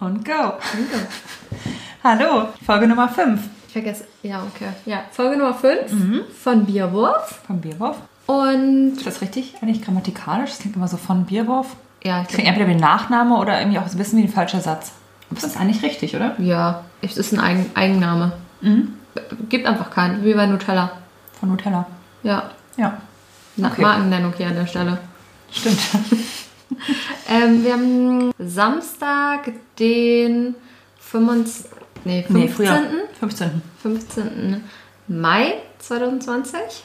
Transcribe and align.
Und 0.00 0.24
go. 0.24 0.54
Hallo, 2.04 2.48
Folge 2.64 2.86
Nummer 2.88 3.08
5 3.08 3.40
Ich 3.66 3.72
vergesse. 3.74 4.04
Ja, 4.22 4.42
okay. 4.54 4.70
Ja, 4.86 5.02
Folge 5.10 5.36
Nummer 5.36 5.54
5 5.54 6.24
von 6.42 6.64
Bierwurf. 6.64 7.40
vom 7.46 7.60
Bierwurf. 7.60 7.96
Und 8.26 8.94
Ist 8.96 9.06
das 9.06 9.20
richtig? 9.20 9.54
Eigentlich 9.60 9.82
grammatikalisch? 9.82 10.50
Das 10.50 10.58
klingt 10.60 10.76
immer 10.76 10.88
so 10.88 10.96
von 10.96 11.26
Bierwurf. 11.26 11.76
ja, 12.02 12.22
ich 12.22 12.28
Klingt 12.28 12.48
entweder 12.48 12.66
wie 12.68 12.72
ein 12.72 12.78
Nachname 12.78 13.36
oder 13.36 13.58
irgendwie 13.60 13.78
auch 13.78 13.86
so 13.88 13.96
ein 13.96 13.98
bisschen 13.98 14.18
wie 14.18 14.22
ein 14.24 14.28
falscher 14.32 14.60
Satz. 14.60 14.92
Aber 15.30 15.40
das 15.40 15.50
ist 15.50 15.56
eigentlich 15.60 15.82
richtig, 15.82 16.16
oder? 16.16 16.34
ja, 16.40 16.82
es 17.02 17.16
ist 17.16 17.32
ein 17.32 17.40
Eigen 17.40 17.70
Eigenname. 17.74 18.32
Gibt 19.48 19.66
einfach 19.66 19.90
keinen, 19.90 20.24
wie 20.24 20.34
bei 20.34 20.46
Nutella. 20.46 20.92
Von 21.38 21.50
Nutella. 21.50 21.86
Ja, 22.22 22.50
Ja, 22.76 22.98
Na, 23.56 23.68
Okay. 23.68 23.82
Markennennung 23.82 24.32
hier 24.36 24.48
an 24.48 24.54
der 24.54 24.66
Stelle. 24.66 24.98
stimmt. 25.52 25.78
Ähm, 27.28 27.64
wir 27.64 27.72
haben 27.74 28.32
Samstag, 28.38 29.52
den 29.78 30.56
25, 30.98 31.70
nee, 32.04 32.22
15. 32.22 32.36
Nee, 32.36 32.48
früher. 32.48 32.82
15. 33.20 33.62
15. 33.82 34.64
Mai 35.06 35.54
2020. 35.78 36.84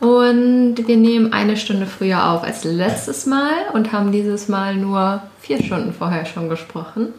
Und 0.00 0.76
wir 0.86 0.96
nehmen 0.96 1.32
eine 1.32 1.56
Stunde 1.56 1.86
früher 1.86 2.28
auf 2.30 2.42
als 2.42 2.64
letztes 2.64 3.26
Mal 3.26 3.52
und 3.72 3.92
haben 3.92 4.10
dieses 4.10 4.48
Mal 4.48 4.74
nur 4.74 5.22
vier 5.40 5.62
Stunden 5.62 5.92
vorher 5.92 6.26
schon 6.26 6.48
gesprochen. 6.48 7.14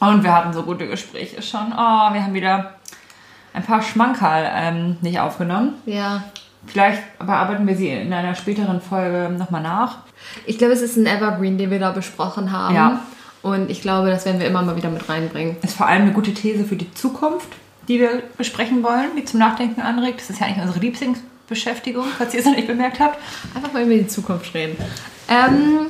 Und 0.00 0.22
wir 0.22 0.34
hatten 0.34 0.52
so 0.52 0.62
gute 0.64 0.86
Gespräche 0.86 1.40
schon. 1.40 1.72
Oh, 1.72 2.12
wir 2.12 2.22
haben 2.22 2.34
wieder 2.34 2.74
ein 3.54 3.62
paar 3.62 3.80
Schmankerl 3.80 4.50
ähm, 4.54 4.96
nicht 5.00 5.18
aufgenommen. 5.18 5.74
Ja. 5.86 6.24
Vielleicht 6.66 7.00
bearbeiten 7.18 7.66
wir 7.66 7.76
sie 7.76 7.88
in 7.88 8.12
einer 8.12 8.34
späteren 8.34 8.80
Folge 8.80 9.34
nochmal 9.34 9.62
nach. 9.62 9.98
Ich 10.46 10.58
glaube, 10.58 10.72
es 10.72 10.82
ist 10.82 10.96
ein 10.96 11.06
Evergreen, 11.06 11.58
den 11.58 11.70
wir 11.70 11.78
da 11.78 11.90
besprochen 11.90 12.52
haben. 12.52 12.74
Ja. 12.74 13.00
Und 13.42 13.70
ich 13.70 13.82
glaube, 13.82 14.10
das 14.10 14.24
werden 14.24 14.40
wir 14.40 14.46
immer 14.46 14.62
mal 14.62 14.76
wieder 14.76 14.90
mit 14.90 15.08
reinbringen. 15.08 15.56
Ist 15.62 15.76
vor 15.76 15.86
allem 15.86 16.02
eine 16.02 16.12
gute 16.12 16.32
These 16.32 16.64
für 16.64 16.76
die 16.76 16.92
Zukunft, 16.94 17.48
die 17.88 18.00
wir 18.00 18.22
besprechen 18.38 18.82
wollen, 18.82 19.16
die 19.16 19.24
zum 19.24 19.38
Nachdenken 19.38 19.82
anregt. 19.82 20.20
Das 20.20 20.30
ist 20.30 20.40
ja 20.40 20.46
eigentlich 20.46 20.64
unsere 20.64 20.80
Lieblingsbeschäftigung, 20.80 22.06
falls 22.16 22.32
ihr 22.32 22.40
es 22.40 22.46
noch 22.46 22.56
nicht 22.56 22.66
bemerkt 22.66 23.00
habt. 23.00 23.18
Einfach 23.54 23.72
mal 23.72 23.82
über 23.82 23.94
die 23.94 24.06
Zukunft 24.06 24.54
reden. 24.54 24.76
Ähm, 25.28 25.86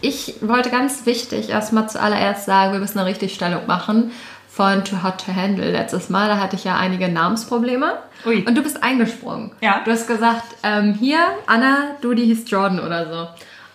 ich 0.00 0.34
wollte 0.40 0.70
ganz 0.70 1.06
wichtig 1.06 1.48
erstmal 1.50 1.88
zuallererst 1.88 2.44
sagen, 2.44 2.72
wir 2.72 2.80
müssen 2.80 2.98
eine 2.98 3.08
Richtigstellung 3.08 3.66
machen 3.66 4.12
von 4.48 4.84
Too 4.84 5.02
Hot 5.02 5.24
to 5.24 5.34
Handle. 5.34 5.72
Letztes 5.72 6.10
Mal, 6.10 6.28
da 6.28 6.38
hatte 6.38 6.56
ich 6.56 6.64
ja 6.64 6.76
einige 6.76 7.08
Namensprobleme. 7.08 7.98
Ui. 8.26 8.44
Und 8.46 8.54
du 8.56 8.62
bist 8.62 8.82
eingesprungen. 8.82 9.52
Ja. 9.60 9.80
Du 9.84 9.90
hast 9.90 10.06
gesagt, 10.06 10.44
ähm, 10.62 10.94
hier, 10.94 11.18
Anna, 11.46 11.96
du, 12.00 12.14
die 12.14 12.26
hieß 12.26 12.50
Jordan 12.50 12.78
oder 12.78 13.10
so. 13.10 13.28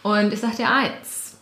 Und 0.07 0.31
ich 0.33 0.39
sag 0.39 0.55
dir 0.55 0.69
eins. 0.71 1.37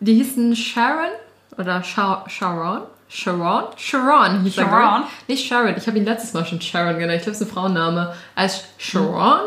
Die 0.00 0.14
hießen 0.14 0.54
Sharon 0.56 1.10
oder 1.58 1.82
Sha 1.82 2.24
Sharon. 2.28 2.82
Sharon? 3.08 3.64
Sharon 3.76 4.40
hieß 4.42 4.58
er, 4.58 4.64
Sharon? 4.64 5.02
ich. 5.22 5.28
Nicht 5.28 5.46
Sharon. 5.48 5.74
Ich 5.76 5.86
habe 5.86 5.98
ihn 5.98 6.04
letztes 6.04 6.32
Mal 6.34 6.44
schon 6.44 6.60
Sharon 6.60 6.98
genannt. 6.98 7.16
Ich 7.18 7.22
glaube, 7.22 7.36
es 7.36 7.40
ist 7.40 7.48
ein 7.48 7.52
Frauenname. 7.54 8.14
Als 8.34 8.64
Sharon. 8.78 9.40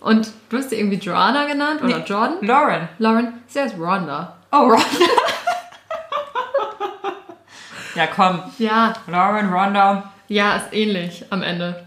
Und 0.00 0.30
du 0.48 0.56
hast 0.56 0.70
sie 0.70 0.76
irgendwie 0.76 0.96
Joanna 0.98 1.46
genannt 1.46 1.82
oder 1.82 1.98
Nee. 1.98 2.04
Jordan. 2.06 2.38
Lauren. 2.40 2.88
Lauren, 2.98 3.42
sie 3.46 3.60
heißt 3.60 3.76
Rhonda. 3.78 4.36
Oh, 4.50 4.68
Ron. 4.68 4.80
ja, 7.94 8.06
komm. 8.06 8.42
Ja, 8.58 8.92
Lauren, 9.06 9.52
Rhonda. 9.52 10.10
ja, 10.28 10.56
ist 10.56 10.72
ähnlich 10.72 11.24
am 11.30 11.42
Ende. 11.42 11.86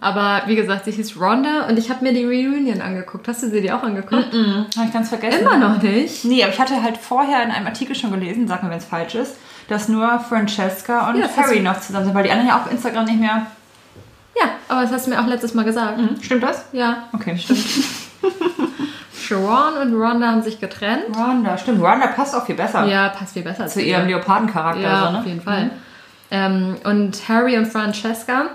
Aber 0.00 0.42
wie 0.46 0.56
gesagt, 0.56 0.86
sie 0.86 0.92
hieß 0.92 1.20
Rhonda 1.20 1.66
und 1.68 1.78
ich 1.78 1.90
habe 1.90 2.02
mir 2.02 2.12
die 2.14 2.24
Reunion 2.24 2.80
angeguckt. 2.80 3.28
Hast 3.28 3.42
du 3.42 3.50
sie 3.50 3.60
dir 3.60 3.76
auch 3.76 3.82
angeguckt? 3.82 4.32
Hm, 4.32 4.66
Habe 4.76 4.86
ich 4.86 4.92
ganz 4.92 5.08
vergessen. 5.10 5.40
Immer 5.42 5.58
noch 5.58 5.82
nicht. 5.82 6.24
Nee, 6.24 6.42
aber 6.42 6.52
ich 6.52 6.58
hatte 6.58 6.82
halt 6.82 6.96
vorher 6.96 7.42
in 7.42 7.50
einem 7.50 7.66
Artikel 7.66 7.94
schon 7.94 8.10
gelesen, 8.10 8.48
sag 8.48 8.62
mir, 8.62 8.70
wenn 8.70 8.78
es 8.78 8.86
falsch 8.86 9.14
ist, 9.14 9.36
dass 9.68 9.88
nur 9.88 10.20
Francesca 10.20 11.10
und 11.10 11.16
Ja, 11.18 11.26
Harry 11.36 11.60
noch 11.60 11.78
zusammen 11.80 12.06
sind, 12.06 12.14
weil 12.14 12.24
die 12.24 12.30
anderen 12.30 12.48
ja 12.48 12.56
auf 12.56 12.70
Instagram 12.70 13.04
nicht 13.04 13.20
mehr. 13.20 13.46
Ja, 14.40 14.48
aber 14.68 14.82
das 14.82 14.92
hast 14.92 15.06
du 15.06 15.10
mir 15.10 15.20
auch 15.20 15.26
letztes 15.26 15.52
Mal 15.54 15.64
gesagt. 15.64 15.98
Stimmt 16.22 16.42
das? 16.44 16.64
Ja. 16.72 17.04
Okay, 17.12 17.36
stimmt. 17.36 17.64
Sharon 19.20 19.74
und 19.82 19.94
Rhonda 19.94 20.28
haben 20.28 20.42
sich 20.42 20.58
getrennt. 20.60 21.02
Rhonda, 21.14 21.58
stimmt. 21.58 21.82
Rhonda 21.82 22.06
passt 22.06 22.34
auch 22.34 22.46
viel 22.46 22.54
besser 22.54 22.86
Ja, 22.86 23.10
passt 23.10 23.34
viel 23.34 23.42
besser 23.42 23.66
zu 23.66 23.82
ihrem 23.82 24.02
ihr. 24.08 24.16
Leopardencharakter. 24.16 24.80
Ja, 24.80 25.06
so, 25.06 25.12
ne? 25.12 25.18
auf 25.18 25.26
jeden 25.26 25.42
Fall. 25.42 25.70
Ähm, 26.30 26.76
und 26.84 27.28
Harry 27.28 27.56
und 27.58 27.66
Francesca 27.66 28.46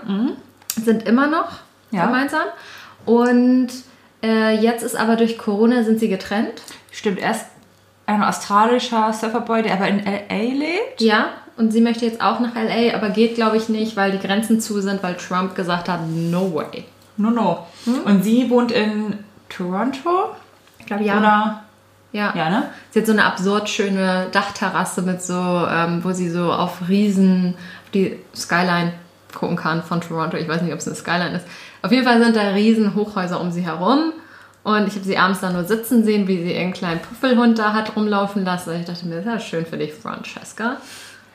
sind 0.75 1.03
immer 1.07 1.27
noch 1.27 1.49
Ja. 1.91 2.05
gemeinsam. 2.05 2.45
Und 3.05 3.69
äh, 4.23 4.55
jetzt 4.59 4.83
ist 4.83 4.95
aber 4.95 5.15
durch 5.15 5.37
Corona 5.37 5.83
sind 5.83 5.99
sie 5.99 6.07
getrennt. 6.09 6.61
Stimmt, 6.91 7.19
er 7.19 7.31
ist 7.31 7.45
ein 8.05 8.23
australischer 8.23 9.13
Surferboy, 9.13 9.63
der 9.63 9.73
aber 9.73 9.87
in 9.87 10.05
L.A. 10.05 10.35
lebt. 10.35 10.99
Ja, 11.01 11.27
und 11.57 11.71
sie 11.71 11.81
möchte 11.81 12.05
jetzt 12.05 12.21
auch 12.21 12.39
nach 12.39 12.55
LA, 12.55 12.95
aber 12.95 13.09
geht, 13.09 13.35
glaube 13.35 13.57
ich, 13.57 13.69
nicht, 13.69 13.95
weil 13.95 14.11
die 14.11 14.19
Grenzen 14.25 14.59
zu 14.59 14.81
sind, 14.81 15.03
weil 15.03 15.15
Trump 15.15 15.55
gesagt 15.55 15.87
hat, 15.89 15.99
no 16.07 16.53
way. 16.53 16.85
No, 17.17 17.29
no. 17.29 17.67
Und 18.05 18.23
sie 18.23 18.49
wohnt 18.49 18.71
in 18.71 19.19
Toronto? 19.49 20.31
Ich 20.79 20.85
glaube, 20.85 21.03
ja. 21.03 21.17
Oder? 21.17 21.63
ja. 22.11 22.33
Ja, 22.35 22.49
ne? 22.49 22.69
Sie 22.91 22.99
hat 22.99 23.05
so 23.05 23.11
eine 23.11 23.23
absurd 23.25 23.69
schöne 23.69 24.27
Dachterrasse 24.31 25.01
mit 25.03 25.21
so, 25.21 25.33
ähm, 25.33 26.03
wo 26.03 26.11
sie 26.11 26.29
so 26.29 26.51
auf 26.51 26.89
Riesen, 26.89 27.55
auf 27.85 27.91
die 27.93 28.17
Skyline 28.35 28.93
gucken 29.33 29.55
kann 29.55 29.83
von 29.83 30.01
Toronto. 30.01 30.37
Ich 30.37 30.47
weiß 30.47 30.61
nicht, 30.61 30.73
ob 30.73 30.79
es 30.79 30.87
eine 30.87 30.95
Skyline 30.95 31.37
ist. 31.37 31.45
Auf 31.81 31.91
jeden 31.91 32.05
Fall 32.05 32.21
sind 32.23 32.35
da 32.35 32.49
riesen 32.49 32.95
Hochhäuser 32.95 33.39
um 33.39 33.51
sie 33.51 33.61
herum. 33.61 34.13
Und 34.63 34.87
ich 34.87 34.93
habe 34.95 35.03
sie 35.03 35.17
abends 35.17 35.41
da 35.41 35.51
nur 35.51 35.65
sitzen 35.65 36.05
sehen, 36.05 36.27
wie 36.27 36.41
sie 36.41 36.53
ihren 36.53 36.71
kleinen 36.71 37.01
Puffelhund 37.01 37.59
da 37.59 37.73
hat 37.73 37.95
rumlaufen 37.95 38.45
lassen. 38.45 38.69
Und 38.69 38.79
ich 38.79 38.85
dachte 38.85 39.05
mir, 39.05 39.15
das 39.15 39.25
ist 39.25 39.31
ja 39.31 39.39
schön 39.39 39.65
für 39.65 39.77
dich, 39.77 39.93
Francesca. 39.93 40.77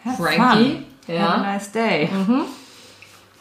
Have 0.04 0.22
Frankie, 0.22 0.84
fun. 1.06 1.14
ja. 1.14 1.22
Have 1.22 1.34
a 1.34 1.52
nice 1.52 1.72
day. 1.72 2.08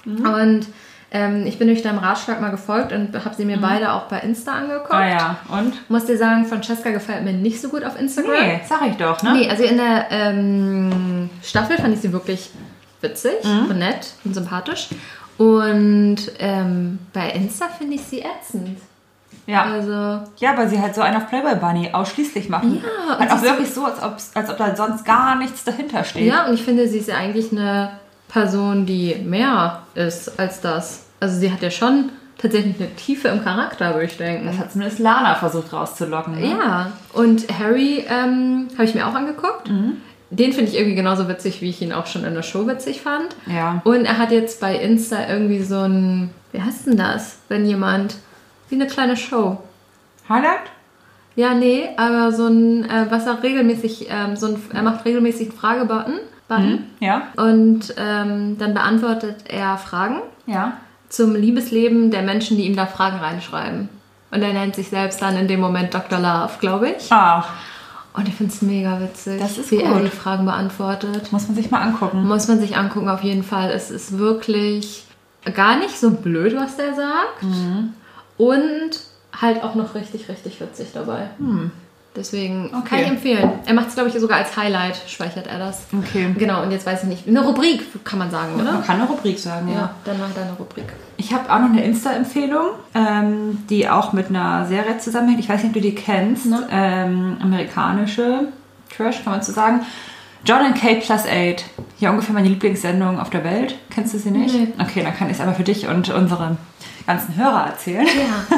Und 0.06 0.68
ähm, 1.10 1.46
ich 1.46 1.58
bin 1.58 1.68
durch 1.68 1.82
deinem 1.82 2.00
Ratschlag 2.00 2.42
mal 2.42 2.52
gefolgt 2.52 2.92
und 2.92 3.14
habe 3.14 3.34
sie 3.36 3.46
mir 3.46 3.58
beide 3.58 3.94
auch 3.94 4.04
bei 4.04 4.20
Insta 4.20 4.54
angeguckt. 4.54 4.94
Ah 4.94 5.08
ja, 5.08 5.38
und? 5.50 5.90
Muss 5.90 6.06
dir 6.06 6.18
sagen, 6.18 6.46
Francesca 6.46 6.90
gefällt 6.90 7.24
mir 7.24 7.34
nicht 7.34 7.62
so 7.62 7.70
gut 7.70 7.86
auf 7.86 7.98
Instagram. 8.00 8.34
Nee, 8.34 8.62
sag 8.68 8.82
ich 8.90 8.98
doch, 8.98 9.24
ne? 9.24 9.34
Nee, 9.34 9.50
also 9.50 9.64
in 9.64 9.78
der 9.78 10.08
ähm, 10.10 11.30
Staffel 11.42 11.78
fand 11.78 11.94
ich 11.94 12.02
sie 12.02 12.12
wirklich 12.12 12.52
witzig 13.02 13.44
Mhm. 13.44 13.70
und 13.70 13.78
nett 13.80 14.14
und 14.24 14.34
sympathisch. 14.34 14.90
Und 15.38 16.18
ähm, 16.40 17.00
bei 17.14 17.30
Insta 17.32 17.68
finde 17.68 17.96
ich 17.96 18.02
sie 18.04 18.22
ätzend. 18.22 18.80
Ja. 19.46 19.64
Also, 19.64 19.92
Ja, 20.40 20.58
weil 20.58 20.68
sie 20.68 20.82
halt 20.82 20.94
so 20.96 21.02
einen 21.02 21.16
auf 21.18 21.30
Playboy 21.30 21.56
Bunny 21.56 21.90
ausschließlich 21.94 22.50
machen. 22.50 22.84
Ja, 22.84 23.14
und 23.14 23.20
Halt 23.20 23.32
auch 23.32 23.42
wirklich 23.42 23.72
so, 23.74 23.86
als 23.86 24.02
ob, 24.04 24.18
als 24.34 24.50
ob 24.50 24.58
da 24.58 24.76
sonst 24.76 25.06
gar 25.06 25.36
nichts 25.36 25.64
dahinter 25.64 26.04
steht. 26.04 26.26
ja, 26.26 26.48
und 26.48 26.54
ich 26.56 26.64
finde, 26.64 26.88
sie 26.88 26.98
ist 26.98 27.08
ja 27.08 27.16
eigentlich 27.16 27.52
eine 27.52 27.92
Person, 28.28 28.86
die 28.86 29.16
mehr 29.16 29.84
ist 29.96 30.38
als 30.40 30.60
das. 30.60 31.06
Also 31.20 31.40
sie 31.40 31.52
hat 31.52 31.62
ja 31.62 31.72
schon 31.72 32.10
tatsächlich 32.38 32.76
eine 32.80 32.94
Tiefe 32.96 33.30
im 33.30 33.44
Charakter, 33.44 33.94
würde 33.94 34.06
ich 34.06 34.18
denken. 34.18 34.48
Das 34.48 34.58
hat 34.58 34.72
zumindest 34.72 35.00
Lana 35.00 35.36
versucht 35.36 35.72
rauszulocken. 35.72 36.36
Ne? 36.40 36.50
Ja, 36.50 36.92
und 37.14 37.46
Harry 37.58 38.06
ähm, 38.10 38.68
habe 38.74 38.84
ich 38.84 38.94
mir 38.96 39.08
auch 39.08 39.16
angeguckt. 39.16 39.70
Mhm. 39.70 39.98
Den 40.30 40.52
finde 40.54 40.72
ich 40.72 40.78
irgendwie 40.78 40.96
genauso 40.96 41.28
witzig, 41.30 41.62
wie 41.62 41.70
ich 41.70 41.82
ihn 41.82 41.94
auch 41.94 42.06
schon 42.06 42.26
in 42.26 42.34
der 42.34 42.44
Show 42.44 42.68
witzig 42.68 43.02
fand. 43.02 43.36
Ja. 43.46 43.82
Und 43.86 44.06
er 44.06 44.18
hat 44.18 44.32
jetzt 44.32 44.60
bei 44.60 44.76
Insta 44.76 45.28
irgendwie 45.30 45.64
so 45.64 45.80
ein, 45.80 46.32
wie 46.52 46.62
heißt 46.62 46.88
denn 46.88 46.98
das, 46.98 47.38
wenn 47.48 47.66
jemand, 47.66 48.16
wie 48.70 48.76
eine 48.76 48.88
kleine 48.88 49.16
Show. 49.16 49.58
Highlight? 50.28 50.60
Ja, 51.36 51.54
nee, 51.54 51.88
aber 51.98 52.32
so 52.34 52.48
ein, 52.48 52.84
äh, 52.90 53.06
was 53.10 53.26
er 53.26 53.42
regelmäßig, 53.42 54.08
ähm, 54.10 54.36
so 54.36 54.48
ein, 54.48 54.62
er 54.74 54.82
macht 54.84 55.06
regelmäßig 55.06 55.50
einen 55.50 55.58
Fragebutton. 55.58 56.20
Button. 56.50 56.84
Ja. 57.00 57.24
Und 57.38 57.94
ähm, 57.98 58.58
dann 58.58 58.74
beantwortet 58.74 59.36
er 59.50 59.78
Fragen 59.78 60.22
Ja. 60.46 60.74
zum 61.10 61.36
Liebesleben 61.36 62.10
der 62.10 62.22
Menschen, 62.24 62.58
die 62.58 62.64
ihm 62.66 62.76
da 62.76 62.86
Fragen 62.86 63.18
reinschreiben. 63.20 63.90
Und 64.32 64.42
er 64.42 64.54
nennt 64.54 64.76
sich 64.76 64.90
selbst 64.90 65.22
dann 65.22 65.38
in 65.38 65.48
dem 65.48 65.60
Moment 65.60 65.94
Dr. 65.94 66.20
Love, 66.20 66.54
glaube 66.60 66.90
ich. 66.98 67.08
Ach, 67.12 67.50
Und 68.18 68.28
ich 68.28 68.34
finde 68.36 68.52
es 68.52 68.62
mega 68.64 69.00
witzig, 69.00 69.40
Das 69.40 69.58
ist 69.60 69.70
wie 69.72 69.78
er 69.82 69.94
gut. 69.94 70.06
die 70.06 70.10
Fragen 70.10 70.46
beantwortet. 70.46 71.32
muss 71.32 71.48
man 71.48 71.56
sich 71.56 71.70
mal 71.72 71.82
angucken. 71.82 72.24
Muss 72.26 72.48
man 72.48 72.60
sich 72.60 72.76
angucken, 72.76 73.10
auf 73.10 73.22
jeden 73.24 73.44
Fall. 73.44 73.70
Es 73.70 73.92
ist 73.92 74.18
wirklich 74.18 75.06
gar 75.54 75.78
nicht 75.78 75.98
so 75.98 76.10
blöd, 76.12 76.56
was 76.56 76.76
der 76.78 76.96
sagt. 76.96 77.44
Mhm. 77.44 77.94
Und 78.38 78.90
halt 79.40 79.64
auch 79.64 79.76
noch 79.76 79.94
richtig, 79.96 80.28
richtig 80.30 80.60
witzig 80.60 80.88
dabei. 80.94 81.30
Deswegen 82.18 82.72
kann. 82.72 82.82
Okay. 82.82 83.02
ich 83.04 83.08
empfehlen. 83.08 83.52
Er 83.66 83.74
macht 83.76 83.90
es, 83.90 83.94
glaube 83.94 84.10
ich, 84.10 84.20
sogar 84.20 84.40
als 84.40 84.58
Highlight, 84.58 85.00
speichert 85.08 85.46
er 85.46 85.60
das. 85.60 85.86
Okay. 85.96 86.34
Genau, 86.38 86.64
und 86.64 86.72
jetzt 86.72 86.86
weiß 86.86 87.04
ich 87.04 87.10
nicht. 87.10 87.28
Eine 87.28 87.46
Rubrik, 87.46 88.04
kann 88.04 88.18
man 88.18 88.32
sagen, 88.32 88.56
oder? 88.56 88.74
Man 88.74 88.84
kann 88.84 89.00
eine 89.00 89.08
Rubrik 89.08 89.38
sagen, 89.38 89.70
ja. 89.70 89.76
Ja, 89.76 89.96
dann 90.04 90.20
mach 90.20 90.34
deine 90.34 90.54
Rubrik. 90.54 90.86
Ich 91.18 91.32
habe 91.32 91.52
auch 91.52 91.60
noch 91.60 91.70
eine 91.70 91.84
Insta-Empfehlung, 91.84 92.70
ähm, 92.96 93.60
die 93.70 93.88
auch 93.88 94.14
mit 94.14 94.30
einer 94.30 94.66
Serie 94.66 94.98
zusammenhängt. 94.98 95.40
Ich 95.40 95.50
weiß 95.50 95.62
nicht, 95.62 95.70
ob 95.70 95.74
du 95.76 95.82
die 95.82 95.96
kennst. 95.96 96.48
Ne. 96.48 96.68
Ähm, 96.72 97.38
amerikanische 97.42 98.48
Trash, 98.96 99.24
kann 99.24 99.34
man 99.34 99.44
so 99.44 99.52
sagen. 99.52 99.82
John 100.44 100.60
and 100.60 100.80
Kate 100.80 101.02
Plus 101.02 101.26
8. 101.26 101.66
Hier 101.98 102.10
ungefähr 102.10 102.34
meine 102.34 102.48
Lieblingssendung 102.48 103.20
auf 103.20 103.30
der 103.30 103.44
Welt. 103.44 103.76
Kennst 103.90 104.14
du 104.14 104.18
sie 104.18 104.32
nicht? 104.32 104.56
Nee. 104.56 104.68
Okay, 104.80 105.04
dann 105.04 105.16
kann 105.16 105.28
ich 105.30 105.36
es 105.36 105.42
aber 105.42 105.54
für 105.54 105.64
dich 105.64 105.88
und 105.88 106.10
unsere 106.10 106.58
ganzen 107.06 107.36
Hörer 107.36 107.68
erzählen. 107.68 108.06
Ja. 108.06 108.58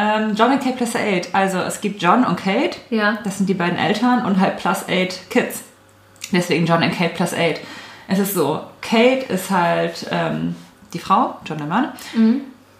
Ähm, 0.00 0.34
John 0.34 0.52
und 0.52 0.62
Kate 0.62 0.76
Plus 0.76 0.96
8. 0.96 1.34
Also 1.34 1.58
es 1.58 1.80
gibt 1.80 2.00
John 2.00 2.24
und 2.24 2.36
Kate. 2.36 2.78
Ja. 2.88 3.18
Das 3.22 3.36
sind 3.36 3.48
die 3.48 3.54
beiden 3.54 3.78
Eltern 3.78 4.24
und 4.24 4.40
halt 4.40 4.56
Plus 4.56 4.84
8 4.88 5.28
Kids. 5.28 5.62
Deswegen 6.32 6.64
John 6.64 6.82
und 6.82 6.92
Kate 6.92 7.14
plus 7.14 7.34
8. 7.34 7.60
Es 8.08 8.18
ist 8.18 8.34
so, 8.34 8.60
Kate 8.80 9.32
ist 9.32 9.50
halt 9.50 10.06
ähm, 10.10 10.54
die 10.92 10.98
Frau, 10.98 11.36
John 11.44 11.58
der 11.58 11.66
Mann, 11.66 11.92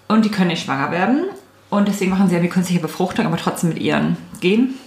und 0.09 0.25
die 0.25 0.31
können 0.31 0.49
nicht 0.49 0.65
schwanger 0.65 0.91
werden. 0.91 1.25
Und 1.69 1.87
deswegen 1.87 2.11
machen 2.11 2.29
sie 2.29 2.35
ja 2.35 2.41
die 2.41 2.49
künstliche 2.49 2.81
Befruchtung, 2.81 3.27
aber 3.27 3.37
trotzdem 3.37 3.69
mit 3.71 3.79
ihren 3.79 4.17
Genen. 4.41 4.79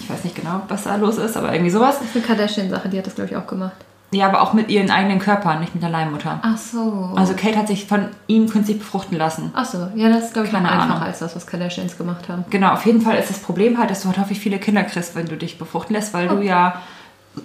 Ich 0.00 0.08
weiß 0.08 0.24
nicht 0.24 0.36
genau, 0.36 0.62
was 0.68 0.84
da 0.84 0.96
los 0.96 1.18
ist, 1.18 1.36
aber 1.36 1.52
irgendwie 1.52 1.70
sowas. 1.70 1.98
Das 1.98 2.08
ist 2.08 2.16
eine 2.16 2.24
Kardashian-Sache, 2.24 2.88
die 2.88 2.98
hat 2.98 3.06
das, 3.06 3.14
glaube 3.14 3.30
ich, 3.30 3.36
auch 3.36 3.46
gemacht. 3.46 3.76
Ja, 4.14 4.26
aber 4.28 4.42
auch 4.42 4.52
mit 4.52 4.68
ihren 4.70 4.90
eigenen 4.90 5.18
Körpern, 5.18 5.60
nicht 5.60 5.74
mit 5.74 5.82
der 5.82 5.90
Leihmutter. 5.90 6.38
Ach 6.42 6.56
so. 6.56 7.12
Also 7.16 7.34
Kate 7.34 7.56
hat 7.58 7.68
sich 7.68 7.86
von 7.86 8.06
ihm 8.26 8.48
künstlich 8.48 8.78
befruchten 8.78 9.16
lassen. 9.18 9.50
Ach 9.54 9.64
so, 9.64 9.88
ja, 9.94 10.08
das 10.08 10.26
ist, 10.26 10.32
glaube 10.32 10.46
ich, 10.46 10.52
Keine 10.52 10.70
einfacher 10.70 10.94
Ahnung. 10.94 11.02
als 11.02 11.18
das, 11.18 11.34
was 11.36 11.46
Kardashians 11.46 11.98
gemacht 11.98 12.28
haben. 12.28 12.44
Genau, 12.50 12.72
auf 12.72 12.86
jeden 12.86 13.00
Fall 13.00 13.16
ist 13.16 13.30
das 13.30 13.38
Problem 13.40 13.78
halt, 13.78 13.90
dass 13.90 14.02
du 14.02 14.08
halt 14.08 14.18
häufig 14.18 14.38
viele 14.40 14.58
Kinder 14.58 14.84
kriegst, 14.84 15.14
wenn 15.14 15.26
du 15.26 15.36
dich 15.36 15.58
befruchten 15.58 15.94
lässt, 15.94 16.14
weil 16.14 16.28
du 16.28 16.40
ja 16.40 16.80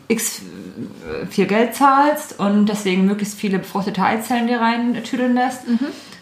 x 0.08 0.42
äh, 0.42 1.26
viel 1.26 1.48
Geld 1.48 1.74
zahlst 1.74 2.40
und 2.40 2.68
deswegen 2.68 3.06
möglichst 3.06 3.40
viele 3.40 3.60
befruchtete 3.60 4.04
Eizellen 4.04 4.48
dir 4.48 4.62
rein 4.62 5.04
tüdeln 5.04 5.34
lässt. 5.34 5.62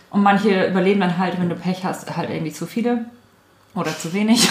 Und 0.10 0.24
manche 0.24 0.68
überleben 0.68 1.02
dann 1.02 1.18
halt, 1.18 1.40
wenn 1.40 1.50
du 1.50 1.56
Pech 1.56 1.84
hast, 1.84 2.16
halt 2.16 2.30
irgendwie 2.30 2.54
zu 2.54 2.66
viele 2.66 3.06
oder 3.78 3.98
zu 3.98 4.14
wenig. 4.14 4.48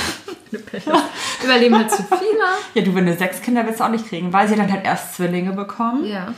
Überleben 1.44 1.76
halt 1.76 1.90
zu 1.90 2.02
viele. 2.02 2.44
ja, 2.75 2.82
du, 2.82 2.94
wenn 2.94 3.06
du 3.06 3.17
sechs 3.17 3.43
Kinder 3.43 3.67
willst 3.67 3.81
du 3.81 3.84
auch 3.84 3.88
nicht 3.90 4.08
kriegen, 4.08 4.32
weil 4.32 4.49
sie 4.49 4.56
dann 4.56 4.70
halt 4.70 4.84
erst 4.84 5.17
Zwillinge 5.17 5.52
bekommen. 5.52 6.05
Ja. 6.05 6.28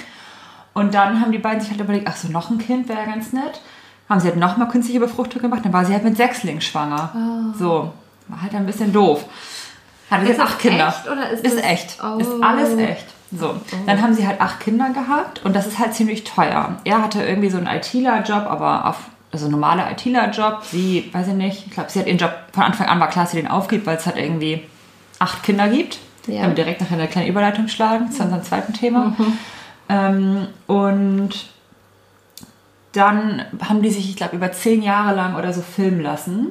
Und 0.74 0.94
dann 0.94 1.20
haben 1.20 1.32
die 1.32 1.38
beiden 1.38 1.60
sich 1.60 1.70
halt 1.70 1.80
überlegt, 1.80 2.06
ach 2.08 2.16
so, 2.16 2.28
noch 2.28 2.50
ein 2.50 2.58
Kind 2.58 2.88
wäre 2.88 3.04
ganz 3.04 3.32
nett. 3.32 3.60
Haben 4.08 4.20
sie 4.20 4.28
halt 4.28 4.36
nochmal 4.38 4.68
künstliche 4.68 5.00
Befruchtung 5.00 5.42
gemacht, 5.42 5.64
dann 5.64 5.72
war 5.72 5.84
sie 5.84 5.92
halt 5.92 6.04
mit 6.04 6.16
Sechslingen 6.16 6.62
schwanger. 6.62 7.52
So, 7.58 7.92
war 8.28 8.42
halt 8.42 8.54
ein 8.54 8.64
bisschen 8.64 8.92
doof. 8.92 9.24
Hatte 10.10 10.22
Ist 10.22 10.28
jetzt 10.30 10.40
acht 10.40 10.58
Kinder. 10.58 10.88
echt 10.88 11.06
oder 11.10 11.28
ist 11.30 11.44
ist 11.44 11.62
echt. 11.62 11.98
Oh. 12.02 12.18
Ist 12.18 12.30
alles 12.42 12.78
echt. 12.78 13.06
So, 13.30 13.54
dann 13.84 14.00
haben 14.00 14.14
sie 14.14 14.26
halt 14.26 14.40
acht 14.40 14.60
Kinder 14.60 14.88
gehabt 14.88 15.44
und 15.44 15.54
das 15.54 15.66
ist 15.66 15.78
halt 15.78 15.92
ziemlich 15.92 16.24
teuer. 16.24 16.76
Er 16.84 17.02
hatte 17.02 17.22
irgendwie 17.22 17.50
so 17.50 17.58
einen 17.58 17.66
ITler-Job, 17.66 18.46
aber 18.48 18.86
auf, 18.86 18.96
also 19.32 19.48
normaler 19.48 19.90
ITler-Job. 19.90 20.62
Sie, 20.64 21.10
weiß 21.12 21.28
ich 21.28 21.34
nicht, 21.34 21.66
ich 21.66 21.72
glaube, 21.72 21.90
sie 21.90 21.98
hat 21.98 22.06
ihren 22.06 22.18
Job 22.18 22.32
von 22.52 22.62
Anfang 22.62 22.86
an 22.86 23.00
war 23.00 23.08
klar, 23.08 23.24
dass 23.24 23.32
sie 23.32 23.40
den 23.40 23.50
aufgibt, 23.50 23.86
weil 23.86 23.96
es 23.96 24.06
halt 24.06 24.16
irgendwie 24.16 24.62
acht 25.18 25.42
Kinder 25.42 25.68
gibt. 25.68 25.98
Ja. 26.26 26.42
Wir 26.42 26.54
direkt 26.54 26.80
nachher 26.80 26.98
eine 26.98 27.08
kleine 27.08 27.28
Überleitung 27.28 27.68
schlagen 27.68 28.10
zu 28.12 28.22
unserem 28.22 28.42
zweiten 28.42 28.72
Thema. 28.72 29.14
Ähm, 29.88 30.48
und 30.66 31.46
dann 32.92 33.42
haben 33.66 33.82
die 33.82 33.90
sich, 33.90 34.08
ich 34.10 34.16
glaube, 34.16 34.36
über 34.36 34.52
zehn 34.52 34.82
Jahre 34.82 35.14
lang 35.14 35.36
oder 35.36 35.52
so 35.52 35.62
filmen 35.62 36.00
lassen. 36.00 36.48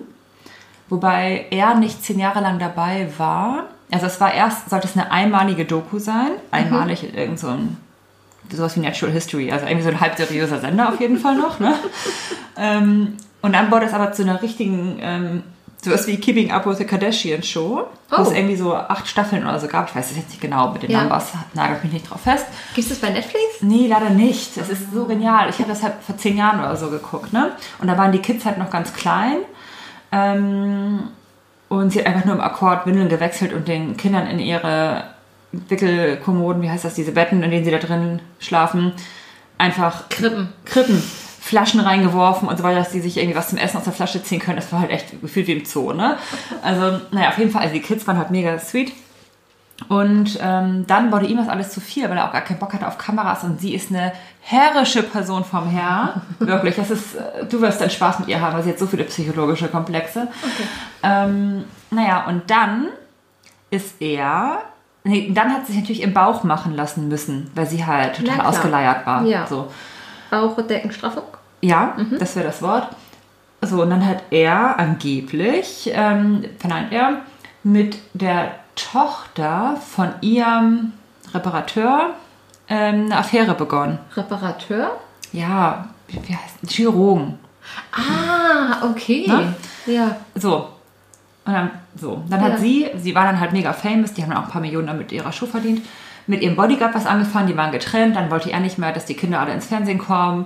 Wobei 0.90 1.46
er 1.52 1.76
nicht 1.76 2.04
zehn 2.04 2.20
Jahre 2.20 2.40
lang 2.40 2.60
dabei 2.60 3.10
war. 3.18 3.66
Also 3.92 4.06
es 4.06 4.20
war 4.20 4.34
erst, 4.34 4.70
sollte 4.70 4.88
es 4.88 4.98
eine 4.98 5.12
einmalige 5.12 5.66
Doku 5.66 6.00
sein. 6.00 6.32
Einmalig 6.52 7.04
in 7.04 7.16
irgend 7.16 7.40
so 7.40 7.50
ein, 7.50 7.78
sowas 8.52 8.76
wie 8.76 8.82
Natural 8.82 9.14
History. 9.14 9.52
Also 9.52 9.66
irgendwie 9.66 9.84
so 9.84 9.90
ein 9.90 10.00
halb 10.00 10.18
seriöser 10.18 10.60
Sender 10.60 10.90
auf 10.90 11.00
jeden 11.00 11.18
Fall 11.18 11.36
noch. 11.36 11.60
Ne? 11.60 11.74
ähm, 12.58 13.18
und 13.42 13.54
dann 13.54 13.72
wurde 13.72 13.86
es 13.86 13.94
aber 13.94 14.12
zu 14.12 14.24
einer 14.24 14.42
richtigen, 14.42 14.98
ähm, 15.02 15.44
sowas 15.82 16.08
wie 16.08 16.18
Keeping 16.18 16.52
Up 16.52 16.66
with 16.66 16.78
the 16.80 16.86
Kardashian 16.86 17.44
Show. 17.44 17.88
Wo 18.10 18.22
es 18.22 18.30
Oh. 18.30 18.32
irgendwie 18.32 18.56
so 18.56 18.74
acht 18.74 19.08
Staffeln 19.08 19.44
oder 19.44 19.60
so 19.60 19.68
gab. 19.68 19.90
Ich 19.90 19.96
weiß 19.96 20.12
es 20.12 20.18
jetzt 20.18 20.30
nicht 20.30 20.42
genau 20.42 20.72
mit 20.72 20.82
den 20.84 20.92
Ja. 20.92 21.02
Numbers, 21.02 21.34
nagelt 21.54 21.84
mich 21.84 21.92
nicht 21.94 22.10
drauf 22.10 22.22
fest. 22.22 22.46
Gibt 22.74 22.90
es 22.90 22.98
das 23.00 23.00
bei 23.00 23.14
Netflix? 23.14 23.44
Nee, 23.62 23.88
leider 23.88 24.10
nicht. 24.10 24.56
Das 24.58 24.70
ist 24.70 24.92
so 24.94 25.06
genial. 25.06 25.50
Ich 25.50 25.60
habe 25.60 25.68
das 25.70 25.84
halt 25.84 25.94
vor 26.06 26.18
zehn 26.18 26.38
Jahren 26.38 26.60
oder 26.60 26.76
so 26.78 26.90
geguckt, 26.90 27.34
ne? 27.34 27.52
Und 27.80 27.88
da 27.88 27.98
waren 27.98 28.12
die 28.14 28.20
Kids 28.20 28.46
halt 28.46 28.58
noch 28.58 28.70
ganz 28.70 28.94
klein. 28.94 29.38
Ähm, 30.12 31.10
und 31.70 31.92
sie 31.92 32.00
hat 32.00 32.08
einfach 32.08 32.26
nur 32.26 32.36
im 32.36 32.42
Akkord 32.42 32.86
Windeln 32.86 33.10
gewechselt 33.10 33.54
und 33.54 33.68
den 33.68 33.98
Kindern 33.98 34.26
in 34.28 34.40
ihre 34.40 35.04
Wickelkommoden, 35.70 36.62
wie 36.62 36.70
heißt 36.70 36.86
das, 36.86 36.96
diese 36.96 37.12
Betten, 37.12 37.44
in 37.44 37.52
denen 37.52 37.66
sie 37.66 37.72
da 37.72 37.78
drin 37.78 38.22
schlafen, 38.40 38.94
einfach 39.58 40.10
Krippen. 40.10 40.50
Krippen, 40.66 41.02
Flaschen 41.40 41.80
reingeworfen 41.80 42.48
und 42.48 42.58
so 42.58 42.64
weiter, 42.64 42.80
dass 42.80 42.92
die 42.92 43.00
sich 43.00 43.18
irgendwie 43.18 43.38
was 43.38 43.50
zum 43.50 43.58
Essen 43.58 43.78
aus 43.78 43.86
der 43.86 43.94
Flasche 43.94 44.22
ziehen 44.22 44.40
können. 44.40 44.58
Das 44.58 44.72
war 44.74 44.82
halt 44.82 44.92
echt 44.92 45.22
gefühlt 45.22 45.48
wie 45.48 45.54
im 45.54 45.66
Zoo, 45.66 45.94
ne? 45.94 46.18
Also, 46.62 47.00
naja, 47.12 47.30
auf 47.30 47.38
jeden 47.38 47.52
Fall, 47.52 47.62
also 47.62 47.74
die 47.74 47.82
Kids 47.82 48.06
waren 48.06 48.18
halt 48.18 48.32
mega 48.32 48.60
sweet. 48.60 48.92
Und 49.90 50.40
ähm, 50.42 50.86
dann 50.88 51.12
wurde 51.12 51.28
ihm 51.28 51.38
das 51.38 51.48
alles 51.48 51.70
zu 51.70 51.80
viel, 51.80 52.10
weil 52.10 52.18
er 52.18 52.28
auch 52.28 52.34
gar 52.34 52.42
keinen 52.42 52.58
Bock 52.58 52.74
hatte 52.74 52.88
auf 52.88 52.98
Kameras 52.98 53.44
und 53.44 53.62
sie 53.62 53.76
ist 53.76 53.92
eine 53.92 54.12
herrische 54.42 55.04
Person 55.04 55.46
vom 55.46 55.70
Herr. 55.70 56.22
Wirklich, 56.40 56.76
das 56.76 56.90
ist, 56.90 57.16
äh, 57.16 57.46
du 57.46 57.62
wirst 57.62 57.80
dann 57.80 57.90
Spaß 57.90 58.20
mit 58.20 58.28
ihr 58.28 58.42
haben, 58.42 58.56
weil 58.56 58.64
sie 58.64 58.72
hat 58.72 58.80
so 58.80 58.88
viele 58.88 59.04
psychologische 59.04 59.68
Komplexe. 59.68 60.30
Ähm, 61.04 61.66
naja, 61.92 62.26
und 62.26 62.50
dann 62.50 62.88
ist 63.70 64.02
er, 64.02 64.64
nee, 65.08 65.32
dann 65.34 65.52
hat 65.52 65.66
sie 65.66 65.74
sich 65.74 65.82
natürlich 65.82 66.02
im 66.02 66.14
Bauch 66.14 66.44
machen 66.44 66.76
lassen 66.76 67.08
müssen, 67.08 67.50
weil 67.56 67.66
sie 67.66 67.86
halt 67.86 68.20
Na 68.24 68.34
total 68.34 68.46
ausgeleiert 68.46 69.06
war. 69.06 69.24
Ja. 69.26 69.48
So. 69.48 69.72
Bauchdeckenstraffung. 70.30 71.24
Ja, 71.62 71.96
das 72.20 72.36
wäre 72.36 72.46
das 72.46 72.62
Wort. 72.62 72.88
So, 73.62 73.82
und 73.82 73.90
dann 73.90 74.06
hat 74.06 74.24
er 74.30 74.78
angeblich, 74.78 75.90
ähm, 75.94 76.46
verneint 76.60 76.92
er, 76.92 77.22
mit 77.64 77.98
der 78.14 78.52
Tochter 78.76 79.78
von 79.78 80.10
ihrem 80.22 80.94
Reparateur 81.34 82.12
ähm, 82.70 83.06
eine 83.06 83.18
Affäre 83.18 83.56
begonnen. 83.56 83.98
Reparateur? 84.16 84.92
Ja, 85.34 85.88
wie, 86.08 86.18
heißt? 86.18 86.70
Chirurgen. 86.70 87.40
Ah, 87.92 88.86
okay. 88.86 89.26
Ne? 89.28 89.56
Ja. 89.88 90.18
So. 90.36 90.70
Und 91.48 91.54
dann, 91.54 91.72
so. 91.96 92.22
Dann 92.30 92.42
Ja. 92.42 92.52
hat 92.52 92.60
sie, 92.60 92.88
sie 92.98 93.16
war 93.16 93.24
dann 93.24 93.40
halt 93.40 93.54
mega 93.54 93.74
famous, 93.74 94.14
die 94.14 94.22
haben 94.22 94.30
dann 94.30 94.40
auch 94.40 94.46
ein 94.48 94.52
paar 94.52 94.62
Millionen 94.62 94.88
damit 94.88 95.12
ihrer 95.12 95.32
Show 95.32 95.46
verdient, 95.48 95.82
mit 96.28 96.42
ihrem 96.42 96.56
Bodyguard 96.58 96.94
was 96.94 97.06
angefangen, 97.06 97.48
die 97.48 97.56
waren 97.58 97.72
getrennt, 97.72 98.16
dann 98.18 98.30
wollte 98.30 98.52
er 98.52 98.60
nicht 98.60 98.78
mehr, 98.78 98.92
dass 98.92 99.06
die 99.06 99.14
Kinder 99.16 99.40
alle 99.40 99.54
ins 99.54 99.66
Fernsehen 99.68 99.98
kommen, 99.98 100.46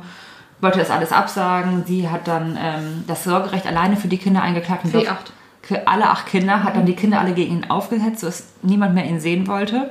wollte 0.61 0.77
das 0.79 0.91
alles 0.91 1.11
absagen. 1.11 1.83
Sie 1.87 2.07
hat 2.07 2.27
dann 2.27 2.55
ähm, 2.61 3.03
das 3.07 3.23
Sorgerecht 3.23 3.65
alleine 3.65 3.97
für 3.97 4.07
die 4.07 4.19
Kinder 4.19 4.43
eingeklagt. 4.43 4.85
und 4.85 4.91
Für 4.91 4.99
die 4.99 5.09
acht. 5.09 5.33
Für 5.63 5.87
alle 5.87 6.07
acht 6.09 6.27
Kinder, 6.27 6.63
hat 6.63 6.75
dann 6.75 6.85
die 6.85 6.95
Kinder 6.95 7.19
alle 7.19 7.33
gegen 7.33 7.53
ihn 7.57 7.69
aufgesetzt, 7.69 8.19
sodass 8.19 8.45
niemand 8.61 8.93
mehr 8.93 9.05
ihn 9.05 9.19
sehen 9.19 9.47
wollte. 9.47 9.89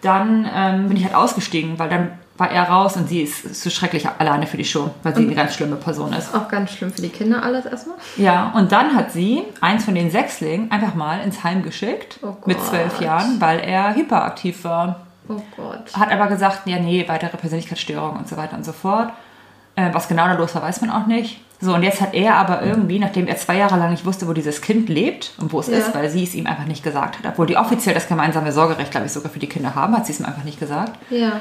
Dann 0.00 0.48
ähm, 0.54 0.88
bin 0.88 0.96
ich 0.96 1.04
halt 1.04 1.14
ausgestiegen, 1.14 1.78
weil 1.78 1.88
dann 1.90 2.10
war 2.38 2.50
er 2.50 2.62
raus 2.68 2.96
und 2.96 3.08
sie 3.08 3.22
ist 3.22 3.54
so 3.62 3.68
schrecklich 3.68 4.08
alleine 4.18 4.46
für 4.46 4.56
die 4.56 4.64
Show, 4.64 4.90
weil 5.02 5.14
sie 5.14 5.22
eine 5.26 5.34
ganz 5.34 5.54
schlimme 5.54 5.76
Person 5.76 6.12
ist. 6.12 6.34
Auch 6.34 6.48
ganz 6.48 6.70
schlimm 6.70 6.92
für 6.92 7.02
die 7.02 7.08
Kinder 7.08 7.42
alles 7.42 7.66
erstmal. 7.66 7.96
Ja, 8.16 8.52
und 8.54 8.70
dann 8.72 8.94
hat 8.94 9.10
sie 9.12 9.42
eins 9.60 9.84
von 9.84 9.94
den 9.94 10.10
Sechslingen 10.10 10.70
einfach 10.70 10.94
mal 10.94 11.20
ins 11.20 11.42
Heim 11.44 11.62
geschickt 11.62 12.20
Oh 12.22 12.36
mit 12.46 12.62
zwölf 12.64 13.00
Jahren, 13.00 13.40
weil 13.40 13.58
er 13.60 13.94
hyperaktiv 13.94 14.64
war. 14.64 15.00
Oh 15.28 15.42
Gott. 15.56 15.92
Hat 15.94 16.10
aber 16.12 16.28
gesagt, 16.28 16.62
ja, 16.66 16.78
nee, 16.78 17.04
weitere 17.06 17.36
Persönlichkeitsstörungen 17.36 18.16
und 18.18 18.28
so 18.28 18.36
weiter 18.36 18.56
und 18.56 18.64
so 18.64 18.72
fort. 18.72 19.10
Äh, 19.74 19.90
was 19.92 20.08
genau 20.08 20.26
da 20.26 20.34
los 20.34 20.54
war, 20.54 20.62
weiß 20.62 20.80
man 20.80 20.90
auch 20.90 21.06
nicht. 21.06 21.40
So, 21.60 21.74
und 21.74 21.82
jetzt 21.82 22.00
hat 22.00 22.14
er 22.14 22.36
aber 22.36 22.62
irgendwie, 22.62 23.00
nachdem 23.00 23.26
er 23.26 23.36
zwei 23.36 23.56
Jahre 23.56 23.76
lang 23.76 23.90
nicht 23.90 24.06
wusste, 24.06 24.28
wo 24.28 24.32
dieses 24.32 24.62
Kind 24.62 24.88
lebt 24.88 25.32
und 25.38 25.52
wo 25.52 25.58
es 25.58 25.66
Ja. 25.66 25.78
ist, 25.78 25.92
weil 25.94 26.08
sie 26.08 26.22
es 26.22 26.34
ihm 26.36 26.46
einfach 26.46 26.66
nicht 26.66 26.84
gesagt 26.84 27.18
hat, 27.18 27.26
obwohl 27.26 27.46
die 27.46 27.56
offiziell 27.56 27.94
das 27.96 28.06
gemeinsame 28.06 28.52
Sorgerecht, 28.52 28.92
glaube 28.92 29.06
ich, 29.06 29.12
sogar 29.12 29.30
für 29.32 29.40
die 29.40 29.48
Kinder 29.48 29.74
haben, 29.74 29.96
hat 29.96 30.06
sie 30.06 30.12
es 30.12 30.20
ihm 30.20 30.26
einfach 30.26 30.44
nicht 30.44 30.60
gesagt 30.60 30.92
Ja. 31.10 31.32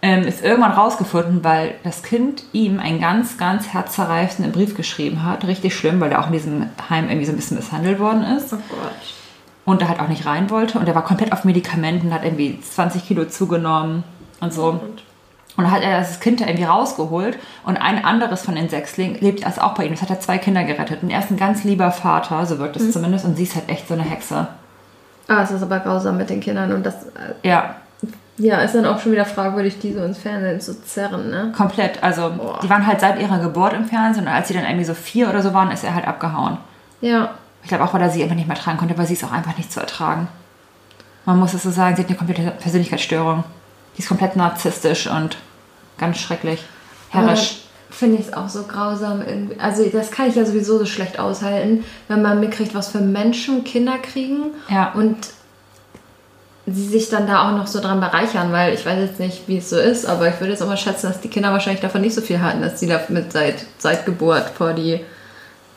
Ähm, 0.00 0.22
ist 0.22 0.44
irgendwann 0.44 0.72
rausgefunden, 0.72 1.42
weil 1.42 1.74
das 1.84 2.02
Kind 2.02 2.44
ihm 2.52 2.78
einen 2.78 3.00
ganz, 3.00 3.36
ganz 3.36 3.68
herzzerreißenden 3.72 4.52
Brief 4.52 4.76
geschrieben 4.76 5.24
hat. 5.24 5.44
Richtig 5.46 5.74
schlimm, 5.76 6.00
weil 6.00 6.12
er 6.12 6.20
auch 6.20 6.26
in 6.26 6.32
diesem 6.32 6.66
Heim 6.88 7.08
irgendwie 7.08 7.26
so 7.26 7.32
ein 7.32 7.36
bisschen 7.36 7.56
misshandelt 7.56 7.98
worden 7.98 8.22
ist 8.22 8.52
Oh 8.52 8.56
Gott. 8.68 9.14
und 9.64 9.82
er 9.82 9.88
halt 9.88 10.00
auch 10.00 10.08
nicht 10.08 10.24
rein 10.26 10.50
wollte. 10.50 10.78
Und 10.78 10.86
er 10.88 10.94
war 10.94 11.04
komplett 11.04 11.32
auf 11.32 11.44
Medikamenten, 11.44 12.14
hat 12.14 12.24
irgendwie 12.24 12.60
20 12.60 13.06
Kilo 13.06 13.24
zugenommen 13.24 14.04
und 14.40 14.52
so. 14.52 14.66
Und 14.68 14.80
Und 15.56 15.64
dann 15.64 15.72
hat 15.72 15.82
er 15.82 15.98
das 15.98 16.20
Kind 16.20 16.40
da 16.40 16.46
irgendwie 16.46 16.64
rausgeholt 16.66 17.36
und 17.64 17.76
ein 17.76 18.04
anderes 18.04 18.42
von 18.42 18.54
den 18.54 18.68
Sechslingen 18.68 19.18
lebt 19.20 19.44
also 19.44 19.62
auch 19.62 19.74
bei 19.74 19.84
ihm. 19.86 19.90
Das 19.92 20.02
hat 20.02 20.10
er 20.10 20.20
zwei 20.20 20.38
Kinder 20.38 20.62
gerettet. 20.62 21.02
Und 21.02 21.10
er 21.10 21.18
ist 21.18 21.32
ein 21.32 21.36
ganz 21.36 21.64
lieber 21.64 21.90
Vater, 21.90 22.46
so 22.46 22.60
wirkt 22.60 22.76
es 22.76 22.92
zumindest. 22.92 23.24
Und 23.24 23.36
sie 23.36 23.42
ist 23.42 23.56
halt 23.56 23.68
echt 23.68 23.88
so 23.88 23.94
eine 23.94 24.04
Hexe. 24.04 24.46
Ah, 25.26 25.42
es 25.42 25.50
ist 25.50 25.62
aber 25.62 25.80
grausam 25.80 26.16
mit 26.16 26.30
den 26.30 26.38
Kindern 26.40 26.72
und 26.72 26.86
das 26.86 26.94
äh, 27.06 27.48
Ja, 27.48 27.74
ja, 28.38 28.60
ist 28.60 28.74
dann 28.74 28.86
auch 28.86 29.00
schon 29.00 29.12
wieder 29.12 29.24
fragwürdig, 29.24 29.78
die 29.80 29.92
so 29.92 30.02
ins 30.02 30.18
Fernsehen 30.18 30.60
zu 30.60 30.80
zerren, 30.82 31.30
ne? 31.30 31.52
komplett. 31.56 32.02
Also 32.02 32.30
Boah. 32.36 32.60
die 32.62 32.70
waren 32.70 32.86
halt 32.86 33.00
seit 33.00 33.20
ihrer 33.20 33.38
Geburt 33.38 33.72
im 33.72 33.84
Fernsehen 33.84 34.24
und 34.26 34.32
als 34.32 34.48
sie 34.48 34.54
dann 34.54 34.64
irgendwie 34.64 34.84
so 34.84 34.94
vier 34.94 35.28
oder 35.28 35.42
so 35.42 35.52
waren, 35.54 35.70
ist 35.70 35.84
er 35.84 35.94
halt 35.94 36.06
abgehauen. 36.06 36.58
Ja. 37.00 37.30
Ich 37.62 37.68
glaube 37.68 37.84
auch, 37.84 37.92
weil 37.94 38.02
er 38.02 38.10
sie 38.10 38.22
einfach 38.22 38.36
nicht 38.36 38.48
mehr 38.48 38.56
tragen 38.56 38.78
konnte, 38.78 38.96
weil 38.96 39.06
sie 39.06 39.14
ist 39.14 39.24
auch 39.24 39.32
einfach 39.32 39.56
nicht 39.56 39.72
zu 39.72 39.80
ertragen. 39.80 40.28
Man 41.24 41.38
muss 41.38 41.52
es 41.54 41.62
so 41.64 41.70
sagen, 41.70 41.96
sie 41.96 42.02
hat 42.02 42.08
eine 42.08 42.16
komplette 42.16 42.50
Persönlichkeitsstörung. 42.52 43.44
Die 43.96 44.02
ist 44.02 44.08
komplett 44.08 44.36
narzisstisch 44.36 45.08
und 45.08 45.36
ganz 45.98 46.18
schrecklich. 46.18 46.64
Herrisch. 47.10 47.62
Finde 47.90 48.18
ich 48.18 48.28
es 48.28 48.32
auch 48.34 48.48
so 48.48 48.62
grausam. 48.64 49.22
irgendwie. 49.26 49.58
Also 49.58 49.84
das 49.88 50.10
kann 50.10 50.28
ich 50.28 50.36
ja 50.36 50.44
sowieso 50.44 50.78
so 50.78 50.86
schlecht 50.86 51.18
aushalten, 51.18 51.84
wenn 52.06 52.22
man 52.22 52.38
mitkriegt, 52.38 52.74
was 52.74 52.88
für 52.88 53.00
Menschen 53.00 53.64
Kinder 53.64 53.98
kriegen 53.98 54.52
Ja. 54.68 54.92
und 54.92 55.16
sie 56.74 56.86
sich 56.88 57.08
dann 57.08 57.26
da 57.26 57.48
auch 57.48 57.56
noch 57.56 57.66
so 57.66 57.80
dran 57.80 58.00
bereichern, 58.00 58.52
weil 58.52 58.74
ich 58.74 58.84
weiß 58.84 58.98
jetzt 58.98 59.20
nicht, 59.20 59.48
wie 59.48 59.58
es 59.58 59.70
so 59.70 59.76
ist, 59.76 60.06
aber 60.06 60.28
ich 60.28 60.38
würde 60.40 60.52
jetzt 60.52 60.62
auch 60.62 60.66
mal 60.68 60.76
schätzen, 60.76 61.06
dass 61.08 61.20
die 61.20 61.28
Kinder 61.28 61.52
wahrscheinlich 61.52 61.80
davon 61.80 62.00
nicht 62.00 62.14
so 62.14 62.20
viel 62.20 62.40
hatten, 62.40 62.60
dass 62.60 62.80
sie 62.80 62.86
damit 62.86 63.32
seit, 63.32 63.64
seit 63.78 64.04
Geburt 64.06 64.50
vor 64.50 64.72
die, 64.72 65.00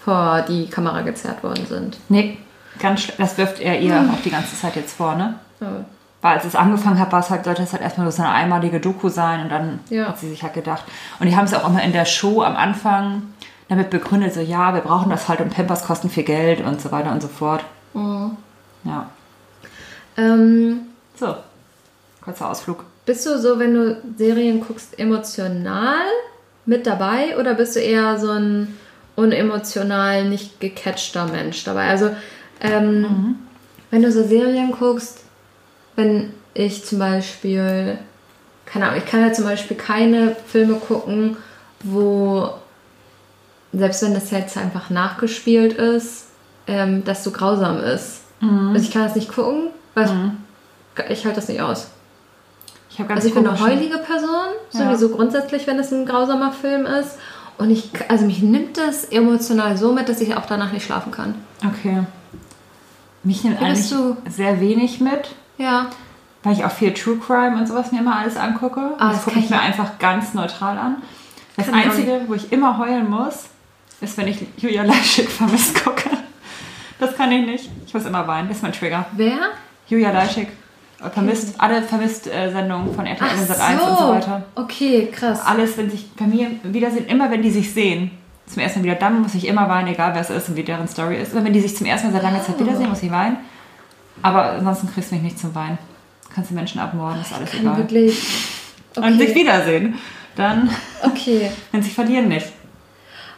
vor 0.04 0.42
die 0.48 0.68
Kamera 0.70 1.02
gezerrt 1.02 1.44
worden 1.44 1.66
sind. 1.68 1.98
Nee, 2.10 2.38
ganz. 2.80 3.08
Das 3.18 3.38
wirft 3.38 3.60
er 3.60 3.80
ihr 3.80 3.96
auch 3.96 4.22
die 4.24 4.32
ganze 4.32 4.56
Zeit 4.60 4.76
jetzt 4.76 4.96
vor, 4.98 5.16
ne? 5.16 5.36
Aber 5.60 5.86
Weil 6.22 6.34
als 6.38 6.46
es 6.46 6.56
angefangen 6.56 7.00
hat, 7.00 7.12
war 7.12 7.20
es 7.20 7.30
halt, 7.30 7.46
sollte 7.46 7.64
es 7.64 7.72
halt 7.74 7.82
erstmal 7.84 8.12
so 8.12 8.22
eine 8.24 8.32
einmalige 8.32 8.80
Doku 8.80 9.10
sein 9.10 9.42
und 9.44 9.50
dann 9.50 9.80
Ja. 9.90 10.08
hat 10.08 10.20
sie 10.20 10.30
sich 10.30 10.44
halt 10.44 10.54
gedacht. 10.54 10.84
Und 11.20 11.28
die 11.28 11.36
haben 11.36 11.46
es 11.46 11.54
auch 11.54 11.68
immer 11.68 11.84
in 11.84 11.94
der 11.94 12.06
Show 12.06 12.42
am 12.42 12.56
Anfang 12.56 13.24
damit 13.70 13.90
begründet, 13.90 14.34
so 14.34 14.42
ja, 14.42 14.74
wir 14.74 14.82
brauchen 14.82 15.10
das 15.10 15.30
halt 15.30 15.40
und 15.40 15.54
Pampers 15.54 15.86
kosten 15.86 16.10
viel 16.10 16.24
Geld 16.24 16.60
und 16.60 16.82
so 16.82 16.92
weiter 16.92 17.12
und 17.12 17.22
so 17.22 17.28
fort. 17.30 17.64
Oh. 17.94 18.32
Ja. 18.84 19.06
Ähm, 20.18 20.82
So. 21.20 21.36
Kurzer 22.24 22.50
Ausflug. 22.52 22.84
bist 23.06 23.26
du 23.26 23.40
so, 23.40 23.58
wenn 23.58 23.74
du 23.74 24.02
Serien 24.18 24.62
guckst, 24.62 25.00
emotional 25.00 26.06
mit 26.66 26.86
dabei 26.86 27.38
oder 27.40 27.56
bist 27.56 27.76
du 27.76 27.80
eher 27.80 28.20
so 28.20 28.30
ein 28.30 28.78
unemotional, 29.16 30.26
nicht 30.30 30.60
gecatchter 30.60 31.26
Mensch 31.28 31.64
dabei? 31.64 31.88
Also, 31.90 32.12
ähm, 32.62 33.40
wenn 33.90 34.04
du 34.04 34.12
so 34.12 34.24
Serien 34.24 34.72
guckst, 34.72 35.24
wenn 35.96 36.32
ich 36.54 36.86
zum 36.86 37.00
Beispiel, 37.00 37.98
keine 38.66 38.86
Ahnung, 38.88 39.00
ich 39.00 39.10
kann 39.10 39.22
ja 39.22 39.34
zum 39.34 39.46
Beispiel 39.46 39.76
keine 39.76 40.36
Filme 40.46 40.76
gucken, 40.76 41.38
wo, 41.84 42.52
selbst 43.74 44.04
wenn 44.04 44.14
das 44.14 44.30
jetzt 44.30 44.58
einfach 44.58 44.92
nachgespielt 44.92 45.74
ist, 45.74 46.26
ähm, 46.68 47.04
das 47.04 47.24
so 47.24 47.32
grausam 47.32 47.80
ist. 47.80 48.22
Also 48.74 48.86
ich 48.86 48.92
kann 48.92 49.04
das 49.04 49.16
nicht 49.16 49.34
gucken, 49.34 49.70
weil 49.96 50.32
ich 51.10 51.26
halte 51.26 51.38
das 51.40 51.48
nicht 51.48 51.62
aus. 51.62 51.88
Ich 52.90 53.00
habe 53.00 53.08
ganz 53.10 53.20
Also 53.24 53.30
ich 53.30 53.34
bin 53.34 53.48
eine 53.48 53.60
heulige 53.60 53.98
Person, 54.00 54.48
Ja. 54.74 54.80
sowieso 54.86 55.10
grundsätzlich, 55.16 55.66
wenn 55.68 55.80
es 55.80 55.92
ein 55.92 56.06
grausamer 56.06 56.52
Film 56.52 56.86
ist. 56.86 57.18
Und 57.58 57.70
ich, 57.70 57.90
also 58.10 58.26
mich 58.26 58.42
nimmt 58.42 58.78
das 58.78 59.06
emotional 59.06 59.78
so 59.78 59.94
mit, 59.94 60.10
dass 60.10 60.20
ich 60.20 60.36
auch 60.36 60.46
danach 60.46 60.72
nicht 60.72 60.86
schlafen 60.86 61.12
kann. 61.12 61.36
Okay. 61.66 62.04
Mich 63.24 63.44
nimmt 63.44 63.62
eigentlich 63.62 63.90
du? 63.90 64.18
sehr 64.30 64.60
wenig 64.60 65.00
mit, 65.00 65.30
Ja. 65.58 65.88
weil 66.44 66.54
ich 66.54 66.66
auch 66.66 66.72
viel 66.72 66.94
True 66.94 67.18
Crime 67.18 67.56
und 67.58 67.68
sowas 67.68 67.92
mir 67.92 68.00
immer 68.00 68.18
alles 68.18 68.36
angucke. 68.36 68.82
Ah, 68.98 69.10
das 69.10 69.18
das 69.18 69.26
gucke 69.26 69.40
ich 69.40 69.50
mir 69.50 69.60
einfach 69.60 70.00
ganz 70.00 70.34
neutral 70.34 70.78
an. 70.78 70.98
Das 71.56 71.68
Kann 71.68 71.76
Einzige, 71.76 72.22
wo 72.28 72.34
ich 72.34 72.52
immer 72.52 72.78
heulen 72.80 73.10
muss, 73.10 73.46
ist, 74.02 74.18
wenn 74.18 74.28
ich 74.28 74.48
Julia 74.58 74.84
Leischig 74.84 75.30
vermisst 75.38 75.84
gucke. 75.84 76.10
Das 77.00 77.16
kann 77.16 77.32
ich 77.32 77.46
nicht. 77.46 77.70
Ich 77.86 77.94
muss 77.94 78.06
immer 78.06 78.28
weinen. 78.28 78.48
Das 78.48 78.58
ist 78.58 78.64
mein 78.64 78.74
Trigger. 78.74 79.06
Wer? 79.12 79.38
Julia 79.92 80.12
Leischig. 80.12 80.48
Vermisst, 81.14 81.56
alle 81.58 81.82
Vermisst-Sendungen 81.82 82.94
von 82.94 83.06
RTL 83.08 83.28
und 83.28 83.50
Sat1 83.50 83.90
und 83.90 83.98
so 83.98 84.08
weiter. 84.10 84.44
Okay, 84.56 85.10
krass. 85.12 85.42
Alles, 85.44 85.76
wenn 85.78 85.90
sich 85.90 86.06
Familien 86.16 86.60
wiedersehen, 86.64 87.08
immer 87.08 87.30
wenn 87.32 87.42
die 87.42 87.50
sich 87.50 87.74
sehen, 87.74 88.12
zum 88.46 88.62
ersten 88.62 88.80
Mal 88.80 88.86
wieder, 88.86 88.96
dann 88.96 89.22
muss 89.22 89.34
ich 89.34 89.48
immer 89.48 89.68
weinen, 89.68 89.88
egal 89.88 90.14
wer 90.14 90.22
es 90.22 90.30
ist 90.30 90.50
und 90.50 90.56
wie 90.58 90.64
deren 90.64 90.88
Story 90.88 91.18
ist. 91.20 91.34
Immer 91.34 91.44
wenn 91.46 91.54
die 91.54 91.60
sich 91.60 91.76
zum 91.76 91.88
ersten 91.88 92.08
Mal 92.08 92.14
seit 92.14 92.24
langer 92.24 92.44
Zeit 92.44 92.56
Oh. 92.58 92.64
wiedersehen, 92.64 92.90
muss 92.90 93.02
ich 93.02 93.10
weinen. 93.12 93.38
Aber 94.22 94.52
ansonsten 94.52 94.92
kriegst 94.94 95.10
du 95.12 95.16
mich 95.16 95.24
nicht 95.24 95.40
zum 95.40 95.56
Weinen. 95.56 95.80
Kannst 96.34 96.52
du 96.52 96.56
Menschen 96.56 96.80
abmorden, 96.80 97.20
ist 97.22 97.34
alles 97.34 97.52
egal. 97.56 97.78
wirklich. 97.78 98.22
Und 98.96 99.18
sich 99.18 99.32
Okay. 99.32 99.40
wiedersehen. 99.40 99.96
Dann, 100.36 100.70
okay. 101.04 101.50
wenn 101.72 101.82
sie 101.82 101.90
verlieren, 101.90 102.28
nicht. 102.28 102.48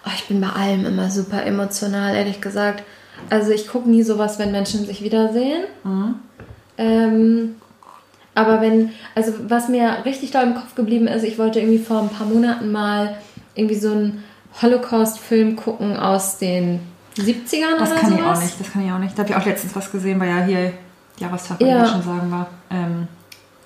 Oh, 0.05 0.09
ich 0.13 0.25
bin 0.27 0.41
bei 0.41 0.49
allem 0.49 0.85
immer 0.85 1.09
super 1.09 1.45
emotional, 1.45 2.13
ehrlich 2.13 2.41
gesagt. 2.41 2.83
Also 3.29 3.51
ich 3.51 3.67
gucke 3.69 3.89
nie 3.89 4.03
sowas, 4.03 4.37
wenn 4.37 4.51
Menschen 4.51 4.85
sich 4.85 5.01
wiedersehen. 5.01 5.63
Mhm. 5.85 6.15
Ähm, 6.77 7.55
aber 8.35 8.61
wenn, 8.61 8.91
also 9.15 9.33
was 9.47 9.69
mir 9.69 9.97
richtig 10.05 10.31
doll 10.31 10.43
im 10.43 10.55
Kopf 10.55 10.73
geblieben 10.75 11.07
ist, 11.07 11.23
ich 11.23 11.37
wollte 11.37 11.59
irgendwie 11.59 11.77
vor 11.79 11.99
ein 12.01 12.09
paar 12.09 12.25
Monaten 12.25 12.71
mal 12.71 13.17
irgendwie 13.55 13.75
so 13.75 13.91
einen 13.91 14.23
Holocaust-Film 14.61 15.55
gucken 15.55 15.97
aus 15.97 16.37
den 16.39 16.79
70ern 17.17 17.77
Das 17.77 17.91
oder 17.91 17.99
kann 17.99 18.09
sowas. 18.11 18.19
ich 18.19 18.25
auch 18.25 18.41
nicht. 18.41 18.59
Das 18.59 18.71
kann 18.71 18.85
ich 18.85 18.91
auch 18.91 18.97
nicht. 18.99 19.17
Da 19.17 19.23
habe 19.23 19.31
ich 19.31 19.35
auch 19.37 19.45
letztens 19.45 19.75
was 19.75 19.91
gesehen, 19.91 20.19
weil 20.19 20.29
ja 20.29 20.43
hier 20.43 20.73
Jahrestag, 21.19 21.61
Ja. 21.61 21.67
wollte 21.67 21.83
ich 21.85 21.91
schon 21.91 22.01
sagen, 22.03 22.31
war. 22.31 22.47
Ähm, 22.71 23.07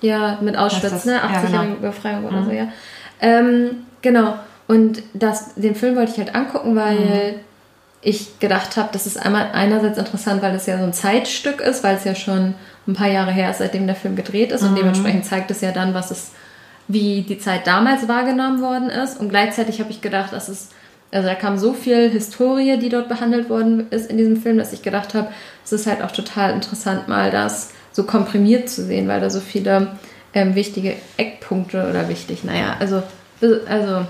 Ja, 0.02 0.38
mit 0.42 0.56
Auschwitz, 0.56 0.90
das? 0.90 1.04
ne? 1.06 1.14
Ja, 1.14 1.20
80-jährige 1.22 1.66
genau. 1.76 1.80
Befreiung 1.80 2.24
oder 2.26 2.44
so, 2.44 2.50
ja. 2.50 2.68
Ähm, 3.20 3.70
genau. 4.02 4.34
Und 4.66 5.02
das, 5.14 5.54
den 5.54 5.74
Film 5.74 5.96
wollte 5.96 6.12
ich 6.12 6.18
halt 6.18 6.34
angucken, 6.34 6.76
weil 6.76 7.40
ich 8.02 8.38
gedacht 8.38 8.76
habe, 8.76 8.90
das 8.92 9.06
ist 9.06 9.16
einmal 9.18 9.48
einerseits 9.54 9.98
interessant, 9.98 10.42
weil 10.42 10.54
es 10.54 10.66
ja 10.66 10.76
so 10.78 10.84
ein 10.84 10.92
Zeitstück 10.92 11.60
ist, 11.62 11.82
weil 11.82 11.96
es 11.96 12.04
ja 12.04 12.14
schon 12.14 12.54
ein 12.88 12.94
paar 12.94 13.08
Jahre 13.08 13.30
her 13.30 13.50
ist, 13.50 13.58
seitdem 13.58 13.86
der 13.86 13.94
Film 13.94 14.16
gedreht 14.16 14.50
ist. 14.50 14.62
Und 14.62 14.76
dementsprechend 14.76 15.26
zeigt 15.26 15.50
es 15.50 15.60
ja 15.60 15.72
dann, 15.72 15.94
was 15.94 16.10
es, 16.10 16.32
wie 16.88 17.22
die 17.22 17.38
Zeit 17.38 17.66
damals 17.66 18.08
wahrgenommen 18.08 18.62
worden 18.62 18.88
ist. 18.88 19.20
Und 19.20 19.28
gleichzeitig 19.28 19.78
habe 19.80 19.90
ich 19.90 20.00
gedacht, 20.00 20.32
dass 20.32 20.48
es, 20.48 20.70
also 21.12 21.28
da 21.28 21.34
kam 21.34 21.58
so 21.58 21.74
viel 21.74 22.08
Historie, 22.08 22.78
die 22.78 22.88
dort 22.88 23.08
behandelt 23.08 23.50
worden 23.50 23.88
ist 23.90 24.10
in 24.10 24.16
diesem 24.16 24.38
Film, 24.38 24.56
dass 24.56 24.72
ich 24.72 24.82
gedacht 24.82 25.14
habe, 25.14 25.28
es 25.64 25.72
ist 25.72 25.86
halt 25.86 26.02
auch 26.02 26.12
total 26.12 26.52
interessant, 26.52 27.08
mal 27.08 27.30
das 27.30 27.72
so 27.92 28.04
komprimiert 28.04 28.70
zu 28.70 28.84
sehen, 28.84 29.06
weil 29.06 29.20
da 29.20 29.28
so 29.28 29.40
viele 29.40 29.88
ähm, 30.32 30.54
wichtige 30.54 30.94
Eckpunkte 31.18 31.88
oder 31.90 32.08
wichtig, 32.08 32.44
naja, 32.44 32.76
also, 32.78 33.02
also 33.68 34.06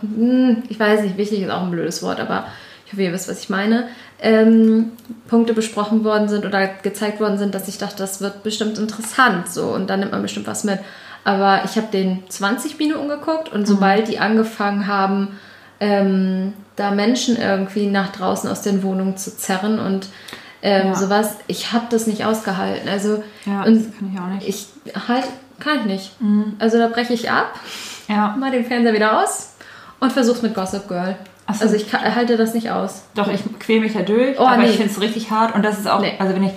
hm, 0.00 0.64
ich 0.68 0.78
weiß 0.78 1.02
nicht, 1.02 1.16
wichtig 1.16 1.42
ist 1.42 1.50
auch 1.50 1.62
ein 1.62 1.70
blödes 1.70 2.02
Wort, 2.02 2.20
aber 2.20 2.46
ich 2.86 2.92
hoffe, 2.92 3.02
ihr 3.02 3.12
wisst, 3.12 3.28
was 3.28 3.42
ich 3.42 3.48
meine, 3.48 3.88
ähm, 4.22 4.92
Punkte 5.28 5.52
besprochen 5.52 6.04
worden 6.04 6.28
sind 6.28 6.46
oder 6.46 6.66
gezeigt 6.82 7.20
worden 7.20 7.38
sind, 7.38 7.54
dass 7.54 7.68
ich 7.68 7.78
dachte, 7.78 7.96
das 7.98 8.20
wird 8.20 8.42
bestimmt 8.42 8.78
interessant 8.78 9.50
so 9.52 9.66
und 9.74 9.90
dann 9.90 10.00
nimmt 10.00 10.12
man 10.12 10.22
bestimmt 10.22 10.46
was 10.46 10.64
mit. 10.64 10.78
Aber 11.24 11.62
ich 11.64 11.76
habe 11.76 11.88
den 11.92 12.22
20 12.28 12.78
Minuten 12.78 13.08
geguckt 13.08 13.50
und 13.52 13.66
sobald 13.66 14.08
die 14.08 14.18
angefangen 14.18 14.86
haben, 14.86 15.38
ähm, 15.80 16.52
da 16.76 16.90
Menschen 16.90 17.36
irgendwie 17.36 17.86
nach 17.86 18.12
draußen 18.12 18.48
aus 18.48 18.62
den 18.62 18.82
Wohnungen 18.82 19.16
zu 19.16 19.36
zerren 19.36 19.78
und 19.78 20.06
ähm, 20.62 20.88
Ja. 20.88 20.94
sowas, 20.94 21.36
ich 21.48 21.72
habe 21.72 21.86
das 21.90 22.06
nicht 22.06 22.24
ausgehalten. 22.24 22.88
Also 22.88 23.22
ja, 23.44 23.64
das 23.64 23.82
kann 23.98 24.10
ich 24.12 24.20
auch 24.20 24.26
nicht. 24.28 24.48
ich 24.48 24.66
halt, 25.08 25.24
kann 25.58 25.80
ich 25.80 25.84
nicht. 25.84 26.12
Also 26.60 26.78
da 26.78 26.86
breche 26.88 27.12
ich 27.12 27.30
ab, 27.30 27.54
ja. 28.08 28.36
mal 28.38 28.50
den 28.52 28.64
Fernseher 28.64 28.94
wieder 28.94 29.20
aus 29.22 29.54
und 29.98 30.12
versuch's 30.12 30.42
mit 30.42 30.54
Gossip 30.54 30.86
Girl. 30.88 31.16
So. 31.52 31.64
Also 31.64 31.74
ich 31.76 31.90
kann, 31.90 32.14
halte 32.14 32.36
das 32.36 32.54
nicht 32.54 32.70
aus. 32.70 33.02
Doch, 33.14 33.28
ich 33.28 33.40
quäle 33.58 33.80
mich 33.80 33.94
ja 33.94 34.02
durch, 34.02 34.38
Oh, 34.38 34.46
aber 34.46 34.58
nee. 34.62 34.70
ich 34.70 34.76
finde 34.76 34.90
es 34.92 35.00
richtig 35.00 35.30
hart. 35.30 35.54
Und 35.54 35.62
das 35.64 35.78
ist 35.78 35.88
auch, 35.88 36.00
Nee. 36.00 36.14
also 36.18 36.34
wenn 36.34 36.44
ich 36.44 36.52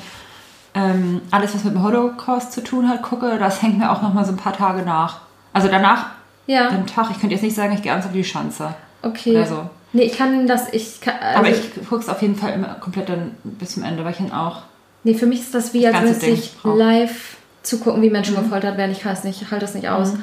ähm, 0.74 1.22
alles, 1.32 1.56
was 1.56 1.64
mit 1.64 1.74
dem 1.74 1.84
Holocaust 1.84 2.52
zu 2.52 2.62
tun 2.64 2.88
hat, 2.90 3.02
gucke, 3.02 3.38
das 3.40 3.62
hängt 3.62 3.78
mir 3.78 3.92
auch 3.92 4.02
noch 4.02 4.14
mal 4.14 4.26
so 4.26 4.32
ein 4.32 4.38
paar 4.38 4.54
Tage 4.54 4.82
nach. 4.84 5.22
Also 5.54 5.68
danach, 5.70 6.08
Ja, 6.48 6.70
am 6.70 6.86
Tag, 6.86 7.08
ich 7.12 7.20
könnte 7.20 7.34
jetzt 7.36 7.44
nicht 7.44 7.56
sagen, 7.56 7.74
ich 7.74 7.82
gehe 7.82 7.92
abends 7.92 8.08
auf 8.08 8.14
die 8.14 8.24
Schanze. 8.24 8.74
okay. 9.02 9.32
Oder 9.36 9.46
so. 9.46 9.70
Nee, 9.94 10.04
ich 10.04 10.18
kann 10.18 10.46
das, 10.46 10.74
ich 10.74 11.00
kann, 11.00 11.14
also, 11.22 11.40
aber 11.40 11.50
ich 11.50 11.74
gucke 11.90 12.02
es 12.02 12.10
auf 12.10 12.22
jeden 12.22 12.36
Fall 12.36 12.52
immer 12.54 12.76
komplett 12.82 13.08
dann 13.08 13.32
bis 13.44 13.72
zum 13.76 13.84
Ende, 13.84 14.04
weil 14.04 14.12
ich 14.12 14.18
dann 14.18 14.34
auch. 14.34 14.64
nee, 15.04 15.14
für 15.14 15.26
mich 15.26 15.40
ist 15.40 15.56
das 15.56 15.74
wie, 15.74 15.88
als 15.88 16.02
müsste 16.02 16.26
ich 16.28 16.52
live 16.66 17.38
zugucken, 17.64 18.02
wie 18.02 18.10
Menschen 18.10 18.36
gefoltert 18.36 18.78
werden. 18.78 18.92
Ich 18.92 19.00
kann 19.02 19.14
es 19.14 19.24
nicht, 19.24 19.42
ich 19.42 19.50
halte 19.52 19.66
das 19.66 19.74
nicht 19.74 19.88
aus. 19.88 20.14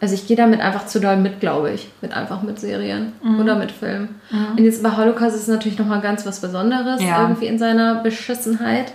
Also 0.00 0.14
ich 0.14 0.26
gehe 0.28 0.36
damit 0.36 0.60
einfach 0.60 0.86
zu 0.86 1.00
doll 1.00 1.16
mit, 1.16 1.40
glaube 1.40 1.72
ich. 1.72 1.88
Mit 2.00 2.12
einfach 2.12 2.42
mit 2.42 2.60
Serien 2.60 3.12
oder 3.40 3.56
mit 3.56 3.72
Filmen. 3.72 4.20
Und 4.56 4.62
jetzt 4.62 4.82
bei 4.82 4.96
Holocaust 4.96 5.34
ist 5.34 5.42
es 5.42 5.48
natürlich 5.48 5.78
nochmal 5.78 6.00
ganz 6.00 6.24
was 6.24 6.38
Besonderes, 6.40 7.02
Ja. 7.02 7.22
irgendwie 7.22 7.46
in 7.46 7.58
seiner 7.58 7.96
Beschissenheit. 7.96 8.92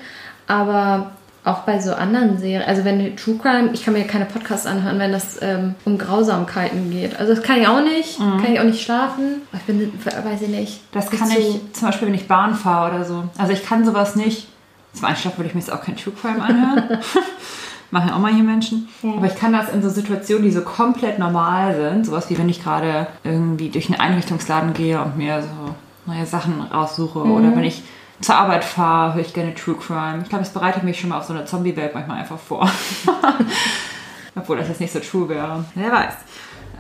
Aber 0.47 1.11
auch 1.45 1.59
bei 1.63 1.81
so 1.81 1.93
anderen 1.93 2.37
Serien, 2.37 2.61
also 2.65 2.85
wenn 2.85 3.17
True 3.17 3.35
Crime, 3.41 3.71
ich 3.73 3.83
kann 3.83 3.93
mir 3.93 4.05
keine 4.05 4.23
Podcasts 4.23 4.65
anhören, 4.65 4.97
wenn 4.97 5.11
das 5.11 5.39
ähm, 5.41 5.75
um 5.83 5.97
Grausamkeiten 5.97 6.89
geht. 6.89 7.19
Also 7.19 7.35
das 7.35 7.43
kann 7.43 7.59
ich 7.59 7.67
auch 7.67 7.81
nicht, 7.83 8.17
kann 8.17 8.53
ich 8.53 8.59
auch 8.61 8.63
nicht 8.63 8.81
schlafen. 8.81 9.41
Ich 9.51 9.59
bin, 9.63 9.91
weiß 10.05 10.41
ich 10.41 10.47
nicht. 10.47 10.79
Das 10.93 11.09
kann 11.11 11.27
so- 11.27 11.37
ich 11.37 11.73
zum 11.73 11.89
Beispiel, 11.89 12.07
wenn 12.07 12.15
ich 12.15 12.29
Bahn 12.29 12.55
fahre 12.55 12.95
oder 12.95 13.03
so. 13.03 13.25
Also 13.37 13.51
ich 13.51 13.65
kann 13.65 13.83
sowas 13.83 14.15
nicht. 14.15 14.47
Zum 14.93 15.03
Einschlafen 15.05 15.37
würde 15.39 15.49
ich 15.49 15.53
mir 15.55 15.59
jetzt 15.59 15.73
auch 15.73 15.81
kein 15.81 15.97
True 15.97 16.13
Crime 16.13 16.41
anhören. 16.41 16.99
Machen 17.93 18.09
ja 18.09 18.15
auch 18.15 18.19
mal 18.19 18.33
hier 18.33 18.43
Menschen. 18.43 18.89
Aber 19.03 19.27
ich 19.27 19.35
kann 19.35 19.53
das 19.53 19.71
in 19.71 19.83
so 19.83 19.89
Situationen, 19.89 20.43
die 20.43 20.51
so 20.51 20.61
komplett 20.61 21.19
normal 21.19 21.75
sind, 21.75 22.07
sowas 22.07 22.27
wie 22.31 22.37
wenn 22.39 22.49
ich 22.49 22.63
gerade 22.63 23.05
irgendwie 23.23 23.69
durch 23.69 23.87
einen 23.87 23.99
Einrichtungsladen 23.99 24.73
gehe 24.73 24.99
und 24.99 25.15
mir 25.15 25.43
so 25.43 26.11
neue 26.11 26.25
Sachen 26.25 26.59
raussuche 26.59 27.19
oder 27.19 27.55
wenn 27.55 27.63
ich 27.63 27.83
zur 28.19 28.33
Arbeit 28.33 28.63
fahre, 28.63 29.13
höre 29.13 29.21
ich 29.21 29.33
gerne 29.35 29.53
True 29.53 29.75
Crime. 29.75 30.21
Ich 30.23 30.29
glaube, 30.29 30.43
es 30.43 30.49
bereitet 30.49 30.81
mich 30.81 30.99
schon 30.99 31.11
mal 31.11 31.19
auf 31.19 31.25
so 31.25 31.33
eine 31.33 31.45
Zombie-Welt 31.45 31.93
manchmal 31.93 32.17
einfach 32.17 32.39
vor. 32.39 32.67
Obwohl 34.35 34.57
das 34.57 34.69
jetzt 34.69 34.81
nicht 34.81 34.91
so 34.91 34.99
true 34.99 35.29
wäre. 35.29 35.63
Wer 35.75 35.91
weiß. 35.91 36.13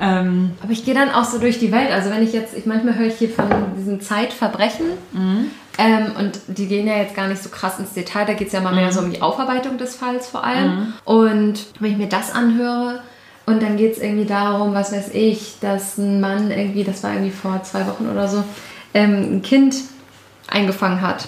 Ähm, 0.01 0.51
Aber 0.61 0.71
ich 0.71 0.85
gehe 0.85 0.93
dann 0.93 1.11
auch 1.11 1.25
so 1.25 1.37
durch 1.37 1.59
die 1.59 1.71
Welt. 1.71 1.91
Also 1.91 2.09
wenn 2.09 2.23
ich 2.23 2.33
jetzt, 2.33 2.57
ich 2.57 2.65
manchmal 2.65 2.95
höre 2.95 3.07
ich 3.07 3.15
hier 3.15 3.29
von 3.29 3.45
diesen 3.77 4.01
Zeitverbrechen 4.01 4.85
ähm, 5.77 6.11
und 6.19 6.39
die 6.47 6.67
gehen 6.67 6.87
ja 6.87 6.97
jetzt 6.97 7.15
gar 7.15 7.27
nicht 7.27 7.41
so 7.43 7.49
krass 7.49 7.79
ins 7.79 7.93
Detail. 7.93 8.25
Da 8.25 8.33
geht 8.33 8.47
es 8.47 8.53
ja 8.53 8.61
mal 8.61 8.73
mehr 8.73 8.91
so 8.91 9.01
um 9.01 9.11
die 9.11 9.21
Aufarbeitung 9.21 9.77
des 9.77 9.95
Falls 9.95 10.27
vor 10.27 10.43
allem. 10.43 10.93
Und 11.05 11.65
wenn 11.79 11.91
ich 11.91 11.97
mir 11.97 12.09
das 12.09 12.33
anhöre 12.33 13.01
und 13.45 13.61
dann 13.61 13.77
geht 13.77 13.93
es 13.93 13.99
irgendwie 14.01 14.25
darum, 14.25 14.73
was 14.73 14.91
weiß 14.91 15.11
ich, 15.13 15.57
dass 15.61 15.97
ein 15.97 16.19
Mann 16.21 16.49
irgendwie, 16.49 16.83
das 16.83 17.03
war 17.03 17.11
irgendwie 17.11 17.31
vor 17.31 17.61
zwei 17.63 17.85
Wochen 17.87 18.09
oder 18.09 18.27
so, 18.27 18.43
ähm, 18.93 19.37
ein 19.37 19.41
Kind 19.41 19.75
eingefangen 20.49 21.01
hat, 21.01 21.27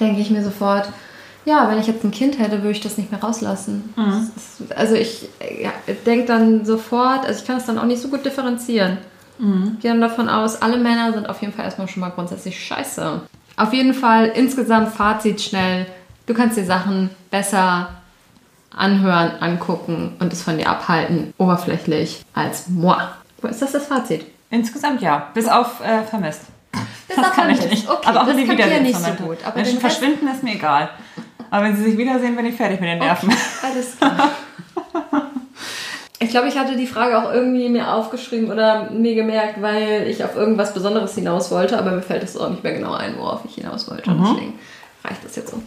denke 0.00 0.20
ich 0.20 0.30
mir 0.30 0.42
sofort, 0.42 0.88
ja, 1.46 1.70
wenn 1.70 1.78
ich 1.78 1.86
jetzt 1.86 2.04
ein 2.04 2.10
Kind 2.10 2.38
hätte, 2.38 2.58
würde 2.58 2.72
ich 2.72 2.80
das 2.82 2.98
nicht 2.98 3.10
mehr 3.10 3.22
rauslassen. 3.22 3.94
Ist, 4.36 4.70
also 4.76 4.94
ich 4.94 5.28
ja, 5.62 5.70
denke 6.04 6.26
dann 6.26 6.66
sofort, 6.66 7.24
also 7.24 7.40
ich 7.40 7.46
kann 7.46 7.56
es 7.56 7.64
dann 7.64 7.78
auch 7.78 7.84
nicht 7.86 8.02
so 8.02 8.08
gut 8.08 8.24
differenzieren. 8.26 8.98
Ich 9.38 9.80
gehe 9.80 9.90
dann 9.90 10.00
davon 10.00 10.28
aus, 10.28 10.60
alle 10.62 10.76
Männer 10.78 11.12
sind 11.12 11.28
auf 11.28 11.40
jeden 11.42 11.52
Fall 11.52 11.64
erstmal 11.66 11.88
schon 11.88 12.00
mal 12.00 12.08
grundsätzlich 12.10 12.58
scheiße. 12.62 13.20
Auf 13.58 13.72
jeden 13.72 13.94
Fall 13.94 14.28
insgesamt 14.34 14.88
Fazit 14.94 15.40
schnell. 15.40 15.86
Du 16.26 16.34
kannst 16.34 16.56
dir 16.56 16.64
Sachen 16.64 17.10
besser 17.30 17.90
anhören, 18.74 19.32
angucken 19.40 20.16
und 20.18 20.32
es 20.32 20.42
von 20.42 20.58
dir 20.58 20.68
abhalten, 20.68 21.32
oberflächlich 21.38 22.24
als 22.34 22.68
moi. 22.68 22.96
Ist 23.42 23.62
das 23.62 23.72
das 23.72 23.86
Fazit? 23.86 24.26
Insgesamt 24.50 25.00
ja, 25.02 25.28
bis 25.34 25.48
auf 25.48 25.80
äh, 25.84 26.02
vermisst. 26.04 26.42
Bis 27.08 27.16
Das 27.16 27.26
auf 27.26 27.32
kann 27.34 27.50
ich 27.50 27.58
vermisst. 27.58 27.82
nicht. 27.84 27.90
Okay, 27.90 28.06
aber 28.08 28.22
auch 28.22 28.26
das 28.26 28.36
wenn 28.36 28.42
die 28.42 28.56
kann 28.56 28.58
ich 28.68 28.74
ja 28.74 28.80
nicht 28.80 28.98
so 28.98 29.12
gut. 29.24 29.38
Aber 29.44 29.56
Rest- 29.56 29.78
verschwinden 29.78 30.28
ist 30.28 30.42
mir 30.42 30.54
egal. 30.54 30.88
Aber 31.50 31.64
wenn 31.64 31.76
sie 31.76 31.84
sich 31.84 31.98
wiedersehen, 31.98 32.36
bin 32.36 32.46
ich 32.46 32.56
fertig 32.56 32.80
mit 32.80 32.88
den 32.88 32.98
Nerven. 32.98 33.30
Alles 33.62 33.96
klar. 33.96 34.30
Ich 36.18 36.30
glaube, 36.30 36.48
ich 36.48 36.56
hatte 36.56 36.76
die 36.76 36.86
Frage 36.86 37.18
auch 37.18 37.30
irgendwie 37.30 37.68
mir 37.68 37.92
aufgeschrieben 37.92 38.50
oder 38.50 38.90
mir 38.90 39.14
gemerkt, 39.14 39.60
weil 39.60 40.06
ich 40.08 40.24
auf 40.24 40.34
irgendwas 40.34 40.72
Besonderes 40.72 41.14
hinaus 41.14 41.50
wollte, 41.50 41.78
aber 41.78 41.90
mir 41.90 42.00
fällt 42.00 42.22
es 42.22 42.38
auch 42.38 42.48
nicht 42.48 42.64
mehr 42.64 42.72
genau 42.72 42.94
ein, 42.94 43.18
worauf 43.18 43.44
ich 43.44 43.56
hinaus 43.56 43.90
wollte. 43.90 44.10
Und 44.10 44.22
Deswegen 44.22 44.58
reicht 45.04 45.22
das 45.24 45.36
jetzt 45.36 45.50
so. 45.50 45.62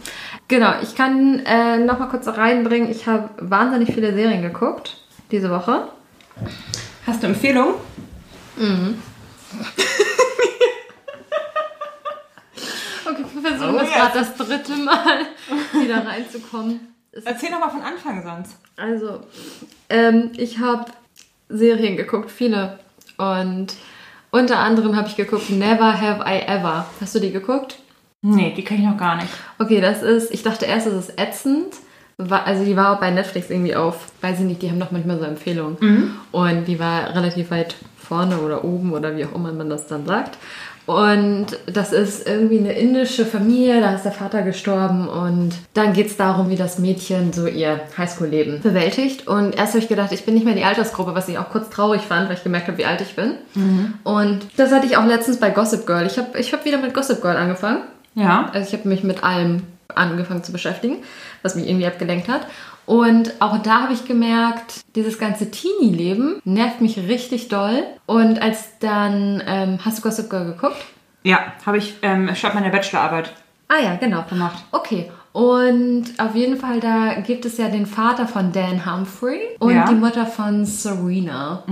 Genau, 0.48 0.72
ich 0.82 0.96
kann 0.96 1.38
äh, 1.46 1.78
noch 1.78 2.00
mal 2.00 2.08
kurz 2.08 2.26
reinbringen. 2.26 2.90
Ich 2.90 3.06
habe 3.06 3.30
wahnsinnig 3.38 3.94
viele 3.94 4.12
Serien 4.12 4.42
geguckt 4.42 4.96
diese 5.30 5.50
Woche. 5.50 5.84
Hast 7.06 7.22
du 7.22 7.28
Empfehlungen? 7.28 7.74
Okay, 8.56 8.94
wir 13.29 13.29
versuchen 13.40 13.74
Oh, 13.74 13.78
das 13.78 13.88
yes. 13.88 13.96
gerade 13.96 14.18
das 14.18 14.36
dritte 14.36 14.76
Mal 14.76 15.26
wieder 15.82 16.06
reinzukommen. 16.06 16.80
Es 17.12 17.24
Erzähl 17.24 17.50
noch 17.50 17.60
mal 17.60 17.70
von 17.70 17.82
Anfang 17.82 18.22
sonst. 18.22 18.56
Also, 18.76 19.20
ähm, 19.88 20.30
ich 20.36 20.58
habe 20.58 20.86
Serien 21.48 21.96
geguckt, 21.96 22.30
viele. 22.30 22.78
Und 23.18 23.74
unter 24.30 24.58
anderem 24.60 24.96
habe 24.96 25.08
ich 25.08 25.16
geguckt 25.16 25.50
Never 25.50 26.00
Have 26.00 26.22
I 26.26 26.40
Ever. 26.46 26.86
Hast 27.00 27.14
du 27.14 27.18
die 27.18 27.32
geguckt? 27.32 27.78
Nee, 28.22 28.52
die 28.56 28.62
kenne 28.64 28.80
ich 28.80 28.86
noch 28.86 28.96
gar 28.98 29.16
nicht. 29.16 29.28
Okay, 29.58 29.80
das 29.80 30.02
ist, 30.02 30.32
ich 30.32 30.42
dachte 30.42 30.66
erst, 30.66 30.86
es 30.86 31.08
ist 31.08 31.18
ätzend. 31.20 31.74
Also 32.18 32.64
die 32.64 32.76
war 32.76 32.94
auch 32.94 33.00
bei 33.00 33.10
Netflix 33.10 33.48
irgendwie 33.48 33.74
auf, 33.74 34.08
weiß 34.20 34.40
ich 34.40 34.44
nicht, 34.44 34.60
die 34.60 34.70
haben 34.70 34.78
doch 34.78 34.90
manchmal 34.90 35.18
so 35.18 35.24
Empfehlungen. 35.24 36.14
Und 36.32 36.66
die 36.66 36.78
war 36.78 37.14
relativ 37.14 37.50
weit 37.50 37.74
vorne 37.96 38.38
oder 38.38 38.62
oben 38.62 38.92
oder 38.92 39.16
wie 39.16 39.24
auch 39.24 39.34
immer 39.34 39.52
man 39.52 39.70
das 39.70 39.86
dann 39.86 40.04
sagt. 40.04 40.36
Und 40.90 41.46
das 41.66 41.92
ist 41.92 42.26
irgendwie 42.26 42.58
eine 42.58 42.72
indische 42.72 43.24
Familie, 43.24 43.80
da 43.80 43.94
ist 43.94 44.02
der 44.02 44.10
Vater 44.10 44.42
gestorben 44.42 45.06
und 45.06 45.52
dann 45.72 45.92
geht 45.92 46.08
es 46.08 46.16
darum, 46.16 46.50
wie 46.50 46.56
das 46.56 46.80
Mädchen 46.80 47.32
so 47.32 47.46
ihr 47.46 47.80
Highschool-Leben 47.96 48.60
bewältigt. 48.60 49.28
Und 49.28 49.56
erst 49.56 49.74
habe 49.74 49.78
ich 49.84 49.88
gedacht, 49.88 50.10
ich 50.10 50.24
bin 50.24 50.34
nicht 50.34 50.44
mehr 50.44 50.56
die 50.56 50.64
Altersgruppe, 50.64 51.14
was 51.14 51.28
ich 51.28 51.38
auch 51.38 51.48
kurz 51.50 51.70
traurig 51.70 52.00
fand, 52.00 52.28
weil 52.28 52.36
ich 52.36 52.42
gemerkt 52.42 52.66
habe, 52.66 52.76
wie 52.78 52.86
alt 52.86 53.00
ich 53.02 53.14
bin. 53.14 53.34
Und 54.02 54.40
das 54.56 54.72
hatte 54.72 54.86
ich 54.86 54.96
auch 54.96 55.06
letztens 55.06 55.38
bei 55.38 55.50
Gossip 55.50 55.86
Girl. 55.86 56.06
Ich 56.06 56.18
habe 56.18 56.36
ich 56.36 56.52
hab 56.52 56.64
wieder 56.64 56.78
mit 56.78 56.92
Gossip 56.92 57.22
Girl 57.22 57.36
angefangen. 57.36 57.82
Ja. 58.16 58.50
Also 58.52 58.66
ich 58.66 58.72
habe 58.76 58.88
mich 58.88 59.04
mit 59.04 59.22
allem 59.22 59.62
angefangen 59.94 60.42
zu 60.42 60.50
beschäftigen, 60.50 60.96
was 61.42 61.54
mich 61.54 61.68
irgendwie 61.68 61.86
abgelenkt 61.86 62.28
hat. 62.28 62.48
Und 62.90 63.40
auch 63.40 63.58
da 63.58 63.82
habe 63.82 63.92
ich 63.92 64.04
gemerkt, 64.04 64.80
dieses 64.96 65.16
ganze 65.20 65.48
Teenie-Leben 65.48 66.40
nervt 66.44 66.80
mich 66.80 66.96
richtig 66.98 67.46
doll. 67.46 67.84
Und 68.06 68.42
als 68.42 68.80
dann, 68.80 69.40
ähm, 69.46 69.78
hast 69.84 69.98
du 69.98 70.02
Gossip 70.02 70.28
Girl 70.28 70.46
geguckt? 70.46 70.74
Ja, 71.22 71.38
habe 71.64 71.78
ich 71.78 71.94
ähm, 72.02 72.34
statt 72.34 72.52
meiner 72.56 72.70
Bachelorarbeit 72.70 73.32
Ah 73.68 73.80
ja, 73.80 73.94
genau. 73.94 74.24
gemacht. 74.28 74.64
Okay. 74.72 75.08
Und 75.32 76.06
auf 76.18 76.34
jeden 76.34 76.56
Fall, 76.56 76.80
da 76.80 77.14
gibt 77.24 77.44
es 77.44 77.58
ja 77.58 77.68
den 77.68 77.86
Vater 77.86 78.26
von 78.26 78.50
Dan 78.50 78.84
Humphrey 78.84 79.38
und 79.60 79.72
Ja. 79.72 79.84
die 79.84 79.94
Mutter 79.94 80.26
von 80.26 80.64
Serena. 80.66 81.62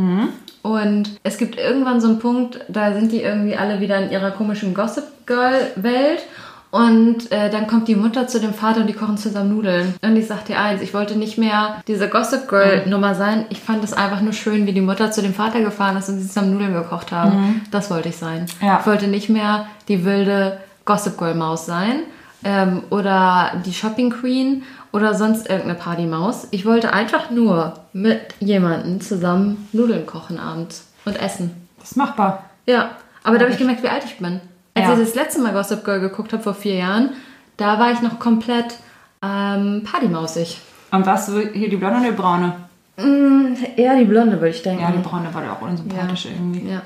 Und 0.62 1.18
es 1.24 1.36
gibt 1.36 1.58
irgendwann 1.58 2.00
so 2.00 2.06
einen 2.06 2.20
Punkt, 2.20 2.60
da 2.68 2.92
sind 2.92 3.10
die 3.10 3.22
irgendwie 3.22 3.56
alle 3.56 3.80
wieder 3.80 3.98
in 4.00 4.12
ihrer 4.12 4.30
komischen 4.30 4.72
Gossip 4.72 5.02
Girl-Welt. 5.26 6.20
Und 6.70 7.32
äh, 7.32 7.50
dann 7.50 7.66
kommt 7.66 7.88
die 7.88 7.96
Mutter 7.96 8.28
zu 8.28 8.40
dem 8.40 8.52
Vater 8.52 8.82
und 8.82 8.86
die 8.88 8.92
kochen 8.92 9.16
zusammen 9.16 9.54
Nudeln. 9.54 9.94
Und 10.02 10.16
ich 10.16 10.26
sag 10.26 10.44
dir 10.44 10.58
eins, 10.58 10.82
ich 10.82 10.92
wollte 10.92 11.16
nicht 11.16 11.38
mehr 11.38 11.82
diese 11.86 12.08
Gossip 12.08 12.48
Girl-Nummer 12.48 13.14
sein. 13.14 13.46
Ich 13.48 13.60
fand 13.60 13.82
es 13.82 13.94
einfach 13.94 14.20
nur 14.20 14.34
schön, 14.34 14.66
wie 14.66 14.72
die 14.72 14.82
Mutter 14.82 15.10
zu 15.10 15.22
dem 15.22 15.32
Vater 15.32 15.60
gefahren 15.60 15.96
ist 15.96 16.08
und 16.08 16.18
sie 16.18 16.26
zusammen 16.26 16.52
Nudeln 16.52 16.74
gekocht 16.74 17.10
haben. 17.10 17.62
Das 17.70 17.90
wollte 17.90 18.10
ich 18.10 18.16
sein. 18.16 18.46
Ja. 18.60 18.80
Ich 18.80 18.86
wollte 18.86 19.06
nicht 19.06 19.30
mehr 19.30 19.66
die 19.88 20.04
wilde 20.04 20.58
Gossip 20.84 21.16
Girl 21.16 21.34
Maus 21.34 21.66
sein 21.66 22.00
ähm, 22.44 22.82
oder 22.90 23.52
die 23.64 23.72
Shopping 23.72 24.10
Queen 24.10 24.62
oder 24.92 25.14
sonst 25.14 25.48
irgendeine 25.48 25.74
Partymaus. 25.74 26.48
Ich 26.50 26.64
wollte 26.64 26.92
einfach 26.92 27.30
nur 27.30 27.74
mit 27.92 28.20
jemandem 28.40 29.00
zusammen 29.00 29.68
Nudeln 29.72 30.06
kochen 30.06 30.38
abends 30.38 30.86
und 31.04 31.20
essen. 31.20 31.68
Das 31.78 31.92
ist 31.92 31.96
machbar. 31.96 32.44
Ja, 32.66 32.90
aber 33.22 33.38
da 33.38 33.44
habe 33.44 33.52
ich 33.52 33.58
gemerkt, 33.58 33.82
wie 33.82 33.88
alt 33.88 34.04
ich 34.04 34.18
bin. 34.18 34.40
Als 34.78 34.88
Ja. 34.88 34.92
ich 34.94 35.00
das 35.06 35.14
letzte 35.14 35.40
Mal 35.40 35.52
Gossip 35.52 35.84
Girl 35.84 36.00
geguckt 36.00 36.32
habe 36.32 36.42
vor 36.42 36.54
vier 36.54 36.74
Jahren, 36.76 37.10
da 37.56 37.78
war 37.78 37.90
ich 37.92 38.00
noch 38.02 38.18
komplett 38.18 38.76
ähm, 39.22 39.82
partymausig. 39.90 40.60
Und 40.90 41.04
warst 41.06 41.28
du 41.28 41.40
hier 41.40 41.68
die 41.68 41.76
blonde 41.76 41.98
oder 42.00 42.10
die 42.10 42.16
braune? 42.16 42.52
Mm, 42.96 43.54
eher 43.76 43.96
die 43.96 44.04
Blonde, 44.04 44.32
würde 44.40 44.48
ich 44.48 44.62
denken. 44.62 44.82
Ja, 44.82 44.90
die 44.90 44.98
braune 44.98 45.32
war 45.32 45.44
ja 45.44 45.52
auch 45.52 45.60
unsympathisch 45.62 46.26
irgendwie. 46.26 46.68
Ja. 46.68 46.82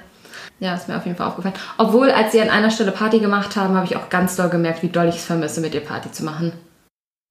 Ja, 0.61 0.75
ist 0.75 0.87
mir 0.89 0.97
auf 0.97 1.05
jeden 1.07 1.17
Fall 1.17 1.27
aufgefallen. 1.27 1.55
Obwohl, 1.79 2.11
als 2.11 2.33
sie 2.33 2.41
an 2.41 2.49
einer 2.51 2.71
Stelle 2.71 2.93
Party 2.93 3.19
gemacht 3.19 3.57
haben, 3.57 3.75
habe 3.75 3.87
ich 3.87 3.97
auch 3.97 4.09
ganz 4.11 4.37
doll 4.37 4.49
gemerkt, 4.49 4.83
wie 4.83 4.89
doll 4.89 5.09
ich 5.09 5.17
es 5.17 5.25
vermisse, 5.25 5.61
mit 5.61 5.75
ihr 5.75 5.81
Party 5.81 6.13
zu 6.13 6.25
machen. 6.25 6.53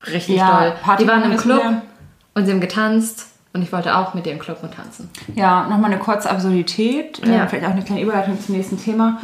Richtig 0.06 0.36
Ja, 0.38 0.60
doll. 0.62 0.74
Party 0.84 1.04
die 1.04 1.10
waren 1.10 1.32
im 1.32 1.38
Club 1.38 1.62
und 2.34 2.46
sie 2.46 2.52
haben 2.52 2.60
getanzt 2.60 3.28
und 3.54 3.62
ich 3.62 3.72
wollte 3.72 3.96
auch 3.96 4.14
mit 4.16 4.26
ihr 4.26 4.34
im 4.34 4.40
Club 4.40 4.60
und 4.64 4.74
tanzen. 4.74 5.10
Ja, 5.36 5.68
nochmal 5.70 5.92
eine 5.92 6.00
kurze 6.00 6.30
Absurdität. 6.30 7.26
Ja. 7.26 7.44
Äh, 7.44 7.48
vielleicht 7.48 7.66
auch 7.68 7.72
eine 7.72 7.84
kleine 7.84 8.02
Überleitung 8.02 8.40
zum 8.42 8.56
nächsten 8.56 8.78
Thema. 8.82 9.20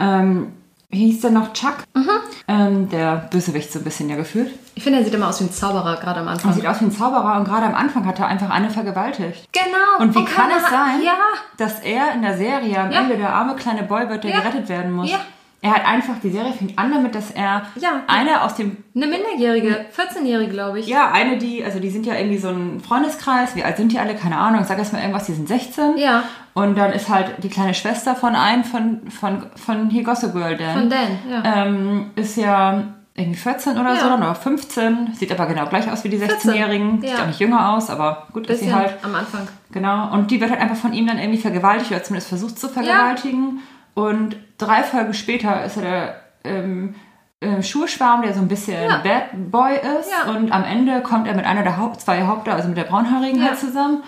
Ähm, 0.00 0.48
wie 0.90 1.06
hieß 1.06 1.20
der 1.20 1.30
noch? 1.30 1.52
Chuck? 1.52 1.76
Mhm. 1.94 2.08
Ähm, 2.48 2.88
der 2.88 3.28
Bösewicht 3.30 3.70
so 3.70 3.78
ein 3.78 3.84
bisschen 3.84 4.08
ja 4.08 4.16
gefühlt. 4.16 4.50
Ich 4.74 4.82
finde, 4.82 4.98
er 5.00 5.04
sieht 5.04 5.12
immer 5.14 5.28
aus 5.28 5.40
wie 5.40 5.44
ein 5.44 5.52
Zauberer, 5.52 5.96
gerade 5.96 6.20
am 6.20 6.26
Er 6.28 6.32
Anfang. 6.32 6.52
sieht 6.54 6.66
aus 6.66 6.80
wie 6.80 6.86
ein 6.86 6.92
Zauberer 6.92 7.36
und 7.36 7.44
gerade 7.44 7.66
am 7.66 7.74
Anfang 7.74 8.06
hat 8.06 8.18
er 8.18 8.26
einfach 8.26 8.48
eine 8.48 8.70
vergewaltigt. 8.70 9.46
Genau. 9.52 10.02
Und 10.02 10.14
wie 10.14 10.24
kann 10.24 10.50
es 10.50 10.62
sein, 10.70 11.02
Ja. 11.04 11.12
dass 11.58 11.80
er 11.80 12.12
in 12.14 12.22
der 12.22 12.36
Serie 12.38 12.78
am 12.80 12.90
Ja. 12.90 13.00
Ende 13.02 13.16
der 13.18 13.34
arme 13.34 13.54
kleine 13.56 13.82
Boy 13.82 14.08
wird, 14.08 14.24
der 14.24 14.30
Ja. 14.30 14.40
gerettet 14.40 14.68
werden 14.70 14.92
muss? 14.92 15.10
Ja. 15.10 15.18
Er 15.60 15.74
hat 15.74 15.84
einfach, 15.86 16.14
die 16.22 16.30
Serie 16.30 16.52
fängt 16.52 16.78
an 16.78 16.92
damit, 16.92 17.16
dass 17.16 17.32
er 17.32 17.62
Ja. 17.80 18.02
eine 18.06 18.42
aus 18.42 18.54
dem 18.54 18.76
Eine 18.94 19.08
Minderjährige, 19.08 19.86
14-Jährige, 19.96 20.52
glaube 20.52 20.78
ich. 20.78 20.86
Ja, 20.86 21.10
eine, 21.10 21.36
die, 21.36 21.64
also 21.64 21.80
die 21.80 21.90
sind 21.90 22.06
ja 22.06 22.14
irgendwie 22.14 22.38
so 22.38 22.48
ein 22.48 22.80
Freundeskreis. 22.80 23.56
Wie 23.56 23.64
alt 23.64 23.76
sind 23.76 23.90
die 23.90 23.98
alle? 23.98 24.14
Keine 24.14 24.36
Ahnung. 24.38 24.60
Ich 24.60 24.68
sag 24.68 24.78
erst 24.78 24.92
mal 24.92 25.00
irgendwas, 25.00 25.24
die 25.26 25.32
sind 25.32 25.48
16. 25.48 25.96
Ja. 25.98 26.22
Und 26.54 26.78
dann 26.78 26.92
ist 26.92 27.08
halt 27.08 27.42
die 27.42 27.48
kleine 27.48 27.74
Schwester 27.74 28.14
von 28.14 28.36
einem 28.36 28.62
von, 28.62 29.10
von, 29.10 29.46
von 29.56 29.90
hier 29.90 30.04
Gossip 30.04 30.32
Girl, 30.32 30.56
Dan. 30.56 30.74
Von 30.78 30.90
Dan, 30.90 31.18
ja. 31.28 31.42
Ähm, 31.66 32.10
ist 32.14 32.36
ja 32.36 32.84
irgendwie 33.16 33.38
14 33.38 33.72
oder 33.78 33.94
Ja. 33.94 34.00
so, 34.00 34.14
oder 34.14 34.34
15. 34.36 35.14
Sieht 35.14 35.32
aber 35.32 35.46
genau 35.46 35.66
gleich 35.66 35.90
aus 35.90 36.04
wie 36.04 36.08
die 36.08 36.18
14, 36.18 36.52
16-Jährigen. 36.52 37.00
Sieht 37.00 37.10
ja. 37.10 37.22
auch 37.22 37.26
nicht 37.26 37.40
jünger 37.40 37.70
aus, 37.70 37.90
aber 37.90 38.28
gut 38.32 38.46
ist 38.48 38.60
sie 38.60 38.66
Bisschen 38.66 38.78
halt. 38.78 38.94
am 39.02 39.12
Anfang. 39.16 39.48
Genau. 39.72 40.12
Und 40.12 40.30
die 40.30 40.40
wird 40.40 40.50
halt 40.52 40.60
einfach 40.60 40.76
von 40.76 40.92
ihm 40.92 41.08
dann 41.08 41.18
irgendwie 41.18 41.38
vergewaltigt 41.40 41.90
oder 41.90 42.02
zumindest 42.04 42.28
versucht 42.28 42.58
zu 42.60 42.68
vergewaltigen. 42.68 43.60
Und 43.98 44.36
drei 44.58 44.82
Folgen 44.82 45.12
später 45.14 45.64
ist 45.64 45.76
er 45.76 45.82
der 45.82 46.20
ähm, 46.44 46.94
äh, 47.40 47.62
Schulschwarm, 47.62 48.22
der 48.22 48.32
so 48.34 48.40
ein 48.40 48.48
bisschen 48.48 48.80
Ja. 48.82 48.98
Bad 48.98 49.50
Boy 49.50 49.74
ist. 49.76 50.10
Ja. 50.10 50.30
Und 50.32 50.52
am 50.52 50.64
Ende 50.64 51.00
kommt 51.02 51.26
er 51.26 51.34
mit 51.34 51.44
einer 51.44 51.62
der 51.62 51.76
Haupt, 51.78 52.00
zwei 52.00 52.22
Haupter, 52.22 52.54
also 52.54 52.68
mit 52.68 52.76
der 52.76 52.84
Braunhaarigen 52.84 53.40
Ja. 53.40 53.48
halt 53.48 53.58
zusammen. 53.58 54.02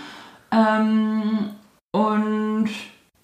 Ähm, 0.52 1.50
und 1.92 2.70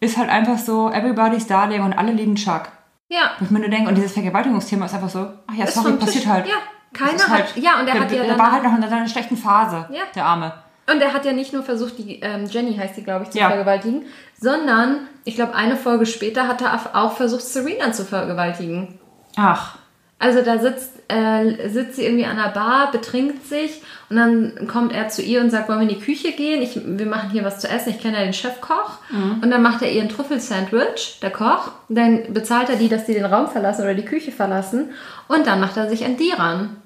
ist 0.01 0.17
halt 0.17 0.29
einfach 0.29 0.59
so 0.59 0.91
everybody's 0.91 1.47
darling 1.47 1.83
und 1.83 1.93
alle 1.93 2.13
lieben 2.13 2.35
Chuck. 2.35 2.63
Ja. 3.09 3.31
Wo 3.39 3.45
ich 3.45 3.51
mir 3.51 3.61
nur 3.61 3.69
denke, 3.69 3.89
und 3.89 3.95
dieses 3.97 4.13
Vergewaltigungsthema 4.13 4.87
ist 4.87 4.95
einfach 4.95 5.09
so, 5.09 5.29
ach 5.47 5.55
ja, 5.55 5.65
Ist 5.65 5.75
sorry, 5.75 5.93
passiert 5.93 6.25
Tisch. 6.25 6.27
halt. 6.33 6.47
Ja. 6.49 6.55
Keiner 6.93 7.15
ist 7.15 7.29
hat. 7.29 7.57
Ja, 7.57 7.81
und 7.81 7.87
er 7.87 7.95
der, 7.95 8.01
hat 8.03 8.11
ja 8.13 8.19
der 8.19 8.29
dann. 8.29 8.39
war 8.39 8.53
halt 8.53 8.65
noch 8.65 8.77
in 8.77 8.83
einer 8.83 9.09
schlechten 9.09 9.37
Phase, 9.37 9.87
Ja. 9.91 10.03
der 10.15 10.25
Arme. 10.25 10.53
Und 10.93 11.01
er 11.01 11.13
hat 11.13 11.25
ja 11.25 11.33
nicht 11.33 11.53
nur 11.53 11.63
versucht, 11.65 11.99
die 11.99 12.21
ähm, 12.21 12.47
Jenny 12.47 12.75
heißt 12.77 12.97
die, 12.97 13.03
glaube 13.03 13.25
ich, 13.25 13.31
zu 13.31 13.39
Ja. 13.39 13.49
vergewaltigen, 13.49 14.05
sondern 14.40 15.09
ich 15.25 15.35
glaube, 15.35 15.55
eine 15.55 15.77
Folge 15.77 16.07
später 16.07 16.46
hat 16.49 16.62
er 16.62 16.94
auch 16.94 17.16
versucht, 17.16 17.42
Serena 17.42 17.92
zu 17.92 18.05
vergewaltigen. 18.05 18.99
Ach, 19.37 19.77
Also 20.18 20.40
da 20.42 20.59
sitzt, 20.59 20.92
äh, 21.09 21.68
sitzt 21.68 21.96
sie 21.96 22.05
irgendwie 22.07 22.25
an 22.25 22.37
der 22.37 22.49
Bar, 22.51 22.90
betrinkt 22.90 23.46
sich 23.46 23.83
und 24.09 24.16
dann 24.16 24.66
kommt 24.66 24.92
er 24.94 25.09
zu 25.09 25.20
ihr 25.20 25.40
und 25.42 25.51
sagt, 25.51 25.68
wollen 25.68 25.81
wir 25.81 25.88
in 25.88 25.94
die 25.99 26.01
Küche 26.05 26.33
gehen? 26.33 26.62
Ich, 26.62 26.81
wir 26.83 27.07
machen 27.07 27.31
hier 27.31 27.44
was 27.44 27.59
zu 27.59 27.68
essen. 27.68 27.90
Ich 27.90 28.01
kenne 28.01 28.16
ja 28.18 28.25
den 28.25 28.33
Chefkoch. 28.33 28.99
Und 29.42 29.51
dann 29.51 29.62
macht 29.62 29.83
er 29.83 29.90
ihr 29.92 30.01
ein 30.01 30.09
Trüffelsandwich, 30.09 31.18
der 31.20 31.31
Koch. 31.31 31.72
Dann 31.90 32.33
bezahlt 32.33 32.70
er 32.70 32.77
die, 32.77 32.88
dass 32.88 33.05
die 33.05 33.12
den 33.14 33.27
Raum 33.27 33.49
verlassen 33.49 33.83
oder 33.83 33.94
die 33.94 34.05
Küche 34.05 34.33
verlassen. 34.33 34.90
Und 35.29 35.46
dann 35.46 35.61
macht 35.61 35.77
er 35.77 35.90
sich 35.90 36.05
an 36.05 36.16
die 36.16 36.31
ran, 36.31 36.77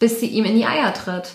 bis 0.00 0.18
sie 0.18 0.26
ihm 0.26 0.44
in 0.46 0.56
die 0.56 0.66
Eier 0.66 0.92
tritt. 0.94 1.32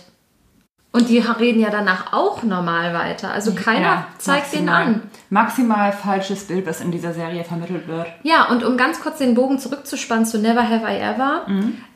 Und 0.95 1.09
die 1.09 1.19
reden 1.19 1.59
ja 1.59 1.69
danach 1.69 2.13
auch 2.13 2.41
normal 2.43 2.93
weiter. 2.93 3.29
Also 3.29 3.53
keiner 3.53 3.81
Ja, 3.81 4.07
zeigt 4.17 4.53
den 4.53 4.69
an. 4.69 5.01
Maximal 5.29 5.91
falsches 5.91 6.45
Bild, 6.45 6.65
was 6.65 6.79
in 6.79 6.89
dieser 6.89 7.13
Serie 7.13 7.43
vermittelt 7.43 7.89
wird. 7.89 8.07
Ja, 8.23 8.45
und 8.45 8.63
um 8.63 8.77
ganz 8.77 9.01
kurz 9.01 9.17
den 9.17 9.35
Bogen 9.35 9.59
zurückzuspannen 9.59 10.25
zu 10.25 10.39
Never 10.39 10.63
Have 10.69 10.85
I 10.89 10.97
Ever, 10.97 11.47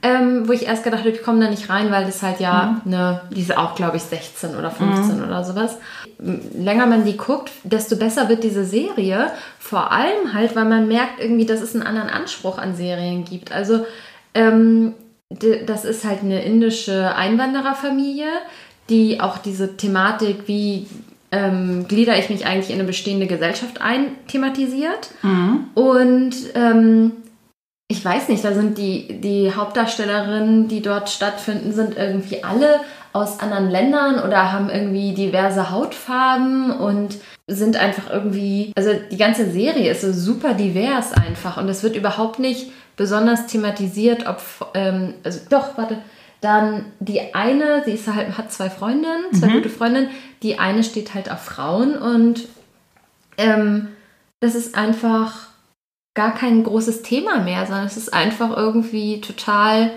ähm, 0.02 0.50
wo 0.50 0.52
ich 0.52 0.68
erst 0.68 0.84
gedacht 0.84 1.00
habe, 1.00 1.12
ich 1.12 1.24
komme 1.24 1.40
da 1.40 1.50
nicht 1.50 1.70
rein, 1.70 1.92
weil 1.92 2.04
das 2.04 2.22
halt 2.22 2.42
ja 2.42 2.82
eine, 2.84 3.22
die 3.34 3.40
ist 3.40 3.58
auch, 3.58 3.74
glaube 3.74 3.96
ich, 3.96 4.04
16 4.04 4.58
oder 4.58 4.70
15 4.70 5.24
oder 5.24 5.46
sowas. 5.46 5.78
Länger 6.18 6.86
man 6.86 7.06
die 7.06 7.16
guckt, 7.16 7.52
desto 7.64 7.96
besser 7.96 8.28
wird 8.28 8.44
diese 8.44 8.66
Serie. 8.66 9.32
Vor 9.60 9.94
allem 9.94 10.34
halt, 10.34 10.58
weil 10.58 10.66
man 10.66 10.90
merkt 10.90 11.22
irgendwie, 11.22 11.46
dass 11.46 11.62
es 11.62 11.74
einen 11.74 11.88
anderen 11.88 12.10
Anspruch 12.10 12.58
an 12.58 12.76
Serien 12.76 13.24
gibt. 13.24 13.54
Also, 13.54 13.86
ähm, 14.34 14.94
das 15.30 15.86
ist 15.86 16.06
halt 16.06 16.22
eine 16.22 16.44
indische 16.44 17.16
Einwandererfamilie, 17.16 18.28
die 18.90 19.22
auch 19.22 19.38
diese 19.38 19.78
Thematik, 19.78 20.48
wie 20.48 20.88
ähm, 21.32 21.88
glieder 21.88 22.18
ich 22.18 22.30
mich 22.30 22.46
eigentlich 22.46 22.70
in 22.70 22.80
eine 22.80 22.88
bestehende 22.88 23.28
Gesellschaft 23.28 23.82
ein, 23.82 24.08
thematisiert. 24.28 25.12
Und 25.76 26.36
ähm, 26.56 27.12
ich 27.88 28.04
weiß 28.04 28.30
nicht, 28.30 28.44
da 28.44 28.54
sind 28.54 28.78
die, 28.78 29.20
die 29.20 29.54
Hauptdarstellerinnen, 29.54 30.68
die 30.68 30.82
dort 30.82 31.10
stattfinden, 31.10 31.74
sind 31.74 31.98
irgendwie 31.98 32.44
alle 32.44 32.82
aus 33.14 33.40
anderen 33.40 33.70
Ländern 33.70 34.24
oder 34.24 34.52
haben 34.52 34.70
irgendwie 34.70 35.14
diverse 35.14 35.72
Hautfarben 35.72 36.72
und 36.72 37.18
sind 37.48 37.78
einfach 37.78 38.12
irgendwie, 38.12 38.72
also 38.78 38.92
die 39.12 39.18
ganze 39.18 39.50
Serie 39.50 39.92
ist 39.92 40.02
so 40.02 40.14
super 40.14 40.54
divers 40.54 41.14
einfach. 41.14 41.58
Und 41.58 41.68
es 41.68 41.82
wird 41.82 41.96
überhaupt 41.96 42.38
nicht 42.38 42.72
besonders 42.96 43.48
thematisiert, 43.48 44.28
ob, 44.28 44.40
ähm, 44.76 45.16
also 45.24 45.40
doch, 45.50 45.76
warte, 45.78 45.98
dann 46.42 46.86
die 47.00 47.34
eine, 47.34 47.84
sie 47.84 47.92
ist 47.92 48.08
halt, 48.08 48.38
hat 48.38 48.52
zwei 48.52 48.70
Freundinnen, 48.70 49.34
zwei 49.34 49.50
gute 49.54 49.70
Freundinnen, 49.70 50.10
die 50.42 50.58
eine 50.58 50.84
steht 50.84 51.14
halt 51.14 51.30
auf 51.32 51.44
Frauen 51.44 51.98
und 51.98 52.48
ähm, 53.38 53.90
das 54.40 54.56
ist 54.56 54.76
einfach 54.76 55.48
gar 56.16 56.34
kein 56.34 56.64
großes 56.64 57.02
Thema 57.02 57.40
mehr, 57.40 57.66
sondern 57.66 57.86
es 57.86 57.98
ist 57.98 58.14
einfach 58.14 58.56
irgendwie 58.56 59.22
total, 59.22 59.92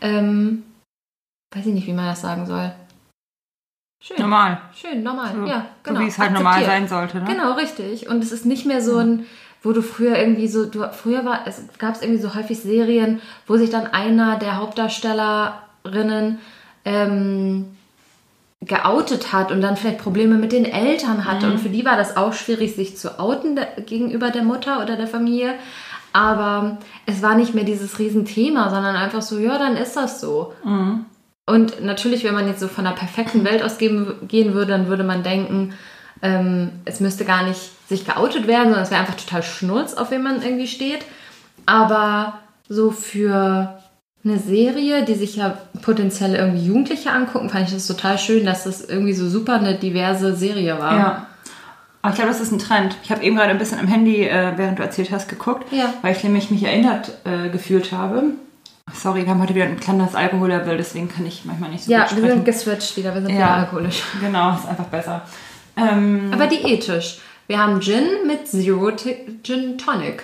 ähm, 0.00 0.64
weiß 1.54 1.66
ich 1.66 1.74
nicht, 1.74 1.86
wie 1.86 1.92
man 1.92 2.06
das 2.06 2.20
sagen 2.20 2.46
soll. 2.46 2.72
Schön. 4.00 4.18
Normal. 4.20 4.60
Schön, 4.74 5.02
normal, 5.02 5.34
So, 5.34 5.44
ja, 5.44 5.66
genau. 5.82 5.98
So 5.98 6.04
wie 6.04 6.08
es 6.08 6.18
halt 6.18 6.32
normal 6.32 6.64
sein 6.64 6.86
sollte. 6.86 7.18
Ne? 7.18 7.24
Genau, 7.24 7.52
richtig. 7.54 8.08
Und 8.08 8.22
es 8.22 8.30
ist 8.30 8.46
nicht 8.46 8.64
mehr 8.64 8.80
so 8.80 8.98
ein, 8.98 9.26
wo 9.62 9.72
du 9.72 9.82
früher 9.82 10.16
irgendwie 10.16 10.46
so, 10.46 10.66
du, 10.66 10.88
früher 10.92 11.24
war, 11.24 11.46
es 11.46 11.64
gab 11.78 11.96
es 11.96 12.02
irgendwie 12.02 12.22
so 12.22 12.34
häufig 12.34 12.60
Serien, 12.60 13.20
wo 13.46 13.56
sich 13.56 13.70
dann 13.70 13.88
einer 13.88 14.38
der 14.38 14.58
Hauptdarstellerinnen 15.88 16.38
ähm, 16.84 17.76
geoutet 18.60 19.32
hat 19.32 19.52
und 19.52 19.60
dann 19.60 19.76
vielleicht 19.76 19.98
Probleme 19.98 20.36
mit 20.36 20.52
den 20.52 20.64
Eltern 20.64 21.24
hatte. 21.24 21.46
Mhm. 21.46 21.52
Und 21.52 21.58
für 21.58 21.68
die 21.68 21.84
war 21.84 21.96
das 21.96 22.16
auch 22.16 22.32
schwierig, 22.32 22.74
sich 22.74 22.96
zu 22.96 23.18
outen 23.20 23.56
der, 23.56 23.66
gegenüber 23.86 24.30
der 24.30 24.42
Mutter 24.42 24.82
oder 24.82 24.96
der 24.96 25.06
Familie. 25.06 25.54
Aber 26.12 26.78
es 27.06 27.22
war 27.22 27.34
nicht 27.34 27.54
mehr 27.54 27.64
dieses 27.64 27.98
Riesenthema, 27.98 28.70
sondern 28.70 28.96
einfach 28.96 29.22
so, 29.22 29.38
ja, 29.38 29.58
dann 29.58 29.76
ist 29.76 29.96
das 29.96 30.20
so. 30.20 30.52
Mhm. 30.64 31.04
Und 31.46 31.82
natürlich, 31.84 32.24
wenn 32.24 32.34
man 32.34 32.48
jetzt 32.48 32.60
so 32.60 32.68
von 32.68 32.86
einer 32.86 32.96
perfekten 32.96 33.44
Welt 33.44 33.62
ausgehen 33.62 34.14
gehen 34.26 34.54
würde, 34.54 34.72
dann 34.72 34.88
würde 34.88 35.04
man 35.04 35.22
denken, 35.22 35.74
ähm, 36.20 36.72
es 36.84 37.00
müsste 37.00 37.24
gar 37.24 37.44
nicht 37.44 37.60
sich 37.88 38.04
geoutet 38.04 38.46
werden, 38.46 38.64
sondern 38.64 38.82
es 38.82 38.90
wäre 38.90 39.00
einfach 39.00 39.14
total 39.14 39.42
Schnurz, 39.42 39.94
auf 39.94 40.10
wen 40.10 40.22
man 40.22 40.42
irgendwie 40.42 40.66
steht. 40.66 41.04
Aber 41.64 42.40
so 42.68 42.90
für 42.90 43.78
eine 44.24 44.38
Serie, 44.38 45.04
die 45.04 45.14
sich 45.14 45.36
ja 45.36 45.56
potenziell 45.82 46.34
irgendwie 46.34 46.66
Jugendliche 46.66 47.10
angucken, 47.10 47.48
fand 47.50 47.68
ich 47.68 47.74
das 47.74 47.86
total 47.86 48.18
schön, 48.18 48.44
dass 48.44 48.64
das 48.64 48.84
irgendwie 48.84 49.12
so 49.14 49.28
super 49.28 49.54
eine 49.54 49.74
diverse 49.76 50.34
Serie 50.34 50.78
war. 50.78 50.96
Ja. 50.96 51.26
Aber 52.02 52.12
ich 52.12 52.16
glaube, 52.16 52.30
das 52.30 52.40
ist 52.40 52.52
ein 52.52 52.58
Trend. 52.58 52.96
Ich 53.02 53.10
habe 53.10 53.22
eben 53.22 53.36
gerade 53.36 53.50
ein 53.50 53.58
bisschen 53.58 53.78
am 53.78 53.86
Handy, 53.88 54.24
äh, 54.24 54.52
während 54.56 54.78
du 54.78 54.82
erzählt 54.82 55.10
hast, 55.10 55.28
geguckt, 55.28 55.72
Ja. 55.72 55.94
weil 56.02 56.14
ich 56.16 56.22
nämlich 56.24 56.50
mich 56.50 56.62
erinnert 56.64 57.12
äh, 57.24 57.48
gefühlt 57.48 57.92
habe. 57.92 58.22
Sorry, 58.94 59.22
wir 59.24 59.30
haben 59.30 59.42
heute 59.42 59.54
wieder 59.54 59.66
ein 59.66 59.78
kleines 59.80 60.14
Alkohollevel, 60.14 60.76
deswegen 60.76 61.08
kann 61.08 61.26
ich 61.26 61.44
manchmal 61.44 61.70
nicht 61.70 61.84
so 61.84 61.92
Ja, 61.92 62.02
gut 62.04 62.10
wir 62.12 62.18
sprechen. 62.18 62.34
sind 62.36 62.44
geswitcht 62.44 62.96
wieder, 62.96 63.14
wir 63.14 63.20
sind 63.20 63.30
wieder 63.32 63.40
Ja. 63.40 63.56
alkoholisch. 63.56 64.02
Genau, 64.20 64.54
ist 64.54 64.66
einfach 64.66 64.86
besser. 64.86 65.22
Ähm, 65.76 66.30
Aber 66.32 66.46
diätisch. 66.46 67.18
Wir 67.46 67.58
haben 67.58 67.80
Gin 67.80 68.04
mit 68.26 68.46
Zero 68.48 68.90
Gin 69.42 69.78
Tonic. 69.78 70.22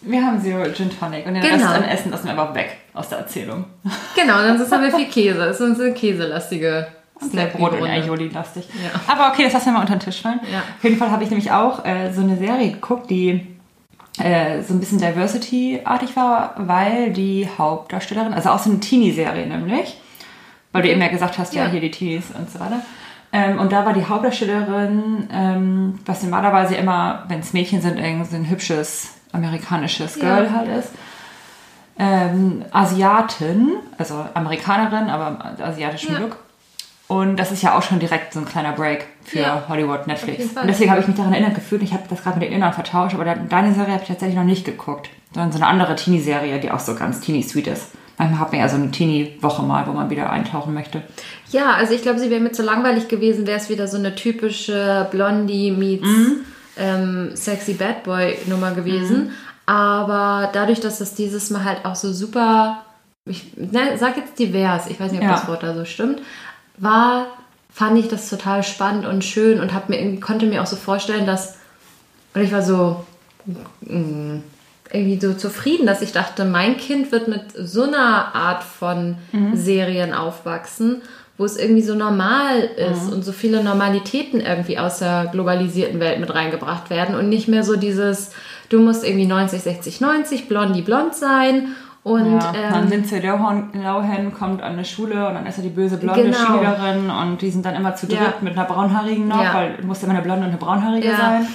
Wir 0.00 0.24
haben 0.24 0.40
Zero 0.40 0.64
Gin 0.72 0.90
Tonic 0.90 1.26
und 1.26 1.34
den 1.34 1.42
Genau. 1.42 1.54
Rest 1.54 1.66
an 1.66 1.84
Essen 1.84 2.10
lassen 2.10 2.24
wir 2.24 2.30
einfach 2.32 2.54
weg 2.54 2.76
aus 2.94 3.08
der 3.08 3.18
Erzählung. 3.18 3.64
Genau, 4.14 4.34
dann 4.38 4.58
haben 4.70 4.82
wir 4.82 4.92
viel 4.92 5.06
Käse. 5.08 5.42
Es 5.44 5.60
ist 5.60 5.80
eine 5.80 5.92
käselastige 5.92 6.86
Sehr 7.20 7.46
Brot 7.46 7.72
und. 7.80 7.88
Aioli-lastig. 7.88 8.68
Ja. 8.82 9.00
Aber 9.12 9.32
okay, 9.32 9.44
das 9.44 9.52
lassen 9.54 9.66
wir 9.66 9.72
mal 9.74 9.80
unter 9.80 9.96
den 9.96 10.00
Tisch 10.00 10.22
fallen. 10.22 10.40
Ja. 10.52 10.58
Auf 10.60 10.84
jeden 10.84 10.96
Fall 10.96 11.10
habe 11.10 11.24
ich 11.24 11.30
nämlich 11.30 11.50
auch 11.50 11.84
äh, 11.84 12.12
so 12.12 12.20
eine 12.20 12.36
Serie 12.36 12.70
geguckt, 12.72 13.10
die 13.10 13.46
äh, 14.20 14.62
so 14.62 14.74
ein 14.74 14.80
bisschen 14.80 14.98
Diversity-artig 14.98 16.14
war, 16.16 16.54
weil 16.58 17.12
die 17.12 17.48
Hauptdarstellerin, 17.58 18.32
also 18.34 18.50
auch 18.50 18.58
so 18.58 18.70
eine 18.70 18.80
Teenie-Serie 18.80 19.46
nämlich, 19.46 19.96
weil 20.72 20.82
du 20.82 20.90
eben 20.90 21.00
ja 21.00 21.08
gesagt 21.08 21.38
hast, 21.38 21.54
ja, 21.54 21.64
Ja. 21.64 21.70
hier 21.70 21.80
die 21.80 21.90
Teenies 21.90 22.26
und 22.36 22.50
so 22.50 22.60
weiter. 22.60 22.80
Ähm, 23.32 23.58
und 23.58 23.72
da 23.72 23.84
war 23.84 23.92
die 23.92 24.04
Hauptdarstellerin, 24.06 25.28
ähm, 25.32 25.98
was 26.06 26.22
normalerweise 26.22 26.76
immer, 26.76 27.24
wenn 27.28 27.40
es 27.40 27.52
Mädchen 27.52 27.82
sind, 27.82 27.98
irgend 27.98 28.26
so 28.30 28.36
ein 28.36 28.48
hübsches 28.48 29.14
amerikanisches 29.32 30.16
Ja. 30.16 30.22
Girl 30.36 30.52
halt 30.52 30.68
ist. 30.78 30.90
Ähm, 31.98 32.64
Asiatin, 32.70 33.72
also 33.98 34.24
Amerikanerin, 34.34 35.10
aber 35.10 35.56
asiatischem 35.60 36.14
Ja. 36.14 36.20
Look. 36.20 36.36
Und 37.08 37.36
das 37.38 37.50
ist 37.52 37.62
ja 37.62 37.76
auch 37.76 37.82
schon 37.82 37.98
direkt 37.98 38.34
so 38.34 38.38
ein 38.38 38.44
kleiner 38.44 38.72
Break 38.72 39.06
für 39.24 39.40
Ja. 39.40 39.62
Hollywood, 39.68 40.06
Netflix. 40.06 40.44
Und 40.56 40.66
deswegen 40.68 40.90
habe 40.90 41.00
ich 41.00 41.08
mich 41.08 41.16
daran 41.16 41.32
erinnert 41.32 41.54
gefühlt, 41.54 41.82
ich 41.82 41.92
habe 41.94 42.02
das 42.08 42.22
gerade 42.22 42.38
mit 42.38 42.48
den 42.48 42.54
Innern 42.56 42.72
vertauscht, 42.74 43.14
aber 43.14 43.24
de- 43.24 43.34
deine 43.48 43.72
Serie 43.74 43.94
habe 43.94 44.02
ich 44.02 44.08
tatsächlich 44.08 44.36
noch 44.36 44.44
nicht 44.44 44.64
geguckt. 44.66 45.08
Sondern 45.32 45.50
so 45.52 45.58
eine 45.58 45.66
andere 45.66 45.96
Teenie-Serie, 45.96 46.60
die 46.60 46.70
auch 46.70 46.78
so 46.80 46.94
ganz 46.94 47.20
Teenie-sweet 47.20 47.66
ist. 47.66 47.88
Manchmal 48.18 48.40
hat 48.40 48.52
man 48.52 48.60
ja 48.60 48.68
so 48.68 48.76
eine 48.76 48.90
Teenie-Woche 48.90 49.62
mal, 49.62 49.86
wo 49.86 49.92
man 49.92 50.10
wieder 50.10 50.28
eintauchen 50.30 50.74
möchte. 50.74 51.02
Ja, 51.50 51.72
also 51.72 51.94
ich 51.94 52.02
glaube, 52.02 52.18
sie 52.18 52.30
wäre 52.30 52.40
mir 52.40 52.52
zu 52.52 52.62
langweilig 52.62 53.08
gewesen, 53.08 53.46
wäre 53.46 53.58
es 53.58 53.68
wieder 53.70 53.88
so 53.88 53.96
eine 53.96 54.14
typische 54.14 55.06
Blondie 55.10 55.70
meets 55.70 56.06
Mhm. 56.06 56.36
Ähm, 56.78 57.30
sexy 57.34 57.74
Bad 57.74 58.04
Boy 58.04 58.38
Nummer 58.46 58.72
gewesen. 58.72 59.32
Aber 59.66 60.48
dadurch, 60.52 60.80
dass 60.80 60.98
das 60.98 61.14
dieses 61.14 61.50
Mal 61.50 61.64
halt 61.64 61.84
auch 61.84 61.94
so 61.94 62.12
super, 62.12 62.82
ich 63.26 63.54
ne, 63.56 63.98
sag 63.98 64.16
jetzt 64.16 64.38
divers, 64.38 64.86
ich 64.88 64.98
weiß 64.98 65.12
nicht, 65.12 65.20
ob 65.20 65.28
Ja. 65.28 65.34
das 65.34 65.48
Wort 65.48 65.62
da 65.62 65.74
so 65.74 65.84
stimmt, 65.84 66.20
war, 66.78 67.26
fand 67.70 67.98
ich 67.98 68.08
das 68.08 68.30
total 68.30 68.62
spannend 68.62 69.04
und 69.04 69.24
schön 69.24 69.60
und 69.60 69.74
hab 69.74 69.88
mir, 69.90 70.18
konnte 70.20 70.46
mir 70.46 70.62
auch 70.62 70.66
so 70.66 70.76
vorstellen, 70.76 71.26
dass, 71.26 71.56
und 72.34 72.40
ich 72.42 72.50
war 72.52 72.62
so, 72.62 73.04
mm, 73.82 74.38
irgendwie 74.90 75.20
so 75.20 75.34
zufrieden, 75.34 75.86
dass 75.86 76.00
ich 76.00 76.12
dachte, 76.12 76.46
mein 76.46 76.78
Kind 76.78 77.12
wird 77.12 77.28
mit 77.28 77.42
so 77.54 77.82
einer 77.82 78.34
Art 78.34 78.64
von 78.64 79.16
Serien 79.52 80.14
aufwachsen, 80.14 81.02
wo 81.38 81.44
es 81.44 81.56
irgendwie 81.56 81.82
so 81.82 81.94
normal 81.94 82.58
ist 82.76 83.10
und 83.12 83.24
so 83.24 83.32
viele 83.32 83.62
Normalitäten 83.64 84.40
irgendwie 84.40 84.78
aus 84.78 84.98
der 84.98 85.26
globalisierten 85.32 86.00
Welt 86.00 86.18
mit 86.20 86.34
reingebracht 86.34 86.90
werden 86.90 87.14
und 87.14 87.28
nicht 87.28 87.46
mehr 87.48 87.62
so 87.62 87.76
dieses, 87.76 88.32
du 88.68 88.80
musst 88.80 89.04
irgendwie 89.04 89.26
90, 89.26 89.62
60, 89.62 90.00
90, 90.00 90.48
blondi 90.48 90.82
blond 90.82 91.14
sein 91.14 91.68
und 92.02 92.32
ja, 92.40 92.52
dann 92.70 92.84
ähm, 92.84 92.90
Lindsay 92.90 93.20
Lohan, 93.20 94.32
kommt 94.36 94.62
an 94.62 94.72
eine 94.72 94.84
Schule 94.84 95.28
und 95.28 95.34
dann 95.34 95.46
ist 95.46 95.58
er 95.58 95.62
die 95.62 95.68
böse 95.68 95.96
blonde 95.98 96.22
Genau. 96.24 96.36
Schülerin 96.36 97.10
und 97.10 97.40
die 97.42 97.50
sind 97.50 97.64
dann 97.64 97.74
immer 97.76 97.94
zu 97.94 98.06
dritt 98.06 98.18
Ja. 98.18 98.34
mit 98.40 98.54
einer 98.54 98.64
braunhaarigen 98.66 99.28
noch, 99.28 99.42
Ja. 99.42 99.54
weil 99.54 99.78
muss 99.84 100.02
immer 100.02 100.14
eine 100.14 100.22
blonde 100.22 100.42
und 100.44 100.48
eine 100.50 100.56
braunhaarige 100.58 101.08
sein. 101.16 101.46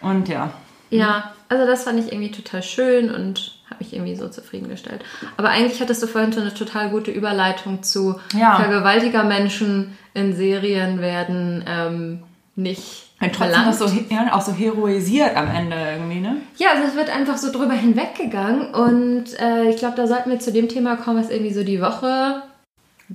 Und 0.00 0.28
ja, 0.28 0.50
Ja, 0.90 1.32
also 1.48 1.66
das 1.66 1.84
fand 1.84 1.98
ich 1.98 2.12
irgendwie 2.12 2.30
total 2.30 2.62
schön 2.62 3.10
und 3.10 3.58
habe 3.70 3.84
mich 3.84 3.92
irgendwie 3.92 4.16
so 4.16 4.28
zufriedengestellt. 4.28 5.04
Aber 5.36 5.50
eigentlich 5.50 5.80
hattest 5.80 6.02
du 6.02 6.06
vorhin 6.06 6.32
schon 6.32 6.42
eine 6.42 6.54
total 6.54 6.90
gute 6.90 7.10
Überleitung 7.10 7.82
zu 7.82 8.18
Ja. 8.38 8.56
Vergewaltigermenschen 8.56 9.96
in 10.14 10.34
Serien 10.34 11.00
werden 11.00 11.64
ähm, 11.66 12.22
nicht 12.56 13.08
und 13.20 13.34
trotzdem 13.34 13.64
auch 13.64 13.72
so, 13.72 13.86
ja, 14.10 14.32
auch 14.32 14.40
so 14.40 14.52
heroisiert 14.52 15.36
am 15.36 15.48
Ende 15.48 15.76
irgendwie, 15.76 16.20
ne? 16.20 16.36
Ja, 16.56 16.68
also 16.74 16.84
es 16.84 16.94
wird 16.94 17.10
einfach 17.10 17.36
so 17.36 17.50
drüber 17.50 17.72
hinweggegangen 17.72 18.72
und 18.72 19.24
äh, 19.40 19.70
ich 19.70 19.76
glaube, 19.76 19.96
da 19.96 20.06
sollten 20.06 20.30
wir 20.30 20.38
zu 20.38 20.52
dem 20.52 20.68
Thema 20.68 20.96
kommen, 20.96 21.20
was 21.20 21.30
irgendwie 21.30 21.52
so 21.52 21.64
die 21.64 21.80
Woche 21.80 22.42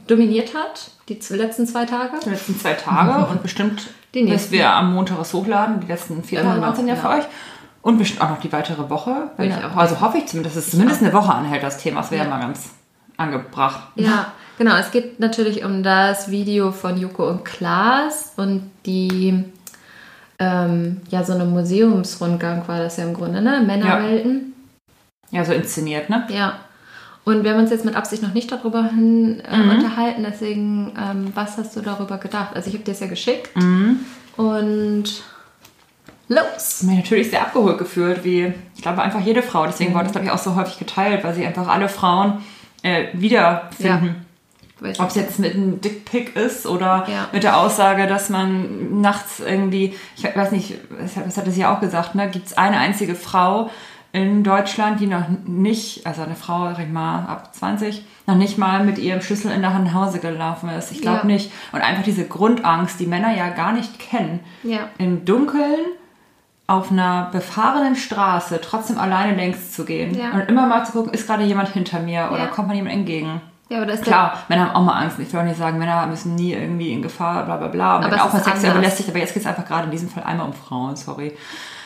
dominiert 0.07 0.53
hat, 0.53 0.91
die 1.07 1.19
letzten 1.35 1.65
zwei 1.67 1.85
Tage. 1.85 2.17
Die 2.25 2.29
letzten 2.29 2.59
zwei 2.59 2.73
Tage 2.73 3.25
und 3.31 3.43
bestimmt, 3.43 3.87
Die 4.13 4.23
bis 4.23 4.51
wir 4.51 4.71
am 4.71 4.93
Montag 4.93 5.19
es 5.21 5.33
hochladen, 5.33 5.79
die 5.79 5.87
letzten 5.87 6.21
vier 6.23 6.41
Tage 6.41 6.75
sind 6.75 6.87
ja. 6.89 6.95
für 6.95 7.09
euch. 7.09 7.23
Und 7.83 7.97
bestimmt 7.99 8.21
auch 8.21 8.29
noch 8.29 8.39
die 8.39 8.51
weitere 8.51 8.89
Woche. 8.89 9.29
Auch 9.37 9.75
also 9.77 9.99
hoffe 10.01 10.17
ich 10.17 10.25
zumindest, 10.27 10.55
dass 10.57 10.65
es 10.65 10.71
zumindest 10.71 11.01
eine 11.03 11.13
Woche 11.13 11.33
anhält, 11.33 11.61
das 11.63 11.77
Thema. 11.77 11.99
Das 12.01 12.09
wäre 12.11 12.23
Ja. 12.23 12.29
mal 12.29 12.39
ganz 12.39 12.69
angebracht. 13.17 13.89
Ja, 13.95 14.31
genau. 14.57 14.75
Es 14.77 14.89
geht 14.91 15.19
natürlich 15.19 15.63
um 15.65 15.83
das 15.83 16.31
Video 16.31 16.71
von 16.71 16.97
Joko 16.97 17.29
und 17.29 17.43
Klaas 17.45 18.31
und 18.37 18.71
die, 18.85 19.43
ähm, 20.39 21.01
ja, 21.09 21.23
so 21.25 21.33
eine 21.33 21.45
Museumsrundgang 21.45 22.67
war 22.67 22.79
das 22.79 22.97
ja 22.97 23.03
im 23.03 23.13
Grunde, 23.13 23.41
ne? 23.41 23.61
Männerwelten. 23.65 24.53
Ja, 25.31 25.43
so 25.45 25.51
inszeniert, 25.53 26.09
ne? 26.09 26.25
Ja. 26.29 26.59
Und 27.25 27.43
wir 27.43 27.51
haben 27.51 27.59
uns 27.59 27.69
jetzt 27.69 27.85
mit 27.85 27.95
Absicht 27.95 28.23
noch 28.23 28.33
nicht 28.33 28.51
darüber 28.51 28.83
hin 28.85 29.41
äh, 29.41 29.57
Mhm. 29.57 29.69
unterhalten, 29.71 30.25
deswegen, 30.29 30.93
ähm, 30.97 31.31
was 31.35 31.57
hast 31.57 31.75
du 31.75 31.81
darüber 31.81 32.17
gedacht? 32.17 32.55
Also 32.55 32.69
ich 32.69 32.75
habe 32.75 32.83
dir 32.85 32.91
es 32.91 32.99
ja 33.01 33.07
geschickt 33.07 33.55
Mhm. 33.55 33.99
und 34.37 35.23
los! 36.27 36.83
mich 36.83 36.97
natürlich 36.97 37.29
sehr 37.29 37.41
abgeholt 37.41 37.77
gefühlt, 37.77 38.23
wie 38.23 38.53
ich 38.75 38.81
glaube 38.81 39.01
einfach 39.01 39.21
jede 39.21 39.41
Frau. 39.41 39.65
Deswegen 39.65 39.91
Mhm. 39.91 39.95
wurde 39.95 40.03
das 40.05 40.11
glaube 40.13 40.25
ich 40.27 40.31
auch 40.31 40.37
so 40.37 40.55
häufig 40.55 40.77
geteilt, 40.79 41.23
weil 41.23 41.33
sie 41.33 41.45
einfach 41.45 41.67
alle 41.67 41.89
Frauen 41.89 42.43
äh, 42.83 43.07
wiederfinden. 43.13 44.25
Weiß 44.79 44.99
Ob 44.99 45.07
es 45.09 45.15
jetzt 45.15 45.39
mit 45.39 45.53
einem 45.55 45.79
Dickpick 45.79 46.35
ist 46.35 46.65
oder 46.65 47.05
Ja. 47.07 47.27
mit 47.31 47.43
der 47.43 47.57
Aussage, 47.57 48.07
dass 48.07 48.29
man 48.29 48.99
nachts 48.99 49.39
irgendwie, 49.39 49.95
ich 50.17 50.23
weiß 50.35 50.51
nicht, 50.51 50.75
was 51.25 51.37
hat- 51.37 51.45
sie 51.51 51.61
ja 51.61 51.73
auch 51.73 51.79
gesagt, 51.79 52.15
ne? 52.15 52.29
Gibt 52.29 52.47
es 52.47 52.57
eine 52.57 52.77
einzige 52.77 53.15
Frau, 53.15 53.69
in 54.11 54.43
Deutschland, 54.43 54.99
die 54.99 55.07
noch 55.07 55.23
nicht, 55.45 56.05
also 56.05 56.21
eine 56.21 56.35
Frau, 56.35 56.65
sag 56.71 56.79
ich 56.81 56.89
mal, 56.91 57.25
ab 57.25 57.55
20, 57.55 58.05
noch 58.27 58.35
nicht 58.35 58.57
mal 58.59 58.83
mit 58.83 58.97
ihrem 58.99 59.21
Schlüssel 59.21 59.51
in 59.51 59.61
der 59.61 59.73
Hand 59.73 59.85
nach 59.85 59.93
Hause 59.93 60.19
gelaufen 60.19 60.69
ist. 60.69 60.91
Ich 60.91 61.01
glaube 61.01 61.19
Ja. 61.19 61.25
nicht. 61.25 61.51
Und 61.71 61.81
einfach 61.81 62.03
diese 62.03 62.25
Grundangst, 62.27 62.99
die 62.99 63.07
Männer 63.07 63.33
ja 63.35 63.49
gar 63.49 63.71
nicht 63.73 63.97
kennen. 63.97 64.41
Ja. 64.63 64.89
Im 64.99 65.25
Dunkeln 65.25 65.79
auf 66.67 66.91
einer 66.91 67.29
befahrenen 67.31 67.95
Straße 67.95 68.59
trotzdem 68.61 68.97
alleine 68.97 69.35
längs 69.35 69.71
zu 69.73 69.83
gehen. 69.85 70.17
Ja. 70.17 70.31
Und 70.31 70.41
immer 70.49 70.65
mal 70.65 70.85
zu 70.85 70.93
gucken, 70.93 71.13
ist 71.13 71.27
gerade 71.27 71.43
jemand 71.43 71.69
hinter 71.69 71.99
mir 71.99 72.29
oder 72.31 72.39
Ja. 72.43 72.47
kommt 72.47 72.67
man 72.69 72.77
jemand 72.77 72.95
entgegen. 72.95 73.41
Ja, 73.69 73.77
aber 73.77 73.85
das 73.87 73.99
ist 73.99 74.05
Klar, 74.05 74.37
Männer 74.49 74.69
haben 74.69 74.75
auch 74.75 74.83
mal 74.83 75.01
Angst. 75.01 75.17
Ich 75.19 75.31
will 75.33 75.39
auch 75.39 75.43
nicht 75.45 75.57
sagen, 75.57 75.77
Männer 75.79 76.05
müssen 76.07 76.35
nie 76.35 76.53
irgendwie 76.53 76.93
in 76.93 77.01
Gefahr, 77.01 77.43
bla 77.45 77.57
bla 77.57 77.67
bla. 77.67 77.97
Und 77.97 78.05
Aber 78.05 78.23
auch 78.23 78.31
mal 78.33 78.43
sexuell 78.43 78.73
belästigt. 78.73 79.09
Aber 79.09 79.17
jetzt 79.19 79.33
geht 79.33 79.41
es 79.43 79.47
einfach 79.47 79.65
gerade 79.65 79.85
in 79.85 79.91
diesem 79.91 80.09
Fall 80.09 80.23
einmal 80.23 80.45
um 80.47 80.53
Frauen, 80.53 80.95
sorry. 80.95 81.35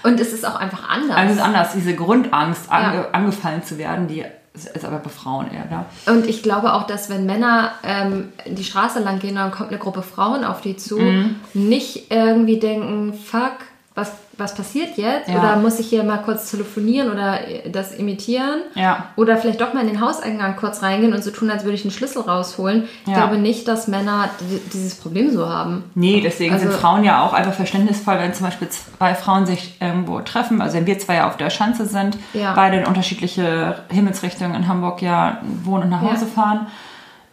Und 0.04 0.20
es 0.20 0.34
ist 0.34 0.46
auch 0.46 0.56
einfach 0.60 0.90
anders. 0.90 1.16
Also 1.16 1.32
es 1.34 1.38
ist 1.38 1.44
anders, 1.44 1.74
diese 1.74 1.96
Grundangst, 1.96 2.72
ange, 2.72 3.08
angefallen 3.14 3.64
zu 3.64 3.78
werden, 3.78 4.08
die 4.08 4.24
ist 4.54 4.84
aber 4.86 4.98
bei 4.98 5.10
Frauen 5.10 5.52
eher 5.52 5.66
da. 5.70 5.86
Und 6.12 6.26
ich 6.28 6.42
glaube 6.44 6.74
auch, 6.74 6.84
dass 6.88 7.10
wenn 7.10 7.26
Männer 7.26 7.72
ähm, 7.84 8.32
die 8.48 8.64
Straße 8.64 9.00
lang 9.00 9.20
gehen, 9.20 9.36
dann 9.36 9.52
kommt 9.52 9.70
eine 9.70 9.78
Gruppe 9.78 10.02
Frauen 10.02 10.44
auf 10.44 10.62
die 10.62 10.76
zu, 10.78 10.98
Mhm. 11.00 11.36
nicht 11.54 12.12
irgendwie 12.12 12.60
denken, 12.60 13.14
fuck, 13.14 13.54
was, 13.96 14.12
was 14.38 14.54
passiert 14.56 14.98
jetzt? 14.98 15.30
Ja. 15.30 15.40
Oder 15.40 15.56
muss 15.58 15.80
ich 15.80 15.88
hier 15.88 16.04
mal 16.04 16.18
kurz 16.18 16.52
telefonieren 16.52 17.12
oder 17.12 17.48
äh, 17.48 17.70
das 17.70 17.92
imitieren? 17.94 18.62
Ja. 18.76 19.10
Oder 19.16 19.38
vielleicht 19.38 19.60
doch 19.62 19.74
mal 19.74 19.82
in 19.82 19.88
den 19.88 20.00
Hauseingang 20.02 20.56
kurz 20.56 20.82
reingehen 20.84 21.14
und 21.14 21.24
so 21.24 21.32
tun, 21.32 21.50
als 21.50 21.64
würde 21.64 21.76
ich 21.76 21.84
einen 21.84 21.92
Schlüssel 21.92 22.22
rausholen. 22.22 22.84
Ich 23.06 23.12
Ja. 23.12 23.16
glaube 23.18 23.38
nicht, 23.38 23.68
dass 23.68 23.88
Männer 23.88 24.30
di- 24.40 24.62
dieses 24.74 24.96
Problem 24.96 25.32
so 25.32 25.50
haben. 25.50 25.84
Nee, 25.96 26.22
deswegen 26.22 26.54
Also- 26.54 26.68
sind 26.70 26.80
Frauen 26.80 27.04
ja 27.04 27.22
auch 27.26 27.34
einfach 27.34 27.54
verständnisvoll, 27.54 28.18
wenn 28.20 28.34
zum 28.34 28.46
Beispiel 28.46 28.70
zwei 28.70 29.16
Frauen 29.16 29.46
sich 29.46 29.78
irgendwo 29.82 30.20
treffen. 30.22 30.62
Also 30.62 30.78
wenn 30.78 30.86
wir 30.86 31.00
zwei 31.00 31.16
ja 31.16 31.28
auf 31.28 31.38
der 31.38 31.50
Schanze 31.50 31.86
sind, 31.86 32.18
beide 32.56 32.78
in 32.78 32.86
unterschiedliche 32.86 33.76
Himmelsrichtungen 33.90 34.56
in 34.56 34.68
Hamburg 34.68 35.02
ja 35.02 35.42
wohnen 35.64 35.84
und 35.84 35.90
nach. 35.90 36.02
Hause 36.02 36.26
fahren, 36.28 36.68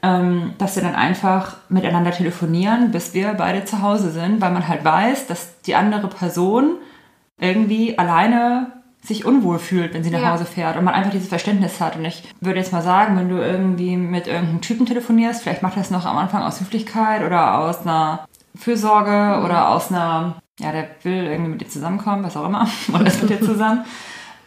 ähm, 0.02 0.52
dass 0.58 0.74
sie 0.74 0.80
dann 0.80 0.94
einfach 0.94 1.54
miteinander 1.68 2.10
telefonieren, 2.10 2.90
bis 2.90 3.14
wir 3.14 3.34
beide 3.34 3.64
zu 3.64 3.80
Hause 3.82 4.10
sind, 4.10 4.40
weil 4.40 4.50
man 4.50 4.68
halt 4.68 4.84
weiß, 4.84 5.26
dass 5.26 5.60
die 5.62 5.74
andere 5.74 6.08
Person 6.08 6.72
irgendwie 7.38 7.98
alleine 7.98 8.72
sich 9.02 9.26
unwohl 9.26 9.58
fühlt, 9.58 9.92
wenn 9.92 10.02
sie 10.02 10.10
nach 10.10 10.22
Ja. 10.22 10.32
Hause 10.32 10.46
fährt 10.46 10.78
und 10.78 10.84
man 10.84 10.94
einfach 10.94 11.10
dieses 11.10 11.28
Verständnis 11.28 11.80
hat. 11.80 11.96
Und 11.96 12.06
ich 12.06 12.22
würde 12.40 12.58
jetzt 12.58 12.72
mal 12.72 12.82
sagen, 12.82 13.16
wenn 13.18 13.28
du 13.28 13.36
irgendwie 13.36 13.96
mit 13.96 14.26
irgendeinem 14.26 14.62
Typen 14.62 14.86
telefonierst, 14.86 15.42
vielleicht 15.42 15.62
macht 15.62 15.76
das 15.76 15.90
noch 15.90 16.06
am 16.06 16.16
Anfang 16.16 16.42
aus 16.42 16.60
Höflichkeit 16.60 17.22
oder 17.22 17.58
aus 17.58 17.82
einer 17.82 18.26
Fürsorge 18.56 19.44
oder 19.44 19.68
aus 19.68 19.90
einer, 19.90 20.36
ja, 20.58 20.72
der 20.72 20.86
will 21.02 21.24
irgendwie 21.24 21.50
mit 21.50 21.60
dir 21.60 21.68
zusammenkommen, 21.68 22.24
was 22.24 22.36
auch 22.36 22.46
immer, 22.46 22.66
und 22.92 23.06
ist 23.06 23.20
mit 23.20 23.30
dir 23.30 23.42
zusammen. 23.42 23.84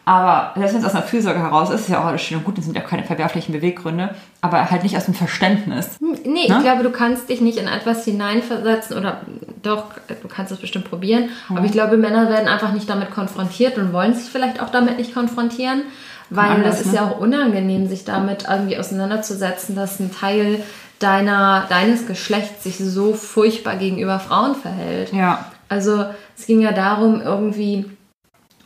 Aber 0.08 0.52
selbst 0.56 0.72
wenn 0.72 0.80
es 0.80 0.86
aus 0.86 0.94
einer 0.94 1.02
Fürsorge 1.02 1.38
heraus 1.38 1.68
ist, 1.68 1.80
ist 1.82 1.90
ja 1.90 2.00
auch 2.00 2.06
alles 2.06 2.22
schön 2.22 2.38
und 2.38 2.44
gut, 2.44 2.56
das 2.56 2.64
sind 2.64 2.74
ja 2.74 2.82
auch 2.82 2.88
keine 2.88 3.04
verwerflichen 3.04 3.52
Beweggründe, 3.52 4.14
aber 4.40 4.70
halt 4.70 4.82
nicht 4.82 4.96
aus 4.96 5.04
dem 5.04 5.12
Verständnis. 5.12 5.98
Nee, 6.00 6.48
Ne? 6.48 6.56
ich 6.56 6.60
glaube, 6.62 6.82
du 6.82 6.88
kannst 6.88 7.28
dich 7.28 7.42
nicht 7.42 7.58
in 7.58 7.68
etwas 7.68 8.06
hineinversetzen 8.06 8.96
oder 8.96 9.20
doch, 9.62 9.84
du 10.22 10.28
kannst 10.28 10.50
es 10.50 10.60
bestimmt 10.60 10.88
probieren. 10.88 11.28
Aber 11.50 11.62
ich 11.66 11.72
glaube, 11.72 11.98
Männer 11.98 12.30
werden 12.30 12.48
einfach 12.48 12.72
nicht 12.72 12.88
damit 12.88 13.10
konfrontiert 13.10 13.76
und 13.76 13.92
wollen 13.92 14.14
sich 14.14 14.30
vielleicht 14.30 14.62
auch 14.62 14.70
damit 14.70 14.96
nicht 14.96 15.12
konfrontieren, 15.12 15.82
weil 16.30 16.52
Anders, 16.52 16.78
das 16.78 16.86
ist 16.86 16.92
ne? 16.92 17.00
ja 17.00 17.04
auch 17.04 17.20
unangenehm, 17.20 17.86
sich 17.86 18.06
damit 18.06 18.46
irgendwie 18.50 18.78
auseinanderzusetzen, 18.78 19.76
dass 19.76 20.00
ein 20.00 20.10
Teil 20.10 20.62
deiner, 21.00 21.66
deines 21.68 22.06
Geschlechts 22.06 22.64
sich 22.64 22.78
so 22.78 23.12
furchtbar 23.12 23.76
gegenüber 23.76 24.18
Frauen 24.20 24.54
verhält. 24.54 25.12
Ja. 25.12 25.44
Also 25.68 26.06
es 26.34 26.46
ging 26.46 26.62
ja 26.62 26.72
darum, 26.72 27.20
irgendwie, 27.20 27.84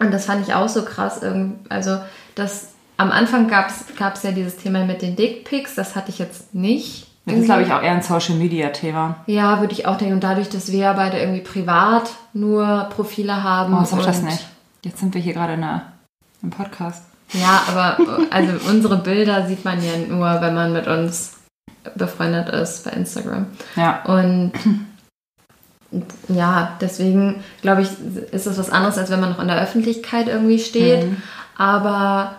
und 0.06 0.12
das 0.12 0.26
fand 0.26 0.46
ich 0.46 0.54
auch 0.54 0.68
so 0.68 0.84
krass, 0.84 1.20
also 1.68 1.98
dass 2.34 2.68
am 2.96 3.10
Anfang 3.10 3.48
gab 3.48 3.68
es 3.68 4.22
ja 4.22 4.32
dieses 4.32 4.56
Thema 4.56 4.84
mit 4.84 5.02
den 5.02 5.16
Dickpics, 5.16 5.74
das 5.74 5.96
hatte 5.96 6.10
ich 6.10 6.18
jetzt 6.18 6.54
nicht. 6.54 7.08
Das 7.24 7.36
ist, 7.36 7.44
glaube 7.44 7.62
ich, 7.62 7.72
auch 7.72 7.82
eher 7.82 7.92
ein 7.92 8.02
Social-Media-Thema. 8.02 9.16
Ja, 9.26 9.60
würde 9.60 9.72
ich 9.72 9.86
auch 9.86 9.96
denken. 9.96 10.14
Und 10.14 10.24
dadurch, 10.24 10.48
dass 10.48 10.72
wir 10.72 10.80
ja 10.80 10.92
beide 10.92 11.18
irgendwie 11.18 11.40
privat 11.40 12.10
nur 12.32 12.88
Profile 12.90 13.44
haben. 13.44 13.74
Oh, 13.74 13.84
sag 13.84 14.04
das 14.04 14.22
nicht. 14.22 14.44
Jetzt 14.84 14.98
sind 14.98 15.14
wir 15.14 15.20
hier 15.20 15.32
gerade 15.32 15.54
in 15.54 15.62
einer, 15.62 15.92
im 16.42 16.50
Podcast. 16.50 17.04
Ja, 17.32 17.62
aber 17.68 17.96
also 18.30 18.68
unsere 18.68 18.96
Bilder 18.98 19.46
sieht 19.46 19.64
man 19.64 19.78
ja 19.82 19.96
nur, 20.08 20.40
wenn 20.40 20.54
man 20.54 20.72
mit 20.72 20.88
uns 20.88 21.38
befreundet 21.94 22.48
ist 22.48 22.84
bei 22.84 22.90
Instagram. 22.90 23.46
Ja. 23.76 24.02
Und 24.04 24.52
ja, 26.28 26.72
deswegen 26.80 27.42
glaube 27.60 27.82
ich, 27.82 27.88
ist 28.32 28.46
das 28.46 28.58
was 28.58 28.70
anderes, 28.70 28.98
als 28.98 29.10
wenn 29.10 29.20
man 29.20 29.30
noch 29.30 29.40
in 29.40 29.48
der 29.48 29.60
Öffentlichkeit 29.60 30.28
irgendwie 30.28 30.58
steht. 30.58 31.04
Mhm. 31.04 31.16
Aber 31.56 32.34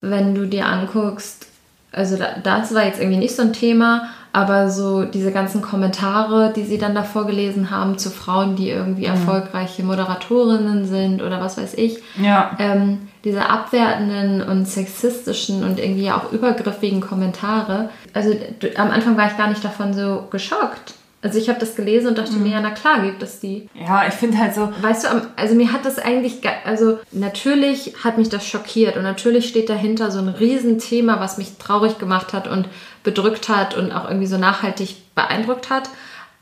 wenn 0.00 0.34
du 0.34 0.46
dir 0.46 0.66
anguckst, 0.66 1.46
also 1.92 2.16
da, 2.16 2.26
das 2.42 2.74
war 2.74 2.84
jetzt 2.84 3.00
irgendwie 3.00 3.18
nicht 3.18 3.36
so 3.36 3.42
ein 3.42 3.52
Thema, 3.52 4.08
aber 4.32 4.68
so 4.68 5.04
diese 5.04 5.30
ganzen 5.30 5.62
Kommentare, 5.62 6.52
die 6.54 6.64
sie 6.64 6.76
dann 6.76 6.94
da 6.96 7.04
vorgelesen 7.04 7.70
haben 7.70 7.98
zu 7.98 8.10
Frauen, 8.10 8.56
die 8.56 8.68
irgendwie 8.68 9.04
erfolgreiche 9.04 9.84
Moderatorinnen 9.84 10.86
sind 10.86 11.22
oder 11.22 11.40
was 11.40 11.56
weiß 11.56 11.74
ich, 11.74 11.98
Ja. 12.20 12.50
ähm, 12.58 13.08
diese 13.22 13.48
abwertenden 13.48 14.42
und 14.42 14.66
sexistischen 14.66 15.62
und 15.62 15.78
irgendwie 15.78 16.10
auch 16.10 16.32
übergriffigen 16.32 17.00
Kommentare. 17.00 17.90
Also 18.12 18.34
am 18.76 18.90
Anfang 18.90 19.16
war 19.16 19.28
ich 19.28 19.36
gar 19.36 19.48
nicht 19.48 19.64
davon 19.64 19.94
so 19.94 20.26
geschockt. 20.30 20.94
Also 21.24 21.38
ich 21.38 21.48
habe 21.48 21.58
das 21.58 21.74
gelesen 21.74 22.08
und 22.08 22.18
dachte 22.18 22.34
mir, 22.34 22.50
ja, 22.52 22.60
na 22.60 22.70
klar 22.70 23.00
gibt 23.02 23.22
es 23.22 23.40
die. 23.40 23.68
Ja, 23.74 24.06
ich 24.06 24.12
finde 24.14 24.36
halt 24.38 24.54
so, 24.54 24.70
Weißt 24.82 25.04
du, 25.04 25.08
am- 25.10 25.22
also 25.36 25.54
mir 25.54 25.72
hat 25.72 25.84
das 25.86 25.98
eigentlich, 25.98 26.42
ge- 26.42 26.50
also 26.66 26.98
natürlich 27.12 27.94
hat 28.04 28.18
mich 28.18 28.28
das 28.28 28.46
schockiert 28.46 28.96
und 28.98 29.04
natürlich 29.04 29.48
steht 29.48 29.70
dahinter 29.70 30.10
so 30.10 30.18
ein 30.18 30.28
Riesenthema, 30.28 31.20
was 31.20 31.38
mich 31.38 31.56
traurig 31.58 31.98
gemacht 31.98 32.34
hat 32.34 32.46
und 32.46 32.68
bedrückt 33.04 33.48
hat 33.48 33.74
und 33.74 33.90
auch 33.90 34.06
irgendwie 34.06 34.26
so 34.26 34.36
nachhaltig 34.36 35.14
beeindruckt 35.14 35.70
hat. 35.70 35.88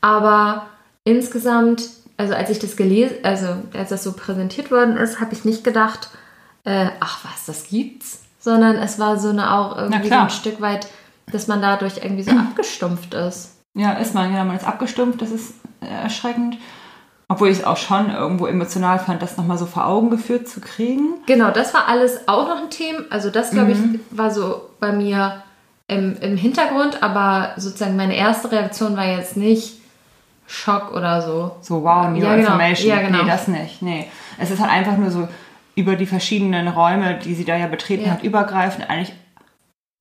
Aber 0.01 0.65
insgesamt, 1.05 1.83
also 2.17 2.33
als 2.33 2.49
ich 2.49 2.59
das 2.59 2.75
gelesen, 2.75 3.15
also 3.23 3.47
als 3.73 3.89
das 3.89 4.03
so 4.03 4.11
präsentiert 4.13 4.69
worden 4.71 4.97
ist, 4.97 5.19
habe 5.21 5.33
ich 5.33 5.45
nicht 5.45 5.63
gedacht, 5.63 6.09
äh, 6.65 6.87
ach 6.99 7.19
was, 7.23 7.45
das 7.45 7.67
gibt's, 7.69 8.23
sondern 8.39 8.75
es 8.75 8.99
war 8.99 9.17
so 9.17 9.29
eine 9.29 9.53
auch 9.53 9.77
irgendwie 9.77 10.09
so 10.09 10.13
ein 10.23 10.29
Stück 10.29 10.59
weit, 10.61 10.87
dass 11.31 11.47
man 11.47 11.61
dadurch 11.61 11.97
irgendwie 12.03 12.23
so 12.23 12.31
abgestumpft 12.37 13.13
ist. 13.13 13.51
Ja, 13.75 13.93
ist 13.93 14.13
man, 14.13 14.33
ja, 14.33 14.43
man 14.43 14.55
ist 14.55 14.67
abgestumpft, 14.67 15.21
das 15.21 15.31
ist 15.31 15.53
äh, 15.81 16.03
erschreckend. 16.03 16.57
Obwohl 17.29 17.47
ich 17.49 17.59
es 17.59 17.63
auch 17.63 17.77
schon 17.77 18.11
irgendwo 18.11 18.45
emotional 18.45 18.99
fand, 18.99 19.21
das 19.21 19.37
nochmal 19.37 19.57
so 19.57 19.65
vor 19.65 19.85
Augen 19.87 20.09
geführt 20.09 20.47
zu 20.47 20.59
kriegen. 20.61 21.15
Genau, 21.25 21.51
das 21.51 21.73
war 21.73 21.87
alles 21.87 22.27
auch 22.27 22.47
noch 22.47 22.61
ein 22.61 22.69
Thema. 22.69 22.99
Also 23.09 23.29
das, 23.29 23.51
glaube 23.51 23.71
ich, 23.71 23.77
war 24.11 24.29
so 24.29 24.69
bei 24.79 24.91
mir 24.91 25.41
im, 25.87 26.15
im 26.19 26.37
Hintergrund, 26.37 27.01
aber 27.01 27.53
sozusagen 27.57 27.95
meine 27.95 28.15
erste 28.15 28.51
Reaktion 28.51 28.95
war 28.97 29.05
jetzt 29.05 29.37
nicht 29.37 29.79
Schock 30.45 30.91
oder 30.93 31.21
so. 31.21 31.55
So, 31.61 31.83
wow, 31.83 32.09
new 32.09 32.17
Ja, 32.21 32.35
genau. 32.35 32.39
information. 32.51 32.89
Ja, 32.89 33.01
genau. 33.01 33.23
Nee, 33.23 33.29
das 33.29 33.47
nicht. 33.47 33.81
Nee. 33.81 34.05
Es 34.37 34.51
ist 34.51 34.59
halt 34.61 34.71
einfach 34.71 34.97
nur 34.97 35.09
so 35.09 35.27
über 35.75 35.95
die 35.95 36.05
verschiedenen 36.05 36.67
Räume, 36.67 37.15
die 37.17 37.33
sie 37.33 37.45
da 37.45 37.55
ja 37.55 37.67
betreten 37.67 38.05
Ja. 38.05 38.11
hat, 38.11 38.23
übergreifend 38.23 38.89
eigentlich 38.89 39.13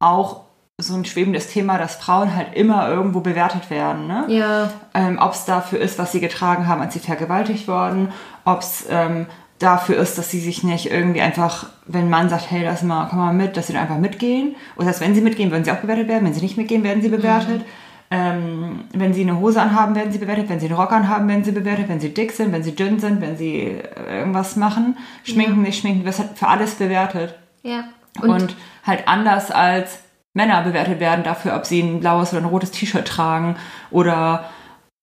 auch 0.01 0.41
so 0.81 0.95
ein 0.95 1.05
schwebendes 1.05 1.49
Thema, 1.49 1.79
dass 1.79 1.97
Frauen 1.97 2.35
halt 2.35 2.55
immer 2.55 2.89
irgendwo 2.89 3.21
bewertet 3.21 3.71
werden. 3.71 4.07
Ne? 4.07 4.25
Ja, 4.29 4.71
ähm, 4.95 5.19
ob 5.21 5.33
es 5.33 5.45
dafür 5.45 5.81
ist, 5.81 5.99
was 5.99 6.13
sie 6.13 6.21
getragen 6.21 6.67
haben, 6.67 6.81
als 6.81 6.95
sie 6.95 7.01
vergewaltigt 7.01 7.69
wurden, 7.69 8.13
ob 8.45 8.61
es 8.61 8.87
ähm, 8.91 9.27
dafür 9.59 9.97
ist, 9.97 10.19
dass 10.19 10.31
sie 10.31 10.41
sich 10.41 10.65
nicht 10.65 10.91
irgendwie 10.91 11.21
einfach, 11.21 11.67
wenn 11.87 12.03
ein 12.03 12.11
Mann 12.11 12.29
sagt, 12.29 12.51
hey, 12.51 12.65
lass 12.65 12.83
mal, 12.83 13.07
komm 13.09 13.21
mal 13.21 13.33
mit, 13.33 13.57
dass 13.57 13.69
sie 13.69 13.73
dann 13.73 13.83
einfach 13.83 13.99
mitgehen. 13.99 14.57
Oder 14.77 14.87
dass 14.87 15.01
wenn 15.01 15.15
sie 15.15 15.21
mitgehen, 15.21 15.51
würden 15.51 15.65
sie 15.65 15.71
auch 15.71 15.77
bewertet 15.77 16.09
werden. 16.09 16.25
Wenn 16.25 16.35
sie 16.35 16.43
nicht 16.43 16.57
mitgehen, 16.57 16.83
werden 16.83 17.03
sie 17.03 17.11
bewertet. 17.11 17.65
Ähm, 18.11 18.85
wenn 18.93 19.15
sie 19.15 19.23
eine 19.23 19.39
Hose 19.39 19.63
anhaben, 19.63 19.95
werden 19.95 20.13
sie 20.13 20.19
bewertet. 20.19 20.49
Wenn 20.49 20.59
sie 20.59 20.67
einen 20.67 20.75
Rock 20.75 20.93
anhaben, 20.93 21.29
werden 21.29 21.45
sie 21.45 21.53
bewertet. 21.53 21.89
Wenn 21.89 22.01
sie 22.01 22.13
dick 22.13 22.33
sind, 22.33 22.53
wenn 22.53 22.63
sie 22.63 22.75
dünn 22.75 22.99
sind, 22.99 23.21
wenn 23.21 23.37
sie 23.37 23.61
äh, 23.61 24.19
irgendwas 24.19 24.57
machen, 24.57 24.99
schminken, 25.23 25.63
nicht 25.63 25.81
schminken, 25.81 26.05
das 26.05 26.19
hat 26.19 26.39
für 26.39 26.49
alles 26.49 26.75
bewertet. 26.75 27.39
ja. 27.63 27.85
Und, 28.21 28.57
halt 28.85 29.09
anders 29.09 29.51
als 29.51 30.01
Männer 30.35 30.63
bewertet 30.63 31.01
werden 31.01 31.25
dafür, 31.25 31.55
ob 31.57 31.67
sie 31.67 31.81
ein 31.81 32.01
blaues 32.01 32.33
oder 32.33 32.43
ein 32.43 32.49
rotes 32.49 32.71
T-Shirt 32.71 33.07
tragen 33.07 33.57
oder 33.91 34.51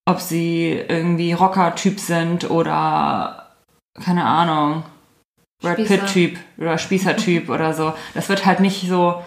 ob 0.06 0.20
sie 0.20 0.72
irgendwie 0.72 1.34
Rocker-Typ 1.34 2.00
sind 2.00 2.50
oder 2.50 3.50
keine 4.04 4.26
Ahnung, 4.26 4.84
Spießer. 5.64 5.98
Pitt-Typ 5.98 6.38
oder 6.58 6.78
Spießer-Typ 6.78 7.50
oder 7.50 7.74
so. 7.74 7.94
Das 8.14 8.30
wird 8.30 8.46
halt 8.46 8.60
nicht 8.60 8.88
so, 8.88 9.22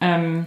ähm, 0.00 0.46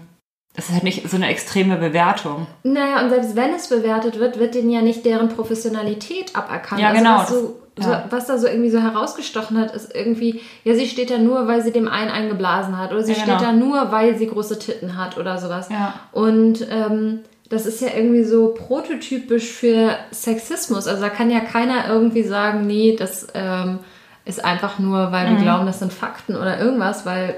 das 0.54 0.68
ist 0.68 0.74
halt 0.74 0.84
nicht 0.84 1.10
so 1.10 1.16
eine 1.16 1.28
extreme 1.28 1.78
Bewertung. 1.78 2.48
Naja, 2.64 3.02
und 3.02 3.10
selbst 3.10 3.36
wenn 3.36 3.54
es 3.54 3.68
bewertet 3.70 4.20
wird, 4.20 4.40
wird 4.40 4.56
denen 4.56 4.70
ja 4.70 4.82
nicht 4.82 5.06
deren 5.06 5.30
Professionalität 5.30 6.36
aberkannt. 6.36 6.82
Ja, 6.82 6.90
also 6.90 7.00
genau, 7.00 7.18
Was, 7.18 7.30
so, 7.30 7.61
das- 7.76 7.86
so, 7.86 7.92
ja. 7.92 8.04
was 8.10 8.26
da 8.28 8.38
so 8.38 8.48
irgendwie 8.48 8.70
so 8.70 8.80
herausgestochen 8.80 9.58
hat, 9.58 9.74
ist 9.74 9.96
irgendwie, 9.96 10.42
ja, 10.64 10.74
sie 10.76 10.88
steht 10.88 11.10
da 11.12 11.18
nur, 11.18 11.48
weil 11.48 11.62
sie 11.62 11.72
dem 11.72 11.88
einen 11.88 12.12
eingeblasen 12.12 12.78
hat. 12.78 12.92
Oder 12.92 13.04
sie 13.04 13.14
Ja, 13.14 13.24
genau. 13.24 13.38
steht 13.38 13.48
da 13.48 13.54
nur, 13.54 13.92
weil 13.92 14.18
sie 14.18 14.28
große 14.28 14.60
Titten 14.60 14.98
hat 14.98 15.18
oder 15.18 15.38
sowas. 15.38 15.70
Ja. 15.70 15.94
Und 16.12 16.68
ähm, 16.70 17.20
das 17.50 17.66
ist 17.66 17.82
ja 17.82 17.90
irgendwie 17.96 18.24
so 18.24 18.54
prototypisch 18.58 19.50
für 19.52 19.96
Sexismus. 20.12 20.88
Also 20.88 21.02
da 21.02 21.10
kann 21.10 21.30
ja 21.32 21.40
keiner 21.42 21.88
irgendwie 21.90 22.24
sagen, 22.24 22.66
nee, 22.68 22.96
das, 22.98 23.28
ähm, 23.34 23.80
ist 24.24 24.46
einfach 24.46 24.78
nur, 24.78 25.12
weil 25.12 25.28
wir 25.28 25.38
Mhm. 25.40 25.42
glauben, 25.42 25.66
das 25.66 25.80
sind 25.80 25.92
Fakten 25.92 26.36
oder 26.36 26.60
irgendwas, 26.60 27.06
weil 27.08 27.36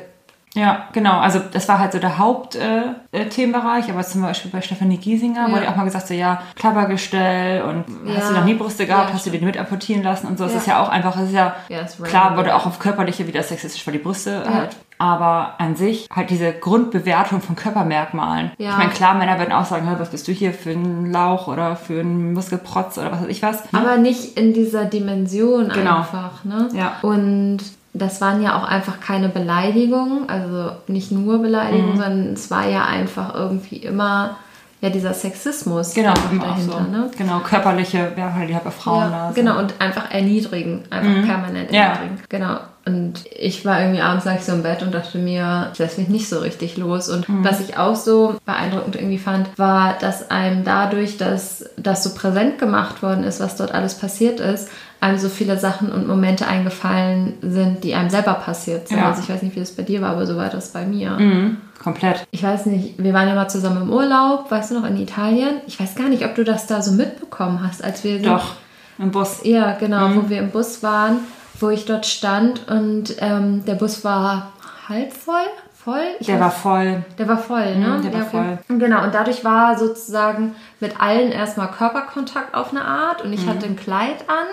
Ja, 0.55 0.85
genau. 0.93 1.17
Also 1.19 1.39
das 1.51 1.67
war 1.67 1.79
halt 1.79 1.93
so 1.93 1.99
der 1.99 2.19
Hauptthemenbereich, 2.19 2.95
äh, 3.11 3.25
Themenbereich. 3.29 3.89
aber 3.89 4.03
zum 4.03 4.21
Beispiel 4.21 4.51
bei 4.51 4.61
Stefanie 4.61 4.97
Giesinger 4.97 5.47
Ja. 5.47 5.51
wurde 5.51 5.67
auch 5.67 5.75
mal 5.75 5.83
gesagt, 5.85 6.07
so 6.07 6.13
ja, 6.13 6.43
Klappergestell 6.55 7.63
und 7.63 7.85
hast 8.15 8.29
du 8.29 8.33
Ja. 8.33 8.39
noch 8.39 8.45
nie 8.45 8.53
Brüste 8.53 8.85
gehabt, 8.85 9.09
Ja, 9.09 9.15
hast 9.15 9.25
du 9.25 9.31
die 9.31 9.37
stimmt. 9.37 9.55
mit 9.55 9.57
amputieren 9.59 10.03
lassen 10.03 10.27
und 10.27 10.37
so. 10.37 10.45
Es 10.45 10.51
Ja. 10.53 10.57
ist 10.59 10.67
ja 10.67 10.83
auch 10.83 10.89
einfach, 10.89 11.15
es 11.17 11.23
ist 11.29 11.33
ja, 11.33 11.55
Ja, 11.69 11.79
ist 11.79 12.03
klar, 12.03 12.37
wurde 12.37 12.55
auch 12.55 12.65
auf 12.67 12.77
körperliche 12.79 13.25
wieder 13.27 13.41
sexistisch, 13.41 13.85
weil 13.87 13.93
die 13.93 13.99
Brüste 13.99 14.43
halt. 14.47 14.75
Aber 14.99 15.55
an 15.57 15.75
sich 15.75 16.07
halt 16.15 16.29
diese 16.29 16.53
Grundbewertung 16.53 17.41
von 17.41 17.55
Körpermerkmalen. 17.55 18.51
Ja. 18.59 18.69
Ich 18.71 18.77
meine, 18.77 18.91
klar, 18.91 19.15
Männer 19.15 19.39
würden 19.39 19.51
auch 19.51 19.65
sagen, 19.65 19.87
"Hä, 19.89 19.95
was 19.97 20.09
bist 20.11 20.27
du 20.27 20.31
hier 20.31 20.53
für 20.53 20.69
ein 20.69 21.11
Lauch 21.11 21.47
oder 21.47 21.75
für 21.75 21.99
ein 22.01 22.33
Muskelprotz 22.33 22.97
oder 22.99 23.11
was 23.11 23.21
weiß 23.21 23.27
ich 23.27 23.41
was. 23.41 23.63
Aber 23.73 23.97
nicht 23.97 24.37
in 24.37 24.53
dieser 24.53 24.85
Dimension 24.85 25.69
Genau. 25.69 25.97
einfach, 25.97 26.43
ne? 26.45 26.69
Ja. 26.73 26.93
Und 27.01 27.57
das 27.93 28.21
waren 28.21 28.41
ja 28.41 28.57
auch 28.57 28.63
einfach 28.67 28.99
keine 28.99 29.29
Beleidigungen, 29.29 30.27
also 30.29 30.71
nicht 30.87 31.11
nur 31.11 31.37
Mhm. 31.37 31.41
Beleidigungen, 31.43 31.97
sondern 31.97 32.33
es 32.33 32.49
war 32.51 32.67
ja 32.67 32.85
einfach 32.85 33.33
irgendwie 33.35 33.77
immer 33.77 34.37
ja 34.81 34.89
dieser 34.89 35.13
Sexismus 35.13 35.93
Genau, 35.93 36.13
dahinter, 36.13 36.57
so. 36.59 36.91
ne? 36.91 37.09
Genau, 37.17 37.39
körperliche, 37.39 38.11
ja, 38.17 38.33
halt 38.33 38.49
die 38.49 38.71
Frauen 38.71 38.99
Ja, 38.99 39.09
da. 39.09 39.27
so. 39.29 39.33
genau, 39.35 39.57
und 39.59 39.75
einfach 39.79 40.11
erniedrigen, 40.11 40.83
einfach 40.89 41.25
permanent 41.25 41.71
Ja. 41.71 41.83
erniedrigen. 41.93 42.19
Genau. 42.27 42.57
Und 42.85 43.23
ich 43.33 43.65
war 43.65 43.79
irgendwie 43.79 44.01
abends 44.01 44.25
lag 44.25 44.35
ich 44.35 44.43
so 44.43 44.51
im 44.51 44.61
Bett 44.63 44.81
und 44.83 44.93
dachte 44.93 45.17
mir, 45.17 45.69
ich 45.71 45.79
lasse 45.79 46.01
mich 46.01 46.09
nicht 46.09 46.27
so 46.27 46.39
richtig 46.39 46.75
los. 46.75 47.07
Und 47.07 47.29
Mhm. 47.29 47.45
was 47.45 47.61
ich 47.61 47.77
auch 47.77 47.95
so 47.95 48.35
beeindruckend 48.45 48.97
irgendwie 48.97 49.19
fand, 49.19 49.57
war, 49.57 49.93
dass 50.01 50.29
einem 50.29 50.65
dadurch, 50.65 51.15
dass 51.17 51.63
das 51.77 52.03
so 52.03 52.13
präsent 52.13 52.59
gemacht 52.59 53.01
worden 53.01 53.23
ist, 53.23 53.39
was 53.39 53.55
dort 53.55 53.71
alles 53.73 53.97
passiert 53.97 54.41
ist, 54.41 54.67
einem 55.03 55.17
so 55.17 55.29
viele 55.29 55.57
Sachen 55.59 55.91
und 55.91 56.07
Momente 56.07 56.47
eingefallen 56.47 57.33
sind, 57.41 57.83
die 57.83 57.93
einem 57.93 58.09
selber 58.09 58.33
passiert 58.35 58.87
sind. 58.87 58.97
Ja. 58.97 59.09
Also 59.09 59.21
ich 59.21 59.29
weiß 59.29 59.41
nicht, 59.43 59.55
wie 59.55 59.59
das 59.59 59.71
bei 59.71 59.83
dir 59.83 60.01
war, 60.01 60.11
aber 60.11 60.25
so 60.25 60.35
war 60.37 60.49
das 60.49 60.69
bei 60.69 60.85
mir. 60.85 61.11
Mhm, 61.11 61.57
komplett. 61.83 62.25
Ich 62.31 62.41
weiß 62.43 62.65
nicht, 62.67 62.95
wir 63.03 63.13
waren 63.13 63.27
ja 63.27 63.35
mal 63.35 63.47
zusammen 63.49 63.83
im 63.83 63.89
Urlaub, 63.91 64.49
weißt 64.49 64.71
du 64.71 64.79
noch, 64.79 64.87
in 64.87 64.97
Italien. 64.97 65.55
Ich 65.67 65.79
weiß 65.79 65.95
gar 65.95 66.09
nicht, 66.09 66.25
ob 66.25 66.35
du 66.35 66.43
das 66.43 66.67
da 66.67 66.81
so 66.81 66.91
mitbekommen 66.93 67.59
hast, 67.65 67.83
als 67.83 68.03
wir. 68.03 68.21
Doch, 68.21 68.53
im 68.97 69.11
Bus. 69.11 69.41
Ja, 69.43 69.73
genau, 69.79 70.07
Mhm. 70.07 70.15
wo 70.15 70.29
wir 70.29 70.39
im 70.39 70.51
Bus 70.51 70.81
waren, 70.83 71.17
wo 71.59 71.69
ich 71.69 71.85
dort 71.85 72.05
stand 72.05 72.67
und 72.69 73.15
ähm, 73.19 73.63
der 73.65 73.75
Bus 73.75 74.03
war 74.03 74.53
halb 74.89 75.11
voll. 75.13 75.35
Voll? 75.83 75.99
Ich 76.21 76.27
Der 76.27 76.37
weiß- 76.37 76.39
war 76.39 76.51
voll. 76.51 77.03
der 77.19 77.27
war 77.27 77.37
voll, 77.37 77.75
ne? 77.75 77.87
Mhm, 77.97 78.01
der 78.03 78.13
war 78.13 78.21
okay. 78.27 78.57
Genau, 78.69 79.03
und 79.03 79.13
dadurch 79.13 79.43
war 79.43 79.77
sozusagen 79.77 80.55
mit 80.79 81.01
allen 81.01 81.33
erstmal 81.33 81.67
Körperkontakt 81.71 82.55
auf 82.55 82.71
eine 82.71 82.85
Art 82.85 83.21
und 83.21 83.27
Mhm. 83.27 83.33
ich 83.33 83.47
hatte 83.47 83.65
ein 83.65 83.75
Kleid 83.75 84.21
an. 84.29 84.47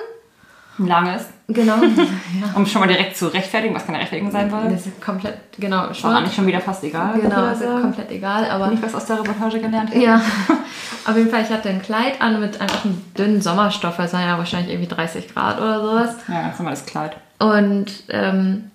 Ein 0.80 0.86
langes. 0.86 1.26
Genau. 1.48 1.74
ja. 1.82 2.56
Um 2.56 2.64
schon 2.64 2.80
mal 2.80 2.86
direkt 2.86 3.16
zu 3.16 3.26
rechtfertigen, 3.26 3.74
was 3.74 3.84
keine 3.84 3.98
Rechtfertigung 3.98 4.30
sein 4.32 4.48
soll. 4.50 4.62
Das 4.70 4.86
ist 4.86 5.00
komplett, 5.00 5.34
genau, 5.58 5.76
War 5.78 5.94
schon. 5.94 6.10
eigentlich 6.14 6.34
schon 6.34 6.46
wieder 6.46 6.60
fast 6.60 6.82
egal. 6.84 7.20
Genau, 7.20 7.46
ist 7.48 7.62
komplett 7.62 8.10
egal, 8.10 8.48
aber 8.50 8.68
Nicht 8.68 8.82
was 8.82 8.94
aus 8.94 9.04
der 9.04 9.18
Reportage 9.18 9.60
gelernt. 9.60 9.94
Ja, 9.94 10.20
auf 11.06 11.16
jeden 11.16 11.28
Fall, 11.30 11.42
ich 11.42 11.50
hatte 11.50 11.68
ein 11.68 11.82
Kleid 11.82 12.20
an 12.22 12.40
mit 12.40 12.60
einfach 12.60 12.84
einem 12.84 13.00
dünnen 13.18 13.42
Sommerstoff, 13.42 13.98
weil 13.98 14.06
es 14.06 14.12
waren 14.14 14.22
ja 14.26 14.38
wahrscheinlich 14.38 14.72
irgendwie 14.72 14.88
30 14.88 15.34
Grad 15.34 15.60
oder 15.60 15.80
sowas. 15.80 16.16
Ja, 16.28 16.42
ganz 16.42 16.58
normales 16.58 16.86
Kleid. 16.86 17.16
Und 17.38 17.86
ähm, 18.08 18.70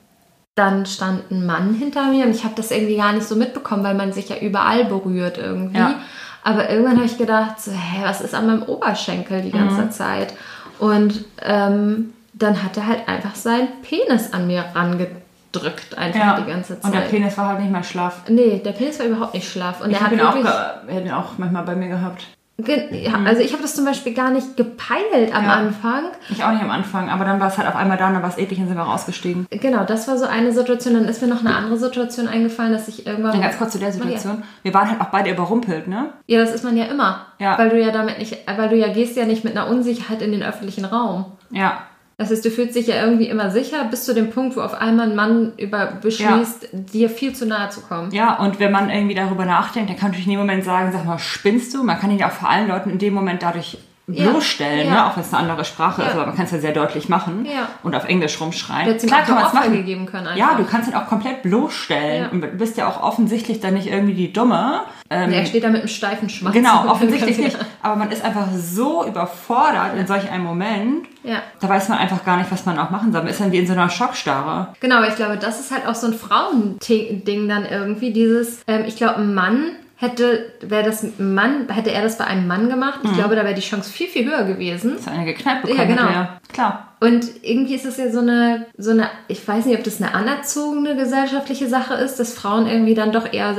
dann 0.56 0.86
stand 0.86 1.32
ein 1.32 1.46
Mann 1.46 1.74
hinter 1.74 2.06
mir 2.12 2.26
und 2.26 2.32
ich 2.36 2.44
habe 2.44 2.54
das 2.56 2.72
irgendwie 2.72 2.98
gar 2.98 3.14
nicht 3.14 3.26
so 3.28 3.36
mitbekommen, 3.36 3.84
weil 3.84 3.96
man 3.96 4.14
sich 4.14 4.30
ja 4.30 4.38
überall 4.38 4.86
berührt 4.86 5.38
irgendwie. 5.38 5.78
Ja. 5.78 5.96
Aber 6.44 6.70
irgendwann 6.70 6.98
habe 6.98 7.06
ich 7.08 7.18
gedacht, 7.18 7.60
so, 7.60 7.72
hä, 7.72 8.02
was 8.04 8.22
ist 8.22 8.36
an 8.36 8.46
meinem 8.46 8.64
Oberschenkel 8.64 9.42
die 9.42 9.52
ganze 9.52 9.82
Mhm. 9.82 9.92
Zeit? 9.92 10.34
Und 10.80 11.26
ähm, 11.42 12.14
dann 12.34 12.62
hat 12.64 12.76
er 12.78 12.88
halt 12.88 13.08
einfach 13.08 13.36
seinen 13.36 13.70
Penis 13.82 14.34
an 14.34 14.48
mir 14.48 14.66
rangedrückt, 14.74 15.98
einfach 15.98 16.20
Ja. 16.20 16.40
die 16.42 16.50
ganze 16.52 16.76
Zeit. 16.80 16.84
Und 16.86 16.94
der 16.94 17.02
Penis 17.08 17.38
war 17.38 17.48
halt 17.50 17.60
nicht 17.62 17.72
mehr 17.72 17.84
schlaff. 17.84 18.22
nee, 18.28 18.60
der 18.64 18.72
Penis 18.74 19.00
war 19.00 19.06
überhaupt 19.06 19.34
nicht 19.34 19.50
schlaff. 19.50 19.82
Und 19.82 19.92
Ich 19.92 19.98
er 19.98 20.04
hat 20.06 20.12
ihn, 20.12 20.20
auch 20.22 20.36
er 20.36 20.96
hat 20.96 21.06
ihn 21.06 21.12
auch 21.12 21.38
manchmal 21.38 21.64
bei 21.64 21.76
mir 21.76 21.88
gehabt. 21.88 22.28
Ja, 22.58 23.20
also 23.26 23.42
ich 23.42 23.52
habe 23.52 23.62
das 23.64 23.76
zum 23.76 23.84
Beispiel 23.84 24.14
gar 24.14 24.30
nicht 24.32 24.56
gepeilt 24.56 25.34
am 25.34 25.42
Mhm. 25.44 25.48
Ja. 25.50 25.54
Anfang. 25.56 26.04
Ich 26.30 26.42
auch 26.44 26.52
nicht 26.52 26.64
am 26.64 26.70
Anfang, 26.72 27.10
aber 27.10 27.26
dann 27.26 27.40
war 27.42 27.50
es 27.50 27.58
halt 27.58 27.68
auf 27.68 27.76
einmal 27.76 27.98
da 27.98 28.08
und 28.08 28.14
dann 28.14 28.22
war 28.24 28.30
es 28.30 28.38
eklig 28.38 28.60
und 28.60 28.68
sind 28.68 28.78
wir 28.78 28.84
rausgestiegen. 28.84 29.46
Genau, 29.50 29.84
das 29.84 30.08
war 30.08 30.18
so 30.18 30.26
eine 30.26 30.54
Situation. 30.54 30.94
Dann 30.94 31.06
ist 31.06 31.22
mir 31.22 31.28
noch 31.28 31.42
eine 31.42 31.54
andere 31.54 31.78
Situation 31.78 32.30
eingefallen, 32.30 32.72
dass 32.72 32.88
ich 32.88 33.06
irgendwann. 33.06 33.34
Dann 33.34 33.42
ganz 33.42 33.58
kurz 33.58 33.74
zu 33.74 33.80
der 33.80 33.92
Situation. 33.92 34.44
Wir 34.64 34.74
waren 34.74 34.90
halt 34.90 35.02
auch 35.02 35.08
beide 35.10 35.32
überrumpelt, 35.32 35.88
ne? 35.90 36.14
Ja, 36.28 36.40
das 36.40 36.54
ist 36.54 36.64
man 36.64 36.78
ja 36.78 36.86
immer. 36.86 37.26
Ja. 37.40 37.58
Weil 37.58 37.70
du 37.70 37.80
ja 37.82 37.92
damit 37.92 38.20
nicht, 38.20 38.38
weil 38.56 38.70
du 38.70 38.78
ja 38.78 38.88
gehst 38.88 39.18
ja 39.18 39.26
nicht 39.26 39.44
mit 39.44 39.58
einer 39.58 39.68
Unsicherheit 39.68 40.22
in 40.22 40.32
den 40.32 40.42
öffentlichen 40.44 40.86
Raum. 40.86 41.26
Ja. 41.52 41.80
Das 42.18 42.32
heißt, 42.32 42.46
du 42.46 42.50
fühlst 42.50 42.76
dich 42.76 42.88
ja 42.88 43.04
irgendwie 43.04 43.28
immer 43.28 43.50
sicher, 43.52 43.84
bis 43.86 44.06
zu 44.06 44.14
dem 44.14 44.30
Punkt, 44.30 44.56
wo 44.56 44.62
auf 44.62 44.74
einmal 44.74 45.10
ein 45.10 45.16
Mann 45.16 45.52
über 45.58 45.88
beschließt, 46.02 46.70
dir 46.72 47.10
viel 47.10 47.34
zu 47.34 47.46
nahe 47.46 47.70
zu 47.70 47.82
kommen. 47.82 48.12
Ja, 48.12 48.40
und 48.40 48.60
wenn 48.60 48.72
man 48.72 48.90
irgendwie 48.90 49.16
darüber 49.16 49.46
nachdenkt, 49.46 49.90
dann 49.90 49.98
kann 49.98 50.06
man 50.06 50.12
natürlich 50.12 50.28
in 50.28 50.34
dem 50.34 50.40
Moment 50.40 50.64
sagen, 50.64 50.92
sag 50.94 51.06
mal, 51.06 51.20
spinnst 51.20 51.74
du? 51.74 51.84
Man 51.84 52.00
kann 52.00 52.12
ihn 52.12 52.20
ja 52.20 52.30
auch 52.30 52.34
vor 52.34 52.50
allen 52.50 52.70
Leuten 52.70 52.90
in 52.90 53.00
dem 53.00 53.14
Moment 53.14 53.44
dadurch 53.44 53.74
Ja. 53.74 53.80
Bloßstellen, 54.08 54.88
Ja. 54.88 54.94
ne? 54.94 55.06
auch 55.08 55.16
wenn 55.18 55.24
es 55.24 55.34
eine 55.34 55.42
andere 55.50 55.66
Sprache 55.66 56.02
ist, 56.04 56.08
Ja. 56.10 56.14
aber 56.14 56.28
man 56.28 56.36
kann 56.36 56.46
es 56.46 56.52
ja 56.52 56.60
sehr 56.60 56.74
deutlich 56.74 57.10
machen 57.10 57.46
Ja. 57.46 57.70
und 57.84 57.96
auf 57.96 58.06
Englisch 58.06 58.40
rumschreien. 58.40 58.98
Klar 59.00 59.24
kann 59.24 59.36
man 59.36 59.46
es 59.48 59.54
machen. 59.54 59.86
geben 59.86 60.06
können 60.06 60.28
einfach. 60.28 60.38
Ja, 60.40 60.56
du 60.58 60.64
kannst 60.66 60.90
ihn 60.90 60.96
auch 60.96 61.08
komplett 61.08 61.42
bloßstellen 61.44 62.30
und 62.30 62.42
du 62.42 62.48
bist 62.50 62.78
ja 62.78 62.88
auch 62.88 63.02
offensichtlich 63.02 63.60
dann 63.60 63.74
nicht 63.74 63.88
irgendwie 63.88 64.14
die 64.14 64.32
Dumme. 64.32 64.82
Ähm, 65.10 65.32
er 65.32 65.46
steht 65.46 65.64
da 65.64 65.70
mit 65.70 65.82
einem 65.82 65.88
steifen 65.88 66.30
Schwanz. 66.30 66.54
genau, 66.54 66.86
offensichtlich 66.90 67.38
nicht. 67.38 67.58
Aber 67.82 67.96
man 67.96 68.12
ist 68.12 68.24
einfach 68.24 68.48
so 68.56 69.06
überfordert 69.06 69.96
in 69.98 70.08
solch 70.08 70.30
einem 70.32 70.44
Moment, 70.44 71.06
Ja. 71.24 71.38
da 71.60 71.70
weiß 71.70 71.90
man 71.90 71.98
einfach 72.00 72.24
gar 72.26 72.38
nicht, 72.38 72.52
was 72.52 72.66
man 72.66 72.78
auch 72.80 72.90
machen 72.90 73.12
soll. 73.12 73.22
Man 73.22 73.30
ist 73.32 73.40
dann 73.40 73.52
wie 73.52 73.58
in 73.60 73.68
so 73.68 73.74
einer 73.74 73.90
Schockstarre. 73.90 74.70
Genau, 74.80 74.98
aber 74.98 75.08
ich 75.08 75.16
glaube, 75.16 75.38
das 75.38 75.60
ist 75.60 75.72
halt 75.72 75.88
auch 75.88 75.96
so 75.96 76.08
ein 76.08 76.14
Frauending 76.14 77.48
dann 77.48 77.66
irgendwie. 77.66 78.12
Dieses, 78.14 78.62
ähm, 78.68 78.84
ich 78.88 78.96
glaube, 78.96 79.18
ein 79.18 79.34
Mann 79.34 79.72
hätte, 79.98 80.52
wäre 80.62 80.84
das 80.84 81.06
Mann, 81.18 81.68
hätte 81.70 81.92
er 81.92 82.04
das 82.04 82.18
bei 82.18 82.26
einem 82.26 82.48
Mann 82.48 82.70
gemacht, 82.70 83.04
Mhm. 83.04 83.12
ich 83.12 83.16
glaube, 83.18 83.36
da 83.36 83.44
wäre 83.44 83.54
die 83.54 83.62
Chance 83.62 83.90
viel, 83.92 84.08
viel 84.08 84.26
höher 84.30 84.44
gewesen. 84.44 84.96
Dass 84.98 85.08
er 85.08 85.14
eine 85.14 85.26
geknallt 85.26 85.62
bekommen 85.62 85.80
Ja, 85.80 85.86
genau. 85.86 86.10
ja. 86.10 86.40
Klar. 86.52 86.90
Und 87.00 87.26
irgendwie 87.44 87.76
ist 87.76 87.86
es 87.86 87.98
ja 87.98 88.12
so 88.12 88.20
eine, 88.20 88.66
so 88.78 88.92
eine, 88.92 89.10
ich 89.28 89.46
weiß 89.48 89.66
nicht, 89.66 89.78
ob 89.78 89.84
das 89.84 90.02
eine 90.02 90.14
anerzogene 90.14 90.96
gesellschaftliche 90.96 91.68
Sache 91.70 91.94
ist, 91.96 92.20
dass 92.20 92.34
Frauen 92.34 92.68
irgendwie 92.68 92.94
dann 92.94 93.12
doch 93.12 93.32
eher 93.32 93.54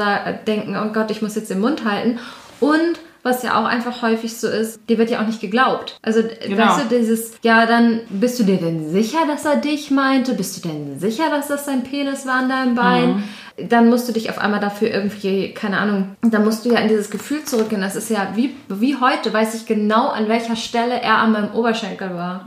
denken, 0.47 0.77
oh 0.77 0.93
Gott, 0.93 1.11
ich 1.11 1.23
muss 1.23 1.37
jetzt 1.37 1.51
den 1.51 1.61
Mund 1.61 1.85
halten. 1.85 2.19
Und 2.61 2.99
was 3.23 3.43
ja 3.43 3.61
auch 3.61 3.65
einfach 3.65 4.03
häufig 4.03 4.37
so 4.39 4.47
ist, 4.47 4.79
dir 4.89 4.99
wird 4.99 5.11
ja 5.11 5.21
auch 5.21 5.27
nicht 5.27 5.41
geglaubt. 5.41 5.99
Also, 6.01 6.23
Genau. 6.47 6.59
weißt 6.65 6.91
du, 6.91 6.97
dieses, 6.99 7.33
ja, 7.43 7.67
dann 7.67 8.01
bist 8.09 8.39
du 8.39 8.45
dir 8.45 8.59
denn 8.59 8.89
sicher, 8.91 9.19
dass 9.27 9.45
er 9.45 9.57
dich 9.57 9.91
meinte? 9.91 10.35
Bist 10.35 10.57
du 10.65 10.69
denn 10.69 11.01
sicher, 11.01 11.25
dass 11.31 11.49
das 11.49 11.65
sein 11.67 11.83
Penis 11.83 12.25
war 12.25 12.35
an 12.35 12.49
deinem 12.49 12.75
Bein? 12.77 13.25
Dann 13.59 13.89
musst 13.89 14.07
du 14.07 14.13
dich 14.13 14.29
auf 14.29 14.39
einmal 14.39 14.61
dafür 14.61 14.91
irgendwie, 14.91 15.55
keine 15.55 15.79
Ahnung, 15.79 16.15
dann 16.23 16.45
musst 16.45 16.65
du 16.67 16.73
ja 16.73 16.79
in 16.81 16.89
dieses 16.89 17.11
Gefühl 17.11 17.43
zurückgehen. 17.45 17.81
Das 17.81 17.97
ist 17.97 18.11
ja 18.11 18.33
wie, 18.35 18.55
wie 18.69 18.97
heute, 18.97 19.33
weiß 19.33 19.55
ich 19.55 19.65
genau, 19.65 20.09
an 20.09 20.29
welcher 20.29 20.57
Stelle 20.57 21.01
er 21.01 21.17
an 21.19 21.33
meinem 21.33 21.53
Oberschenkel 21.55 22.15
war. 22.15 22.45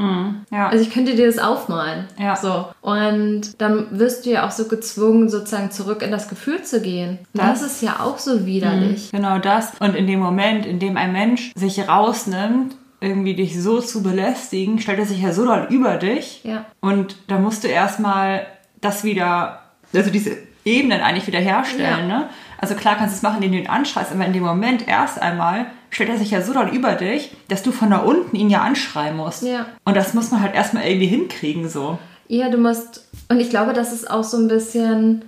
Ja. 0.52 0.68
Also 0.70 0.84
ich 0.84 0.92
könnte 0.94 1.16
dir 1.16 1.26
das 1.26 1.40
aufmalen. 1.40 2.06
Ja. 2.20 2.36
So. 2.36 2.68
Und 2.82 3.60
dann 3.60 3.88
wirst 4.00 4.26
du 4.26 4.30
ja 4.30 4.46
auch 4.46 4.52
so 4.52 4.68
gezwungen, 4.68 5.30
sozusagen 5.30 5.72
zurück 5.72 6.04
in 6.04 6.12
das 6.12 6.30
Gefühl 6.30 6.62
zu 6.64 6.80
gehen. 6.82 7.18
Das, 7.34 7.62
Das- 7.62 7.72
ist 7.72 7.82
ja 7.82 8.02
auch 8.02 8.20
so 8.20 8.46
widerlich. 8.46 9.10
Genau 9.12 9.40
das. 9.40 9.72
Und 9.80 9.96
in 9.96 10.06
dem 10.06 10.20
Moment, 10.20 10.66
in 10.68 10.78
dem 10.80 10.96
ein 10.96 11.12
Mensch 11.12 11.52
sich 11.56 11.88
rausnimmt, 11.88 12.76
irgendwie 13.02 13.34
dich 13.34 13.60
so 13.60 13.80
zu 13.80 14.04
belästigen, 14.04 14.78
stellt 14.80 15.00
er 15.00 15.06
sich 15.06 15.22
ja 15.22 15.32
so 15.32 15.46
doll 15.46 15.66
über 15.70 15.96
dich. 15.98 16.42
Ja. 16.44 16.66
Und 16.82 17.16
da 17.28 17.40
musst 17.40 17.64
du 17.64 17.68
erstmal 17.68 18.46
das 18.82 19.04
wieder, 19.04 19.62
also 19.96 20.12
diese 20.12 20.38
Ebenen 20.66 21.02
eigentlich 21.02 21.28
wieder 21.28 21.40
herstellen. 21.40 22.10
Ja. 22.10 22.20
Ne? 22.20 22.30
Also 22.58 22.76
klar 22.76 22.96
kannst 22.98 23.14
du 23.14 23.18
es 23.18 23.22
machen, 23.24 23.38
indem 23.42 23.52
du 23.54 23.58
ihn 23.60 23.70
anschreist, 23.70 24.12
aber 24.12 24.26
in 24.26 24.34
dem 24.34 24.44
Moment 24.44 24.88
erst 24.88 25.22
einmal 25.22 25.68
stellt 25.92 26.10
er 26.10 26.18
sich 26.18 26.32
ja 26.32 26.42
so 26.42 26.54
doll 26.54 26.70
über 26.70 26.94
dich, 26.94 27.32
dass 27.48 27.64
du 27.64 27.72
von 27.72 27.90
da 27.90 27.98
unten 28.00 28.36
ihn 28.36 28.50
ja 28.50 28.62
anschreien 28.62 29.16
musst. 29.16 29.44
Ja. 29.44 29.66
Und 29.86 29.96
das 29.96 30.14
muss 30.14 30.32
man 30.32 30.42
halt 30.42 30.54
erstmal 30.56 30.84
irgendwie 30.86 31.08
hinkriegen 31.08 31.68
so. 31.70 31.98
Ja, 32.28 32.50
du 32.50 32.58
musst, 32.58 33.08
und 33.30 33.40
ich 33.40 33.50
glaube, 33.50 33.74
das 33.74 33.92
ist 33.92 34.10
auch 34.12 34.24
so 34.24 34.38
ein 34.38 34.48
bisschen, 34.48 35.24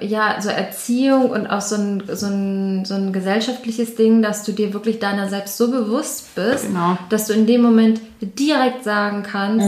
ja, 0.00 0.40
so 0.40 0.48
Erziehung 0.48 1.28
und 1.28 1.46
auch 1.48 1.60
so 1.60 1.74
ein, 1.74 2.02
so 2.10 2.26
ein, 2.28 2.84
so 2.86 2.94
ein 2.94 3.12
gesellschaftliches 3.12 3.94
Ding, 3.96 4.22
dass 4.22 4.42
du 4.44 4.52
dir 4.52 4.72
wirklich 4.72 4.98
deiner 4.98 5.28
selbst 5.28 5.58
so 5.58 5.70
bewusst 5.70 6.34
bist, 6.34 6.68
Genau. 6.68 6.96
dass 7.10 7.26
du 7.26 7.34
in 7.34 7.46
dem 7.46 7.60
Moment 7.60 8.00
direkt 8.22 8.84
sagen 8.84 9.22
kannst, 9.22 9.66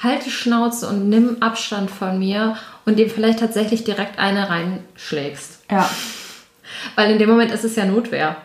halt 0.00 0.24
die 0.26 0.30
Schnauze 0.30 0.86
und 0.88 1.08
nimm 1.08 1.38
Abstand 1.40 1.90
von 1.90 2.20
mir 2.20 2.54
und 2.88 2.98
dem 2.98 3.10
vielleicht 3.10 3.38
tatsächlich 3.40 3.84
direkt 3.84 4.18
eine 4.18 4.48
reinschlägst. 4.48 5.64
Ja. 5.70 5.88
Weil 6.96 7.10
in 7.12 7.18
dem 7.18 7.28
Moment 7.30 7.50
ist 7.52 7.64
es 7.64 7.76
ja 7.76 7.84
Notwehr. 7.84 8.36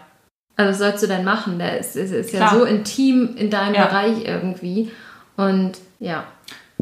Also 0.56 0.70
was 0.72 0.78
sollst 0.78 1.04
du 1.04 1.08
denn 1.08 1.24
machen? 1.24 1.58
Der 1.60 1.80
ist, 1.80 1.96
ist, 1.96 2.12
ist 2.12 2.34
ja 2.34 2.50
so 2.50 2.64
intim 2.64 3.36
in 3.38 3.50
deinem 3.50 3.74
Ja. 3.76 3.86
Bereich 3.86 4.24
irgendwie. 4.26 4.92
Und 5.36 5.74
ja. 6.00 6.24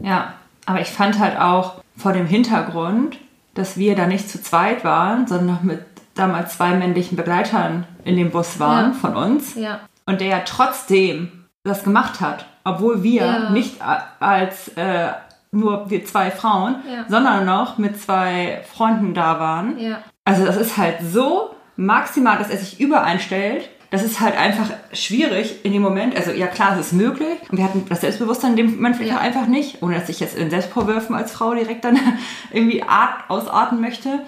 Ja, 0.01 0.33
aber 0.65 0.81
ich 0.81 0.89
fand 0.89 1.19
halt 1.19 1.39
auch 1.39 1.81
vor 1.95 2.13
dem 2.13 2.25
Hintergrund, 2.25 3.17
dass 3.53 3.77
wir 3.77 3.95
da 3.95 4.07
nicht 4.07 4.29
zu 4.29 4.41
zweit 4.41 4.83
waren, 4.83 5.27
sondern 5.27 5.47
noch 5.55 5.61
mit 5.63 5.79
damals 6.15 6.57
zwei 6.57 6.71
männlichen 6.71 7.15
Begleitern 7.15 7.85
in 8.03 8.17
dem 8.17 8.31
Bus 8.31 8.59
waren 8.59 8.91
Ja. 8.93 8.97
von 8.99 9.15
uns. 9.15 9.55
Ja. 9.55 9.79
Und 10.05 10.19
der 10.19 10.27
ja 10.27 10.41
trotzdem 10.45 11.45
das 11.63 11.83
gemacht 11.83 12.19
hat, 12.21 12.45
obwohl 12.63 13.03
wir 13.03 13.25
Ja. 13.25 13.49
nicht 13.51 13.75
als 14.19 14.69
äh, 14.69 15.09
nur 15.51 15.89
wir 15.89 16.05
zwei 16.05 16.31
Frauen, 16.31 16.75
Ja. 16.89 17.05
sondern 17.07 17.45
noch 17.45 17.77
mit 17.77 17.99
zwei 18.01 18.61
Freunden 18.73 19.13
da 19.13 19.39
waren. 19.39 19.77
Ja. 19.77 20.01
Also 20.25 20.45
das 20.45 20.55
ist 20.57 20.77
halt 20.77 20.97
so 21.03 21.51
maximal, 21.75 22.37
dass 22.37 22.49
er 22.49 22.57
sich 22.57 22.79
übereinstellt. 22.79 23.69
Das 23.89 24.03
ist 24.03 24.21
halt 24.21 24.37
einfach 24.37 24.69
schwierig 24.93 25.65
in 25.65 25.73
dem 25.73 25.81
Moment. 25.81 26.15
Also 26.15 26.31
ja 26.31 26.47
klar, 26.47 26.73
es 26.79 26.87
ist 26.87 26.93
möglich. 26.93 27.37
Und 27.49 27.57
wir 27.57 27.65
hatten 27.65 27.85
das 27.89 27.99
Selbstbewusstsein 28.01 28.51
in 28.51 28.57
dem 28.57 28.75
Moment 28.75 28.95
vielleicht 28.95 29.11
Ja. 29.11 29.17
auch 29.19 29.23
einfach 29.23 29.47
nicht, 29.47 29.81
ohne 29.83 29.95
dass 29.99 30.07
ich 30.07 30.21
jetzt 30.21 30.37
in 30.37 30.49
Selbstvorwürfen 30.49 31.13
als 31.15 31.33
Frau 31.33 31.53
direkt 31.53 31.83
dann 31.83 31.99
irgendwie 32.53 32.83
art, 32.83 33.29
ausarten 33.29 33.81
möchte. 33.81 34.19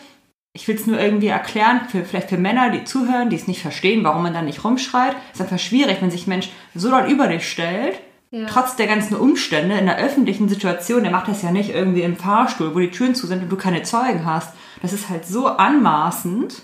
Ich 0.55 0.67
will 0.67 0.75
es 0.75 0.85
nur 0.85 0.99
irgendwie 0.99 1.27
erklären, 1.27 1.81
für, 1.89 2.03
vielleicht 2.03 2.29
für 2.29 2.37
Männer, 2.37 2.69
die 2.71 2.83
zuhören, 2.83 3.29
die 3.29 3.37
es 3.37 3.47
nicht 3.47 3.61
verstehen, 3.61 4.03
warum 4.03 4.23
man 4.23 4.33
dann 4.33 4.45
nicht 4.45 4.63
rumschreit. 4.65 5.15
Es 5.33 5.39
ist 5.39 5.41
einfach 5.45 5.57
schwierig, 5.63 5.97
wenn 6.01 6.11
sich 6.11 6.27
ein 6.27 6.31
Mensch 6.31 6.49
so 6.75 6.89
doll 6.91 7.05
über 7.09 7.27
dich 7.27 7.49
stellt, 7.49 7.99
Ja. 8.33 8.47
trotz 8.49 8.75
der 8.75 8.87
ganzen 8.87 9.15
Umstände 9.15 9.77
in 9.77 9.85
der 9.85 9.99
öffentlichen 9.99 10.49
Situation. 10.49 11.03
Der 11.03 11.11
macht 11.11 11.27
das 11.27 11.43
ja 11.43 11.51
nicht 11.51 11.69
irgendwie 11.69 12.01
im 12.01 12.17
Fahrstuhl, 12.17 12.73
wo 12.73 12.79
die 12.79 12.89
Türen 12.89 13.13
zu 13.13 13.27
sind 13.27 13.43
und 13.43 13.49
du 13.49 13.57
keine 13.57 13.83
Zeugen 13.83 14.25
hast. 14.25 14.53
Das 14.81 14.91
ist 14.91 15.07
halt 15.07 15.27
so 15.27 15.45
anmaßend. 15.47 16.55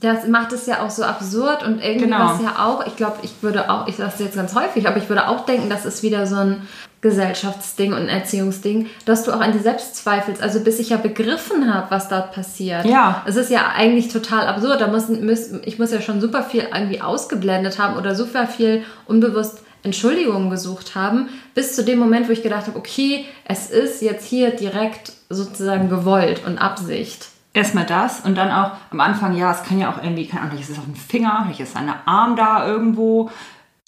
Das 0.00 0.28
macht 0.28 0.52
es 0.52 0.66
ja 0.66 0.82
auch 0.82 0.90
so 0.90 1.02
absurd 1.02 1.62
und 1.62 1.82
irgendwie 1.82 2.04
Genau. 2.04 2.32
was 2.34 2.42
ja 2.42 2.62
auch, 2.62 2.86
ich 2.86 2.96
glaube, 2.96 3.16
ich 3.22 3.32
würde 3.40 3.70
auch, 3.70 3.88
ich 3.88 3.96
sage 3.96 4.12
es 4.12 4.20
jetzt 4.20 4.36
ganz 4.36 4.54
häufig, 4.54 4.86
aber 4.86 4.98
ich 4.98 5.08
würde 5.08 5.26
auch 5.28 5.46
denken, 5.46 5.70
das 5.70 5.86
ist 5.86 6.02
wieder 6.02 6.26
so 6.26 6.36
ein 6.36 6.68
Gesellschaftsding 7.00 7.92
und 7.92 8.00
ein 8.00 8.08
Erziehungsding, 8.08 8.88
dass 9.06 9.24
du 9.24 9.32
auch 9.32 9.40
an 9.40 9.52
dir 9.52 9.60
selbst 9.60 9.96
zweifelst. 9.96 10.42
Also 10.42 10.60
bis 10.60 10.78
ich 10.78 10.90
ja 10.90 10.98
begriffen 10.98 11.72
habe, 11.72 11.86
was 11.90 12.08
dort 12.08 12.32
passiert. 12.32 12.84
Ja. 12.84 13.22
Es 13.26 13.36
ist 13.36 13.50
ja 13.50 13.72
eigentlich 13.74 14.08
total 14.12 14.46
absurd. 14.46 14.82
Da 14.82 14.88
muss, 14.88 15.08
muss, 15.08 15.52
ich 15.64 15.78
muss 15.78 15.90
ja 15.90 16.02
schon 16.02 16.20
super 16.20 16.42
viel 16.42 16.66
irgendwie 16.70 17.00
ausgeblendet 17.00 17.78
haben 17.78 17.96
oder 17.96 18.14
super 18.14 18.46
viel 18.46 18.82
unbewusst 19.06 19.63
Entschuldigungen 19.84 20.50
gesucht 20.50 20.94
haben, 20.94 21.28
bis 21.54 21.76
zu 21.76 21.84
dem 21.84 21.98
Moment, 21.98 22.28
wo 22.28 22.32
ich 22.32 22.42
gedacht 22.42 22.66
habe, 22.66 22.78
okay, 22.78 23.26
es 23.44 23.70
ist 23.70 24.02
jetzt 24.02 24.26
hier 24.26 24.50
direkt 24.50 25.12
sozusagen 25.30 25.88
gewollt 25.88 26.42
und 26.46 26.58
Absicht. 26.58 27.28
Erstmal 27.52 27.86
das 27.86 28.20
und 28.20 28.34
dann 28.36 28.50
auch 28.50 28.72
am 28.90 29.00
Anfang, 29.00 29.36
ja, 29.36 29.52
es 29.52 29.62
kann 29.62 29.78
ja 29.78 29.92
auch 29.92 30.02
irgendwie, 30.02 30.26
keine 30.26 30.40
Ahnung, 30.42 30.52
vielleicht 30.56 30.70
ist 30.70 30.76
es 30.76 30.82
auch 30.82 30.88
ein 30.88 30.96
Finger, 30.96 31.42
vielleicht 31.44 31.60
ist 31.60 31.76
ein 31.76 31.92
Arm 32.04 32.34
da 32.34 32.66
irgendwo. 32.66 33.30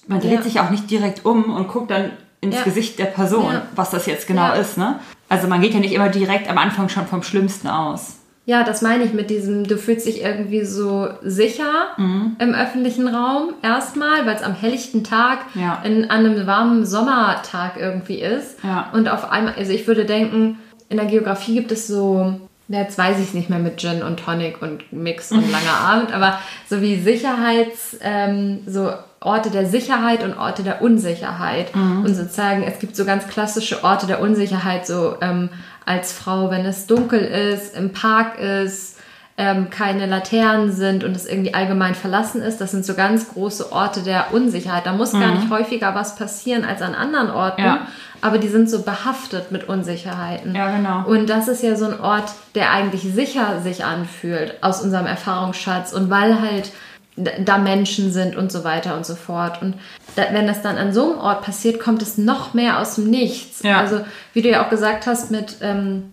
Man 0.06 0.20
dreht 0.20 0.32
Ja. 0.34 0.42
sich 0.42 0.60
auch 0.60 0.70
nicht 0.70 0.88
direkt 0.90 1.24
um 1.24 1.52
und 1.52 1.66
guckt 1.66 1.90
dann 1.90 2.12
ins 2.40 2.54
Ja. 2.56 2.62
Gesicht 2.62 2.98
der 3.00 3.06
Person, 3.06 3.52
Ja. 3.54 3.62
was 3.74 3.90
das 3.90 4.06
jetzt 4.06 4.28
genau 4.28 4.52
ist, 4.52 4.78
ne? 4.78 5.00
Also 5.28 5.48
man 5.48 5.60
geht 5.60 5.74
ja 5.74 5.80
nicht 5.80 5.92
immer 5.94 6.10
direkt 6.10 6.48
am 6.48 6.58
Anfang 6.58 6.88
schon 6.88 7.06
vom 7.08 7.24
Schlimmsten 7.24 7.66
aus. 7.66 8.18
Ja, 8.48 8.62
das 8.62 8.80
meine 8.80 9.02
ich 9.02 9.12
mit 9.12 9.28
diesem, 9.28 9.64
du 9.66 9.76
fühlst 9.76 10.06
dich 10.06 10.22
irgendwie 10.22 10.64
so 10.64 11.08
sicher 11.20 11.88
Mhm. 11.96 12.36
im 12.38 12.54
öffentlichen 12.54 13.08
Raum 13.08 13.54
erstmal, 13.62 14.24
weil 14.24 14.36
es 14.36 14.42
am 14.42 14.54
helllichten 14.54 15.02
Tag 15.02 15.40
Ja. 15.54 15.82
in, 15.84 16.08
an 16.10 16.24
einem 16.24 16.46
warmen 16.46 16.86
Sommertag 16.86 17.72
irgendwie 17.76 18.20
ist. 18.20 18.62
Ja. 18.62 18.88
Und 18.92 19.08
auf 19.08 19.30
einmal, 19.32 19.54
also 19.58 19.72
ich 19.72 19.86
würde 19.88 20.04
denken, 20.04 20.58
in 20.88 20.96
der 20.96 21.06
Geografie 21.06 21.54
gibt 21.54 21.72
es 21.72 21.88
so, 21.88 22.38
jetzt 22.68 22.96
weiß 22.96 23.18
ich 23.18 23.28
es 23.28 23.34
nicht 23.34 23.50
mehr 23.50 23.58
mit 23.58 23.78
Gin 23.80 24.04
und 24.04 24.20
Tonic 24.20 24.62
und 24.62 24.92
Mix 24.92 25.32
und 25.32 25.50
langer 25.50 25.80
Abend, 25.80 26.14
aber 26.14 26.38
so 26.70 26.80
wie 26.80 27.00
Sicherheits, 27.00 27.98
ähm, 28.00 28.60
so 28.68 28.92
Orte 29.18 29.50
der 29.50 29.66
Sicherheit 29.66 30.22
und 30.22 30.38
Orte 30.38 30.62
der 30.62 30.82
Unsicherheit. 30.82 31.74
Und 31.74 32.14
sozusagen, 32.14 32.62
es 32.62 32.78
gibt 32.78 32.94
so 32.94 33.04
ganz 33.04 33.26
klassische 33.26 33.82
Orte 33.82 34.06
der 34.06 34.20
Unsicherheit, 34.20 34.86
so 34.86 35.16
ähm, 35.20 35.48
als 35.86 36.12
Frau, 36.12 36.50
wenn 36.50 36.66
es 36.66 36.86
dunkel 36.86 37.20
ist, 37.20 37.74
im 37.76 37.92
Park 37.92 38.38
ist, 38.38 38.98
ähm, 39.38 39.68
keine 39.70 40.06
Laternen 40.06 40.72
sind 40.72 41.04
und 41.04 41.14
es 41.14 41.26
irgendwie 41.26 41.52
allgemein 41.52 41.94
verlassen 41.94 42.40
ist. 42.42 42.58
Das 42.60 42.70
sind 42.70 42.86
so 42.86 42.94
ganz 42.94 43.28
große 43.34 43.70
Orte 43.70 44.00
der 44.00 44.32
Unsicherheit. 44.32 44.86
Da 44.86 44.92
muss 44.92 45.12
gar 45.12 45.34
nicht 45.34 45.50
häufiger 45.50 45.94
was 45.94 46.16
passieren 46.16 46.64
als 46.64 46.80
an 46.80 46.94
anderen 46.94 47.30
Orten, 47.30 47.62
Ja. 47.62 47.86
aber 48.22 48.38
die 48.38 48.48
sind 48.48 48.70
so 48.70 48.80
behaftet 48.82 49.52
mit 49.52 49.68
Unsicherheiten. 49.68 50.54
Ja, 50.54 50.74
genau. 50.74 51.04
Und 51.06 51.28
das 51.28 51.48
ist 51.48 51.62
ja 51.62 51.76
so 51.76 51.84
ein 51.84 52.00
Ort, 52.00 52.30
der 52.54 52.70
eigentlich 52.72 53.02
sicher 53.02 53.60
sich 53.62 53.84
anfühlt 53.84 54.54
aus 54.62 54.80
unserem 54.80 55.04
Erfahrungsschatz 55.06 55.92
und 55.92 56.08
weil 56.08 56.40
halt 56.40 56.72
da 57.16 57.58
Menschen 57.58 58.12
sind 58.12 58.36
und 58.36 58.52
so 58.52 58.62
weiter 58.62 58.96
und 58.96 59.06
so 59.06 59.14
fort. 59.14 59.62
Und 59.62 59.74
da, 60.16 60.24
wenn 60.32 60.46
das 60.46 60.62
dann 60.62 60.76
an 60.76 60.92
so 60.92 61.12
einem 61.12 61.20
Ort 61.20 61.42
passiert, 61.42 61.80
kommt 61.80 62.02
es 62.02 62.18
noch 62.18 62.54
mehr 62.54 62.78
aus 62.78 62.96
dem 62.96 63.08
Nichts. 63.08 63.62
Ja. 63.62 63.78
Also 63.78 64.00
wie 64.32 64.42
du 64.42 64.50
ja 64.50 64.64
auch 64.64 64.70
gesagt 64.70 65.06
hast 65.06 65.30
mit 65.30 65.56
ähm, 65.62 66.12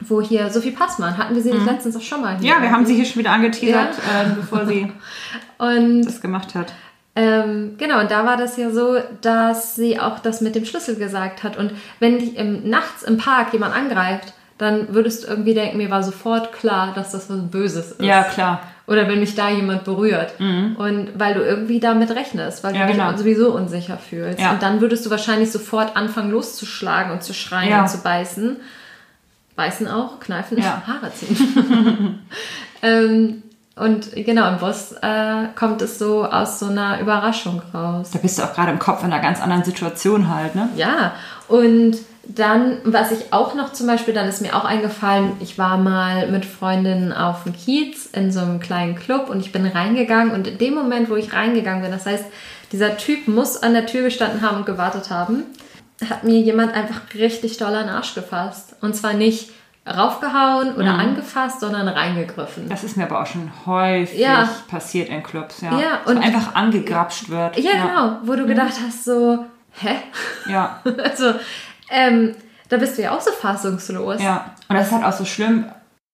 wo 0.00 0.20
hier 0.20 0.50
Sophie 0.50 0.72
Passmann, 0.72 1.16
hatten 1.16 1.34
wir 1.34 1.42
sie 1.42 1.52
nicht 1.52 1.64
letztens 1.64 1.96
auch 1.96 2.02
schon 2.02 2.20
mal 2.20 2.38
hier? 2.38 2.40
Mhm. 2.40 2.46
Ja, 2.46 2.62
wir 2.62 2.70
haben 2.70 2.86
sie 2.86 2.94
hier 2.94 3.06
schon 3.06 3.20
wieder 3.20 3.32
angeteasert, 3.32 3.94
ähm, 4.14 4.36
bevor 4.36 4.66
sie 4.66 4.92
Und 5.58 6.02
das 6.02 6.20
gemacht 6.20 6.54
hat. 6.54 6.72
ähm, 7.14 7.76
genau, 7.78 8.00
und 8.00 8.10
da 8.10 8.26
war 8.26 8.36
das 8.36 8.58
ja 8.58 8.70
so, 8.70 8.98
dass 9.22 9.74
sie 9.74 9.98
auch 9.98 10.18
das 10.18 10.42
mit 10.42 10.54
dem 10.54 10.66
Schlüssel 10.66 10.96
gesagt 10.96 11.42
hat. 11.42 11.56
Und 11.56 11.72
wenn 11.98 12.18
dich 12.18 12.36
im, 12.36 12.68
nachts 12.68 13.02
im 13.02 13.16
Park 13.16 13.54
jemand 13.54 13.74
angreift, 13.74 14.34
dann 14.58 14.94
würdest 14.94 15.24
du 15.24 15.28
irgendwie 15.28 15.54
denken, 15.54 15.78
mir 15.78 15.90
war 15.90 16.02
sofort 16.02 16.52
klar, 16.52 16.92
dass 16.94 17.12
das 17.12 17.30
was 17.30 17.50
Böses 17.50 17.92
ist. 17.92 18.02
Ja, 18.02 18.22
klar. 18.22 18.60
Oder 18.86 19.08
wenn 19.08 19.18
mich 19.18 19.34
da 19.34 19.50
jemand 19.50 19.82
berührt. 19.84 20.34
Und 20.38 21.08
weil 21.16 21.34
du 21.34 21.40
irgendwie 21.40 21.80
damit 21.80 22.10
rechnest, 22.12 22.62
weil 22.62 22.72
du 22.72 22.78
Ja, 22.78 22.86
dich 22.86 22.96
genau. 22.96 23.16
sowieso 23.16 23.52
unsicher 23.52 23.98
fühlst. 23.98 24.38
Ja. 24.38 24.52
Und 24.52 24.62
dann 24.62 24.80
würdest 24.80 25.04
du 25.04 25.10
wahrscheinlich 25.10 25.50
sofort 25.50 25.96
anfangen 25.96 26.30
loszuschlagen 26.30 27.10
und 27.12 27.22
zu 27.24 27.34
schreien 27.34 27.70
Ja. 27.70 27.82
und 27.82 27.88
zu 27.88 27.98
beißen. 27.98 28.58
Beißen 29.56 29.88
auch, 29.88 30.20
kneifen, 30.20 30.58
Ja. 30.58 30.82
Haare 30.86 31.12
ziehen. 31.12 32.20
ähm, 32.82 33.42
und 33.74 34.12
genau, 34.14 34.48
im 34.50 34.58
Bus 34.58 34.92
äh, 35.02 35.48
kommt 35.54 35.82
es 35.82 35.98
so 35.98 36.24
aus 36.24 36.58
so 36.60 36.66
einer 36.66 37.00
Überraschung 37.00 37.60
raus. 37.74 38.10
Da 38.12 38.18
bist 38.18 38.38
du 38.38 38.42
auch 38.44 38.54
gerade 38.54 38.70
im 38.70 38.78
Kopf 38.78 39.02
in 39.02 39.12
einer 39.12 39.20
ganz 39.22 39.40
anderen 39.42 39.64
Situation 39.64 40.34
halt, 40.34 40.54
ne? 40.54 40.68
Ja, 40.76 41.12
und 41.48 41.96
dann, 42.28 42.78
was 42.84 43.12
ich 43.12 43.32
auch 43.32 43.54
noch 43.54 43.72
zum 43.72 43.86
Beispiel, 43.86 44.12
dann 44.14 44.28
ist 44.28 44.42
mir 44.42 44.54
auch 44.56 44.64
eingefallen, 44.64 45.32
ich 45.40 45.58
war 45.58 45.76
mal 45.78 46.28
mit 46.28 46.44
Freundinnen 46.44 47.12
auf 47.12 47.44
dem 47.44 47.52
Kiez 47.54 48.06
in 48.06 48.30
so 48.32 48.40
einem 48.40 48.60
kleinen 48.60 48.96
Club 48.96 49.28
und 49.30 49.40
ich 49.40 49.52
bin 49.52 49.66
reingegangen 49.66 50.32
und 50.32 50.46
in 50.46 50.58
dem 50.58 50.74
Moment, 50.74 51.08
wo 51.08 51.16
ich 51.16 51.32
reingegangen 51.32 51.82
bin, 51.82 51.90
das 51.92 52.06
heißt, 52.06 52.24
dieser 52.72 52.96
Typ 52.96 53.28
muss 53.28 53.62
an 53.62 53.74
der 53.74 53.86
Tür 53.86 54.02
gestanden 54.02 54.42
haben 54.42 54.58
und 54.58 54.66
gewartet 54.66 55.10
haben, 55.10 55.44
hat 56.10 56.24
mir 56.24 56.38
jemand 56.40 56.74
einfach 56.74 57.00
richtig 57.14 57.56
doll 57.58 57.74
an 57.74 57.86
den 57.86 57.94
Arsch 57.94 58.14
gefasst. 58.14 58.74
Und 58.82 58.94
zwar 58.96 59.14
nicht 59.14 59.50
raufgehauen 59.88 60.74
oder 60.74 60.94
angefasst, 60.94 61.60
sondern 61.60 61.86
reingegriffen. 61.88 62.68
Das 62.68 62.82
ist 62.84 62.96
mir 62.96 63.04
aber 63.04 63.22
auch 63.22 63.26
schon 63.26 63.50
häufig 63.66 64.18
Ja. 64.18 64.48
passiert 64.68 65.08
in 65.08 65.22
Clubs, 65.22 65.60
ja. 65.60 65.78
Ja, 65.78 66.00
und- 66.06 66.18
einfach 66.18 66.54
angegrapscht 66.54 67.28
wird. 67.30 67.56
Ja, 67.58 67.70
genau, 67.72 68.16
wo 68.24 68.34
du 68.34 68.46
gedacht 68.46 68.74
hast, 68.84 69.04
so, 69.04 69.44
hä? 69.80 69.94
Ja, 70.50 70.80
Also, 71.04 71.34
ähm, 71.90 72.34
da 72.68 72.76
bist 72.78 72.98
du 72.98 73.02
ja 73.02 73.12
auch 73.16 73.20
so 73.20 73.30
fassungslos. 73.30 74.20
ja. 74.22 74.46
Und 74.68 74.76
das 74.76 74.86
ist 74.88 74.92
halt 74.92 75.04
auch 75.04 75.12
so 75.12 75.24
schlimm. 75.24 75.66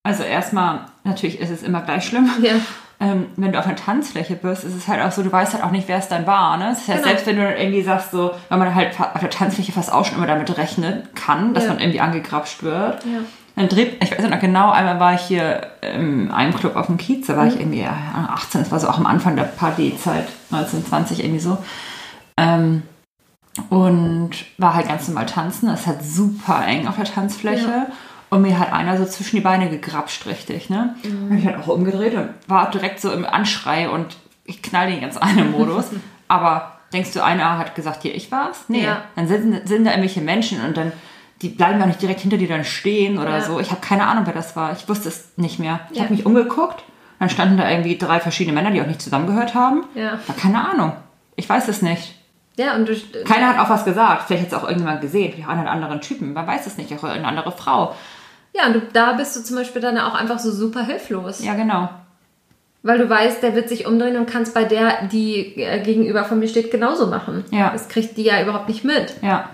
Also 0.05 0.23
erstmal, 0.25 0.81
natürlich 1.05 1.41
ist 1.41 1.51
es 1.51 1.63
immer 1.63 1.81
gleich 1.83 2.05
schlimm. 2.07 2.29
Ja. 2.43 2.53
Ähm, 3.01 3.27
wenn 3.37 3.51
du 3.53 3.59
auf 3.59 3.67
einer 3.67 3.75
Tanzfläche 3.75 4.37
bist, 4.37 4.63
ist 4.63 4.77
es 4.77 4.87
halt 4.87 5.03
auch 5.03 5.11
so, 5.11 5.23
du 5.25 5.33
weißt 5.33 5.55
halt 5.55 5.65
auch 5.65 5.73
nicht, 5.73 5.89
wer 5.89 5.99
es 5.99 6.07
dann 6.09 6.25
war. 6.27 6.57
Ne? 6.57 6.67
Das 6.71 6.79
heißt, 6.87 6.87
Genau. 6.99 7.03
selbst 7.09 7.27
wenn 7.27 7.37
du 7.37 7.43
dann 7.43 7.57
irgendwie 7.57 7.83
sagst, 7.83 8.13
so, 8.13 8.31
weil 8.49 8.59
man 8.59 8.75
halt 8.77 8.91
auf 9.01 9.19
der 9.21 9.31
Tanzfläche 9.31 9.73
fast 9.73 9.91
auch 9.93 10.05
schon 10.05 10.19
immer 10.19 10.27
damit 10.29 10.57
rechnen 10.57 11.09
kann, 11.17 11.53
dass 11.55 11.65
Ja. 11.65 11.71
man 11.71 11.81
irgendwie 11.81 12.01
angegrapscht 12.01 12.63
wird. 12.63 13.05
Ja. 13.05 13.21
Dann 13.57 13.69
dreht, 13.69 14.03
ich 14.03 14.13
weiß 14.17 14.29
noch 14.31 14.39
genau, 14.41 14.71
einmal 14.71 15.01
war 15.01 15.15
ich 15.15 15.23
hier 15.23 15.67
in 15.83 16.31
einem 16.31 16.55
Club 16.55 16.77
auf 16.77 16.87
dem 16.87 16.97
Kiez, 16.97 17.27
da 17.27 17.37
war 17.37 17.45
Mhm. 17.45 17.51
ich 17.51 17.61
irgendwie 17.61 17.81
ja, 17.83 17.95
18, 18.35 18.61
das 18.63 18.71
war 18.71 18.79
so 18.81 18.89
auch 18.89 18.99
am 18.99 19.07
Anfang 19.07 19.35
der 19.37 19.45
Partyzeit, 19.45 20.29
1920 20.51 21.21
irgendwie 21.25 21.41
so. 21.41 21.59
Ähm, 22.37 22.83
und 23.71 24.31
war 24.59 24.75
halt 24.75 24.89
ganz 24.89 25.09
normal 25.09 25.27
tanzen. 25.27 25.69
Es 25.69 25.87
hat 25.87 26.05
super 26.05 26.65
eng 26.67 26.87
auf 26.87 26.97
der 26.97 27.05
Tanzfläche. 27.05 27.67
Ja. 27.67 27.87
Und 28.31 28.43
mir 28.43 28.59
hat 28.59 28.73
einer 28.73 28.97
so 28.97 29.05
zwischen 29.05 29.37
die 29.37 29.43
Beine 29.43 29.69
gegrapscht, 29.69 30.25
richtig, 30.27 30.71
ne? 30.71 30.95
Mhm. 31.03 31.31
Hab 31.31 31.39
ich 31.39 31.47
halt 31.47 31.59
auch 31.59 31.67
umgedreht 31.69 32.15
und 32.15 32.31
war 32.49 32.71
direkt 32.71 32.99
so 33.01 33.13
im 33.13 33.27
Anschrei 33.27 33.91
und 33.91 34.17
ich 34.47 34.63
knall 34.63 34.91
den 34.91 35.03
ganz 35.03 35.19
einen 35.19 35.51
Modus. 35.51 35.87
Aber 36.29 36.73
denkst 36.95 37.13
du, 37.13 37.23
einer 37.23 37.59
hat 37.59 37.75
gesagt, 37.75 38.03
hier, 38.03 38.15
ich 38.15 38.33
war's? 38.33 38.65
Nee. 38.69 38.85
Ja. 38.85 39.03
Dann 39.17 39.29
sind, 39.29 39.69
sind 39.69 39.85
da 39.85 39.91
irgendwelche 39.91 40.23
Menschen 40.23 40.65
und 40.65 40.77
dann, 40.79 40.93
die 41.43 41.51
bleiben 41.51 41.77
ja 41.77 41.83
auch 41.85 41.89
nicht 41.89 42.01
direkt 42.01 42.21
hinter 42.21 42.39
dir 42.39 42.49
dann 42.49 42.65
stehen 42.65 43.19
oder 43.19 43.39
Ja. 43.39 43.43
so. 43.43 43.61
Ich 43.61 43.71
habe 43.71 43.83
keine 43.83 44.07
Ahnung, 44.07 44.25
wer 44.25 44.33
das 44.33 44.57
war. 44.57 44.73
Ich 44.73 44.89
wusste 44.89 45.09
es 45.11 45.33
nicht 45.37 45.59
mehr. 45.59 45.81
Ich 45.91 45.99
Ja. 45.99 46.05
habe 46.05 46.15
mich 46.15 46.25
umgeguckt, 46.25 46.85
dann 47.19 47.29
standen 47.29 47.59
da 47.59 47.69
irgendwie 47.69 47.99
drei 47.99 48.19
verschiedene 48.19 48.55
Männer, 48.55 48.71
die 48.71 48.81
auch 48.81 48.87
nicht 48.87 49.03
zusammengehört 49.03 49.55
haben. 49.55 49.85
Ja. 49.95 50.19
War 50.27 50.37
keine 50.37 50.67
Ahnung. 50.71 50.95
Ich 51.37 51.47
weiß 51.49 51.69
es 51.69 51.83
nicht. 51.83 52.19
Ja, 52.57 52.75
und 52.77 52.89
du, 52.89 52.95
Keiner 53.25 53.49
hat 53.49 53.59
auch 53.59 53.71
was 53.71 53.85
gesagt. 53.85 54.25
Vielleicht 54.27 54.43
hat 54.45 54.53
es 54.53 54.55
auch 54.59 54.65
irgendjemand 54.65 55.01
gesehen. 55.01 55.33
Vielleicht 55.33 55.49
auch 55.49 55.53
einen 55.53 55.67
anderen 55.69 56.01
Typen. 56.01 56.33
Man 56.35 56.47
weiß 56.47 56.67
es 56.67 56.77
nicht. 56.77 56.93
Auch 56.93 57.05
eine 57.05 57.27
andere 57.27 57.51
Frau. 57.53 57.95
ja, 58.55 58.67
und 58.67 58.75
du, 58.75 58.83
da 58.93 59.15
bist 59.15 59.35
du 59.37 59.41
zum 59.43 59.57
Beispiel 59.57 59.81
dann 59.81 59.97
auch 59.99 60.15
einfach 60.15 60.39
so 60.39 60.51
super 60.51 60.85
hilflos. 60.85 61.43
Ja, 61.43 61.55
genau. 61.55 61.89
Weil 62.83 62.99
du 62.99 63.09
weißt, 63.09 63.43
der 63.43 63.55
wird 63.55 63.69
sich 63.69 63.87
umdrehen 63.87 64.17
und 64.17 64.27
kannst 64.27 64.55
bei 64.55 64.65
der, 64.65 65.07
die 65.07 65.57
äh, 65.57 65.81
gegenüber 65.83 66.25
von 66.25 66.41
mir 66.41 66.49
steht, 66.49 66.71
genauso 66.71 67.07
machen. 67.07 67.45
Ja. 67.51 67.71
Das 67.71 67.89
kriegt 67.89 68.17
die 68.17 68.25
ja 68.25 68.43
überhaupt 68.43 68.69
nicht 68.69 68.85
mit. 68.85 69.15
Ja. 69.23 69.49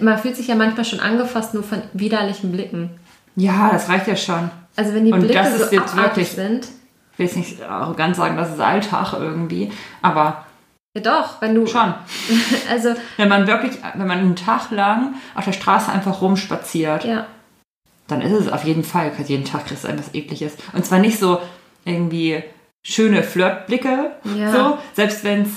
Man 0.00 0.16
fühlt 0.18 0.36
sich 0.36 0.46
ja 0.48 0.54
manchmal 0.54 0.84
schon 0.84 1.00
angefasst, 1.00 1.54
nur 1.54 1.62
von 1.62 1.82
widerlichen 1.92 2.50
Blicken. 2.52 2.90
Ja, 3.36 3.70
das 3.72 3.88
reicht 3.88 4.06
ja 4.08 4.16
schon. 4.16 4.50
Also 4.76 4.94
wenn 4.94 5.04
die 5.04 5.12
Und 5.12 5.20
Blicke 5.20 5.34
das 5.34 5.54
ist 5.54 5.70
so 5.70 5.76
jetzt 5.76 5.96
wirklich- 5.96 6.30
sind. 6.30 6.66
Ich 7.12 7.18
will 7.18 7.26
jetzt 7.26 7.36
nicht 7.36 7.62
arrogant 7.62 8.16
sagen, 8.16 8.36
das 8.38 8.50
ist 8.54 8.60
Alltag 8.60 9.12
irgendwie. 9.12 9.70
Aber 10.00 10.46
Ja 10.94 11.02
doch, 11.02 11.40
wenn 11.40 11.54
du. 11.54 11.66
Schon. 11.66 11.94
Also, 12.70 12.94
Wenn 13.16 13.28
man 13.28 13.46
wirklich, 13.46 13.78
wenn 13.94 14.06
man 14.06 14.18
einen 14.18 14.36
Tag 14.36 14.70
lang 14.70 15.14
auf 15.34 15.44
der 15.44 15.52
Straße 15.52 15.90
einfach 15.90 16.20
rumspaziert, 16.20 17.04
ja. 17.04 17.26
dann 18.08 18.20
ist 18.20 18.32
es 18.32 18.52
auf 18.52 18.64
jeden 18.64 18.84
Fall, 18.84 19.10
jeden 19.26 19.44
Tag 19.44 19.66
kriegst 19.66 19.84
du 19.84 19.88
etwas 19.88 20.14
ekliges. 20.14 20.56
Und 20.72 20.84
zwar 20.84 20.98
nicht 20.98 21.18
so 21.18 21.40
irgendwie 21.84 22.42
schöne 22.82 23.22
Flirtblicke, 23.22 24.12
Ja. 24.36 24.52
so. 24.52 24.78
Selbst 24.94 25.24
wenn 25.24 25.42
es 25.42 25.50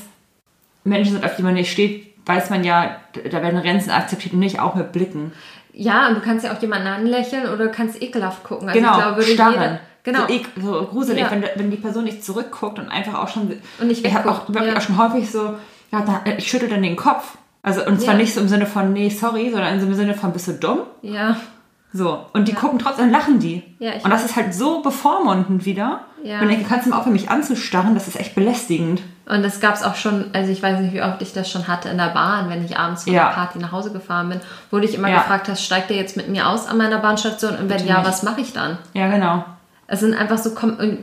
Menschen 0.83 1.13
sind, 1.13 1.25
auf 1.25 1.35
die 1.35 1.43
man 1.43 1.55
nicht 1.55 1.71
steht, 1.71 2.13
weiß 2.25 2.49
man 2.49 2.63
ja, 2.63 2.97
da 3.13 3.41
werden 3.41 3.61
Grenzen 3.61 3.91
akzeptiert 3.91 4.33
und 4.33 4.39
nicht 4.39 4.59
auch 4.59 4.75
mit 4.75 4.91
Blicken. 4.91 5.31
Ja, 5.73 6.07
und 6.07 6.15
du 6.15 6.21
kannst 6.21 6.45
ja 6.45 6.53
auch 6.53 6.61
jemanden 6.61 6.87
anlächeln 6.87 7.47
oder 7.47 7.65
du 7.65 7.71
kannst 7.71 8.01
ekelhaft 8.01 8.43
gucken. 8.43 8.69
Also 8.69 8.79
genau, 8.79 8.91
ich 8.93 8.97
glaube, 9.03 9.17
würde 9.17 9.31
starren. 9.33 9.53
jeder. 9.53 9.79
Genau. 10.05 10.19
So, 10.21 10.33
ek, 10.33 10.49
so 10.61 10.87
gruselig, 10.89 11.21
Ja. 11.23 11.31
wenn, 11.31 11.43
wenn 11.55 11.71
die 11.71 11.77
Person 11.77 12.05
nicht 12.05 12.23
zurückguckt 12.23 12.79
und 12.79 12.87
einfach 12.89 13.15
auch 13.15 13.27
schon. 13.27 13.51
Und 13.79 13.87
nicht 13.87 14.05
Ich 14.05 14.13
habe 14.13 14.29
auch 14.31 14.47
wirklich 14.47 14.71
ja. 14.71 14.77
auch 14.77 14.81
schon 14.81 14.97
häufig 14.97 15.29
so, 15.29 15.55
ja, 15.91 16.01
da, 16.01 16.21
ich 16.37 16.47
schüttel 16.47 16.69
dann 16.69 16.81
den 16.83 16.95
Kopf. 16.95 17.37
Also, 17.63 17.83
und 17.85 17.99
zwar 17.99 18.13
Ja. 18.13 18.19
nicht 18.19 18.33
so 18.33 18.39
im 18.41 18.47
Sinne 18.47 18.67
von, 18.67 18.93
nee, 18.93 19.09
sorry, 19.09 19.49
sondern 19.51 19.79
im 19.79 19.93
Sinne 19.95 20.13
von, 20.13 20.31
bist 20.31 20.47
du 20.47 20.53
dumm? 20.53 20.79
Ja. 21.01 21.35
So. 21.91 22.25
Und 22.33 22.47
die 22.47 22.53
gucken 22.53 22.77
trotzdem, 22.77 23.09
lachen 23.09 23.39
die. 23.39 23.63
Ja, 23.79 23.91
ich- 23.95 24.03
und 24.03 24.11
das 24.11 24.23
ist 24.25 24.35
halt 24.35 24.53
so 24.53 24.81
bevormundend 24.81 25.65
wieder. 25.65 26.01
Ja. 26.23 26.39
Und 26.39 26.49
ich 26.49 26.55
denke, 26.57 26.69
kannst 26.69 26.85
du 26.85 26.89
mal 26.89 26.97
aufhören, 26.97 27.13
mich 27.13 27.29
anzustarren? 27.29 27.93
Das 27.95 28.07
ist 28.07 28.19
echt 28.19 28.35
belästigend. 28.35 29.01
Und 29.27 29.41
das 29.43 29.59
gab 29.59 29.73
es 29.75 29.81
auch 29.83 29.95
schon, 29.95 30.25
also 30.33 30.51
ich 30.51 30.61
weiß 30.61 30.79
nicht, 30.81 30.93
wie 30.93 31.01
oft 31.01 31.21
ich 31.21 31.33
das 31.33 31.49
schon 31.49 31.67
hatte 31.67 31.89
in 31.89 31.97
der 31.97 32.09
Bahn, 32.09 32.49
wenn 32.49 32.63
ich 32.65 32.77
abends 32.77 33.05
von 33.05 33.13
Ja. 33.13 33.27
der 33.29 33.33
Party 33.35 33.59
nach 33.59 33.71
Hause 33.71 33.91
gefahren 33.91 34.29
bin, 34.29 34.41
wo 34.69 34.77
du 34.77 34.81
dich 34.85 34.93
immer 34.95 35.09
Ja. 35.09 35.19
gefragt 35.19 35.47
hast, 35.47 35.63
steigt 35.63 35.89
der 35.89 35.97
jetzt 35.97 36.17
mit 36.17 36.27
mir 36.29 36.47
aus 36.49 36.67
an 36.67 36.77
meiner 36.77 36.97
Bahnstation 36.99 37.51
und 37.53 37.69
wenn 37.69 37.77
Bitte 37.77 37.85
ja, 37.85 37.99
nicht. 37.99 38.07
was 38.07 38.21
mache 38.23 38.41
ich 38.41 38.53
dann? 38.53 38.77
Ja, 38.93 39.07
genau. 39.09 39.43
Es 39.87 39.99
sind 39.99 40.15
einfach 40.15 40.39
so, 40.39 40.51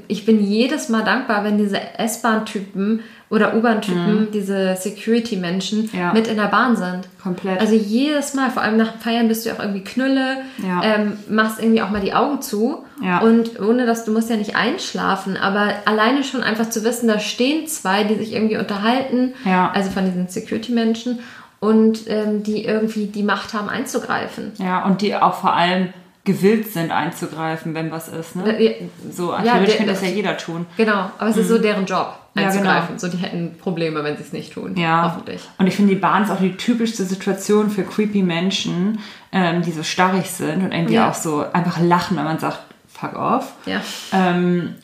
ich 0.09 0.27
bin 0.27 0.45
jedes 0.45 0.89
Mal 0.89 1.05
dankbar, 1.05 1.45
wenn 1.45 1.57
diese 1.57 1.79
S-Bahn-Typen 1.99 3.01
oder 3.31 3.55
U-Bahn-Typen, 3.57 4.29
diese 4.33 4.75
Security-Menschen 4.77 5.83
Mhm. 5.93 5.99
Ja. 5.99 6.13
mit 6.13 6.27
in 6.27 6.37
der 6.37 6.49
Bahn 6.49 6.77
sind. 6.77 7.09
Komplett. 7.23 7.61
Also 7.61 7.75
jedes 7.75 8.35
Mal, 8.35 8.51
vor 8.51 8.63
allem 8.63 8.77
nach 8.77 8.91
dem 8.93 9.01
Feiern 9.01 9.29
bist 9.29 9.45
du 9.45 9.51
ja 9.51 9.55
auch 9.55 9.61
irgendwie 9.61 9.85
Knülle, 9.85 10.39
Ja. 10.59 10.83
ähm, 10.83 11.13
machst 11.31 11.61
irgendwie 11.63 11.81
auch 11.83 11.91
mal 11.91 12.01
die 12.01 12.13
Augen 12.13 12.43
zu 12.43 12.85
und 13.23 13.61
ohne 13.61 13.87
dass 13.87 14.05
du 14.05 14.13
musst 14.13 14.31
ja 14.31 14.37
nicht 14.37 14.57
einschlafen, 14.57 15.37
aber 15.37 15.69
alleine 15.87 16.25
schon 16.25 16.43
einfach 16.43 16.69
zu 16.69 16.85
wissen, 16.85 17.09
da 17.09 17.19
stehen 17.21 17.67
zwei, 17.69 18.05
die 18.05 18.17
sich 18.17 18.33
irgendwie 18.35 18.57
unterhalten, 18.59 19.33
also 19.73 19.91
von 19.91 20.05
diesen 20.05 20.29
Security-Menschen 20.29 21.21
und 21.61 22.01
ähm, 22.09 22.43
die 22.43 22.65
irgendwie 22.65 23.07
die 23.07 23.23
Macht 23.23 23.55
haben 23.55 23.69
einzugreifen. 23.69 24.53
Ja, 24.59 24.85
und 24.85 25.01
die 25.03 25.15
auch 25.15 25.35
vor 25.35 25.55
allem 25.55 25.89
gewillt 26.25 26.73
sind 26.73 26.93
einzugreifen, 26.93 27.75
wenn 27.75 27.91
was 27.91 28.09
ist. 28.09 28.37
Ne? 28.37 28.63
Ja, 28.63 28.71
So, 29.11 29.33
Ja, 29.33 29.43
theoretisch 29.43 29.67
der- 29.71 29.77
könnte 29.79 29.93
das 29.93 30.03
ja 30.03 30.09
jeder 30.09 30.37
tun. 30.37 30.67
Genau, 30.77 31.11
aber 31.19 31.31
es 31.31 31.37
ist 31.37 31.49
so 31.49 31.59
deren 31.59 31.85
Job 31.85 32.15
Ja, 32.35 32.45
einzugreifen. 32.47 32.99
So, 32.99 33.09
die 33.09 33.17
hätten 33.17 33.57
Probleme, 33.59 34.05
wenn 34.05 34.17
sie 34.17 34.23
es 34.23 34.33
nicht 34.33 34.53
tun. 34.53 34.77
Ja. 34.77 35.03
Hoffentlich. 35.11 35.43
Und 35.59 35.67
ich 35.67 35.75
finde, 35.75 35.95
die 35.95 36.01
Bahn 36.01 36.23
ist 36.23 36.31
auch 36.31 36.39
die 36.39 36.57
typischste 36.57 37.05
Situation 37.05 37.71
für 37.71 37.83
creepy 37.83 38.23
Menschen, 38.23 39.01
ähm, 39.33 39.63
die 39.63 39.73
so 39.73 39.83
starrig 39.83 40.31
sind 40.31 40.63
und 40.65 40.71
irgendwie 40.73 40.95
Ja. 40.95 41.11
auch 41.11 41.15
so 41.15 41.45
einfach 41.53 41.81
lachen, 41.81 42.17
wenn 42.17 42.25
man 42.25 42.39
sagt, 42.39 42.61
fuck 42.87 43.17
off. 43.17 43.55
Ja. 43.67 43.81
Ähm, 44.13 44.77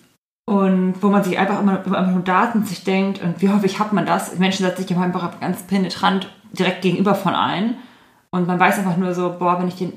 und 0.44 0.94
wo 1.02 1.08
man 1.08 1.22
sich 1.22 1.38
einfach 1.38 1.60
immer, 1.60 1.84
immer 1.86 2.02
nur 2.02 2.22
Daten 2.24 2.64
sich 2.64 2.82
denkt 2.82 3.22
und 3.22 3.40
wie 3.42 3.50
häufig 3.50 3.78
hat 3.78 3.92
man 3.92 4.06
das? 4.06 4.36
Menschen 4.38 4.64
setzen 4.66 4.82
sich 4.82 4.90
immer 4.90 5.04
einfach 5.04 5.38
ganz 5.40 5.62
penetrant 5.62 6.28
direkt 6.52 6.82
gegenüber 6.82 7.14
von 7.14 7.34
ein 7.34 7.76
und 8.30 8.46
man 8.48 8.58
weiß 8.58 8.78
einfach 8.78 8.96
nur 8.96 9.14
so, 9.14 9.36
boah, 9.38 9.58
wenn 9.60 9.68
ich 9.68 9.76
den 9.76 9.92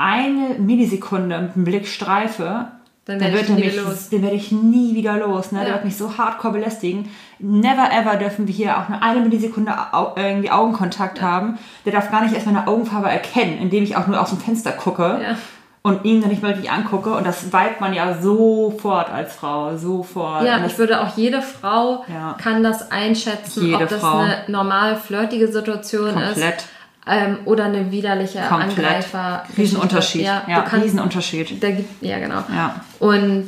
eine 0.00 0.58
Millisekunde 0.58 1.38
mit 1.40 1.54
dem 1.56 1.64
Blick 1.64 1.86
streife, 1.86 2.68
Dann 3.06 3.18
dann 3.18 3.20
werde 3.32 3.48
wird 3.48 3.58
ich 3.58 3.76
er 3.76 3.84
mich, 3.84 4.08
den 4.10 4.22
werde 4.22 4.36
ich 4.36 4.52
nie 4.52 4.94
wieder 4.94 5.16
los. 5.16 5.52
Ne? 5.52 5.60
Der 5.60 5.68
Ja. 5.68 5.74
wird 5.74 5.84
mich 5.84 5.96
so 5.96 6.16
hardcore 6.16 6.52
belästigen. 6.54 7.08
Never 7.38 7.88
ever 7.92 8.16
dürfen 8.16 8.46
wir 8.46 8.54
hier 8.54 8.78
auch 8.78 8.88
nur 8.88 9.02
eine 9.02 9.20
Millisekunde 9.20 9.72
au 9.92 10.12
irgendwie 10.16 10.50
Augenkontakt 10.50 11.20
haben. 11.20 11.58
Der 11.84 11.92
darf 11.92 12.10
gar 12.10 12.22
nicht 12.22 12.34
erst 12.34 12.46
meine 12.46 12.66
Augenfarbe 12.66 13.08
erkennen, 13.08 13.58
indem 13.58 13.82
ich 13.84 13.96
auch 13.96 14.06
nur 14.06 14.20
aus 14.20 14.28
dem 14.30 14.38
Fenster 14.38 14.70
gucke 14.72 15.02
Ja. 15.22 15.36
und 15.82 16.04
ihn 16.04 16.20
dann 16.20 16.30
nicht 16.30 16.42
mal 16.42 16.52
richtig 16.52 16.70
angucke. 16.70 17.10
Und 17.12 17.26
das 17.26 17.52
weibt 17.52 17.80
man 17.80 17.94
ja 17.94 18.14
sofort 18.20 19.10
als 19.10 19.34
Frau. 19.34 19.76
Sofort. 19.76 20.44
Ja, 20.44 20.64
ich 20.64 20.78
würde 20.78 21.00
auch 21.00 21.16
jede 21.16 21.42
Frau 21.42 22.04
Ja. 22.06 22.36
kann 22.40 22.62
das 22.62 22.90
einschätzen, 22.92 23.64
Jede 23.66 23.76
ob 23.84 23.88
das 23.88 24.00
Frau. 24.00 24.18
eine 24.18 24.36
normal 24.48 24.96
flirtige 24.96 25.48
Situation 25.48 26.08
ist 26.10 26.14
komplett. 26.34 26.64
Ähm, 27.06 27.38
oder 27.44 27.64
eine 27.64 27.90
widerliche 27.90 28.40
Komplett. 28.40 28.78
Angreifer. 28.78 29.44
Riesenunterschied. 29.56 30.22
Ja, 30.22 30.42
Ja, 30.48 30.62
kannst, 30.62 30.84
Riesenunterschied. 30.86 31.62
Da 31.62 31.70
gibt, 31.70 32.02
ja, 32.02 32.18
genau. 32.18 32.42
Ja. 32.54 32.84
Und 32.98 33.46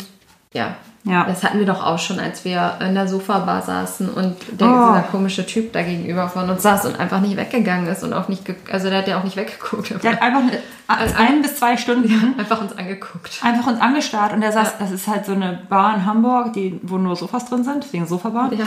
ja, 0.53 0.77
Ja. 1.05 1.25
das 1.25 1.43
hatten 1.43 1.59
wir 1.59 1.67
doch 1.67 1.85
auch 1.85 1.99
schon, 1.99 2.21
als 2.21 2.45
wir 2.45 2.75
in 2.81 2.95
der 2.95 3.09
Sofabar 3.09 3.61
saßen 3.61 4.09
und 4.09 4.37
der, 4.53 4.69
Oh. 4.69 4.89
dieser 4.93 5.03
komische 5.11 5.45
Typ 5.45 5.73
da 5.73 5.83
gegenüber 5.83 6.29
von 6.29 6.49
uns 6.49 6.63
saß 6.63 6.87
und 6.87 7.01
einfach 7.01 7.21
nicht 7.21 7.37
weggegangen 7.37 7.89
ist 7.89 8.05
und 8.05 8.13
auch 8.13 8.29
nicht, 8.29 8.43
also 8.71 8.89
der 8.89 8.99
hat 8.99 9.09
ja 9.09 9.19
auch 9.19 9.25
nicht 9.25 9.37
weggeguckt. 9.37 10.01
Der 10.05 10.13
hat 10.13 10.23
einfach 10.23 10.41
eine, 10.87 11.17
ein 11.17 11.43
bis 11.43 11.57
zwei 11.57 11.77
Stunden 11.77 12.35
einfach 12.39 12.61
uns 12.61 12.77
angeguckt. 12.79 13.41
einfach 13.43 13.67
uns 13.67 13.81
angestarrt 13.81 14.33
und 14.33 14.43
der 14.43 14.53
saß, 14.53 14.79
das 14.79 14.93
ist 14.93 15.09
halt 15.09 15.27
so 15.27 15.33
eine 15.33 15.59
Bar 15.69 15.97
in 15.97 16.07
Hamburg, 16.07 16.53
die, 16.53 16.79
wo 16.85 16.99
nur 16.99 17.17
Sofas 17.17 17.47
drin 17.47 17.65
sind, 17.65 17.83
deswegen 17.83 18.07
Sofabar. 18.07 18.53
Ja. 18.53 18.67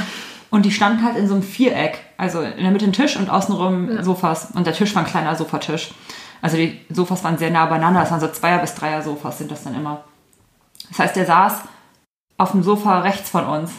Und 0.49 0.65
die 0.65 0.71
stand 0.71 1.01
halt 1.03 1.15
in 1.15 1.27
so 1.27 1.35
einem 1.35 1.43
Viereck, 1.43 1.99
also 2.17 2.41
in 2.41 2.63
der 2.63 2.71
Mitte 2.71 2.85
ein 2.85 2.93
Tisch 2.93 3.15
und 3.17 3.29
außenrum 3.29 4.03
Sofas. 4.03 4.49
Und 4.53 4.67
der 4.67 4.73
Tisch 4.73 4.93
war 4.93 5.03
ein 5.03 5.07
kleiner 5.09 5.35
Sofatisch. 5.35 5.91
Also 6.41 6.57
die 6.57 6.79
Sofas 6.89 7.23
waren 7.23 7.37
sehr 7.37 7.49
nah 7.49 7.65
beieinander, 7.65 8.01
das 8.01 8.11
waren 8.11 8.19
so 8.19 8.27
Zweier- 8.27 8.59
bis 8.59 8.75
Dreier-Sofas 8.75 9.37
sind 9.37 9.51
das 9.51 9.63
dann 9.63 9.73
immer. 9.75 10.03
Das 10.89 10.99
heißt, 10.99 11.15
der 11.15 11.25
saß 11.25 11.53
auf 12.37 12.51
dem 12.51 12.63
Sofa 12.63 12.99
rechts 13.01 13.29
von 13.29 13.45
uns 13.45 13.71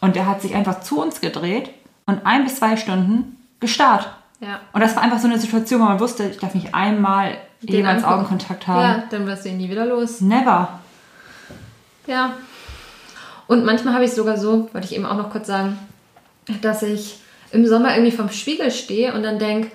und 0.00 0.16
der 0.16 0.26
hat 0.26 0.42
sich 0.42 0.54
einfach 0.54 0.80
zu 0.80 1.00
uns 1.00 1.20
gedreht 1.20 1.70
und 2.06 2.24
ein 2.24 2.44
bis 2.44 2.56
zwei 2.56 2.76
Stunden 2.76 3.36
gestarrt. 3.60 4.08
Ja. 4.40 4.60
Und 4.72 4.80
das 4.82 4.94
war 4.96 5.02
einfach 5.02 5.18
so 5.18 5.26
eine 5.28 5.38
Situation, 5.38 5.80
wo 5.80 5.84
man 5.86 5.98
wusste, 6.00 6.24
ich 6.24 6.38
darf 6.38 6.54
nicht 6.54 6.74
einmal 6.74 7.36
jeweils 7.62 8.04
angucken. 8.04 8.14
Augenkontakt 8.14 8.66
haben. 8.68 8.80
ja, 8.82 9.02
dann 9.10 9.26
wirst 9.26 9.44
du 9.44 9.48
ihn 9.48 9.56
nie 9.56 9.70
wieder 9.70 9.86
los. 9.86 10.20
Never. 10.20 10.68
Ja. 12.06 12.32
Und 13.48 13.64
manchmal 13.64 13.94
habe 13.94 14.04
ich 14.04 14.10
es 14.10 14.16
sogar 14.16 14.36
so, 14.36 14.68
wollte 14.72 14.86
ich 14.86 14.94
eben 14.94 15.06
auch 15.06 15.16
noch 15.16 15.30
kurz 15.30 15.46
sagen, 15.46 15.78
dass 16.62 16.82
ich 16.82 17.18
im 17.52 17.66
Sommer 17.66 17.94
irgendwie 17.96 18.14
vom 18.16 18.28
Spiegel 18.30 18.70
stehe 18.70 19.14
und 19.14 19.22
dann 19.22 19.38
denke, 19.38 19.70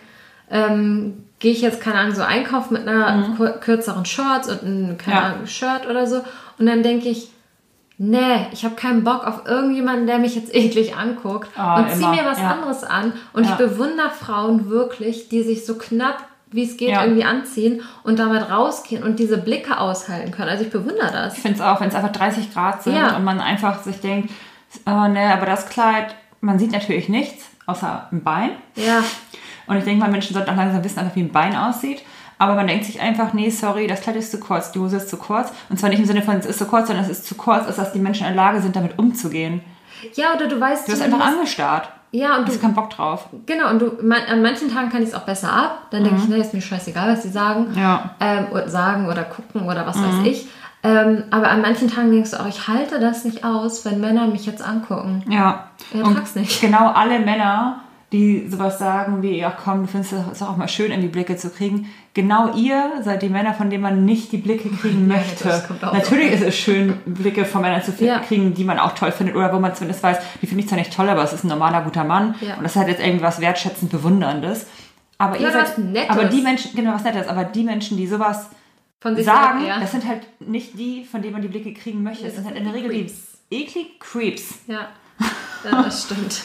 ähm, 0.50 1.24
gehe 1.40 1.52
ich 1.54 1.62
jetzt, 1.62 1.82
keine 1.82 1.98
Ahnung, 2.00 2.14
so 2.14 2.22
einkaufen 2.22 2.74
mit 2.74 2.88
einer 2.88 3.34
kur- 3.36 3.54
kürzeren 3.60 4.06
Shorts 4.06 4.48
und 4.50 4.62
einem, 4.64 4.98
keine 4.98 5.16
Ja. 5.16 5.24
Ahnung, 5.24 5.48
Shirt 5.48 5.88
oder 5.90 6.06
so. 6.06 6.22
Und 6.60 6.66
dann 6.68 6.84
denke 6.84 7.10
ich, 7.10 7.30
nee, 7.98 8.48
ich 8.52 8.64
habe 8.66 8.76
keinen 8.76 9.04
Bock 9.04 9.26
auf 9.26 9.46
irgendjemanden, 9.46 10.08
der 10.08 10.18
mich 10.20 10.36
jetzt 10.36 10.54
eklig 10.56 10.96
anguckt 10.96 11.50
Ah, 11.58 11.78
und 11.80 11.90
zieh 11.92 11.98
immer, 12.00 12.12
mir 12.16 12.26
was 12.26 12.40
ja. 12.40 12.52
anderes 12.52 12.84
an. 12.84 13.14
Und 13.34 13.46
Ja. 13.46 13.52
ich 13.52 13.58
bewundere 13.58 14.10
Frauen 14.10 14.70
wirklich, 14.70 15.30
die 15.30 15.44
sich 15.44 15.66
so 15.66 15.76
knapp 15.78 16.24
wie 16.54 16.64
es 16.66 16.76
geht 16.76 16.90
Ja. 16.90 17.04
irgendwie 17.04 17.24
anziehen 17.24 17.82
und 18.04 18.20
damit 18.20 18.52
rausgehen 18.52 19.04
und 19.04 19.20
diese 19.20 19.38
Blicke 19.38 19.80
aushalten 19.80 20.32
können. 20.32 20.50
Also 20.50 20.66
ich 20.66 20.70
bewundere 20.70 21.10
das. 21.10 21.36
Ich 21.38 21.42
finde 21.42 21.56
es 21.56 21.62
auch, 21.62 21.80
wenn 21.80 21.88
es 21.88 21.96
einfach 21.96 22.12
30 22.12 22.54
Grad 22.54 22.84
sind 22.84 22.94
Ja. 22.96 23.16
und 23.16 23.24
man 23.24 23.40
einfach 23.40 23.82
sich 23.84 24.02
denkt, 24.02 24.32
oh 24.86 25.08
ne, 25.08 25.32
aber 25.34 25.46
das 25.46 25.70
Kleid, 25.70 26.14
man 26.42 26.60
sieht 26.60 26.74
natürlich 26.74 27.08
nichts, 27.08 27.46
außer 27.68 28.08
ein 28.12 28.22
Bein. 28.24 28.50
Ja, 28.76 29.02
Und 29.68 29.78
ich 29.78 29.86
denke 29.86 30.02
mal, 30.04 30.12
Menschen 30.12 30.34
sollten 30.34 30.50
auch 30.50 30.58
langsam 30.58 30.84
wissen, 30.84 31.00
einfach 31.00 31.16
wie 31.16 31.22
ein 31.22 31.32
Bein 31.32 31.56
aussieht. 31.56 32.02
Aber 32.42 32.56
man 32.56 32.66
denkt 32.66 32.86
sich 32.86 33.00
einfach, 33.00 33.34
nee, 33.34 33.52
sorry, 33.52 33.86
das 33.86 34.02
Kleid 34.02 34.16
ist 34.16 34.32
zu 34.32 34.40
kurz, 34.40 34.72
die 34.72 34.80
Hose 34.80 34.98
ist 34.98 35.10
zu 35.10 35.18
kurz. 35.18 35.52
Und 35.70 35.78
zwar 35.78 35.92
nicht 35.92 36.00
im 36.00 36.06
Sinne 36.06 36.24
von, 36.24 36.38
es 36.38 36.48
ist 36.48 36.58
zu 36.58 36.66
kurz, 36.66 36.88
sondern 36.88 37.06
es 37.06 37.12
ist 37.12 37.28
zu 37.28 37.36
kurz, 37.36 37.68
als 37.68 37.76
dass 37.76 37.94
die 37.94 38.00
Menschen 38.00 38.26
in 38.26 38.34
der 38.34 38.44
Lage 38.44 38.62
sind, 38.62 38.76
damit 38.76 38.98
umzugehen. 38.98 39.62
Ja, 40.16 40.34
oder 40.36 40.48
du 40.48 40.60
weißt 40.60 40.88
Du 40.88 40.92
wirst 40.94 41.04
einfach 41.04 41.24
angestarrt. 41.24 41.90
Ja, 42.10 42.38
und 42.38 42.48
Du 42.48 42.52
hast 42.52 42.60
keinen 42.60 42.74
Bock 42.74 42.90
drauf. 42.90 43.28
genau, 43.46 43.70
und 43.70 43.80
du, 43.80 43.92
man, 44.02 44.22
an 44.28 44.42
manchen 44.42 44.74
Tagen 44.74 44.90
kann 44.90 45.04
ich 45.04 45.10
es 45.10 45.14
auch 45.14 45.22
besser 45.22 45.54
ab. 45.54 45.88
Dann 45.92 46.04
denke 46.04 46.20
ich, 46.24 46.28
nee, 46.30 46.40
ist 46.42 46.52
mir 46.56 46.62
scheißegal, 46.62 47.14
was 47.14 47.22
sie 47.22 47.30
sagen. 47.30 47.68
Mhm. 47.74 47.78
Ja. 47.80 48.16
Mhm. 48.20 48.26
Ähm, 48.26 48.46
oder 48.52 48.70
sagen 48.70 49.06
oder 49.08 49.24
gucken 49.24 49.62
oder 49.70 49.86
was 49.86 49.98
weiß 50.02 50.26
ich. 50.26 50.48
Ähm, 50.82 51.26
aber 51.30 51.50
an 51.50 51.62
manchen 51.62 51.90
Tagen 51.92 52.12
denkst 52.12 52.32
du 52.32 52.40
auch, 52.40 52.48
ich 52.48 52.68
halte 52.68 53.00
das 53.00 53.24
nicht 53.24 53.46
aus, 53.46 53.86
wenn 53.86 54.02
Männer 54.02 54.26
mich 54.26 54.48
jetzt 54.48 54.64
angucken. 54.68 55.24
Ja. 55.30 55.68
Ja, 55.94 56.04
und 56.04 56.16
trag's 56.16 56.34
nicht. 56.34 56.60
genau 56.60 56.88
alle 56.92 57.20
Männer, 57.20 57.82
die 58.12 58.48
sowas 58.50 58.80
sagen 58.80 59.22
wie, 59.22 59.38
ja 59.38 59.52
komm, 59.64 59.84
du 59.84 59.88
findest 59.88 60.14
es 60.32 60.42
auch 60.42 60.58
mal 60.58 60.68
schön, 60.68 60.90
irgendwie 60.92 61.10
Blicke 61.10 61.38
zu 61.38 61.50
kriegen. 61.52 61.88
Genau 62.14 62.54
ihr 62.56 62.92
seid 63.04 63.22
die 63.22 63.30
Männer, 63.30 63.54
von 63.54 63.70
denen 63.70 63.84
man 63.84 64.04
nicht 64.04 64.32
die 64.34 64.38
Blicke 64.38 64.70
kriegen 64.70 65.02
Ja, 65.10 65.18
möchte. 65.18 65.46
das 65.46 65.70
Natürlich 65.94 66.32
ist 66.34 66.42
es 66.44 66.58
schön, 66.58 66.98
Blicke 67.06 67.46
von 67.46 67.62
Männern 67.62 67.82
zu 67.82 67.92
Ja. 68.04 68.20
kriegen, 68.20 68.54
die 68.54 68.64
man 68.66 68.80
auch 68.80 68.94
toll 68.96 69.12
findet 69.12 69.36
oder 69.36 69.54
wo 69.54 69.60
man 69.60 69.74
zumindest 69.76 70.04
weiß, 70.04 70.18
die 70.42 70.48
finde 70.48 70.64
ich 70.64 70.70
zwar 70.70 70.78
nicht 70.78 70.94
toll, 70.94 71.08
aber 71.10 71.24
es 71.24 71.32
ist 71.34 71.44
ein 71.46 71.48
normaler, 71.48 71.82
guter 71.82 72.04
Mann 72.04 72.36
Ja. 72.42 72.56
und 72.56 72.64
das 72.64 72.76
hat 72.76 72.88
jetzt 72.88 73.02
irgendwas 73.02 73.40
wertschätzend 73.40 73.92
Bewunderndes. 73.92 74.68
Aber 75.18 75.38
ihr 75.38 75.52
seid, 75.52 75.76
aber 76.10 76.26
die 76.26 76.42
Menschen, 76.42 76.76
genau 76.76 76.94
was 76.94 77.04
Nettes, 77.04 77.28
aber 77.28 77.44
die 77.46 77.64
Menschen, 77.64 77.96
die 77.96 78.08
sowas 78.08 78.50
Von 79.00 79.16
sich 79.16 79.26
sagen, 79.26 79.66
ja. 79.66 79.80
das 79.80 79.92
sind 79.92 80.06
halt 80.08 80.22
nicht 80.42 80.78
die, 80.78 81.06
von 81.06 81.22
denen 81.22 81.34
man 81.34 81.42
die 81.42 81.48
Blicke 81.48 81.74
kriegen 81.74 82.04
möchte. 82.04 82.26
Das 82.26 82.36
sind 82.36 82.46
halt 82.46 82.58
in 82.58 82.64
der 82.66 82.74
Regel 82.74 82.92
die 82.92 83.12
eklig 83.56 84.00
Creeps. 84.00 84.56
Ja 84.68 84.88
das 85.64 86.04
stimmt. 86.06 86.42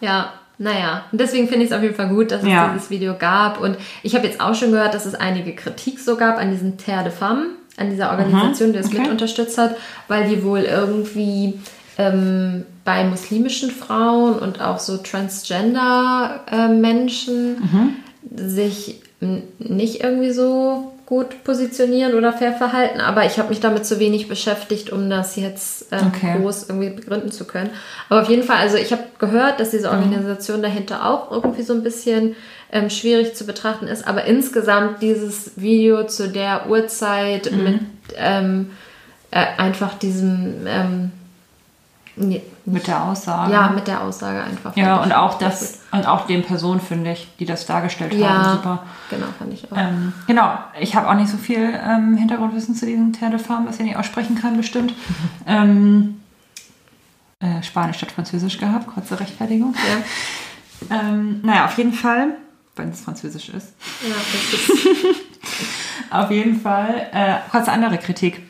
Ja, 0.00 0.32
naja. 0.58 1.04
Und 1.12 1.20
deswegen 1.20 1.48
finde 1.48 1.64
ich 1.64 1.70
es 1.70 1.76
auf 1.76 1.82
jeden 1.82 1.94
Fall 1.94 2.08
gut, 2.08 2.30
dass 2.30 2.42
es 2.42 2.48
Ja. 2.48 2.72
dieses 2.74 2.90
Video 2.90 3.14
gab. 3.18 3.60
Und 3.60 3.76
ich 4.02 4.14
habe 4.14 4.26
jetzt 4.26 4.40
auch 4.40 4.54
schon 4.54 4.70
gehört, 4.72 4.94
dass 4.94 5.06
es 5.06 5.14
einige 5.14 5.54
Kritik 5.54 5.98
so 6.00 6.16
gab 6.16 6.38
an 6.38 6.50
diesen 6.50 6.78
Terre 6.78 7.04
de 7.04 7.12
Femme, 7.12 7.46
an 7.76 7.90
dieser 7.90 8.10
Organisation, 8.10 8.72
die 8.72 8.78
es 8.78 8.86
Mhm. 8.86 8.92
okay. 8.92 9.02
mit 9.02 9.10
unterstützt 9.10 9.58
hat, 9.58 9.76
weil 10.08 10.28
die 10.28 10.42
wohl 10.44 10.60
irgendwie 10.60 11.54
ähm, 11.98 12.64
bei 12.84 13.04
muslimischen 13.04 13.70
Frauen 13.70 14.38
und 14.38 14.60
auch 14.60 14.78
so 14.78 14.98
Transgender-Menschen 14.98 17.56
Mhm. 17.60 17.96
sich 18.34 19.00
nicht 19.58 20.02
irgendwie 20.02 20.30
so 20.32 20.92
gut 21.06 21.44
positionieren 21.44 22.14
oder 22.14 22.32
fair 22.32 22.52
verhalten. 22.52 23.00
Aber 23.00 23.24
ich 23.24 23.38
habe 23.38 23.50
mich 23.50 23.60
damit 23.60 23.86
zu 23.86 24.00
wenig 24.00 24.28
beschäftigt, 24.28 24.90
um 24.90 25.08
das 25.08 25.36
jetzt 25.36 25.86
ähm, 25.92 26.08
Okay. 26.14 26.38
groß 26.40 26.68
irgendwie 26.68 26.90
begründen 26.90 27.30
zu 27.30 27.44
können. 27.44 27.70
Aber 28.08 28.22
auf 28.22 28.28
jeden 28.28 28.42
Fall, 28.42 28.56
also 28.56 28.76
ich 28.76 28.90
habe 28.90 29.02
gehört, 29.18 29.60
dass 29.60 29.72
Mhm. 29.72 29.76
diese 29.78 29.90
Organisation 29.90 30.62
dahinter 30.62 31.06
auch 31.08 31.30
irgendwie 31.30 31.62
so 31.62 31.74
ein 31.74 31.84
bisschen 31.84 32.34
ähm, 32.72 32.90
schwierig 32.90 33.34
zu 33.36 33.44
betrachten 33.46 33.86
ist. 33.86 34.06
Aber 34.06 34.24
insgesamt 34.24 35.00
dieses 35.00 35.52
Video 35.54 36.04
zu 36.08 36.28
der 36.28 36.68
Uhrzeit 36.68 37.52
Mhm. 37.52 37.62
mit 37.62 37.80
ähm, 38.16 38.70
äh, 39.30 39.44
einfach 39.58 39.94
diesem 39.94 40.66
ähm, 40.66 41.12
nee, 42.16 42.42
Mit 42.64 42.86
der 42.86 43.02
Aussage. 43.04 43.52
ja, 43.52 43.68
mit 43.70 43.86
der 43.86 44.02
Aussage 44.02 44.42
einfach. 44.42 44.76
Ja, 44.76 44.96
und 45.02 45.12
auch 45.12 45.38
das, 45.38 45.80
und 45.92 46.06
auch 46.06 46.26
den 46.26 46.42
Personen, 46.44 46.80
finde 46.80 47.12
ich, 47.12 47.28
die 47.38 47.44
das 47.46 47.66
dargestellt 47.66 48.14
Ja. 48.14 48.28
haben, 48.28 48.56
super. 48.56 48.82
Genau, 49.10 49.26
fand 49.38 49.52
ich 49.52 49.70
auch. 49.70 49.76
Ähm, 49.76 50.12
genau, 50.26 50.58
ich 50.80 50.94
habe 50.96 51.08
auch 51.08 51.14
nicht 51.14 51.28
so 51.30 51.36
viel 51.36 51.78
ähm, 51.82 52.16
Hintergrundwissen 52.16 52.74
zu 52.74 52.86
diesem 52.86 53.12
Terre 53.12 53.32
de 53.32 53.38
Femme, 53.40 53.66
was 53.68 53.76
ich 53.78 53.84
nicht 53.84 53.96
aussprechen 53.96 54.36
kann, 54.40 54.56
bestimmt. 54.56 54.92
ähm, 55.46 56.20
äh, 57.40 57.62
Spanisch 57.62 57.98
statt 57.98 58.12
Französisch 58.12 58.58
gehabt, 58.58 58.86
kurze 58.86 59.18
Rechtfertigung. 59.20 59.74
ja, 60.90 60.98
Ähm, 60.98 61.40
naja, 61.42 61.66
auf 61.66 61.76
jeden 61.78 61.92
Fall, 61.92 62.28
wenn 62.76 62.90
es 62.90 63.00
Französisch 63.02 63.48
ist. 63.50 63.74
ja, 64.02 64.14
das 64.14 64.60
ist. 64.60 65.16
Auf 66.10 66.30
jeden 66.30 66.60
Fall, 66.60 67.06
äh, 67.12 67.34
kurze 67.50 67.70
andere 67.72 67.98
Kritik. 67.98 68.42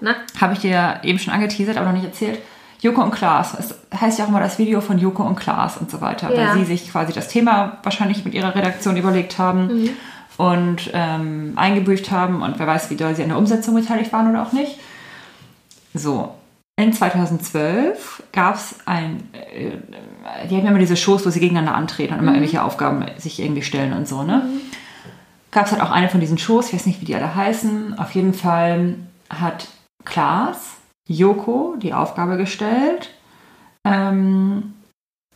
Na, 0.00 0.14
Habe 0.40 0.52
ich 0.54 0.60
dir 0.60 1.00
eben 1.02 1.18
schon 1.18 1.32
angeteasert, 1.32 1.76
aber 1.76 1.86
noch 1.86 1.92
nicht 1.94 2.04
erzählt. 2.04 2.38
Joko 2.82 3.00
und 3.02 3.12
Klaas. 3.12 3.54
Es 3.58 3.74
heißt 3.98 4.18
ja 4.18 4.24
auch 4.24 4.28
immer 4.28 4.40
das 4.40 4.58
Video 4.58 4.80
von 4.80 4.98
Joko 4.98 5.22
und 5.22 5.36
Klaas 5.36 5.76
und 5.76 5.90
so 5.90 6.00
weiter, 6.00 6.34
Ja. 6.34 6.48
weil 6.48 6.58
sie 6.58 6.64
sich 6.64 6.90
quasi 6.90 7.12
das 7.12 7.28
Thema 7.28 7.78
wahrscheinlich 7.84 8.24
mit 8.24 8.34
ihrer 8.34 8.54
Redaktion 8.54 8.96
überlegt 8.96 9.38
haben 9.38 9.90
und 10.36 10.90
ähm, 10.92 11.52
eingebücht 11.54 12.10
haben 12.10 12.42
und 12.42 12.58
wer 12.58 12.66
weiß, 12.66 12.90
wie 12.90 12.96
doll 12.96 13.14
sie 13.14 13.22
an 13.22 13.28
der 13.28 13.38
Umsetzung 13.38 13.74
beteiligt 13.76 14.12
waren 14.12 14.28
oder 14.28 14.42
auch 14.42 14.52
nicht. 14.52 14.80
So. 15.94 16.34
In 16.76 16.92
2012 16.92 18.22
gab 18.32 18.56
es 18.56 18.74
ein, 18.86 19.28
äh, 19.32 20.46
die 20.48 20.56
haben 20.56 20.64
ja 20.64 20.70
immer 20.70 20.78
diese 20.78 20.96
Shows, 20.96 21.24
wo 21.24 21.30
sie 21.30 21.38
gegeneinander 21.38 21.74
antreten 21.76 22.14
und 22.14 22.20
immer 22.20 22.32
irgendwelche 22.32 22.64
Aufgaben 22.64 23.04
sich 23.18 23.38
irgendwie 23.40 23.62
stellen 23.62 23.92
und 23.92 24.08
so, 24.08 24.22
ne? 24.24 24.42
Gab 25.52 25.66
es 25.66 25.72
halt 25.72 25.82
auch 25.82 25.90
eine 25.90 26.08
von 26.08 26.18
diesen 26.18 26.38
Shows, 26.38 26.68
ich 26.68 26.74
weiß 26.74 26.86
nicht, 26.86 27.00
wie 27.02 27.04
die 27.04 27.14
alle 27.14 27.36
heißen. 27.36 27.98
Auf 27.98 28.12
jeden 28.12 28.32
Fall 28.32 28.94
hat 29.28 29.68
Klaas 30.06 30.76
Joko 31.12 31.74
die 31.78 31.92
Aufgabe 31.94 32.36
gestellt. 32.36 33.10
Ähm, 33.84 34.74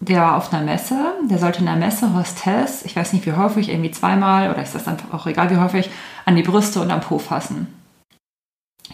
der 0.00 0.20
war 0.20 0.36
auf 0.36 0.52
einer 0.52 0.62
Messe, 0.62 0.96
der 1.24 1.38
sollte 1.38 1.60
in 1.60 1.66
der 1.66 1.76
Messe 1.76 2.14
Hostess, 2.14 2.84
ich 2.84 2.94
weiß 2.94 3.12
nicht 3.14 3.24
wie 3.26 3.32
häufig, 3.32 3.70
irgendwie 3.70 3.90
zweimal 3.90 4.50
oder 4.50 4.62
ist 4.62 4.74
das 4.74 4.86
einfach 4.86 5.12
auch 5.14 5.26
egal 5.26 5.50
wie 5.50 5.56
häufig, 5.56 5.90
an 6.26 6.36
die 6.36 6.42
Brüste 6.42 6.80
und 6.80 6.90
am 6.90 7.00
Po 7.00 7.18
fassen. 7.18 7.66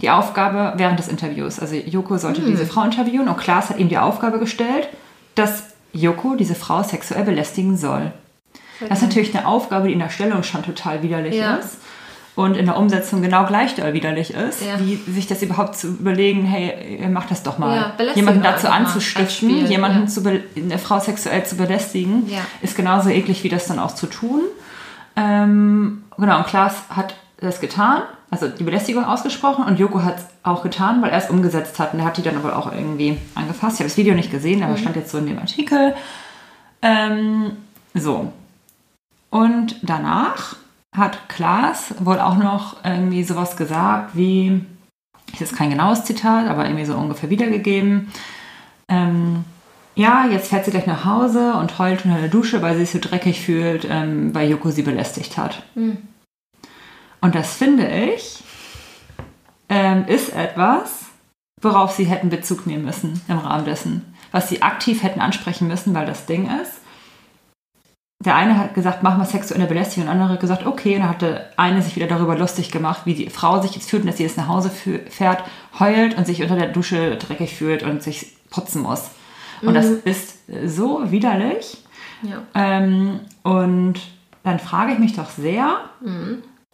Die 0.00 0.10
Aufgabe 0.10 0.74
während 0.76 0.98
des 0.98 1.08
Interviews. 1.08 1.58
Also 1.58 1.74
Joko 1.74 2.16
sollte 2.18 2.40
Hm. 2.42 2.50
diese 2.50 2.66
Frau 2.66 2.82
interviewen 2.82 3.28
und 3.28 3.36
Klaas 3.36 3.68
hat 3.68 3.78
ihm 3.78 3.88
die 3.88 3.98
Aufgabe 3.98 4.38
gestellt, 4.38 4.88
dass 5.34 5.64
Joko 5.92 6.34
diese 6.36 6.54
Frau 6.54 6.82
sexuell 6.82 7.24
belästigen 7.24 7.76
soll. 7.76 8.12
Das 8.88 8.98
ist 8.98 9.04
natürlich 9.08 9.36
eine 9.36 9.46
Aufgabe, 9.46 9.88
die 9.88 9.92
in 9.92 9.98
der 10.00 10.08
Stellung 10.08 10.42
schon 10.44 10.62
total 10.62 11.02
widerlich 11.02 11.34
Ja. 11.34 11.56
ist 11.56 11.78
und 12.34 12.56
in 12.56 12.64
der 12.66 12.76
Umsetzung 12.78 13.20
genau 13.22 13.44
gleich 13.44 13.74
doll 13.74 13.92
widerlich 13.92 14.32
ist, 14.32 14.62
Ja. 14.62 14.78
wie 14.80 14.96
sich 15.12 15.26
das 15.26 15.42
überhaupt 15.42 15.76
zu 15.76 15.88
überlegen, 15.88 16.44
hey, 16.44 16.98
ihr 17.00 17.08
macht 17.08 17.30
das 17.30 17.42
doch 17.42 17.58
mal. 17.58 17.92
Ja, 17.98 18.12
jemanden 18.14 18.42
dazu 18.42 18.68
anzustiften, 18.68 19.28
Spiel, 19.50 19.66
jemanden 19.66 20.02
ja. 20.02 20.06
zu 20.06 20.22
eine 20.26 20.78
Frau 20.78 20.98
sexuell 20.98 21.44
zu 21.44 21.56
belästigen, 21.56 22.30
ist 22.62 22.74
genauso 22.76 23.10
eklig, 23.10 23.44
wie 23.44 23.48
das 23.50 23.66
dann 23.66 23.78
auch 23.78 23.94
zu 23.94 24.06
tun. 24.06 24.40
Ähm, 25.16 26.04
genau, 26.16 26.38
und 26.38 26.46
Klaas 26.46 26.74
hat 26.88 27.14
das 27.38 27.60
getan, 27.60 28.02
also 28.30 28.48
die 28.48 28.64
Belästigung 28.64 29.04
ausgesprochen 29.04 29.64
und 29.64 29.78
Joko 29.78 30.02
hat 30.02 30.16
es 30.18 30.24
auch 30.42 30.62
getan, 30.62 31.02
weil 31.02 31.10
er 31.10 31.18
es 31.18 31.28
umgesetzt 31.28 31.78
hat 31.78 31.92
und 31.92 31.98
er 32.00 32.06
hat 32.06 32.16
die 32.16 32.22
dann 32.22 32.36
aber 32.36 32.56
auch 32.56 32.72
irgendwie 32.72 33.18
angefasst. 33.34 33.74
Ich 33.74 33.80
habe 33.80 33.88
das 33.90 33.96
Video 33.98 34.14
nicht 34.14 34.30
gesehen, 34.30 34.60
Mhm. 34.60 34.64
aber 34.64 34.76
stand 34.78 34.96
jetzt 34.96 35.10
so 35.10 35.18
in 35.18 35.26
dem 35.26 35.38
Artikel. 35.38 35.94
Ähm, 36.80 37.52
so. 37.94 38.32
Und 39.30 39.76
danach 39.82 40.56
hat 40.96 41.28
Klaas 41.28 41.94
wohl 42.00 42.18
auch 42.18 42.36
noch 42.36 42.84
irgendwie 42.84 43.24
sowas 43.24 43.56
gesagt 43.56 44.10
wie, 44.14 44.64
ist 45.40 45.56
kein 45.56 45.70
genaues 45.70 46.04
Zitat, 46.04 46.48
aber 46.48 46.66
irgendwie 46.66 46.84
so 46.84 46.94
ungefähr 46.94 47.30
wiedergegeben. 47.30 48.12
Ähm, 48.88 49.44
ja, 49.94 50.26
jetzt 50.26 50.48
fährt 50.48 50.64
sie 50.64 50.70
gleich 50.70 50.86
nach 50.86 51.04
Hause 51.04 51.54
und 51.54 51.78
heult 51.78 52.04
unter 52.04 52.18
der 52.18 52.28
Dusche, 52.28 52.62
weil 52.62 52.74
sie 52.74 52.80
sich 52.80 52.90
so 52.90 52.98
dreckig 52.98 53.40
fühlt, 53.40 53.86
ähm, 53.88 54.34
weil 54.34 54.50
Joko 54.50 54.70
sie 54.70 54.82
belästigt 54.82 55.36
hat. 55.36 55.62
Hm. 55.74 55.98
Und 57.20 57.34
das 57.34 57.54
finde 57.54 57.86
ich, 57.88 58.42
ähm, 59.68 60.06
ist 60.06 60.34
etwas, 60.34 61.06
worauf 61.60 61.92
sie 61.92 62.04
hätten 62.04 62.30
Bezug 62.30 62.66
nehmen 62.66 62.84
müssen 62.84 63.20
im 63.28 63.38
Rahmen 63.38 63.64
dessen. 63.64 64.14
Was 64.32 64.48
sie 64.48 64.62
aktiv 64.62 65.02
hätten 65.02 65.20
ansprechen 65.20 65.68
müssen, 65.68 65.94
weil 65.94 66.06
das 66.06 66.26
Ding 66.26 66.50
ist, 66.62 66.81
der 68.24 68.36
eine 68.36 68.56
hat 68.56 68.74
gesagt, 68.74 69.02
mach 69.02 69.16
mal 69.18 69.24
sexuelle 69.24 69.66
Belästigung, 69.66 70.02
und 70.02 70.06
der 70.06 70.12
andere 70.14 70.34
hat 70.34 70.40
gesagt, 70.40 70.66
okay, 70.66 70.94
und 70.94 71.00
dann 71.00 71.08
hatte 71.08 71.46
eine 71.56 71.82
sich 71.82 71.96
wieder 71.96 72.06
darüber 72.06 72.36
lustig 72.36 72.70
gemacht, 72.70 73.02
wie 73.04 73.14
die 73.14 73.30
Frau 73.30 73.60
sich 73.60 73.74
jetzt 73.74 73.90
fühlt 73.90 74.02
und 74.02 74.08
dass 74.08 74.16
sie 74.18 74.22
jetzt 74.22 74.36
nach 74.36 74.48
Hause 74.48 74.70
fährt, 75.08 75.42
heult 75.80 76.16
und 76.16 76.26
sich 76.26 76.42
unter 76.42 76.56
der 76.56 76.68
Dusche 76.68 77.16
dreckig 77.16 77.54
fühlt 77.56 77.82
und 77.82 78.02
sich 78.02 78.36
putzen 78.50 78.82
muss. 78.82 79.10
Und 79.62 79.74
das 79.74 79.86
ist 79.86 80.38
so 80.66 81.10
widerlich. 81.10 81.78
ja. 82.22 82.42
Ähm, 82.54 83.20
und 83.42 83.94
dann 84.44 84.58
frage 84.58 84.92
ich 84.92 84.98
mich 84.98 85.14
doch 85.14 85.30
sehr, 85.30 85.76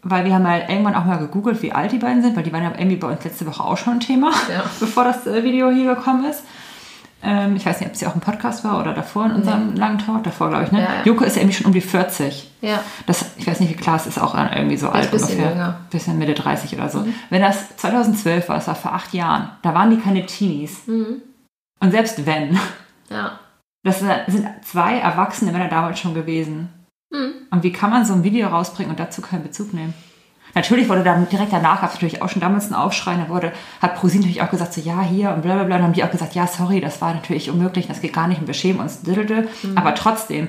weil 0.03 0.25
wir 0.25 0.35
haben 0.35 0.43
mal 0.43 0.65
irgendwann 0.69 0.95
auch 0.95 1.05
mal 1.05 1.19
gegoogelt, 1.19 1.61
wie 1.63 1.73
alt 1.73 1.93
die 1.93 1.99
beiden 1.99 2.23
sind, 2.23 2.35
weil 2.37 2.43
die 2.45 2.53
waren 2.53 2.63
ja 2.63 2.73
irgendwie 2.77 2.97
bei 2.97 3.09
uns 3.09 3.25
letzte 3.25 3.47
Woche 3.47 3.63
auch 3.63 3.77
schon 3.77 3.95
ein 3.95 4.01
Thema, 4.01 4.31
Ja. 4.51 4.65
bevor 4.81 5.05
das 5.05 5.27
äh, 5.27 5.43
Video 5.45 5.71
hier 5.71 5.95
gekommen 5.95 6.25
ist. 6.25 6.45
Ähm, 7.21 7.57
ich 7.57 7.67
weiß 7.67 7.81
nicht, 7.81 7.91
ob 7.91 7.97
sie 7.97 8.07
auch 8.07 8.15
im 8.15 8.21
Podcast 8.21 8.63
war 8.65 8.81
oder 8.81 8.95
davor 8.95 9.27
in 9.27 9.33
unserem 9.33 9.75
langen 9.75 9.99
Talk, 9.99 10.23
davor 10.23 10.51
glaube 10.51 10.65
ich, 10.65 10.73
ne? 10.73 10.81
Ja, 10.81 10.85
ja. 10.85 11.03
Joko 11.05 11.25
ist 11.25 11.35
ja 11.35 11.43
irgendwie 11.43 11.57
schon 11.57 11.67
um 11.67 11.73
die 11.73 11.81
40. 11.81 12.49
Ja. 12.61 12.81
Das, 13.07 13.25
ich 13.37 13.47
weiß 13.47 13.59
nicht, 13.61 13.71
wie 13.71 13.75
klar 13.77 13.97
es 13.97 14.07
ist, 14.07 14.21
auch 14.21 14.35
irgendwie 14.37 14.77
so 14.77 14.89
alt 14.89 15.07
ein 15.07 15.11
bisschen 15.11 15.39
ungefähr. 15.41 15.69
Mhm. 15.69 15.91
Bisschen 15.91 16.19
Mitte 16.19 16.35
30 16.35 16.75
oder 16.77 16.89
so. 16.89 17.05
Wenn 17.31 17.43
das 17.43 17.77
2012 17.77 18.49
war, 18.49 18.57
das 18.57 18.69
war 18.69 18.77
vor 18.77 18.93
acht 18.93 19.13
Jahren, 19.15 19.51
da 19.63 19.75
waren 19.75 19.91
die 19.91 19.97
keine 19.99 20.27
Teenies. 20.27 20.87
Mhm. 20.87 21.23
Und 21.81 21.91
selbst 21.91 22.25
wenn, 22.25 22.59
Ja. 23.11 23.39
das 23.85 23.99
sind 24.01 24.47
zwei 24.65 24.99
erwachsene 24.99 25.51
Männer 25.53 25.69
damals 25.69 25.99
schon 25.99 26.15
gewesen. 26.15 26.69
Mhm. 27.11 27.33
Und 27.51 27.63
wie 27.63 27.73
kann 27.73 27.91
man 27.91 28.05
so 28.05 28.15
ein 28.15 28.23
Video 28.23 28.49
rausbringen 28.49 28.91
und 28.91 29.01
dazu 29.01 29.23
keinen 29.23 29.43
Bezug 29.43 29.75
nehmen? 29.75 29.95
Natürlich 30.55 30.89
wurde 30.89 31.03
dann 31.05 31.29
direkt 31.29 31.53
danach, 31.53 31.81
gab 31.81 31.91
es 31.91 31.95
natürlich 31.97 32.23
auch 32.23 32.29
schon 32.29 32.41
damals 32.41 32.65
einen 32.67 32.75
Aufschrei, 32.75 33.15
da 33.15 33.29
wurde, 33.29 33.53
hat 33.81 33.97
ProSieben 33.97 34.23
natürlich 34.23 34.43
auch 34.43 34.51
gesagt, 34.51 34.73
so 34.73 34.81
ja, 34.81 35.01
hier 35.03 35.31
und 35.31 35.43
bla 35.43 35.55
bla 35.55 35.65
bla. 35.65 35.77
Und 35.77 35.81
dann 35.81 35.83
haben 35.83 35.93
die 35.93 36.03
auch 36.05 36.11
gesagt, 36.11 36.35
ja, 36.35 36.47
sorry, 36.47 36.81
das 36.81 37.01
war 37.01 37.15
natürlich 37.15 37.51
unmöglich, 37.51 37.87
das 37.87 38.01
geht 38.01 38.13
gar 38.13 38.27
nicht 38.29 38.41
und 38.41 38.47
wir 38.47 38.55
schämen 38.55 38.81
uns. 38.81 39.03
diddle. 39.03 39.49
Aber 39.77 39.95
trotzdem, 39.95 40.49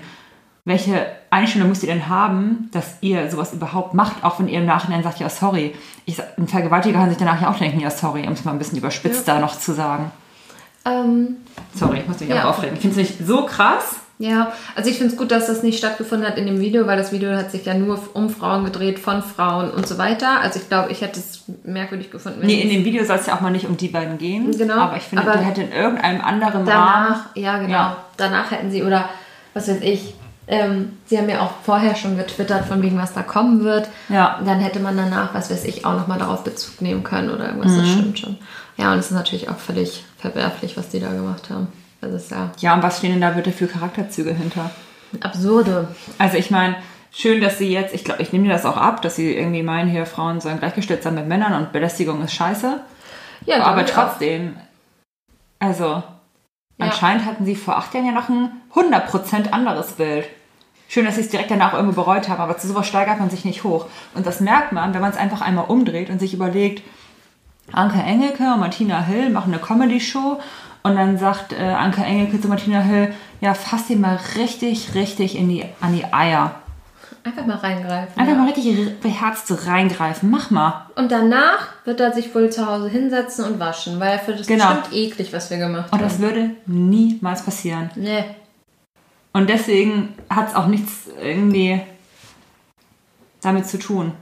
welche 0.66 1.06
Einstellung 1.30 1.70
müsst 1.70 1.84
ihr 1.84 1.94
denn 1.94 2.08
haben, 2.10 2.70
dass 2.72 2.98
ihr 3.02 3.30
sowas 3.30 3.54
überhaupt 3.54 3.94
macht, 3.94 4.24
auch 4.24 4.40
wenn 4.40 4.48
ihr 4.48 4.60
im 4.60 4.66
Nachhinein 4.66 5.04
sagt, 5.04 5.20
ja, 5.20 5.30
sorry. 5.30 5.74
Ich, 6.06 6.18
ein 6.38 6.48
Vergewaltiger 6.48 6.98
kann 7.00 7.10
sich 7.10 7.18
danach 7.18 7.42
ja 7.42 7.50
auch 7.52 7.58
denken, 7.58 7.80
ja, 7.80 7.90
sorry, 7.92 8.26
um 8.26 8.34
es 8.34 8.46
mal 8.46 8.52
ein 8.52 8.60
bisschen 8.60 8.78
überspitzt 8.78 9.28
da 9.28 9.40
noch 9.40 9.58
zu 9.60 9.74
sagen. 9.74 10.12
Ähm, 10.86 11.38
Sorry, 11.76 12.00
ich 12.00 12.08
muss 12.08 12.20
mich 12.20 12.30
Ja. 12.30 12.46
auch 12.46 12.50
aufregen. 12.52 12.76
Ich 12.76 12.82
finde 12.82 13.02
es 13.02 13.10
nicht 13.10 13.28
so 13.28 13.46
krass. 13.46 13.98
Ja, 14.22 14.52
also 14.76 14.90
ich 14.90 14.98
finde 14.98 15.14
es 15.14 15.18
gut, 15.18 15.32
dass 15.32 15.48
das 15.48 15.64
nicht 15.64 15.78
stattgefunden 15.78 16.28
hat 16.28 16.38
in 16.38 16.46
dem 16.46 16.60
Video, 16.60 16.86
weil 16.86 16.98
das 16.98 17.14
Video 17.14 17.32
hat 17.36 17.52
sich 17.52 17.66
ja 17.66 17.74
nur 17.74 17.98
um 18.14 18.30
Frauen 18.30 18.66
gedreht, 18.66 19.00
von 19.00 19.24
Frauen 19.24 19.72
und 19.72 19.88
so 19.88 19.98
weiter. 19.98 20.42
Also 20.42 20.60
ich 20.60 20.68
glaube, 20.68 20.92
ich 20.92 21.00
hätte 21.02 21.20
es 21.22 21.44
merkwürdig 21.64 22.12
gefunden, 22.12 22.42
wenn 22.42 22.48
Nee, 22.48 22.62
in 22.62 22.70
dem 22.70 22.84
Video 22.86 23.06
soll 23.06 23.16
es 23.16 23.28
ja 23.28 23.36
auch 23.36 23.42
mal 23.42 23.50
nicht 23.52 23.66
um 23.66 23.78
die 23.78 23.88
beiden 23.88 24.18
gehen. 24.18 24.52
Genau, 24.58 24.76
Aber 24.76 24.98
ich 24.98 25.04
finde, 25.04 25.24
aber 25.24 25.34
der 25.38 25.42
hätte 25.44 25.62
in 25.64 25.72
irgendeinem 25.72 26.22
anderen 26.22 26.68
Rahmen. 26.68 26.68
danach, 26.68 27.36
ja 27.36 27.58
genau, 27.60 27.72
Ja. 27.72 27.98
danach 28.18 28.52
hätten 28.52 28.70
sie, 28.72 28.84
oder 28.84 29.08
was 29.54 29.70
weiß 29.70 29.80
ich, 29.82 30.14
ähm, 30.50 30.94
sie 31.06 31.18
haben 31.18 31.30
ja 31.30 31.40
auch 31.42 31.52
vorher 31.64 31.96
schon 31.96 32.18
getwittert, 32.18 32.66
von 32.66 32.82
wegen, 32.82 32.98
was 32.98 33.14
da 33.14 33.22
kommen 33.22 33.64
wird. 33.64 33.88
Ja. 34.10 34.40
Dann 34.44 34.60
hätte 34.60 34.80
man 34.82 34.98
danach, 34.98 35.34
was 35.34 35.50
weiß 35.50 35.64
ich, 35.64 35.86
auch 35.86 35.94
nochmal 35.94 36.20
darauf 36.20 36.44
Bezug 36.44 36.82
nehmen 36.82 37.04
können 37.04 37.30
oder 37.30 37.46
irgendwas, 37.48 37.76
das 37.78 37.86
Mhm. 37.86 37.92
stimmt 37.94 38.20
schon. 38.20 38.38
Ja, 38.76 38.92
und 38.92 39.00
es 39.00 39.06
ist 39.06 39.12
natürlich 39.12 39.48
auch 39.50 39.58
völlig 39.60 40.04
verwerflich, 40.18 40.76
was 40.76 40.90
die 40.90 41.00
da 41.00 41.10
gemacht 41.14 41.50
haben. 41.50 41.68
Das 42.02 42.12
ist 42.14 42.32
ja 42.32 42.52
Ja, 42.60 42.74
und 42.76 42.84
was 42.84 42.98
stehen 43.00 43.12
denn 43.12 43.22
da 43.22 43.32
bitte 43.32 43.52
für 43.52 43.68
Charakterzüge 43.68 44.34
hinter? 44.34 44.72
absurde. 45.22 45.88
Also 46.20 46.38
ich 46.38 46.52
meine, 46.52 46.76
schön, 47.12 47.42
dass 47.42 47.58
sie 47.58 47.72
jetzt, 47.72 47.96
ich 47.96 48.04
glaube, 48.04 48.22
ich 48.22 48.32
nehme 48.32 48.46
dir 48.46 48.54
das 48.54 48.66
auch 48.66 48.78
ab, 48.78 49.02
dass 49.02 49.16
sie 49.16 49.34
irgendwie 49.36 49.64
meinen, 49.64 49.90
hier 49.90 50.06
Frauen 50.06 50.40
sollen 50.40 50.60
gleichgestellt 50.60 51.02
sein 51.02 51.16
mit 51.16 51.28
Männern 51.28 51.54
und 51.54 51.72
Belästigung 51.72 52.24
ist 52.24 52.34
scheiße. 52.34 52.80
Ja, 53.46 53.64
Aber 53.64 53.84
ich 53.84 53.90
auch. 53.96 54.08
trotzdem, 54.10 54.56
also 55.60 56.04
anscheinend 56.78 57.26
hatten 57.26 57.44
sie 57.46 57.56
vor 57.56 57.78
acht 57.78 57.94
Jahren 57.94 58.06
ja 58.06 58.12
noch 58.12 58.30
ein 58.30 58.52
100% 58.76 59.50
anderes 59.52 59.94
Bild. 59.94 60.28
Schön, 60.88 61.06
dass 61.06 61.16
sie 61.16 61.22
es 61.22 61.30
direkt 61.30 61.52
danach 61.52 61.74
irgendwo 61.74 62.02
bereut 62.04 62.30
haben, 62.30 62.42
aber 62.42 62.58
zu 62.58 62.68
sowas 62.68 62.88
steigert 62.88 63.20
man 63.20 63.30
sich 63.30 63.46
nicht 63.46 63.64
hoch. 63.64 63.88
Und 64.16 64.26
das 64.26 64.40
merkt 64.42 64.72
man, 64.74 64.94
wenn 64.94 65.02
man 65.02 65.12
es 65.12 65.18
einfach 65.18 65.42
einmal 65.42 65.66
umdreht 65.66 66.10
und 66.10 66.20
sich 66.20 66.34
überlegt, 66.34 66.84
Anke 67.72 68.00
Engelke 68.00 68.44
und 68.54 68.60
Martina 68.60 69.02
Hill 69.02 69.30
machen 69.30 69.54
eine 69.54 69.62
Comedy-Show 69.62 70.40
Und 70.84 70.96
dann 70.96 71.18
sagt 71.18 71.54
äh, 71.54 71.58
Anke 71.58 72.02
Engelke 72.02 72.40
zu 72.40 72.48
Martina 72.48 72.80
Hill, 72.80 73.14
ja, 73.42 73.54
fass 73.54 73.90
ihn 73.90 74.02
mal 74.02 74.20
richtig, 74.38 74.96
richtig 74.96 75.38
in 75.38 75.50
die, 75.50 75.66
an 75.82 75.94
die 75.94 76.06
Eier. 76.06 76.56
Einfach 77.24 77.46
mal 77.46 77.58
reingreifen. 77.58 78.18
Einfach 78.18 78.34
ja. 78.34 78.40
mal 78.40 78.46
richtig 78.50 79.00
beherzt 79.02 79.68
reingreifen. 79.68 80.30
Mach 80.32 80.52
mal. 80.52 80.86
Und 80.96 81.12
danach 81.12 81.68
wird 81.84 82.00
er 82.00 82.14
sich 82.14 82.34
wohl 82.34 82.50
zu 82.50 82.66
Hause 82.66 82.88
hinsetzen 82.88 83.44
und 83.46 83.60
waschen, 83.60 84.00
weil 84.00 84.14
er 84.14 84.20
findet 84.20 84.42
es 84.42 84.48
Genau. 84.48 84.68
bestimmt 84.74 84.94
eklig, 84.96 85.34
was 85.34 85.50
wir 85.50 85.58
gemacht 85.58 85.92
Und 85.92 86.00
haben. 86.00 86.08
das 86.08 86.20
würde 86.20 86.52
niemals 86.66 87.44
passieren. 87.44 87.90
Nee. 87.96 88.24
Und 89.34 89.50
deswegen 89.50 90.14
hat 90.30 90.48
es 90.50 90.56
auch 90.56 90.68
nichts 90.68 91.08
irgendwie 91.22 91.82
damit 93.42 93.68
zu 93.68 93.78
tun. 93.80 94.14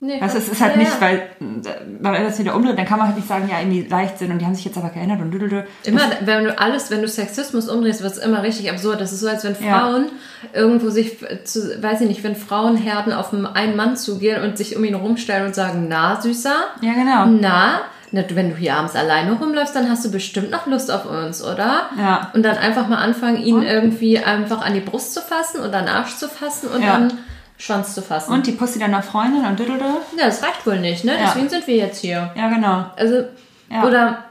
Nee. 0.00 0.20
Also 0.20 0.38
es 0.38 0.48
ist 0.48 0.60
halt 0.60 0.72
Ja, 0.74 0.78
nicht, 0.78 0.90
ja. 0.92 1.00
weil, 1.00 1.22
wenn 1.38 2.12
man 2.12 2.22
das 2.24 2.38
wieder 2.38 2.54
umdreht, 2.56 2.78
dann 2.78 2.86
kann 2.86 2.98
man 2.98 3.06
halt 3.08 3.16
nicht 3.16 3.28
sagen, 3.28 3.48
ja, 3.50 3.58
irgendwie 3.60 3.82
leicht 3.82 4.18
sind 4.18 4.30
und 4.32 4.38
die 4.38 4.46
haben 4.46 4.54
sich 4.54 4.64
jetzt 4.64 4.76
aber 4.78 4.88
geändert 4.90 5.20
und 5.20 5.30
düdelü. 5.30 5.62
Immer, 5.84 6.00
wenn 6.22 6.44
du 6.44 6.58
alles, 6.58 6.90
wenn 6.90 7.02
du 7.02 7.08
Sexismus 7.08 7.68
umdrehst, 7.68 8.02
wird 8.02 8.12
es 8.12 8.18
immer 8.18 8.42
richtig 8.42 8.70
absurd. 8.70 9.00
Das 9.00 9.12
ist 9.12 9.20
so, 9.20 9.28
als 9.28 9.44
wenn 9.44 9.54
Ja. 9.64 9.80
Frauen 9.80 10.06
irgendwo 10.52 10.90
sich, 10.90 11.18
zu, 11.44 11.82
weiß 11.82 12.00
ich 12.00 12.08
nicht, 12.08 12.24
wenn 12.24 12.34
Frauenherden 12.36 13.12
auf 13.12 13.32
einen 13.32 13.76
Mann 13.76 13.96
zugehen 13.96 14.42
und 14.42 14.56
sich 14.58 14.76
um 14.76 14.84
ihn 14.84 14.94
rumstellen 14.94 15.46
und 15.46 15.54
sagen, 15.54 15.86
na, 15.88 16.20
Süßer, 16.20 16.54
Ja, 16.80 16.92
genau. 16.94 17.26
na, 17.26 17.80
wenn 18.12 18.50
du 18.50 18.56
hier 18.56 18.74
abends 18.74 18.96
alleine 18.96 19.32
rumläufst, 19.34 19.76
dann 19.76 19.88
hast 19.88 20.04
du 20.04 20.10
bestimmt 20.10 20.50
noch 20.50 20.66
Lust 20.66 20.90
auf 20.90 21.04
uns, 21.08 21.44
oder? 21.44 21.82
Ja. 21.96 22.30
Und 22.34 22.42
dann 22.42 22.56
einfach 22.58 22.88
mal 22.88 22.96
anfangen, 22.98 23.36
ihn 23.36 23.54
Und? 23.56 23.62
irgendwie 23.62 24.18
einfach 24.18 24.64
an 24.66 24.74
die 24.74 24.80
Brust 24.80 25.14
zu 25.14 25.20
fassen 25.20 25.60
und 25.60 25.72
an 25.72 25.84
den 25.86 25.94
Arsch 25.94 26.16
zu 26.16 26.28
fassen 26.28 26.68
und 26.70 26.82
Ja. 26.82 26.94
dann 26.94 27.12
Schwanz 27.60 27.94
zu 27.94 28.02
fassen. 28.02 28.32
Und 28.32 28.46
die 28.46 28.52
Pussy 28.52 28.78
deiner 28.78 29.02
Freundin 29.02 29.44
und 29.44 29.58
düdelü. 29.58 29.78
ja, 30.18 30.24
das 30.26 30.42
reicht 30.42 30.66
wohl 30.66 30.80
nicht, 30.80 31.04
ne? 31.04 31.12
Ja. 31.12 31.26
Deswegen 31.26 31.48
sind 31.48 31.66
wir 31.66 31.76
jetzt 31.76 32.00
hier. 32.00 32.32
Ja, 32.34 32.48
genau. 32.48 32.86
Also, 32.96 33.24
Ja. 33.70 33.84
oder 33.84 34.24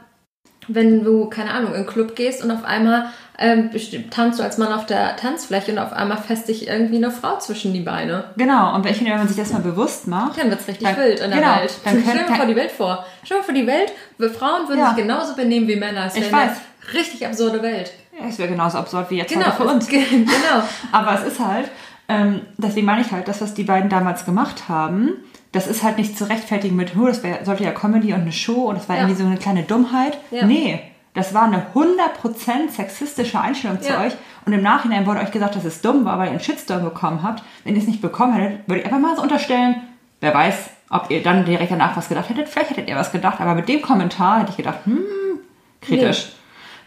wenn 0.68 1.02
du, 1.04 1.26
keine 1.30 1.50
Ahnung, 1.52 1.70
in 1.70 1.76
einen 1.78 1.86
Club 1.86 2.14
gehst 2.16 2.42
und 2.44 2.50
auf 2.50 2.64
einmal 2.64 3.06
ähm, 3.38 3.70
tanzt 4.10 4.38
du 4.38 4.42
als 4.42 4.58
Mann 4.58 4.70
auf 4.72 4.84
der 4.84 5.16
Tanzfläche 5.16 5.72
und 5.72 5.78
auf 5.78 5.92
einmal 5.94 6.18
fässt 6.18 6.48
dich 6.48 6.68
irgendwie 6.68 6.96
eine 6.96 7.10
Frau 7.10 7.38
zwischen 7.38 7.72
die 7.72 7.80
Beine. 7.80 8.24
Genau. 8.36 8.74
Und 8.74 8.84
wenn, 8.84 8.90
ich 8.90 8.98
finde, 8.98 9.12
wenn 9.12 9.18
man 9.20 9.28
sich 9.28 9.36
das 9.38 9.52
mal 9.52 9.62
bewusst 9.62 10.06
macht, 10.08 10.38
Dann 10.38 10.50
wird's 10.50 10.68
richtig 10.68 10.86
Dann- 10.86 10.96
wild 10.98 11.20
in 11.20 11.30
der 11.30 11.40
genau, 11.40 11.56
Welt. 11.56 11.72
dann 11.84 12.02
Stell 12.02 12.18
dir 12.24 12.28
mal 12.30 12.36
vor 12.36 12.46
die 12.46 12.56
Welt 12.56 12.70
vor. 12.70 13.06
Stell 13.24 13.36
dir 13.36 13.40
mal 13.40 13.44
vor 13.46 13.54
die 13.54 13.66
Welt, 13.66 13.92
Frauen 14.38 14.68
würden 14.68 14.80
Ja. 14.80 14.88
sich 14.88 14.96
genauso 15.04 15.34
benehmen 15.34 15.66
wie 15.68 15.76
Männer. 15.76 16.04
Es 16.06 16.16
Ich 16.16 16.30
weiß. 16.30 16.50
richtig 16.92 17.26
absurde 17.26 17.62
Welt. 17.62 17.92
ja, 18.20 18.26
es 18.28 18.38
wäre 18.38 18.48
genauso 18.50 18.76
absurd 18.76 19.10
wie 19.10 19.16
jetzt 19.16 19.32
Genau, 19.32 19.46
heute 19.46 19.56
für 19.56 19.64
uns. 19.64 19.84
es- 19.84 19.90
genau. 20.10 20.62
Aber 20.92 21.14
es 21.14 21.32
ist 21.32 21.40
halt, 21.40 21.70
ähm, 22.10 22.40
deswegen 22.58 22.86
meine 22.86 23.02
ich 23.02 23.10
halt, 23.12 23.28
das, 23.28 23.40
was 23.40 23.54
die 23.54 23.62
beiden 23.64 23.88
damals 23.88 24.24
gemacht 24.24 24.68
haben, 24.68 25.10
das 25.52 25.66
ist 25.66 25.82
halt 25.82 25.98
nicht 25.98 26.16
zu 26.18 26.28
rechtfertigen 26.28 26.76
mit, 26.76 26.92
oh, 26.96 27.06
das 27.06 27.22
wär, 27.22 27.44
sollte 27.44 27.64
ja 27.64 27.70
Comedy 27.72 28.12
und 28.12 28.20
eine 28.22 28.32
Show 28.32 28.68
und 28.68 28.76
das 28.76 28.88
war 28.88 28.96
Ja. 28.96 29.02
irgendwie 29.02 29.20
so 29.22 29.26
eine 29.26 29.36
kleine 29.38 29.62
Dummheit. 29.62 30.18
Ja. 30.30 30.44
Nee, 30.44 30.80
das 31.14 31.34
war 31.34 31.44
eine 31.44 31.66
100% 31.74 32.70
sexistische 32.70 33.40
Einstellung 33.40 33.80
zu 33.80 33.90
Ja. 33.92 34.00
euch 34.02 34.12
und 34.46 34.52
im 34.52 34.62
Nachhinein 34.62 35.06
wurde 35.06 35.20
euch 35.20 35.32
gesagt, 35.32 35.56
dass 35.56 35.64
es 35.64 35.80
dumm 35.80 36.04
war, 36.04 36.18
weil 36.18 36.26
ihr 36.26 36.30
einen 36.32 36.40
Shitstorm 36.40 36.82
bekommen 36.84 37.22
habt. 37.22 37.42
Wenn 37.64 37.74
ihr 37.74 37.80
es 37.82 37.88
nicht 37.88 38.00
bekommen 38.02 38.34
hättet, 38.34 38.68
würde 38.68 38.80
ich 38.80 38.86
einfach 38.86 39.00
mal 39.00 39.16
so 39.16 39.22
unterstellen, 39.22 39.76
wer 40.20 40.32
weiß, 40.34 40.70
ob 40.90 41.10
ihr 41.10 41.22
dann 41.22 41.44
direkt 41.44 41.70
danach 41.72 41.96
was 41.96 42.08
gedacht 42.08 42.28
hättet. 42.28 42.48
Vielleicht 42.48 42.70
hättet 42.70 42.88
ihr 42.88 42.96
was 42.96 43.12
gedacht, 43.12 43.40
aber 43.40 43.54
mit 43.54 43.68
dem 43.68 43.82
Kommentar 43.82 44.40
hätte 44.40 44.50
ich 44.50 44.56
gedacht, 44.56 44.78
hm, 44.84 44.98
kritisch. 45.80 46.32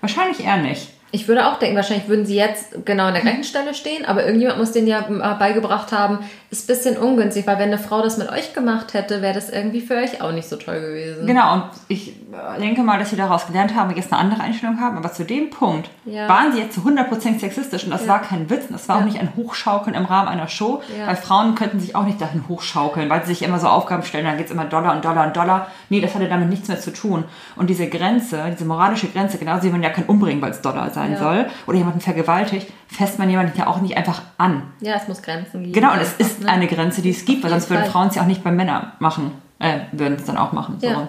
Wahrscheinlich 0.02 0.44
eher 0.46 0.58
nicht. 0.58 0.90
Ich 1.16 1.28
würde 1.28 1.46
auch 1.48 1.60
denken, 1.60 1.76
wahrscheinlich 1.76 2.08
würden 2.08 2.26
sie 2.26 2.36
jetzt 2.36 2.86
genau 2.86 3.04
an 3.06 3.14
der 3.14 3.22
gleichen 3.22 3.44
Stelle 3.44 3.76
stehen, 3.76 4.04
aber 4.04 4.26
irgendjemand 4.26 4.58
muss 4.58 4.72
denen 4.72 4.88
ja 4.88 5.06
mal 5.08 5.36
beigebracht 5.36 5.92
haben, 5.92 6.18
ist 6.50 6.64
ein 6.64 6.74
bisschen 6.74 6.98
ungünstig, 6.98 7.46
weil 7.46 7.60
wenn 7.60 7.68
eine 7.68 7.78
Frau 7.78 8.02
das 8.02 8.18
mit 8.18 8.32
euch 8.32 8.54
gemacht 8.56 8.96
hätte, 8.96 9.22
wäre 9.22 9.36
das 9.36 9.52
irgendwie 9.52 9.82
für 9.82 9.94
euch 9.96 10.22
auch 10.24 10.32
nicht 10.32 10.50
so 10.50 10.56
toll 10.56 10.82
gewesen. 10.82 11.28
Genau, 11.28 11.54
und 11.54 11.64
ich 11.88 12.10
äh, 12.10 12.60
denke 12.60 12.82
mal, 12.82 12.98
dass 12.98 13.12
sie 13.12 13.16
daraus 13.16 13.46
gelernt 13.46 13.76
haben 13.76 13.92
und 13.92 13.96
jetzt 13.98 14.12
eine 14.12 14.20
andere 14.22 14.42
Einstellung 14.42 14.80
haben. 14.82 14.98
Aber 14.98 15.14
zu 15.14 15.24
dem 15.24 15.52
Punkt 15.52 15.88
Ja. 16.06 16.28
waren 16.28 16.52
sie 16.52 16.60
jetzt 16.62 16.74
zu 16.74 16.82
100% 16.82 17.40
sexistisch 17.40 17.84
und 17.84 17.92
das 17.92 18.02
Ja. 18.08 18.14
war 18.14 18.22
kein 18.24 18.50
Witz. 18.50 18.64
und 18.70 18.74
Das 18.74 18.90
war 18.90 18.96
auch 18.96 19.00
Ja. 19.02 19.06
nicht 19.06 19.20
ein 19.20 19.30
Hochschaukeln 19.36 19.96
im 19.96 20.06
Rahmen 20.06 20.28
einer 20.30 20.48
Show, 20.48 20.82
weil 21.06 21.16
Frauen 21.16 21.54
könnten 21.54 21.80
sich 21.80 21.96
auch 21.96 22.06
nicht 22.06 22.20
dahin 22.20 22.46
hochschaukeln, 22.50 23.08
weil 23.12 23.22
sie 23.22 23.36
sich 23.36 23.44
immer 23.44 23.60
so 23.60 23.68
Aufgaben 23.68 24.02
stellen, 24.02 24.26
dann 24.26 24.38
geht 24.38 24.48
es 24.48 24.52
immer 24.52 24.66
Dollar 24.66 24.96
und 24.96 25.06
Dollar 25.06 25.28
und 25.28 25.38
Dollar. 25.38 25.68
Nee, 25.90 26.02
das 26.02 26.16
hatte 26.16 26.28
damit 26.28 26.50
nichts 26.50 26.68
mehr 26.70 26.80
zu 26.80 26.92
tun. 26.92 27.24
Und 27.56 27.70
diese 27.70 27.88
Grenze, 27.88 28.44
diese 28.52 28.66
moralische 28.66 29.08
Grenze, 29.10 29.38
genauso 29.38 29.64
wie 29.66 29.70
man 29.70 29.84
ja 29.84 29.92
kein 29.92 30.06
umbringen, 30.06 30.42
weil 30.42 30.50
es 30.52 30.62
Dollar 30.62 30.90
sein 31.04 31.14
Ja. 31.14 31.20
soll, 31.20 31.46
oder 31.68 31.78
jemanden 31.78 32.02
vergewaltigt, 32.02 32.68
fässt 32.88 33.20
man 33.20 33.30
jemanden 33.30 33.58
ja 33.58 33.68
auch 33.68 33.82
nicht 33.82 33.98
einfach 33.98 34.22
an. 34.38 34.64
Ja, 34.80 34.96
es 34.96 35.08
muss 35.08 35.22
Grenzen 35.22 35.62
geben. 35.62 35.74
Genau, 35.74 35.94
und 35.94 36.00
es 36.02 36.14
ist 36.14 36.42
ne? 36.42 36.50
eine 36.50 36.68
Grenze, 36.68 37.02
die 37.02 37.12
es 37.12 37.26
gibt, 37.26 37.44
weil 37.44 37.50
sonst 37.50 37.70
würden. 37.70 37.86
Frauen 37.86 38.08
es 38.08 38.16
ja 38.16 38.22
auch 38.22 38.28
nicht 38.28 38.44
bei 38.44 38.52
Männern 38.52 38.92
machen. 39.00 39.32
Äh, 39.60 39.80
würden 39.92 40.18
es 40.18 40.26
dann 40.26 40.38
auch 40.38 40.52
machen. 40.52 40.78
So. 40.80 40.88
Ja. 40.88 41.08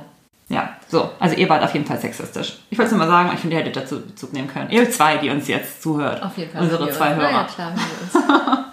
Ja. 0.49 0.69
so. 0.89 1.11
Also 1.19 1.37
ihr 1.37 1.49
wart 1.49 1.63
auf 1.65 1.73
jeden 1.73 1.87
Fall 1.87 1.99
sexistisch. 1.99 2.59
Ich 2.71 2.79
wollte 2.79 2.93
es 2.93 2.97
nur 2.97 3.07
mal 3.07 3.11
sagen, 3.11 3.31
ich 3.33 3.41
finde, 3.41 3.57
ihr 3.57 3.61
hättet 3.61 3.77
dazu 3.77 4.01
Bezug 4.01 4.33
nehmen 4.33 4.49
können. 4.49 4.71
Ihr 4.71 4.91
zwei, 4.91 5.17
die 5.17 5.31
uns 5.31 5.49
jetzt 5.49 5.83
zuhört. 5.83 6.23
Auf 6.23 6.37
jeden 6.37 6.53
Fall. 6.53 6.63
Unsere 6.63 6.91
zwei. 6.91 7.15
Hörer. 7.15 7.31
Ja, 7.31 7.45
klar, 7.45 7.73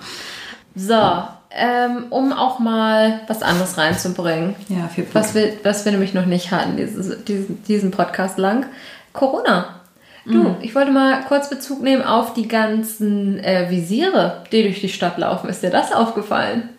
so, 0.76 1.24
ähm, 1.54 2.06
um 2.10 2.34
auch 2.34 2.60
mal 2.60 3.22
was 3.28 3.42
anderes 3.42 3.78
reinzubringen, 3.78 4.56
Ja, 4.70 4.88
viel 4.88 5.04
Plus. 5.06 5.24
was 5.24 5.36
wir, 5.36 5.54
was 5.64 5.86
wir 5.86 5.92
nämlich 5.92 6.14
noch 6.14 6.26
nicht 6.26 6.52
hatten, 6.52 6.78
dieses, 6.78 7.24
diesen, 7.26 7.64
diesen 7.64 7.92
Podcast 7.92 8.38
lang. 8.38 8.66
Corona. 9.14 9.81
Du, 10.26 10.34
Mhm. 10.38 10.56
ich 10.62 10.76
wollte 10.76 10.92
mal 10.92 11.24
kurz 11.28 11.50
Bezug 11.50 11.82
nehmen 11.82 12.04
auf 12.04 12.34
die 12.34 12.48
ganzen 12.48 13.40
äh, 13.44 13.70
Visiere, 13.70 14.44
die 14.52 14.64
durch 14.64 14.80
die 14.82 14.90
Stadt 14.90 15.18
laufen. 15.18 15.50
Ist 15.50 15.64
dir 15.64 15.70
das 15.72 15.92
aufgefallen? 15.92 16.70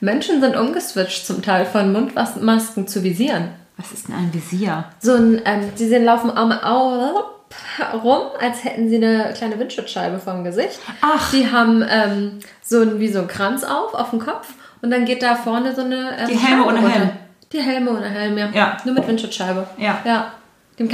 Menschen 0.00 0.40
sind 0.40 0.56
umgeswitcht 0.56 1.26
zum 1.26 1.42
Teil 1.42 1.64
von 1.64 1.92
Mundmasken 1.92 2.86
zu 2.86 3.02
Visieren. 3.02 3.48
Was 3.78 3.92
ist 3.92 4.08
denn 4.08 4.16
ein 4.16 4.34
Visier? 4.34 4.84
So 5.00 5.14
ein, 5.14 5.40
ähm, 5.44 5.70
sie 5.74 5.88
sehen 5.88 6.04
laufen 6.04 6.30
am 6.30 6.52
rum, 8.02 8.20
als 8.40 8.64
hätten 8.64 8.88
sie 8.88 8.96
eine 8.96 9.32
kleine 9.34 9.58
Windschutzscheibe 9.58 10.18
vom 10.18 10.44
Gesicht. 10.44 10.78
Ach. 11.00 11.30
Die 11.32 11.50
haben 11.50 11.84
ähm, 11.88 12.38
so 12.62 12.80
ein, 12.82 12.98
wie 13.00 13.08
so 13.08 13.20
ein 13.20 13.28
Kranz 13.28 13.64
auf, 13.64 13.94
auf 13.94 14.10
dem 14.10 14.18
Kopf. 14.18 14.48
Und 14.82 14.90
dann 14.90 15.04
geht 15.04 15.22
da 15.22 15.34
vorne 15.36 15.74
so 15.74 15.82
eine 15.82 16.10
ähm, 16.18 16.28
Die 16.28 16.36
Helme 16.36 16.62
Scheibe 16.62 16.68
ohne 16.68 16.80
runter. 16.80 16.98
Helm. 16.98 17.10
Die 17.52 17.60
Helme 17.60 17.90
ohne 17.90 18.08
Helm, 18.08 18.38
ja. 18.38 18.48
Ja. 18.52 18.76
Nur 18.84 18.94
mit 18.94 19.06
Windschutzscheibe. 19.06 19.66
Ja. 19.78 19.98
Ja. 20.04 20.32
Die 20.78 20.82
haben 20.82 20.90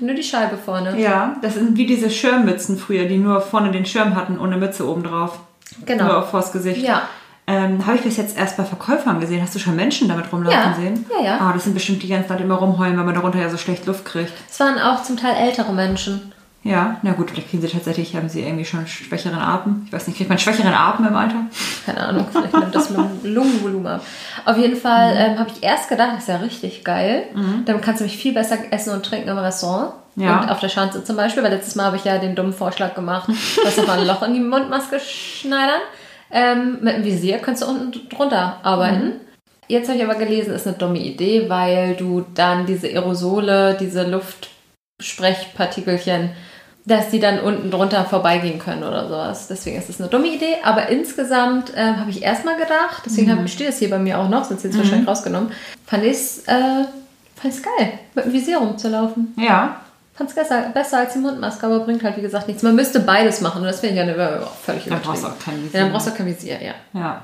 die 0.00 0.04
nur 0.04 0.14
die 0.14 0.22
Scheibe 0.22 0.56
vorne. 0.56 0.98
Ja, 1.00 1.36
das 1.42 1.54
sind 1.54 1.76
wie 1.76 1.86
diese 1.86 2.10
Schirmmützen 2.10 2.78
früher, 2.78 3.04
die 3.06 3.18
nur 3.18 3.40
vorne 3.40 3.70
den 3.70 3.86
Schirm 3.86 4.14
hatten, 4.14 4.38
ohne 4.38 4.56
Mütze 4.56 4.88
oben 4.88 5.02
drauf. 5.02 5.38
Genau. 5.86 6.04
Nur 6.06 6.22
vors 6.22 6.52
Gesicht. 6.52 6.82
Ja. 6.82 7.02
Ähm, 7.46 7.86
Habe 7.86 7.96
ich 7.96 8.02
bis 8.02 8.16
jetzt 8.18 8.36
erst 8.36 8.56
bei 8.58 8.64
Verkäufern 8.64 9.20
gesehen. 9.20 9.40
Hast 9.42 9.54
du 9.54 9.58
schon 9.58 9.74
Menschen 9.74 10.06
damit 10.08 10.30
rumlaufen 10.32 10.58
Ja. 10.58 10.74
sehen? 10.74 11.06
Ja, 11.18 11.24
ja. 11.24 11.38
Ah, 11.40 11.52
das 11.54 11.64
sind 11.64 11.72
bestimmt 11.74 12.02
die 12.02 12.08
ganze 12.08 12.28
Zeit 12.28 12.40
immer 12.42 12.56
rumheulen, 12.56 12.96
weil 12.98 13.04
man 13.04 13.14
darunter 13.14 13.38
ja 13.40 13.48
so 13.48 13.56
schlecht 13.56 13.86
Luft 13.86 14.04
kriegt. 14.04 14.32
Es 14.50 14.60
waren 14.60 14.78
auch 14.78 15.02
zum 15.02 15.16
Teil 15.16 15.34
ältere 15.34 15.72
Menschen. 15.72 16.32
Ja, 16.64 16.98
na 17.02 17.12
gut, 17.12 17.30
vielleicht 17.30 17.50
kriegen 17.50 17.62
sie 17.62 17.68
tatsächlich, 17.68 18.14
haben 18.16 18.28
sie 18.28 18.42
irgendwie 18.42 18.64
schon 18.64 18.86
schwächeren 18.86 19.38
Atem. 19.38 19.82
Ich 19.86 19.92
weiß 19.92 20.06
nicht, 20.08 20.16
kriegt 20.16 20.28
man 20.28 20.38
schwächeren 20.38 20.74
Atem 20.74 21.06
im 21.06 21.14
Alter? 21.16 21.46
Keine 21.86 22.00
Ahnung, 22.06 22.26
vielleicht 22.30 22.52
nimmt 22.52 22.74
das 22.74 22.90
Lungen- 22.90 23.20
Lungenvolumen 23.24 23.86
ab. 23.86 24.04
Auf 24.44 24.58
jeden 24.58 24.76
Fall 24.76 25.14
Mhm. 25.14 25.20
ähm, 25.20 25.38
habe 25.38 25.50
ich 25.54 25.62
erst 25.62 25.88
gedacht, 25.88 26.10
das 26.14 26.22
ist 26.22 26.28
ja 26.28 26.36
richtig 26.38 26.84
geil. 26.84 27.24
Damit 27.64 27.82
kannst 27.82 28.00
du 28.00 28.04
mich 28.04 28.16
viel 28.18 28.34
besser 28.34 28.58
essen 28.70 28.92
und 28.92 29.04
trinken 29.06 29.28
im 29.28 29.38
Restaurant. 29.38 29.92
Ja. 30.16 30.40
Und 30.40 30.50
auf 30.50 30.58
der 30.58 30.68
Schanze 30.68 31.04
zum 31.04 31.14
Beispiel, 31.16 31.44
weil 31.44 31.52
letztes 31.52 31.76
Mal 31.76 31.84
habe 31.84 31.96
ich 31.96 32.04
ja 32.04 32.18
den 32.18 32.34
dummen 32.34 32.52
Vorschlag 32.52 32.94
gemacht, 32.94 33.30
dass 33.64 33.76
wir 33.76 33.86
mal 33.86 34.00
ein 34.00 34.06
Loch 34.06 34.22
in 34.22 34.34
die 34.34 34.40
Mundmaske 34.40 34.98
schneidern. 35.00 35.80
Ähm, 36.30 36.78
mit 36.82 36.96
dem 36.96 37.04
Visier 37.04 37.38
kannst 37.38 37.62
du 37.62 37.66
unten 37.66 38.08
drunter 38.10 38.56
arbeiten. 38.64 39.04
Mhm. 39.06 39.12
Jetzt 39.68 39.88
habe 39.88 39.96
ich 39.98 40.04
aber 40.04 40.16
gelesen, 40.16 40.52
ist 40.54 40.66
eine 40.66 40.76
dumme 40.76 40.98
Idee, 40.98 41.48
weil 41.48 41.94
du 41.94 42.24
dann 42.34 42.66
diese 42.66 42.88
Aerosole, 42.88 43.76
diese 43.78 44.02
Luftsprechpartikelchen, 45.00 46.30
dass 46.88 47.10
die 47.10 47.20
dann 47.20 47.40
unten 47.40 47.70
drunter 47.70 48.04
vorbeigehen 48.04 48.58
können 48.58 48.82
oder 48.82 49.06
sowas. 49.08 49.46
Deswegen 49.48 49.76
ist 49.78 49.90
es 49.90 50.00
eine 50.00 50.08
dumme 50.08 50.28
Idee. 50.28 50.56
Aber 50.64 50.88
insgesamt 50.88 51.72
ähm, 51.76 51.98
habe 52.00 52.10
ich 52.10 52.22
erstmal 52.22 52.54
gedacht, 52.56 53.02
deswegen 53.04 53.30
Mhm. 53.32 53.38
hab, 53.40 53.48
steht 53.48 53.68
es 53.68 53.78
hier 53.78 53.90
bei 53.90 53.98
mir 53.98 54.18
auch 54.18 54.28
noch, 54.28 54.44
sonst 54.44 54.64
ich 54.64 54.70
es 54.72 54.78
wahrscheinlich 54.78 55.08
rausgenommen, 55.08 55.50
fand 55.86 56.04
ich 56.04 56.12
es 56.12 56.38
äh, 56.46 56.84
geil, 57.62 57.92
mit 58.14 58.24
dem 58.24 58.32
Visier 58.32 58.58
rumzulaufen. 58.58 59.34
Ja. 59.36 59.80
Fand 60.14 60.30
es 60.30 60.34
besser, 60.34 60.70
besser 60.74 60.98
als 60.98 61.12
die 61.12 61.20
Mundmaske, 61.20 61.64
aber 61.66 61.80
bringt 61.80 62.02
halt 62.02 62.16
wie 62.16 62.22
gesagt 62.22 62.48
nichts. 62.48 62.62
Man 62.64 62.74
müsste 62.74 63.00
beides 63.00 63.40
machen 63.40 63.60
und 63.60 63.66
das 63.68 63.80
finde 63.80 63.94
ich 63.94 64.06
ja 64.06 64.12
eine, 64.14 64.42
völlig 64.64 64.84
Dann 64.86 65.00
brauchst 65.00 65.22
du 65.22 65.26
übertrieben. 65.28 65.34
auch 65.40 65.44
kein 65.44 65.62
Visier. 65.64 65.78
Ja, 65.78 65.84
dann 65.84 65.92
brauchst 65.92 66.06
du 66.06 66.10
auch 66.10 66.16
kein 66.16 66.26
Visier, 66.26 66.58
ja. 66.62 66.74
Ja. 67.00 67.22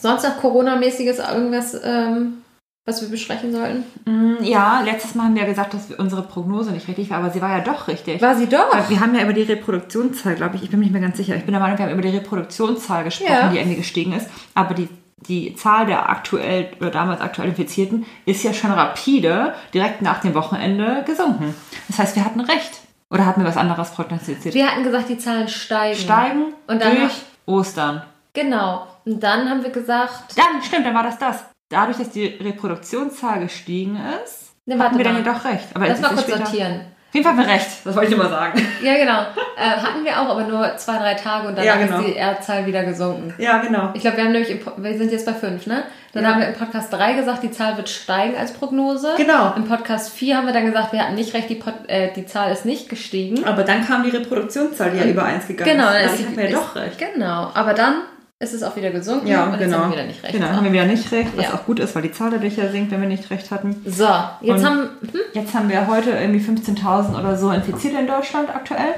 Sonst 0.00 0.24
noch 0.24 0.40
Corona-mäßiges 0.40 1.18
irgendwas, 1.18 1.74
ähm, 1.82 2.42
was 2.86 3.02
wir 3.02 3.08
besprechen 3.08 3.52
sollten? 3.52 3.84
Mm, 4.04 4.42
Ja, 4.44 4.80
letztes 4.84 5.14
Mal 5.14 5.24
haben 5.24 5.34
wir 5.34 5.42
ja 5.42 5.48
gesagt, 5.48 5.74
dass 5.74 5.90
unsere 5.98 6.22
Prognose 6.22 6.70
nicht 6.70 6.86
richtig 6.88 7.10
war, 7.10 7.18
aber 7.18 7.30
sie 7.30 7.42
war 7.42 7.50
ja 7.58 7.60
doch 7.64 7.88
richtig. 7.88 8.22
War 8.22 8.36
sie 8.36 8.46
doch? 8.46 8.72
Weil 8.72 8.88
Wir 8.88 9.00
haben 9.00 9.14
ja 9.14 9.22
über 9.22 9.32
die 9.32 9.42
Reproduktionszahl, 9.42 10.36
glaube 10.36 10.56
ich, 10.56 10.62
ich 10.62 10.70
bin 10.70 10.78
mir 10.78 10.84
nicht 10.86 10.92
mehr 10.92 11.02
ganz 11.02 11.16
sicher. 11.16 11.34
Ich 11.36 11.42
bin 11.44 11.52
der 11.52 11.60
Meinung, 11.60 11.76
wir 11.78 11.84
haben 11.86 11.92
über 11.92 12.02
die 12.02 12.16
Reproduktionszahl 12.16 13.04
gesprochen, 13.04 13.32
Ja. 13.32 13.48
die 13.48 13.58
irgendwie 13.58 13.76
gestiegen 13.76 14.12
ist. 14.12 14.28
Aber 14.54 14.72
die, 14.74 14.88
die 15.28 15.54
Zahl 15.56 15.86
der 15.86 16.08
aktuell 16.08 16.68
oder 16.80 16.90
damals 16.90 17.20
aktuell 17.20 17.48
Infizierten 17.48 18.06
ist 18.24 18.44
ja 18.44 18.52
schon 18.54 18.70
rapide 18.70 19.54
direkt 19.74 20.00
nach 20.02 20.20
dem 20.20 20.34
Wochenende 20.34 21.02
gesunken. 21.06 21.54
Das 21.88 21.98
heißt, 21.98 22.14
wir 22.16 22.24
hatten 22.24 22.40
recht. 22.40 22.80
Oder 23.10 23.26
hatten 23.26 23.40
wir 23.40 23.48
was 23.48 23.56
anderes 23.56 23.90
prognostiziert? 23.90 24.54
Wir 24.54 24.66
hatten 24.70 24.82
gesagt, 24.84 25.08
die 25.08 25.18
Zahlen 25.18 25.48
steigen. 25.48 25.98
Steigen 25.98 26.44
Und 26.68 26.80
dann 26.82 26.96
durch 26.96 27.12
Ostern. 27.46 28.02
Genau. 28.32 28.86
Und 29.04 29.22
dann 29.22 29.48
haben 29.48 29.62
wir 29.62 29.70
gesagt, 29.70 30.36
Dann, 30.36 30.62
stimmt, 30.62 30.86
dann 30.86 30.94
war 30.94 31.04
das 31.04 31.18
das. 31.18 31.44
Dadurch, 31.68 31.98
dass 31.98 32.10
die 32.10 32.26
Reproduktionszahl 32.26 33.40
gestiegen 33.40 33.98
ist, 34.24 34.52
Ne, 34.66 34.78
hatten 34.78 34.98
wir 34.98 35.04
dann 35.04 35.14
mal. 35.14 35.24
ja 35.24 35.32
doch 35.32 35.44
recht. 35.44 35.66
Aber 35.74 35.86
lass 35.86 35.96
es 35.98 36.02
mal 36.02 36.08
kurz 36.10 36.22
später- 36.22 36.38
sortieren. 36.46 36.80
jeden 37.12 37.24
Fall 37.24 37.36
haben 37.36 37.46
wir 37.46 37.52
recht, 37.54 37.66
das 37.84 37.94
wollte 37.96 38.08
ich 38.12 38.18
immer 38.18 38.28
sagen. 38.28 38.60
Ja, 38.82 38.94
genau. 38.96 39.20
Äh, 39.56 39.70
hatten 39.80 40.04
wir 40.04 40.20
auch, 40.20 40.28
aber 40.28 40.42
nur 40.44 40.76
zwei, 40.76 40.98
drei 40.98 41.14
Tage 41.14 41.48
und 41.48 41.56
dann 41.56 41.64
Ja, 41.64 41.76
genau. 41.76 42.00
ist 42.00 42.08
die 42.08 42.16
R-Zahl 42.16 42.66
wieder 42.66 42.84
gesunken. 42.84 43.32
Ja, 43.38 43.58
genau. 43.58 43.90
Ich 43.94 44.00
glaube, 44.02 44.16
wir 44.18 44.24
haben 44.24 44.32
nämlich, 44.32 44.50
im 44.50 44.60
wir 44.84 44.98
sind 44.98 45.12
jetzt 45.12 45.24
bei 45.24 45.32
fünf, 45.32 45.66
ne? 45.66 45.84
Dann 46.12 46.24
Ja. 46.24 46.30
haben 46.32 46.40
wir 46.40 46.48
im 46.48 46.54
Podcast 46.54 46.92
3 46.92 47.12
gesagt, 47.14 47.42
die 47.42 47.50
Zahl 47.50 47.76
wird 47.76 47.88
steigen 47.88 48.36
als 48.36 48.52
Prognose. 48.52 49.14
Genau. 49.16 49.54
Im 49.56 49.64
Podcast 49.66 50.12
4 50.12 50.36
haben 50.36 50.46
wir 50.46 50.52
dann 50.52 50.66
gesagt, 50.66 50.92
wir 50.92 51.00
hatten 51.02 51.14
nicht 51.14 51.32
recht, 51.34 51.48
die, 51.48 51.54
Pod, 51.56 51.74
äh, 51.88 52.12
die 52.14 52.26
Zahl 52.26 52.52
ist 52.52 52.64
nicht 52.66 52.88
gestiegen. 52.88 53.44
Aber 53.44 53.62
dann 53.64 53.86
kam 53.86 54.02
die 54.02 54.10
Reproduktionszahl, 54.10 54.90
die 54.90 54.98
ja 54.98 55.04
über 55.06 55.24
1 55.24 55.46
gegangen 55.46 55.70
Genau, 55.70 55.88
ist. 55.88 55.94
dann 55.94 56.02
Dann 56.06 56.14
ist 56.14 56.28
die- 56.30 56.36
mir 56.36 56.48
ist- 56.48 56.54
doch 56.54 56.74
recht. 56.76 56.98
Genau, 56.98 57.50
aber 57.54 57.72
dann 57.74 57.94
ist 58.38 58.52
es 58.52 58.62
auch 58.62 58.76
wieder 58.76 58.90
gesunken 58.90 59.26
Ja, 59.28 59.44
und 59.44 59.52
jetzt 59.52 59.60
genau. 59.60 59.78
haben 59.78 59.90
wir 59.90 59.96
wieder 59.96 60.06
nicht 60.06 60.22
recht. 60.22 60.34
Genau, 60.34 60.48
haben 60.48 60.64
wir 60.64 60.72
wieder 60.72 60.84
nicht 60.84 61.10
recht, 61.10 61.30
was 61.36 61.46
Ja. 61.46 61.54
auch 61.54 61.64
gut 61.64 61.80
ist, 61.80 61.94
weil 61.94 62.02
die 62.02 62.12
Zahl 62.12 62.30
dadurch 62.30 62.56
ja 62.56 62.68
sinkt, 62.68 62.90
wenn 62.92 63.00
wir 63.00 63.08
nicht 63.08 63.30
recht 63.30 63.50
hatten. 63.50 63.82
So, 63.86 64.06
jetzt 64.42 64.58
Und- 64.60 64.66
haben 64.66 64.90
hm, 65.00 65.20
Jetzt 65.32 65.54
haben 65.54 65.68
wir 65.70 65.86
heute 65.86 66.10
irgendwie 66.10 66.40
15.000 66.40 67.18
oder 67.18 67.36
so 67.36 67.50
Infizierte 67.50 67.98
in 67.98 68.06
Deutschland 68.06 68.54
aktuell. 68.54 68.94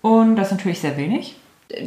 Und 0.00 0.34
das 0.36 0.48
ist 0.48 0.58
natürlich 0.58 0.80
sehr 0.80 0.96
wenig. 0.96 1.36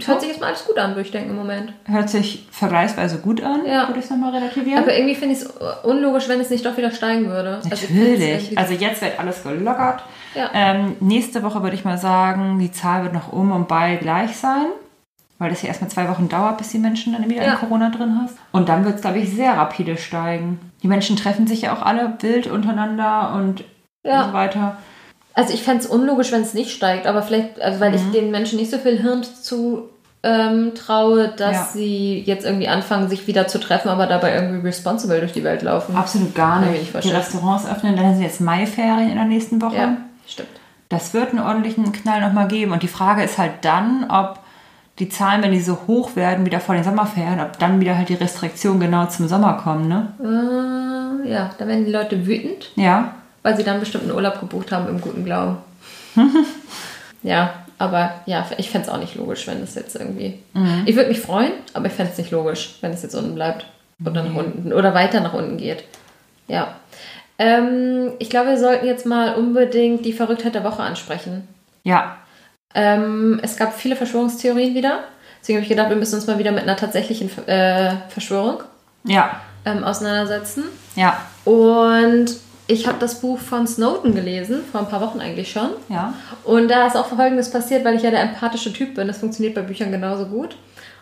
hört 0.08 0.20
sich 0.20 0.30
jetzt 0.32 0.40
mal 0.40 0.48
alles 0.48 0.66
gut 0.66 0.78
an, 0.80 0.92
würde 0.92 1.02
ich 1.02 1.12
denken 1.12 1.30
im 1.32 1.36
Moment. 1.36 1.72
Hört 1.86 2.10
sich 2.10 2.48
vergleichsweise 2.50 3.20
gut 3.20 3.44
an, 3.44 3.66
Ja. 3.68 3.88
würde 3.88 4.00
ich 4.00 4.06
es 4.06 4.10
nochmal 4.12 4.32
relativieren. 4.34 4.82
Aber 4.82 4.96
irgendwie 4.96 5.14
finde 5.16 5.36
ich 5.36 5.42
es 5.42 5.50
unlogisch, 5.84 6.28
wenn 6.28 6.40
es 6.40 6.50
nicht 6.50 6.66
doch 6.66 6.76
wieder 6.76 6.90
steigen 6.92 7.30
würde. 7.30 7.58
Also 7.58 7.70
Natürlich. 7.70 8.20
irgendwie- 8.22 8.58
Also 8.58 8.74
jetzt 8.74 9.02
wird 9.04 9.20
alles 9.20 9.44
gelockert. 9.44 10.02
Ja. 10.34 10.50
Ähm, 10.56 10.96
nächste 11.02 11.44
Woche 11.44 11.62
würde 11.62 11.76
ich 11.76 11.86
mal 11.86 11.98
sagen, 12.00 12.58
die 12.58 12.72
Zahl 12.72 13.04
wird 13.04 13.14
noch 13.14 13.32
um 13.32 13.52
und 13.52 13.68
bei 13.68 13.98
gleich 13.98 14.36
sein. 14.38 14.66
Weil 15.38 15.50
das 15.50 15.62
ja 15.62 15.68
erstmal 15.68 15.90
zwei 15.90 16.08
Wochen 16.10 16.30
dauert, 16.30 16.58
bis 16.58 16.70
die 16.70 16.78
Menschen 16.78 17.12
dann 17.14 17.30
wieder 17.30 17.44
Ja. 17.44 17.54
in 17.54 17.60
Corona 17.60 17.90
drin 17.90 18.20
hast. 18.22 18.38
Und 18.54 18.70
dann 18.70 18.86
wird 18.86 18.96
es, 18.96 19.02
glaube 19.02 19.20
ich, 19.20 19.30
sehr 19.36 19.54
rapide 19.58 19.98
steigen. 19.98 20.60
Die 20.82 20.88
Menschen 20.88 21.18
treffen 21.18 21.46
sich 21.46 21.64
ja 21.64 21.74
auch 21.76 21.82
alle 21.82 22.14
wild 22.22 22.48
untereinander 22.48 23.34
und 23.36 23.64
Ja. 24.04 24.28
so 24.28 24.34
weiter. 24.34 24.78
Also 25.34 25.54
ich 25.54 25.64
fände 25.64 25.84
es 25.84 25.88
unlogisch, 25.90 26.32
wenn 26.32 26.42
es 26.42 26.54
nicht 26.54 26.72
steigt, 26.72 27.06
aber 27.08 27.22
vielleicht, 27.22 27.60
also 27.62 27.82
weil 27.82 27.90
Mhm. 27.90 27.96
ich 27.98 28.12
den 28.12 28.32
Menschen 28.32 28.58
nicht 28.58 28.72
so 28.72 28.78
viel 28.78 29.02
Hirn 29.02 29.24
zu 29.24 29.90
ähm, 30.28 30.72
traue, 30.74 31.28
dass 31.28 31.52
Ja. 31.56 31.64
sie 31.74 32.20
jetzt 32.26 32.46
irgendwie 32.46 32.68
anfangen, 32.68 33.10
sich 33.10 33.28
wieder 33.28 33.48
zu 33.48 33.60
treffen, 33.60 33.90
aber 33.90 34.08
dabei 34.08 34.34
irgendwie 34.34 34.66
responsible 34.66 35.20
durch 35.20 35.34
die 35.34 35.44
Welt 35.44 35.62
laufen. 35.62 35.96
Absolut 35.96 36.34
gar 36.34 36.62
nicht. 36.62 36.92
die. 37.04 37.10
Restaurants 37.12 37.68
öffnen, 37.68 37.96
dann 37.96 38.14
sind 38.16 38.24
jetzt 38.24 38.42
Maiferien 38.42 39.10
in 39.10 39.16
der 39.18 39.26
nächsten 39.26 39.62
Woche. 39.62 39.76
Ja, 39.76 39.98
stimmt. 40.26 40.50
Das 40.90 41.14
wird 41.14 41.30
einen 41.30 41.42
ordentlichen 41.42 41.92
Knall 41.92 42.22
nochmal 42.22 42.48
geben. 42.48 42.72
Und 42.72 42.82
die 42.82 42.88
Frage 42.88 43.22
ist 43.22 43.38
halt 43.38 43.52
dann, 43.62 44.10
ob 44.10 44.40
die 45.00 45.10
Zahlen, 45.10 45.44
wenn 45.44 45.52
die 45.52 45.60
so 45.62 45.78
hoch 45.88 46.16
werden, 46.16 46.46
wieder 46.46 46.60
vor 46.60 46.76
den 46.76 46.84
Sommerferien, 46.84 47.40
ob 47.42 47.60
dann 47.60 47.82
wieder 47.82 47.98
halt 47.98 48.10
die 48.10 48.14
Restriktionen 48.14 48.80
genau 48.80 49.06
zum 49.08 49.28
Sommer 49.28 49.54
kommen, 49.62 49.88
ne? 49.90 50.14
Äh, 51.26 51.30
ja, 51.32 51.50
da 51.58 51.68
werden 51.68 51.86
die 51.86 51.92
Leute 51.92 52.26
wütend, 52.26 52.72
Ja. 52.76 53.16
weil 53.44 53.58
sie 53.58 53.64
dann 53.64 53.80
bestimmt 53.80 54.06
einen 54.06 54.14
Urlaub 54.14 54.40
gebucht 54.40 54.72
haben 54.72 54.88
im 54.88 55.02
guten 55.02 55.26
Glauben. 55.26 55.58
ja, 57.24 57.54
aber 57.78 58.14
ja, 58.26 58.46
ich 58.58 58.70
fände 58.70 58.88
es 58.88 58.94
auch 58.94 59.00
nicht 59.00 59.16
logisch, 59.16 59.46
wenn 59.48 59.62
es 59.62 59.76
jetzt 59.76 59.96
irgendwie. 59.96 60.40
Mhm. 60.54 60.84
Ich 60.86 60.96
würde 60.96 61.10
mich 61.10 61.20
freuen, 61.20 61.52
aber 61.74 61.88
ich 61.88 61.94
fände 61.94 62.12
es 62.14 62.18
nicht 62.18 62.32
logisch, 62.32 62.78
wenn 62.82 62.92
es 62.92 63.04
jetzt 63.04 63.16
unten 63.16 63.36
bleibt. 63.36 63.66
Oder 64.06 64.24
nach 64.24 64.36
unten 64.36 64.74
oder 64.74 64.94
weiter 64.94 65.22
nach 65.22 65.34
unten 65.34 65.58
geht. 65.58 65.84
Ja. 66.48 66.76
Ähm, 67.38 68.12
ich 68.20 68.30
glaube, 68.30 68.50
wir 68.52 68.58
sollten 68.58 68.86
jetzt 68.86 69.06
mal 69.06 69.36
unbedingt 69.36 70.06
die 70.06 70.14
Verrücktheit 70.14 70.54
der 70.56 70.64
Woche 70.64 70.84
ansprechen. 70.84 71.48
Ja. 71.84 72.18
Ähm, 72.76 73.40
es 73.42 73.56
gab 73.58 73.74
viele 73.74 73.96
Verschwörungstheorien 73.96 74.76
wieder. 74.76 75.00
Deswegen 75.42 75.58
habe 75.58 75.64
ich 75.64 75.70
gedacht, 75.70 75.90
wir 75.90 75.96
müssen 75.96 76.16
uns 76.16 76.28
mal 76.28 76.38
wieder 76.38 76.52
mit 76.52 76.64
einer 76.64 76.76
tatsächlichen 76.76 77.30
äh, 77.48 77.94
Verschwörung 78.10 78.64
Ja. 79.06 79.40
ähm, 79.66 79.84
auseinandersetzen. 79.84 80.66
Ja. 80.96 81.18
Und 81.46 82.28
ich 82.68 82.88
habe 82.88 82.98
das 83.00 83.22
Buch 83.22 83.38
von 83.40 83.68
Snowden 83.68 84.16
gelesen, 84.16 84.62
vor 84.72 84.82
ein 84.82 84.90
paar 84.90 85.02
Wochen 85.02 85.20
eigentlich 85.20 85.52
schon. 85.52 85.70
Ja. 85.88 86.14
Und 86.44 86.68
da 86.70 86.88
ist 86.88 86.98
auch 86.98 87.06
Folgendes 87.08 87.52
passiert, 87.52 87.86
weil 87.86 87.96
ich 87.96 88.02
ja 88.02 88.10
der 88.12 88.22
empathische 88.22 88.74
Typ 88.74 88.96
bin. 88.96 89.08
Das 89.08 89.20
funktioniert 89.20 89.54
bei 89.56 89.62
Büchern 89.62 89.92
genauso 89.92 90.26
gut. 90.26 90.58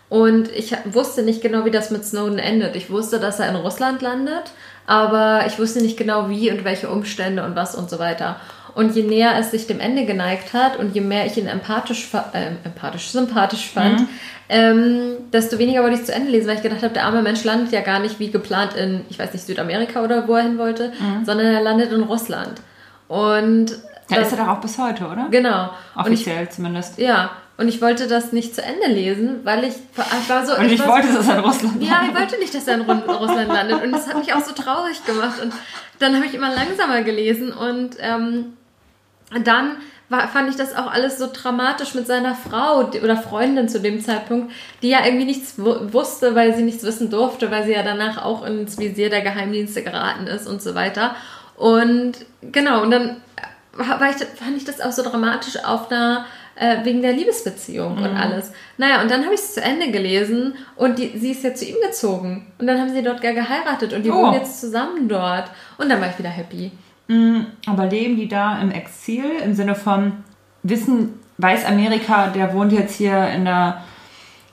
Und 0.09 0.51
ich 0.51 0.76
wusste 0.86 1.24
nicht 1.24 1.41
genau, 1.41 1.63
wie 1.65 1.71
das 1.71 1.89
mit 1.89 2.05
Snowden 2.05 2.38
endet. 2.38 2.76
Ich 2.76 2.91
wusste, 2.91 3.19
dass 3.19 3.39
er 3.39 3.47
in 3.49 3.55
Russland 3.55 4.01
landet, 4.01 4.51
aber 4.86 5.45
ich 5.47 5.57
wusste 5.57 5.82
nicht 5.82 5.97
genau 5.97 6.30
wie 6.30 6.51
und 6.51 6.65
welche 6.65 6.89
Umstände 6.89 7.43
und 7.45 7.55
was 7.55 7.74
und 7.76 7.89
so 7.89 7.97
weiter. 7.97 8.36
Und 8.76 8.95
je 8.95 9.03
näher 9.03 9.38
es 9.38 9.51
sich 9.51 9.67
dem 9.67 9.80
Ende 9.80 10.05
geneigt 10.05 10.53
hat 10.53 10.78
und 10.78 10.95
je 10.95 11.01
mehr 11.01 11.26
ich 11.28 11.38
ihn 11.38 11.45
empathisch, 11.47 12.09
äh, 12.34 12.47
empathisch 12.63 13.09
sympathisch 13.11 13.69
fand, 13.69 14.07
ähm, 14.49 15.13
desto 15.32 15.59
weniger 15.59 15.82
wollte 15.84 15.95
ich 15.95 16.01
es 16.01 16.07
zu 16.07 16.13
Ende 16.13 16.32
lesen, 16.32 16.47
weil 16.47 16.55
ich 16.57 16.63
gedacht 16.63 16.82
habe, 16.82 16.93
der 16.93 17.05
arme 17.05 17.21
Mensch 17.21 17.43
landet 17.43 17.71
ja 17.71 17.82
gar 17.82 17.99
nicht 17.99 18.19
wie 18.19 18.32
geplant 18.32 18.74
in, 18.74 19.01
ich 19.09 19.19
weiß 19.19 19.32
nicht, 19.34 19.45
Südamerika 19.45 20.01
oder 20.03 20.28
wo 20.28 20.36
er 20.36 20.43
hin 20.43 20.57
wollte, 20.57 20.91
sondern 21.24 21.47
er 21.47 21.61
landet 21.61 21.91
in 21.91 22.01
Russland. 22.03 22.61
Und 23.07 23.71
Da 24.09 24.15
das- 24.17 24.28
ist 24.32 24.39
er 24.39 24.45
doch 24.45 24.53
auch 24.53 24.61
bis 24.61 24.78
heute, 24.78 25.05
oder? 25.05 25.28
Genau. 25.30 25.69
Und 25.95 26.07
ich, 26.11 26.21
Offiziell 26.21 26.49
zumindest. 26.49 26.97
ja, 26.97 27.32
und 27.57 27.67
ich 27.67 27.82
wollte 27.82 28.07
das 28.07 28.32
nicht 28.34 28.55
zu 28.55 28.63
Ende 28.63 28.88
lesen, 28.88 29.41
weil 29.43 29.63
ich, 29.65 29.76
ich 29.76 30.30
war 30.30 30.45
so. 30.45 30.55
Und 30.57 30.65
ich 30.71 30.80
war 30.80 30.88
wollte, 30.88 31.09
so, 31.11 31.17
dass 31.17 31.28
er 31.28 31.38
in 31.38 31.43
Russland 31.43 31.84
Ja, 31.84 32.01
ich 32.09 32.15
wollte 32.19 32.39
nicht, 32.39 32.53
dass 32.55 32.67
er 32.67 32.76
in 32.76 32.82
Ru- 32.82 33.11
Russland 33.17 33.47
landet. 33.49 33.84
Und 33.84 33.91
das 33.91 34.07
hat 34.07 34.17
mich 34.17 34.34
auch 34.34 34.43
so 34.43 34.53
traurig 34.53 35.05
gemacht. 35.05 35.39
Und 35.41 35.53
dann 35.99 36.15
habe 36.15 36.26
ich 36.26 36.34
immer 36.34 36.49
langsamer 36.53 37.03
gelesen 37.03 37.53
und 37.53 37.91
ähm, 37.99 38.53
dann 39.39 39.77
war, 40.09 40.27
fand 40.27 40.49
ich 40.49 40.55
das 40.55 40.75
auch 40.75 40.91
alles 40.91 41.17
so 41.17 41.27
dramatisch 41.31 41.95
mit 41.95 42.05
seiner 42.07 42.36
Frau 42.36 42.81
oder 43.01 43.17
Freundin 43.17 43.67
zu 43.69 43.79
dem 43.79 44.01
Zeitpunkt, 44.01 44.51
die 44.81 44.89
ja 44.89 44.99
irgendwie 45.05 45.25
nichts 45.25 45.57
wu- 45.57 45.91
wusste, 45.93 46.36
weil 46.36 46.55
sie 46.55 46.61
nichts 46.63 46.84
wissen 46.84 47.09
durfte, 47.09 47.49
weil 47.49 47.63
sie 47.63 47.71
ja 47.71 47.84
danach 47.84 48.23
auch 48.23 48.45
ins 48.45 48.77
Visier 48.77 49.09
der 49.09 49.21
Geheimdienste 49.21 49.81
geraten 49.84 50.27
ist 50.27 50.47
und 50.47 50.61
so 50.61 50.75
weiter. 50.75 51.15
Und 51.55 52.13
genau, 52.41 52.81
und 52.84 52.91
dann 52.91 53.17
war 53.73 53.99
war 53.99 54.09
ich, 54.09 54.17
fand 54.17 54.57
ich 54.57 54.65
das 54.65 54.81
auch 54.81 54.91
so 54.91 55.01
dramatisch 55.03 55.63
auf 55.63 55.89
einer 55.89 56.25
äh, 56.55 56.84
wegen 56.84 57.01
der 57.01 57.13
Liebesbeziehung 57.13 57.97
und 57.97 58.15
alles. 58.15 58.51
Naja, 58.77 59.01
und 59.01 59.09
dann 59.09 59.23
habe 59.23 59.34
ich 59.34 59.39
es 59.39 59.55
zu 59.55 59.61
Ende 59.63 59.89
gelesen 59.89 60.53
und 60.75 60.99
die, 60.99 61.17
sie 61.17 61.31
ist 61.31 61.43
ja 61.43 61.55
zu 61.55 61.65
ihm 61.65 61.77
gezogen. 61.84 62.51
Und 62.59 62.67
dann 62.67 62.79
haben 62.79 62.93
sie 62.93 63.01
dort 63.01 63.21
gar 63.21 63.34
geheiratet 63.34 63.93
und 63.93 64.03
die 64.03 64.11
Oh. 64.11 64.15
wohnen 64.15 64.34
jetzt 64.34 64.59
zusammen 64.61 65.07
dort. 65.09 65.45
Und 65.79 65.89
dann 65.89 65.99
war 65.99 66.09
ich 66.09 66.19
wieder 66.19 66.29
happy. 66.29 66.71
Aber 67.07 67.85
leben 67.85 68.15
die 68.15 68.27
da 68.27 68.59
im 68.59 68.71
Exil 68.71 69.25
im 69.43 69.53
Sinne 69.53 69.75
von 69.75 70.13
wissen, 70.63 71.19
weiß 71.37 71.65
Amerika, 71.65 72.27
der 72.27 72.53
wohnt 72.53 72.71
jetzt 72.71 72.95
hier 72.95 73.27
in 73.29 73.45
der 73.45 73.83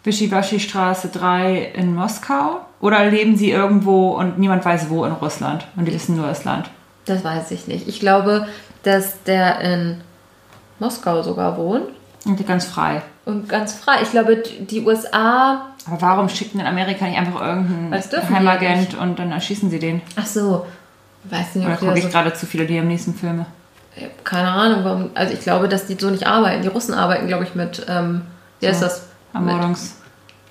Wischiwaschi-Straße 0.04 1.08
3 1.08 1.72
in 1.74 1.94
Moskau? 1.94 2.60
Oder 2.80 3.04
leben 3.10 3.36
sie 3.36 3.50
irgendwo 3.50 4.10
und 4.10 4.38
niemand 4.38 4.64
weiß 4.64 4.88
wo 4.88 5.04
in 5.04 5.12
Russland 5.12 5.66
und 5.76 5.86
die 5.86 5.92
wissen 5.92 6.16
nur 6.16 6.26
das 6.26 6.44
Land? 6.44 6.70
Das 7.04 7.22
weiß 7.22 7.50
ich 7.50 7.68
nicht. 7.68 7.86
Ich 7.88 8.00
glaube, 8.00 8.46
dass 8.82 9.22
der 9.24 9.60
in 9.60 10.00
Moskau 10.78 11.22
sogar 11.22 11.58
wohnt 11.58 11.84
Und 12.24 12.40
die 12.40 12.44
ganz 12.44 12.64
frei. 12.64 13.02
und 13.26 13.48
ganz 13.48 13.74
frei. 13.74 13.96
Ich 14.02 14.10
glaube, 14.10 14.42
die 14.60 14.80
USA. 14.80 15.66
Aber 15.86 16.00
warum 16.00 16.28
schickt 16.28 16.54
denn 16.54 16.66
Amerika 16.66 17.04
nicht 17.04 17.18
einfach 17.18 17.40
irgendeinen 17.40 17.90
Geheimagent 17.90 18.94
und 18.98 19.18
dann 19.18 19.32
erschießen 19.32 19.70
sie 19.70 19.78
den? 19.78 20.00
Ach 20.16 20.26
so. 20.26 20.66
Weiß 21.24 21.54
nicht, 21.54 21.66
Oder 21.66 21.76
gucke 21.76 21.98
ich 21.98 22.04
so 22.04 22.10
gerade 22.10 22.32
zu 22.32 22.46
viele 22.46 22.64
Liam-Neeson-Filme? 22.64 23.46
Keine 24.24 24.48
Ahnung, 24.50 24.84
warum. 24.84 25.10
Also 25.14 25.34
ich 25.34 25.40
glaube, 25.40 25.68
dass 25.68 25.86
die 25.86 25.96
so 25.98 26.10
nicht 26.10 26.26
arbeiten. 26.26 26.62
Die 26.62 26.68
Russen 26.68 26.94
arbeiten, 26.94 27.26
glaube 27.26 27.44
ich, 27.44 27.54
mit, 27.54 27.84
ähm, 27.88 28.22
wie 28.60 28.72
So, 28.72 28.80
das? 28.80 29.06
Ermordungs... 29.34 29.96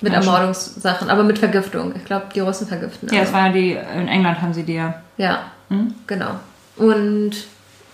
Mit. 0.02 0.12
Ermordungssachen, 0.14 1.10
aber 1.10 1.24
mit 1.24 1.38
Vergiftung. 1.38 1.92
Ich 1.96 2.04
glaube, 2.06 2.26
die 2.34 2.40
Russen 2.40 2.66
vergiften. 2.66 3.08
Ja, 3.12 3.20
das 3.20 3.30
immer. 3.30 3.38
war 3.38 3.46
ja 3.48 3.52
die... 3.52 3.72
In 3.72 4.08
England 4.08 4.40
haben 4.40 4.54
sie 4.54 4.62
die 4.62 4.74
ja... 4.74 4.94
ja, 5.16 5.40
Hm? 5.68 5.94
genau. 6.06 6.30
Und 6.76 7.32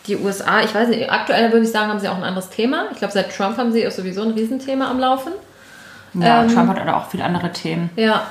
die 0.07 0.17
USA, 0.17 0.61
ich 0.61 0.73
weiß 0.75 0.89
nicht, 0.89 1.11
aktuell 1.11 1.51
würde 1.53 1.65
ich 1.67 1.73
sagen, 1.73 1.91
haben 1.91 1.99
sie 1.99 2.09
auch 2.09 2.17
ein 2.17 2.23
anderes 2.23 2.49
Thema. 2.51 2.85
Ich 2.93 2.99
glaube, 2.99 3.13
seit 3.13 3.35
Trump 3.37 3.57
haben 3.59 3.73
sie 3.73 3.87
auch 3.87 3.91
sowieso 3.91 4.23
ein 4.23 4.31
Riesenthema 4.33 4.89
am 4.91 5.01
Laufen. 5.01 5.33
Ja, 6.15 6.43
Ähm, 6.43 6.55
Trump 6.55 6.69
hat 6.71 6.79
aber 6.79 6.97
auch 6.97 7.11
viele 7.11 7.25
andere 7.25 7.53
Themen. 7.53 7.91
Ja. 7.97 8.27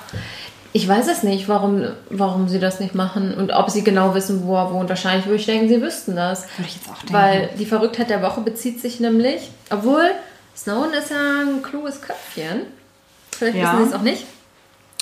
Ich 0.76 0.90
weiß 0.90 1.08
es 1.08 1.24
nicht, 1.24 1.48
warum, 1.48 1.86
warum 2.10 2.50
sie 2.50 2.60
das 2.60 2.82
nicht 2.82 2.96
machen 2.96 3.34
und 3.34 3.54
ob 3.54 3.70
sie 3.70 3.82
genau 3.82 4.14
wissen, 4.14 4.46
wo 4.46 4.58
er 4.58 4.74
wohnt. 4.74 4.90
Wahrscheinlich 4.90 5.26
würde 5.26 5.38
ich 5.38 5.46
denken, 5.46 5.70
sie 5.70 5.82
wüssten 5.82 6.18
das. 6.18 6.44
Würde 6.58 6.68
ich 6.68 6.76
jetzt 6.76 6.90
auch 6.90 6.98
denken. 6.98 7.14
Weil 7.14 7.50
die 7.58 7.66
Verrücktheit 7.66 8.10
der 8.10 8.22
Woche 8.22 8.42
bezieht 8.42 8.82
sich 8.82 9.00
nämlich, 9.00 9.50
obwohl 9.70 10.04
Snowden 10.54 10.94
ist 10.94 11.12
ja 11.12 11.44
ein 11.44 11.64
kluges 11.64 12.02
Köpfchen. 12.02 12.64
Vielleicht 13.32 13.56
Ja. 13.56 13.72
wissen 13.72 13.86
sie 13.86 13.90
es 13.92 13.96
auch 13.96 14.02
nicht. 14.02 14.26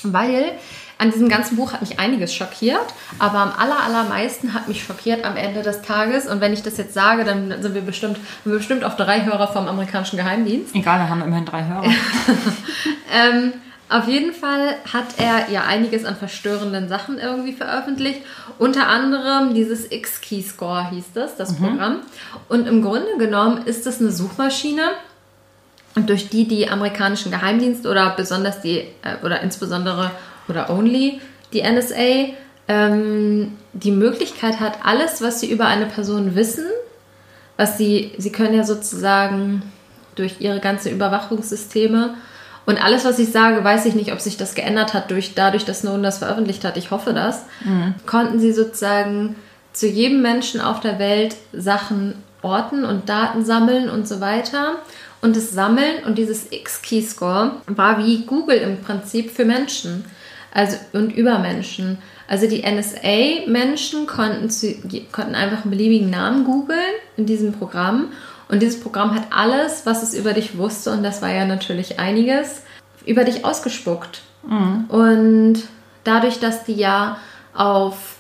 Weil 0.04 0.52
an 1.00 1.10
diesem 1.10 1.28
ganzen 1.28 1.56
Buch 1.56 1.74
hat 1.74 1.82
mich 1.82 1.98
einiges 1.98 2.36
schockiert, 2.36 2.86
aber 3.18 3.40
am 3.40 3.52
aller, 3.58 3.82
allermeisten 3.84 4.54
hat 4.54 4.68
mich 4.68 4.84
schockiert 4.84 5.26
am 5.26 5.38
Ende 5.38 5.64
des 5.64 5.82
Tages. 5.82 6.28
Und 6.28 6.40
wenn 6.40 6.54
ich 6.54 6.62
das 6.62 6.78
jetzt 6.78 6.94
sage, 6.94 7.24
dann 7.24 7.64
sind 7.64 7.74
wir 7.74 7.82
bestimmt, 7.82 8.20
wir 8.46 8.54
bestimmt 8.58 8.84
auf 8.84 8.96
drei 8.96 9.26
Hörer 9.26 9.48
vom 9.48 9.68
amerikanischen 9.68 10.18
Geheimdienst. 10.18 10.76
Egal, 10.76 11.00
wir 11.00 11.10
haben 11.10 11.24
immerhin 11.24 11.46
drei 11.46 11.64
Hörer. 11.66 11.86
Ähm, 13.16 13.54
auf 13.90 14.08
jeden 14.08 14.34
Fall 14.34 14.76
hat 14.92 15.06
er 15.18 15.52
ja 15.52 15.66
einiges 15.66 16.06
an 16.06 16.16
verstörenden 16.16 16.88
Sachen 16.88 17.20
irgendwie 17.20 17.54
veröffentlicht. 17.54 18.22
Unter 18.58 18.88
anderem 18.88 19.54
dieses 19.54 19.92
X-Key-Score 19.92 20.90
hieß 20.90 21.06
das, 21.14 21.36
das 21.36 21.56
Programm. 21.56 22.00
Und 22.50 22.68
im 22.68 22.82
Grunde 22.82 23.18
genommen 23.20 23.66
ist 23.66 23.86
es 23.86 24.00
eine 24.00 24.12
Suchmaschine, 24.12 24.92
durch 25.96 26.30
die 26.30 26.48
die 26.48 26.70
amerikanischen 26.70 27.32
Geheimdienste 27.32 27.88
oder 27.90 28.10
besonders 28.16 28.62
die, 28.62 28.80
äh, 28.80 29.24
oder 29.24 29.42
insbesondere 29.42 30.12
oder 30.48 30.70
only 30.72 31.22
die 31.54 31.62
NSA 31.62 32.34
ähm, 32.68 33.58
die 33.74 33.92
Möglichkeit 33.92 34.60
hat, 34.60 34.80
alles, 34.84 35.22
was 35.22 35.40
sie 35.40 35.52
über 35.52 35.68
eine 35.68 35.86
Person 35.86 36.36
wissen, 36.36 36.66
was 37.58 37.78
sie, 37.78 38.12
sie 38.18 38.32
können 38.32 38.56
ja 38.56 38.64
sozusagen 38.64 39.62
durch 40.16 40.40
ihre 40.40 40.60
ganzen 40.60 40.92
Überwachungssysteme 40.92 42.16
und 42.66 42.84
alles, 42.84 43.04
was 43.04 43.20
ich 43.20 43.32
sage, 43.32 43.64
weiß 43.64 43.86
ich 43.86 43.96
nicht, 43.96 44.14
ob 44.14 44.22
sich 44.22 44.38
das 44.38 44.56
geändert 44.56 44.94
hat 44.94 45.12
durch 45.12 45.36
dadurch, 45.36 45.66
dass 45.66 45.82
Snowden 45.82 46.04
das 46.04 46.20
veröffentlicht 46.20 46.64
hat. 46.64 46.78
Ich 46.78 46.92
hoffe 46.92 47.14
das. 47.14 47.46
Mhm. 47.66 47.96
Konnten 48.06 48.40
sie 48.40 48.54
sozusagen 48.54 49.36
zu 49.74 49.88
jedem 49.88 50.22
Menschen 50.22 50.62
auf 50.62 50.80
der 50.80 51.00
Welt 51.00 51.36
Sachen 51.52 52.16
orten 52.42 52.86
und 52.86 53.10
Daten 53.10 53.44
sammeln 53.44 53.90
und 53.90 54.08
so 54.08 54.22
weiter. 54.22 54.78
Und 55.22 55.36
das 55.36 55.52
Sammeln 55.52 56.04
und 56.06 56.18
dieses 56.18 56.52
X-Key-Score 56.52 57.54
war 57.68 57.98
wie 57.98 58.26
Google 58.26 58.58
im 58.58 58.82
Prinzip 58.82 59.32
für 59.32 59.46
Menschen 59.46 60.06
also, 60.54 60.78
und 60.94 61.16
über 61.16 61.40
Menschen. 61.40 61.98
Also 62.28 62.48
die 62.48 62.64
NSA-Menschen 62.64 64.06
konnten, 64.08 64.50
konnten 65.12 65.36
einfach 65.36 65.64
einen 65.64 65.72
beliebigen 65.72 66.10
Namen 66.10 66.44
googeln 66.46 66.80
in 67.18 67.26
diesem 67.26 67.54
Programm. 67.54 68.10
Und 68.50 68.62
dieses 68.62 68.80
Programm 68.80 69.16
hat 69.16 69.28
alles, 69.32 69.86
was 69.86 70.04
es 70.04 70.14
über 70.14 70.34
dich 70.34 70.58
wusste, 70.58 70.92
und 70.92 71.04
das 71.04 71.22
war 71.22 71.32
ja 71.32 71.46
natürlich 71.46 72.00
einiges, 72.00 72.64
über 73.06 73.24
dich 73.24 73.46
ausgespuckt. 73.46 74.22
Mhm. 74.48 74.86
Und 74.90 75.64
dadurch, 76.04 76.40
dass 76.40 76.64
die 76.64 76.76
ja 76.76 77.18
auf 77.54 78.14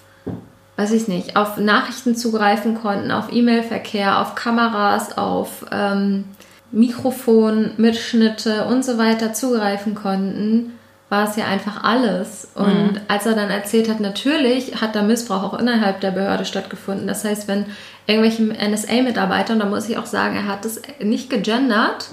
weiß 0.76 0.92
ich 0.92 1.08
nicht, 1.08 1.36
auf 1.36 1.58
Nachrichten 1.58 2.16
zugreifen 2.16 2.76
konnten, 2.76 3.12
auf 3.12 3.32
E-Mail-Verkehr, 3.32 4.20
auf 4.20 4.36
Kameras, 4.36 5.18
auf 5.18 5.66
ähm, 5.72 6.26
Mikrofon, 6.72 7.72
Mitschnitte 7.78 8.66
und 8.66 8.84
so 8.84 8.98
weiter 8.98 9.34
zugreifen 9.34 9.94
konnten, 9.94 10.74
war 11.14 11.30
es 11.30 11.36
ja 11.36 11.46
einfach 11.46 11.84
alles. 11.84 12.48
Und 12.56 12.94
mhm. 12.94 13.02
als 13.08 13.28
er 13.28 13.36
dann 13.36 13.52
erzählt 13.52 13.88
hat, 13.88 14.00
natürlich 14.00 14.82
hat 14.82 14.96
da 14.96 15.04
Missbrauch 15.04 15.44
auch 15.44 15.60
innerhalb 15.60 16.02
der 16.02 16.10
Behörde 16.10 16.44
stattgefunden. 16.44 17.06
Das 17.06 17.24
heißt, 17.24 17.48
wenn 17.48 17.68
irgendwelche 18.08 18.42
NSA-Mitarbeiter, 18.44 19.54
und 19.54 19.60
da 19.60 19.68
muss 19.68 19.88
ich 19.88 20.00
auch 20.00 20.08
sagen, 20.08 20.36
er 20.36 20.48
hat 20.48 20.66
es 20.66 20.82
nicht 21.00 21.30
gegendert, 21.30 22.08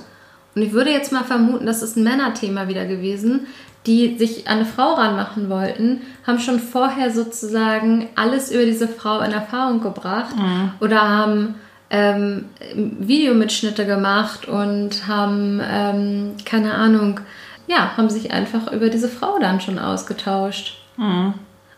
und 0.54 0.62
ich 0.62 0.72
würde 0.72 0.90
jetzt 0.90 1.12
mal 1.12 1.24
vermuten, 1.24 1.64
das 1.64 1.80
ist 1.82 1.96
ein 1.96 2.04
Männerthema 2.04 2.68
wieder 2.68 2.84
gewesen, 2.84 3.46
die 3.86 4.18
sich 4.18 4.46
an 4.48 4.56
eine 4.56 4.66
Frau 4.66 4.92
ranmachen 4.92 5.48
wollten, 5.48 6.02
haben 6.26 6.38
schon 6.38 6.60
vorher 6.60 7.10
sozusagen 7.10 8.10
alles 8.16 8.52
über 8.52 8.66
diese 8.66 8.86
Frau 8.86 9.20
in 9.20 9.32
Erfahrung 9.32 9.80
gebracht 9.80 10.36
mhm. 10.36 10.72
oder 10.80 11.00
haben 11.08 11.54
ähm, 11.88 12.46
Videomitschnitte 12.74 13.86
gemacht 13.86 14.46
und 14.46 15.08
haben, 15.08 15.62
ähm, 15.66 16.32
keine 16.44 16.74
Ahnung, 16.74 17.20
ja, 17.70 17.96
haben 17.96 18.10
sich 18.10 18.32
einfach 18.32 18.72
über 18.72 18.88
diese 18.88 19.08
Frau 19.08 19.38
dann 19.38 19.60
schon 19.60 19.78
ausgetauscht. 19.78 20.76
Mhm. 20.96 21.34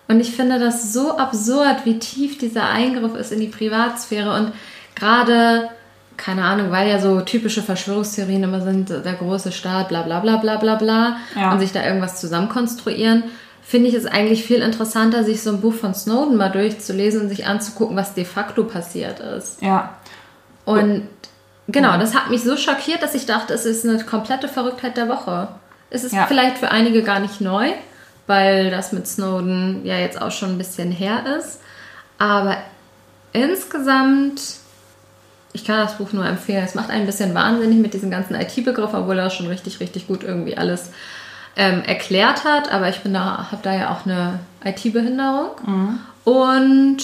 Und 0.09 0.21
ich 0.21 0.33
finde 0.33 0.59
das 0.59 0.93
so 0.93 1.17
absurd, 1.17 1.85
wie 1.85 1.99
tief 1.99 2.39
dieser 2.39 2.69
Eingriff 2.69 3.15
ist 3.15 3.31
in 3.31 3.41
die 3.41 3.49
Privatsphäre 3.49 4.35
und 4.35 4.53
gerade 4.95 5.69
keine 6.17 6.45
Ahnung, 6.45 6.71
weil 6.71 6.89
ja 6.89 7.01
so 7.01 7.21
typische 7.21 7.63
Verschwörungstheorien 7.63 8.43
immer 8.43 8.61
sind, 8.61 8.91
der 8.91 9.15
große 9.15 9.51
Staat, 9.51 9.89
bla 9.89 10.03
bla 10.03 10.21
bla 10.21 10.37
bla 10.37 10.57
bla 10.57 10.77
bla, 10.77 11.17
ja. 11.35 11.53
und 11.53 11.61
sich 11.61 11.73
da 11.73 11.83
irgendwas 11.85 12.21
zusammenkonstruieren, 12.21 13.25
finde 13.63 13.89
ich 13.89 13.95
es 13.95 14.07
eigentlich 14.07 14.45
viel 14.45 14.61
interessanter, 14.61 15.25
sich 15.25 15.43
so 15.43 15.51
ein 15.51 15.61
Buch 15.61 15.75
von 15.75 15.95
Snowden 15.95 16.37
mal 16.37 16.51
durchzulesen 16.51 17.23
und 17.23 17.29
sich 17.29 17.47
anzugucken, 17.47 17.97
was 17.97 18.15
de 18.15 18.25
facto 18.25 18.65
passiert 18.65 19.21
ist. 19.21 19.63
Ja. 19.63 19.97
Und 20.65 21.09
genau, 21.69 21.99
das 21.99 22.15
hat 22.15 22.31
mich 22.31 22.43
so 22.43 22.57
schockiert, 22.57 23.03
dass 23.03 23.15
ich 23.15 23.27
dachte, 23.27 23.55
es 23.55 23.65
ist 23.65 23.87
eine 23.87 24.05
komplette 24.05 24.49
Verrücktheit 24.49 24.97
der 24.97 25.09
Woche. 25.09 25.49
Es 25.93 26.05
ist 26.05 26.13
ja. 26.13 26.27
vielleicht 26.27 26.59
für 26.59 26.71
einige 26.71 27.03
gar 27.03 27.21
nicht 27.21 27.41
neu, 27.41 27.71
weil 28.27 28.71
das 28.71 28.93
mit 28.93 29.07
Snowden 29.07 29.85
ja 29.85 29.99
jetzt 29.99 30.21
auch 30.21 30.31
schon 30.31 30.51
ein 30.51 30.59
bisschen 30.59 30.91
her 30.91 31.25
ist. 31.39 31.61
Aber 32.19 32.57
insgesamt 33.33 34.41
ich 35.53 35.65
kann 35.65 35.79
das 35.79 35.99
Buch 35.99 36.13
nur 36.13 36.27
empfehlen. 36.27 36.65
Es 36.65 36.75
macht 36.75 36.91
einen 36.91 37.03
ein 37.03 37.07
bisschen 37.07 37.35
wahnsinnig 37.35 37.79
mit 37.79 37.95
diesem 37.95 38.11
ganzen 38.11 38.35
IT-Begriff, 38.35 38.95
obwohl 38.95 39.19
er 39.19 39.31
schon 39.31 39.47
richtig, 39.47 39.81
richtig 39.81 40.07
gut 40.07 40.23
irgendwie 40.23 40.57
alles 40.57 40.91
ähm, 41.57 41.83
erklärt 41.85 42.45
hat. 42.45 42.73
Aber 42.73 42.89
ich 42.89 43.01
bin 43.01 43.13
da, 43.13 43.49
habe 43.51 43.63
da 43.63 43.75
ja 43.75 43.91
auch 43.91 44.07
eine 44.07 44.41
IT-Behinderung. 44.65 45.51
Mhm. 45.67 45.99
Und 46.25 46.99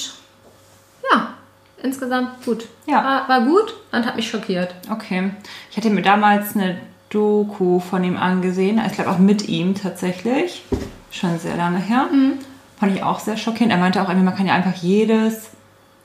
ja, 1.13 1.35
insgesamt 1.83 2.43
gut. 2.45 2.67
Ja. 2.87 3.05
War, 3.05 3.29
war 3.29 3.41
gut 3.43 3.75
und 3.93 4.07
hat 4.07 4.17
mich 4.17 4.31
schockiert. 4.31 4.75
Okay. 4.91 5.31
Ich 5.71 5.77
hatte 5.77 5.91
mir 5.91 6.03
damals 6.03 6.57
eine 6.57 6.79
Doku 7.11 7.81
von 7.81 8.05
ihm 8.05 8.17
angesehen. 8.17 8.81
Ich 8.87 8.93
glaube 8.93 9.11
auch 9.11 9.19
mit 9.19 9.49
ihm 9.49 9.75
tatsächlich. 9.75 10.65
Schon 11.11 11.39
sehr 11.39 11.57
lange 11.57 11.79
her. 11.79 12.07
Mhm. 12.13 12.35
Fand 12.79 12.95
ich 12.95 13.03
auch 13.03 13.19
sehr 13.19 13.37
schockierend. 13.37 13.73
Er 13.73 13.79
meinte 13.79 14.03
auch 14.03 14.09
man 14.09 14.37
kann 14.37 14.47
ja 14.47 14.55
einfach 14.55 14.75
jedes 14.75 15.51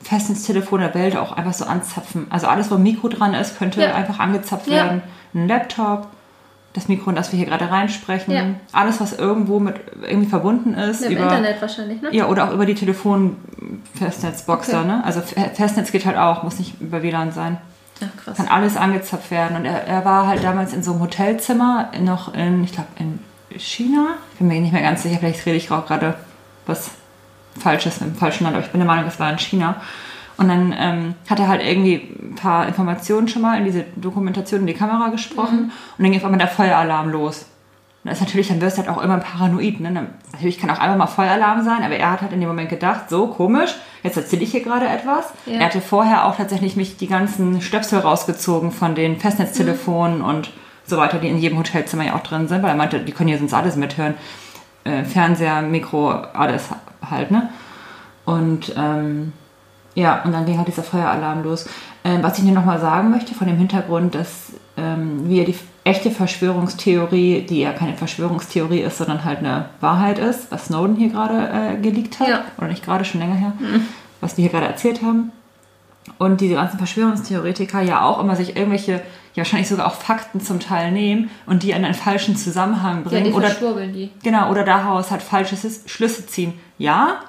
Festnetztelefon 0.02 0.80
der 0.80 0.94
Welt 0.94 1.16
auch 1.16 1.32
einfach 1.32 1.54
so 1.54 1.64
anzapfen. 1.64 2.26
Also 2.30 2.46
alles, 2.46 2.70
wo 2.70 2.76
ein 2.76 2.82
Mikro 2.82 3.08
dran 3.08 3.34
ist, 3.34 3.58
könnte 3.58 3.80
ja. 3.80 3.94
einfach 3.94 4.18
angezapft 4.18 4.66
ja. 4.66 4.74
werden. 4.74 5.02
Ein 5.34 5.48
Laptop, 5.48 6.08
das 6.74 6.88
Mikro, 6.88 7.10
in 7.10 7.16
das 7.16 7.32
wir 7.32 7.38
hier 7.38 7.46
gerade 7.46 7.70
reinsprechen. 7.70 8.34
Ja. 8.34 8.44
Alles, 8.72 9.00
was 9.00 9.12
irgendwo 9.12 9.60
mit 9.60 9.76
irgendwie 10.02 10.28
verbunden 10.28 10.74
ist. 10.74 11.02
Mit 11.02 11.12
über, 11.12 11.22
Internet 11.22 11.62
wahrscheinlich, 11.62 12.02
ne? 12.02 12.08
Ja, 12.12 12.28
oder 12.28 12.48
auch 12.48 12.52
über 12.52 12.66
die 12.66 12.74
Telefon-Festnetzboxer. 12.74 14.80
Okay. 14.80 14.88
Ne? 14.88 15.04
Also 15.04 15.20
Festnetz 15.20 15.92
geht 15.92 16.04
halt 16.04 16.18
auch, 16.18 16.42
muss 16.42 16.58
nicht 16.58 16.80
über 16.80 17.02
WLAN 17.02 17.32
sein. 17.32 17.58
Ach, 18.00 18.24
krass. 18.24 18.36
Kann 18.36 18.48
alles 18.48 18.76
angezapft 18.76 19.30
werden. 19.30 19.56
Und 19.56 19.64
er, 19.64 19.86
er 19.86 20.04
war 20.04 20.26
halt 20.26 20.42
damals 20.42 20.72
in 20.72 20.82
so 20.82 20.92
einem 20.92 21.00
Hotelzimmer, 21.00 21.90
noch 22.00 22.34
in, 22.34 22.64
ich 22.64 22.72
glaube, 22.72 22.88
in 22.98 23.20
China. 23.58 24.14
Ich 24.32 24.38
bin 24.38 24.48
mir 24.48 24.60
nicht 24.60 24.72
mehr 24.72 24.82
ganz 24.82 25.02
sicher, 25.02 25.18
vielleicht 25.18 25.46
rede 25.46 25.56
ich 25.56 25.70
auch 25.70 25.86
gerade 25.86 26.16
was 26.66 26.90
Falsches 27.58 27.98
im 27.98 28.16
falschen 28.16 28.44
Land, 28.44 28.56
aber 28.56 28.64
ich 28.64 28.72
bin 28.72 28.80
der 28.80 28.86
Meinung, 28.86 29.06
es 29.06 29.20
war 29.20 29.30
in 29.30 29.38
China. 29.38 29.80
Und 30.36 30.48
dann 30.48 30.74
ähm, 30.76 31.14
hat 31.30 31.38
er 31.38 31.46
halt 31.46 31.62
irgendwie 31.62 31.94
ein 32.20 32.34
paar 32.34 32.66
Informationen 32.66 33.28
schon 33.28 33.42
mal 33.42 33.56
in 33.58 33.64
diese 33.64 33.84
Dokumentation 33.94 34.62
in 34.62 34.66
die 34.66 34.74
Kamera 34.74 35.08
gesprochen 35.10 35.56
mhm. 35.56 35.64
und 35.98 36.04
dann 36.04 36.10
ging 36.10 36.18
auf 36.18 36.24
einmal 36.24 36.40
der 36.40 36.48
Feueralarm 36.48 37.10
los. 37.10 37.46
Und 38.04 38.10
das 38.10 38.20
ist 38.20 38.26
natürlich, 38.26 38.48
dann 38.48 38.60
wirst 38.60 38.76
du 38.76 38.82
halt 38.82 38.90
auch 38.90 39.02
immer 39.02 39.16
paranoid. 39.16 39.80
Ne? 39.80 39.90
Natürlich 40.32 40.58
kann 40.58 40.68
auch 40.68 40.78
einmal 40.78 40.98
mal 40.98 41.06
Feueralarm 41.06 41.64
sein, 41.64 41.82
aber 41.82 41.96
er 41.96 42.10
hat 42.10 42.20
halt 42.20 42.34
in 42.34 42.40
dem 42.40 42.50
Moment 42.50 42.68
gedacht, 42.68 43.08
so 43.08 43.28
komisch, 43.28 43.74
jetzt 44.02 44.18
erzähle 44.18 44.42
ich 44.42 44.50
hier 44.50 44.62
gerade 44.62 44.86
etwas. 44.86 45.32
Ja. 45.46 45.54
Er 45.54 45.66
hatte 45.66 45.80
vorher 45.80 46.26
auch 46.26 46.36
tatsächlich 46.36 46.76
mich 46.76 46.98
die 46.98 47.06
ganzen 47.06 47.62
Stöpsel 47.62 48.00
rausgezogen 48.00 48.72
von 48.72 48.94
den 48.94 49.18
Festnetztelefonen 49.18 50.18
mhm. 50.18 50.24
und 50.24 50.50
so 50.84 50.98
weiter, 50.98 51.16
die 51.16 51.28
in 51.28 51.38
jedem 51.38 51.56
Hotelzimmer 51.56 52.04
ja 52.04 52.14
auch 52.14 52.22
drin 52.22 52.46
sind, 52.46 52.62
weil 52.62 52.70
er 52.70 52.76
meinte, 52.76 53.00
die 53.00 53.12
können 53.12 53.30
hier 53.30 53.38
sonst 53.38 53.54
alles 53.54 53.76
mithören. 53.76 54.14
Äh, 54.84 55.04
Fernseher, 55.04 55.62
Mikro, 55.62 56.10
alles 56.10 56.68
halt, 57.10 57.30
ne? 57.30 57.48
Und 58.26 58.74
ähm, 58.76 59.32
ja, 59.94 60.22
und 60.24 60.32
dann 60.32 60.44
ging 60.44 60.58
halt 60.58 60.68
dieser 60.68 60.82
Feueralarm 60.82 61.42
los. 61.42 61.66
Ähm, 62.04 62.22
was 62.22 62.38
ich 62.38 62.44
dir 62.44 62.52
nochmal 62.52 62.80
sagen 62.80 63.10
möchte, 63.10 63.34
von 63.34 63.46
dem 63.46 63.56
Hintergrund, 63.56 64.14
dass 64.14 64.52
ähm, 64.76 65.28
wir 65.28 65.46
die 65.46 65.56
echte 65.84 66.10
Verschwörungstheorie, 66.10 67.42
die 67.42 67.60
ja 67.60 67.72
keine 67.72 67.94
Verschwörungstheorie 67.94 68.80
ist, 68.80 68.98
sondern 68.98 69.24
halt 69.24 69.40
eine 69.40 69.68
Wahrheit 69.80 70.18
ist, 70.18 70.50
was 70.50 70.66
Snowden 70.66 70.96
hier 70.96 71.10
gerade 71.10 71.76
äh, 71.76 71.76
geleakt 71.80 72.20
hat, 72.20 72.28
ja. 72.28 72.44
oder 72.56 72.68
nicht 72.68 72.84
gerade, 72.84 73.04
schon 73.04 73.20
länger 73.20 73.34
her, 73.34 73.52
mhm. 73.58 73.86
was 74.20 74.36
wir 74.36 74.42
hier 74.42 74.50
gerade 74.50 74.66
erzählt 74.66 75.02
haben. 75.02 75.30
Und 76.18 76.40
diese 76.40 76.54
ganzen 76.54 76.78
Verschwörungstheoretiker 76.78 77.80
ja 77.82 78.02
auch 78.02 78.20
immer 78.20 78.36
sich 78.36 78.56
irgendwelche, 78.56 78.92
ja 78.92 79.38
wahrscheinlich 79.38 79.68
sogar 79.68 79.86
auch 79.86 79.94
Fakten 79.94 80.40
zum 80.40 80.60
Teil 80.60 80.90
nehmen 80.90 81.30
und 81.46 81.62
die 81.62 81.70
in 81.70 81.84
einen 81.84 81.94
falschen 81.94 82.36
Zusammenhang 82.36 83.04
bringen. 83.04 83.26
Ja, 83.26 83.30
die 83.30 83.36
oder, 83.36 83.86
die. 83.86 84.10
Genau, 84.22 84.50
oder 84.50 84.64
daraus 84.64 85.10
halt 85.10 85.22
falsche 85.22 85.56
Schlüsse 85.86 86.26
ziehen. 86.26 86.54
Ja, 86.78 87.20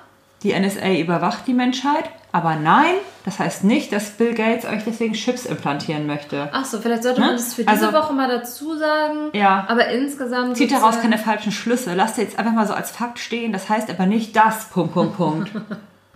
die 0.44 0.58
NSA 0.58 0.94
überwacht 0.94 1.48
die 1.48 1.54
Menschheit, 1.54 2.10
aber 2.36 2.58
nein, 2.58 2.96
das 3.24 3.40
heißt 3.40 3.64
nicht, 3.64 3.94
dass 3.94 4.10
Bill 4.10 4.34
Gates 4.34 4.66
euch 4.66 4.84
deswegen 4.86 5.14
Chips 5.14 5.46
implantieren 5.46 6.06
möchte. 6.06 6.50
Ach 6.52 6.66
so, 6.66 6.82
vielleicht 6.82 7.04
sollte 7.04 7.22
ne? 7.22 7.28
man 7.28 7.36
das 7.38 7.54
für 7.54 7.64
diese 7.64 7.88
also, 7.88 7.98
Woche 7.98 8.12
mal 8.12 8.28
dazu 8.28 8.78
sagen. 8.78 9.30
Ja. 9.32 9.64
Aber 9.70 9.88
insgesamt. 9.88 10.58
Zieht 10.58 10.74
daraus 10.74 11.00
keine 11.00 11.18
falschen 11.18 11.54
Schlüsse. 11.54 11.94
Lasst 11.94 12.18
jetzt 12.18 12.38
einfach 12.38 12.52
mal 12.52 12.68
so 12.68 12.74
als 12.74 12.92
Fakt 12.92 13.20
stehen. 13.20 13.54
Das 13.54 13.70
heißt 13.70 13.90
aber 13.90 14.06
nicht 14.06 14.36
das. 14.36 14.66
Punkt, 14.66 14.94
Punkt, 14.94 15.16
Punkt. 15.16 15.52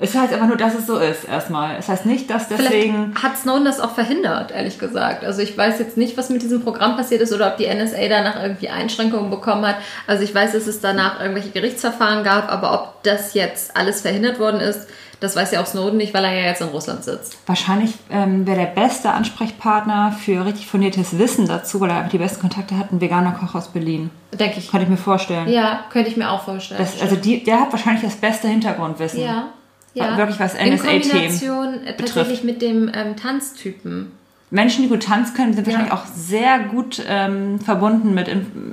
Es 0.01 0.15
heißt 0.15 0.31
einfach 0.31 0.47
nur, 0.47 0.55
dass 0.55 0.75
es 0.75 0.87
so 0.87 0.97
ist, 0.97 1.25
erstmal. 1.25 1.75
Es 1.77 1.89
heißt 1.89 2.05
nicht, 2.05 2.29
dass 2.29 2.47
deswegen. 2.47 3.11
Vielleicht 3.11 3.23
hat 3.23 3.37
Snowden 3.37 3.65
das 3.65 3.81
auch 3.81 3.93
verhindert, 3.93 4.51
ehrlich 4.51 4.79
gesagt. 4.79 5.25
Also 5.25 5.41
ich 5.41 5.57
weiß 5.57 5.77
jetzt 5.79 5.97
nicht, 5.97 6.15
was 6.15 6.29
mit 6.29 6.41
diesem 6.41 6.63
Programm 6.63 6.95
passiert 6.95 7.19
ist 7.19 7.33
oder 7.33 7.47
ob 7.47 7.57
die 7.57 7.67
NSA 7.67 8.07
danach 8.07 8.41
irgendwie 8.41 8.69
Einschränkungen 8.69 9.29
bekommen 9.29 9.65
hat. 9.65 9.75
Also 10.07 10.23
ich 10.23 10.33
weiß, 10.33 10.53
dass 10.53 10.67
es 10.67 10.79
danach 10.79 11.19
irgendwelche 11.19 11.49
Gerichtsverfahren 11.49 12.23
gab, 12.23 12.49
aber 12.49 12.73
ob 12.73 13.03
das 13.03 13.33
jetzt 13.33 13.75
alles 13.75 13.99
verhindert 13.99 14.39
worden 14.39 14.61
ist, 14.61 14.87
das 15.19 15.35
weiß 15.35 15.51
ja 15.51 15.61
auch 15.61 15.65
Snowden 15.65 15.97
nicht, 15.97 16.13
weil 16.13 16.23
er 16.23 16.33
ja 16.33 16.45
jetzt 16.45 16.61
in 16.61 16.67
Russland 16.67 17.03
sitzt. 17.03 17.37
Wahrscheinlich 17.45 17.93
ähm, 18.09 18.47
wäre 18.47 18.57
der 18.57 18.65
beste 18.67 19.11
Ansprechpartner 19.11 20.11
für 20.11 20.45
richtig 20.45 20.67
fundiertes 20.67 21.17
Wissen 21.17 21.47
dazu, 21.47 21.79
weil 21.81 21.89
er 21.89 21.97
einfach 21.97 22.11
die 22.11 22.17
besten 22.17 22.41
Kontakte 22.41 22.77
hat, 22.77 22.91
ein 22.91 23.01
veganer 23.01 23.31
Koch 23.31 23.55
aus 23.55 23.69
Berlin. 23.69 24.09
Denke 24.31 24.59
ich. 24.59 24.69
Könnte 24.69 24.85
ich 24.85 24.89
mir 24.89 24.97
vorstellen. 24.97 25.49
Ja, 25.49 25.85
könnte 25.91 26.09
ich 26.09 26.17
mir 26.17 26.29
auch 26.29 26.43
vorstellen. 26.43 26.79
Das, 26.79 27.01
also 27.01 27.15
die, 27.15 27.43
der 27.43 27.59
hat 27.61 27.71
wahrscheinlich 27.71 28.03
das 28.03 28.15
beste 28.15 28.47
Hintergrundwissen. 28.47 29.21
Ja 29.21 29.49
ja. 29.93 30.17
wirklich 30.17 30.39
was 30.39 30.53
NSA-Themen 30.53 30.71
In 30.71 31.01
Kombination 31.01 31.83
äh, 31.85 31.95
tatsächlich 31.95 32.43
mit 32.43 32.61
dem 32.61 32.91
ähm, 32.93 33.15
Tanztypen. 33.15 34.11
Menschen, 34.51 34.83
die 34.83 34.89
gut 34.89 35.03
tanzen 35.03 35.35
können, 35.35 35.53
sind 35.53 35.67
wahrscheinlich 35.67 35.91
ja. 35.91 35.97
auch 35.97 36.05
sehr 36.07 36.59
gut 36.59 37.03
ähm, 37.07 37.59
verbunden 37.59 38.15
mit 38.15 38.29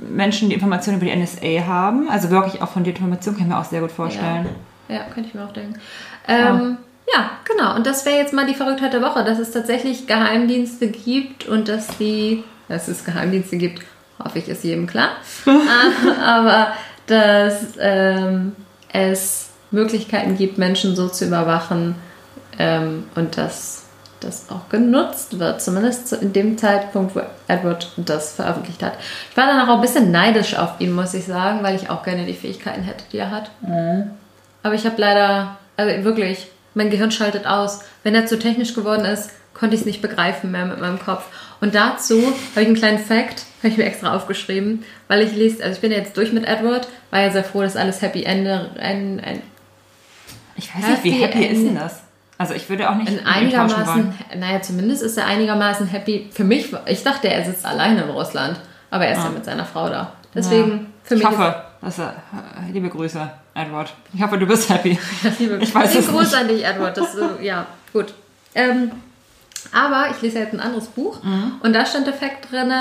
Menschen, 0.09 0.49
die 0.49 0.55
Informationen 0.55 0.99
über 0.99 1.11
die 1.11 1.15
NSA 1.15 1.67
haben. 1.67 2.09
Also 2.09 2.31
wirklich 2.31 2.63
auch 2.63 2.69
von 2.69 2.83
der 2.83 2.95
Information 2.95 3.35
kann 3.35 3.43
ich 3.43 3.49
mir 3.49 3.59
auch 3.59 3.65
sehr 3.65 3.81
gut 3.81 3.91
vorstellen. 3.91 4.47
Ja, 4.89 4.95
ja 4.95 5.01
könnte 5.13 5.29
ich 5.29 5.35
mir 5.35 5.45
auch 5.45 5.53
denken. 5.53 5.75
Ähm, 6.27 6.35
ja. 6.45 6.77
Ja, 7.13 7.29
genau. 7.45 7.75
Und 7.75 7.87
das 7.87 8.05
wäre 8.05 8.17
jetzt 8.17 8.33
mal 8.33 8.45
die 8.45 8.53
Verrücktheit 8.53 8.91
der 8.91 9.01
Woche, 9.01 9.23
dass 9.23 9.39
es 9.39 9.51
tatsächlich 9.51 10.07
Geheimdienste 10.07 10.87
gibt 10.89 11.47
und 11.47 11.69
dass 11.69 11.87
die, 11.97 12.43
dass 12.67 12.89
es 12.89 13.05
Geheimdienste 13.05 13.55
gibt, 13.57 13.81
hoffe 14.21 14.39
ich, 14.39 14.49
ist 14.49 14.63
jedem 14.65 14.87
klar. 14.87 15.11
Ah, 15.45 16.21
Aber 16.39 16.67
dass 17.05 17.61
ähm, 17.79 18.55
es 18.91 19.49
Möglichkeiten 19.71 20.37
gibt, 20.37 20.57
Menschen 20.57 20.97
so 20.97 21.07
zu 21.07 21.25
überwachen 21.25 21.95
ähm, 22.59 23.05
und 23.15 23.37
dass 23.37 23.83
das 24.19 24.49
auch 24.49 24.67
genutzt 24.67 25.39
wird, 25.39 25.61
zumindest 25.61 26.09
zu- 26.09 26.17
in 26.17 26.33
dem 26.33 26.57
Zeitpunkt, 26.57 27.15
wo 27.15 27.21
Edward 27.47 27.89
das 27.95 28.33
veröffentlicht 28.33 28.83
hat. 28.83 28.93
Ich 29.31 29.37
war 29.37 29.45
dann 29.47 29.61
auch 29.69 29.75
ein 29.75 29.81
bisschen 29.81 30.11
neidisch 30.11 30.57
auf 30.57 30.71
ihn, 30.79 30.91
muss 30.93 31.13
ich 31.13 31.25
sagen, 31.25 31.59
weil 31.63 31.75
ich 31.75 31.89
auch 31.89 32.03
gerne 32.03 32.25
die 32.25 32.33
Fähigkeiten 32.33 32.81
hätte, 32.83 33.05
die 33.13 33.19
er 33.19 33.31
hat. 33.31 33.51
Aber 34.63 34.73
ich 34.73 34.85
habe 34.85 34.95
leider, 34.99 35.57
also 35.77 36.03
wirklich, 36.03 36.47
mein 36.73 36.89
Gehirn 36.89 37.11
schaltet 37.11 37.47
aus. 37.47 37.81
Wenn 38.03 38.15
er 38.15 38.25
zu 38.25 38.37
technisch 38.37 38.73
geworden 38.73 39.05
ist, 39.05 39.29
konnte 39.53 39.75
ich 39.75 39.81
es 39.81 39.85
nicht 39.85 40.01
begreifen 40.01 40.51
mehr 40.51 40.65
mit 40.65 40.79
meinem 40.79 40.99
Kopf. 40.99 41.25
Und 41.61 41.73
dazu 41.73 42.21
habe 42.21 42.61
ich 42.61 42.67
einen 42.67 42.75
kleinen 42.75 42.99
Fact, 42.99 43.45
habe 43.59 43.69
ich 43.69 43.77
mir 43.77 43.85
extra 43.85 44.15
aufgeschrieben, 44.15 44.83
weil 45.07 45.21
ich 45.21 45.33
lese, 45.33 45.63
also 45.63 45.75
ich 45.75 45.81
bin 45.81 45.91
ja 45.91 45.97
jetzt 45.97 46.15
durch 46.17 46.31
mit 46.31 46.45
Edward, 46.45 46.87
war 47.09 47.21
ja 47.21 47.31
sehr 47.31 47.43
froh, 47.43 47.61
dass 47.61 47.75
alles 47.75 48.01
Happy 48.01 48.23
Ende, 48.23 48.71
ein, 48.79 49.19
ein, 49.19 49.41
Ich 50.55 50.75
weiß 50.75 50.89
nicht, 50.89 51.03
wie 51.03 51.11
Happy 51.11 51.45
ist 51.45 51.63
denn 51.63 51.75
das? 51.75 52.03
Also 52.37 52.53
ich 52.53 52.69
würde 52.69 52.89
auch 52.89 52.95
nicht 52.95 53.09
tauschen 53.09 53.25
einigermaßen, 53.25 54.13
naja, 54.37 54.61
zumindest 54.61 55.01
ist 55.01 55.17
er 55.17 55.25
einigermaßen 55.25 55.87
happy. 55.87 56.29
Für 56.31 56.43
mich, 56.43 56.71
ich 56.85 57.03
dachte, 57.03 57.29
er 57.29 57.43
sitzt 57.43 57.65
alleine 57.65 58.03
in 58.03 58.09
Russland, 58.09 58.59
aber 58.91 59.07
er 59.07 59.17
ist 59.17 59.23
ja 59.23 59.29
mit 59.29 59.43
seiner 59.43 59.65
Frau 59.65 59.89
da. 59.89 60.13
Deswegen, 60.35 60.93
für 61.03 61.15
ich 61.15 61.23
mich 61.23 61.27
hoffe, 61.27 61.63
dass 61.81 61.97
er, 61.97 62.09
äh, 62.09 62.71
liebe 62.71 62.89
Grüße, 62.89 63.31
Edward. 63.57 63.93
Ich 64.13 64.21
hoffe, 64.21 64.37
du 64.37 64.45
bist 64.45 64.69
happy. 64.69 64.97
Ich 65.59 65.73
weiß 65.75 65.95
es 65.95 66.07
Gruß 66.07 66.21
nicht. 66.23 66.35
an 66.35 66.47
dich, 66.47 66.65
Edward. 66.65 66.97
Das, 66.97 67.15
äh, 67.15 67.43
ja, 67.45 67.65
gut. 67.93 68.13
Ähm, 68.55 68.91
aber 69.73 70.09
ich 70.11 70.21
lese 70.21 70.39
jetzt 70.39 70.53
ein 70.53 70.59
anderes 70.59 70.87
Buch 70.87 71.21
Mhm. 71.23 71.53
und 71.61 71.73
da 71.73 71.85
stand 71.85 72.07
der 72.07 72.13
Fakt 72.13 72.51
drin, 72.51 72.71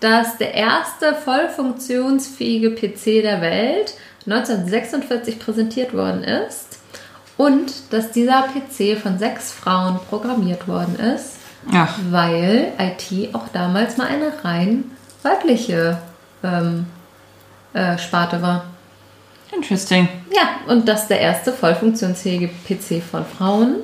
dass 0.00 0.36
der 0.38 0.54
erste 0.54 1.14
voll 1.14 1.48
funktionsfähige 1.48 2.70
PC 2.70 3.22
der 3.22 3.40
Welt 3.40 3.94
1946 4.26 5.38
präsentiert 5.38 5.94
worden 5.94 6.22
ist 6.24 6.78
und 7.36 7.72
dass 7.90 8.10
dieser 8.12 8.42
PC 8.44 8.96
von 9.00 9.18
sechs 9.18 9.52
Frauen 9.52 9.98
programmiert 10.08 10.68
worden 10.68 10.96
ist, 10.96 11.36
Ach, 11.72 11.96
weil 12.10 12.72
IT 12.78 13.34
auch 13.34 13.48
damals 13.52 13.96
mal 13.96 14.06
eine 14.06 14.32
rein 14.44 14.84
weibliche 15.22 15.98
ähm, 16.44 16.86
äh, 17.72 17.98
Sparte 17.98 18.40
war. 18.42 18.64
Interesting. 19.56 20.08
Ja, 20.34 20.72
und 20.72 20.86
dass 20.88 21.08
der 21.08 21.20
erste 21.20 21.52
voll 21.52 21.74
funktionsfähige 21.74 22.48
PC 22.48 23.02
von 23.02 23.24
Frauen 23.24 23.76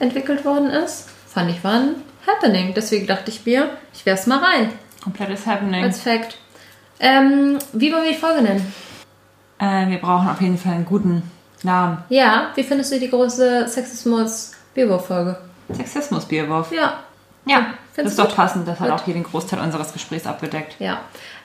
entwickelt 0.00 0.44
worden 0.44 0.70
ist, 0.70 1.08
fand 1.28 1.50
ich 1.50 1.62
war 1.62 1.74
ein 1.74 1.94
Happening. 2.26 2.72
Deswegen 2.74 3.06
dachte 3.06 3.30
ich 3.30 3.44
mir, 3.46 3.70
ich 3.94 4.04
werf's 4.06 4.26
mal 4.26 4.38
rein 4.38 4.70
Komplettes 5.02 5.46
Happening. 5.46 5.82
als 5.84 6.00
Fact. 6.00 6.38
Ähm, 7.00 7.58
wie 7.72 7.92
wollen 7.92 8.04
wir 8.04 8.12
die 8.12 8.18
Folge 8.18 8.42
nennen? 8.42 8.72
Äh, 9.58 9.88
wir 9.88 9.98
brauchen 9.98 10.28
auf 10.28 10.40
jeden 10.40 10.56
Fall 10.58 10.72
einen 10.74 10.84
guten 10.84 11.22
Namen. 11.62 11.98
Ja, 12.08 12.48
wie 12.54 12.62
findest 12.62 12.92
du 12.92 12.98
die 13.00 13.10
große 13.10 13.66
Sexismus-Bierwurf-Folge? 13.68 15.36
Sexismus-Bierwurf. 15.72 16.72
Ja, 16.72 17.00
Ja, 17.44 17.58
das 17.58 17.66
Findest 17.94 18.18
ist 18.18 18.24
du 18.24 18.28
doch 18.28 18.36
passend. 18.36 18.66
Das 18.68 18.78
hat 18.80 18.88
Gut. 18.90 19.00
auch 19.00 19.04
hier 19.04 19.14
den 19.14 19.24
Großteil 19.24 19.60
unseres 19.60 19.92
Gesprächs 19.92 20.26
abgedeckt. 20.26 20.76
ja. 20.78 21.00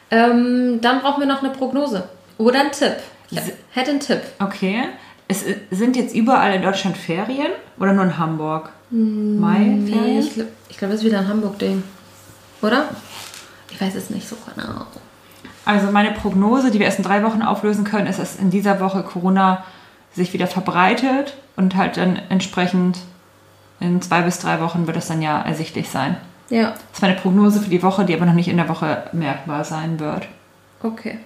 Ähm, 0.09 0.80
dann 0.82 1.01
brauchen 1.01 1.20
wir 1.20 1.28
noch 1.28 1.43
eine 1.43 1.49
Prognose. 1.51 2.07
Oder 2.38 2.61
einen 2.61 2.72
Tipp. 2.72 2.95
Ich 3.30 3.39
hätte 3.73 3.91
einen 3.91 3.99
Tipp. 3.99 4.21
Okay. 4.39 4.84
Es 5.28 5.43
sind 5.71 5.95
jetzt 5.97 6.15
überall 6.15 6.53
in 6.53 6.61
Deutschland 6.61 6.95
Ferien 6.97 7.51
oder 7.80 7.91
nur 7.93 8.05
in 8.05 8.17
Hamburg? 8.17 8.69
Mai, 8.89 9.59
Nee, 9.59 9.91
Ferien? 9.91 10.19
ich 10.19 10.34
glaube, 10.34 10.49
glaub, 10.78 10.91
das 10.91 10.99
ist 11.01 11.05
wieder 11.05 11.19
ein 11.19 11.28
Hamburg-Ding. 11.28 11.84
Oder? 12.61 12.86
Ich 13.69 13.82
weiß 13.82 13.95
es 13.95 14.09
nicht 14.09 14.28
so 14.28 14.38
genau. 14.55 14.86
Also 15.65 15.91
meine 15.91 16.11
Prognose, 16.11 16.71
die 16.71 16.80
wir 16.80 16.86
erst 16.86 16.99
in 16.99 17.03
drei 17.03 17.21
Wochen 17.23 17.41
auflösen 17.41 17.84
können, 17.84 18.07
ist, 18.07 18.19
dass 18.19 18.38
in 18.38 18.49
dieser 18.49 18.80
Woche 18.80 19.03
Corona 19.03 19.65
sich 20.13 20.32
wieder 20.32 20.47
verbreitet 20.47 21.36
und 21.57 21.75
halt 21.75 21.97
dann 21.97 22.17
entsprechend 22.30 22.99
in 23.82 24.01
zwei 24.01 24.21
bis 24.21 24.39
drei 24.39 24.61
Wochen 24.61 24.88
wird 24.88 24.95
es 24.95 25.07
dann 25.07 25.21
ja 25.21 25.41
ersichtlich 25.41 25.89
sein. 25.89 26.15
Ja, 26.49 26.69
Das 26.71 26.80
ist 26.93 27.01
meine 27.01 27.15
Prognose 27.15 27.59
für 27.59 27.69
die 27.69 27.84
Woche, 27.84 28.05
die 28.05 28.13
aber 28.15 28.25
noch 28.25 28.34
nicht 28.34 28.47
in 28.47 28.55
der 28.57 28.69
Woche 28.69 29.03
merkbar 29.11 29.65
sein 29.65 29.99
wird. 29.99 30.28
okay. 30.82 31.19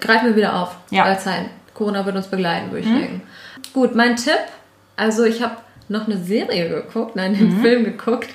Greifen 0.00 0.26
wir 0.26 0.36
wieder 0.36 0.54
auf. 0.56 0.76
Ja. 0.90 1.04
Weil 1.04 1.18
Zeit. 1.18 1.46
Corona 1.74 2.04
wird 2.04 2.16
uns 2.16 2.26
begleiten, 2.26 2.70
würde 2.70 2.86
ich 2.86 2.92
denken. 2.92 3.22
Gut, 3.72 3.94
mein 3.94 4.16
Tipp. 4.16 4.38
Also 4.96 5.24
ich 5.24 5.42
habe 5.42 5.56
noch 5.88 6.06
eine 6.06 6.18
Serie 6.18 6.68
geguckt, 6.68 7.16
nein, 7.16 7.34
einen 7.34 7.60
Film 7.62 7.84
geguckt 7.84 8.28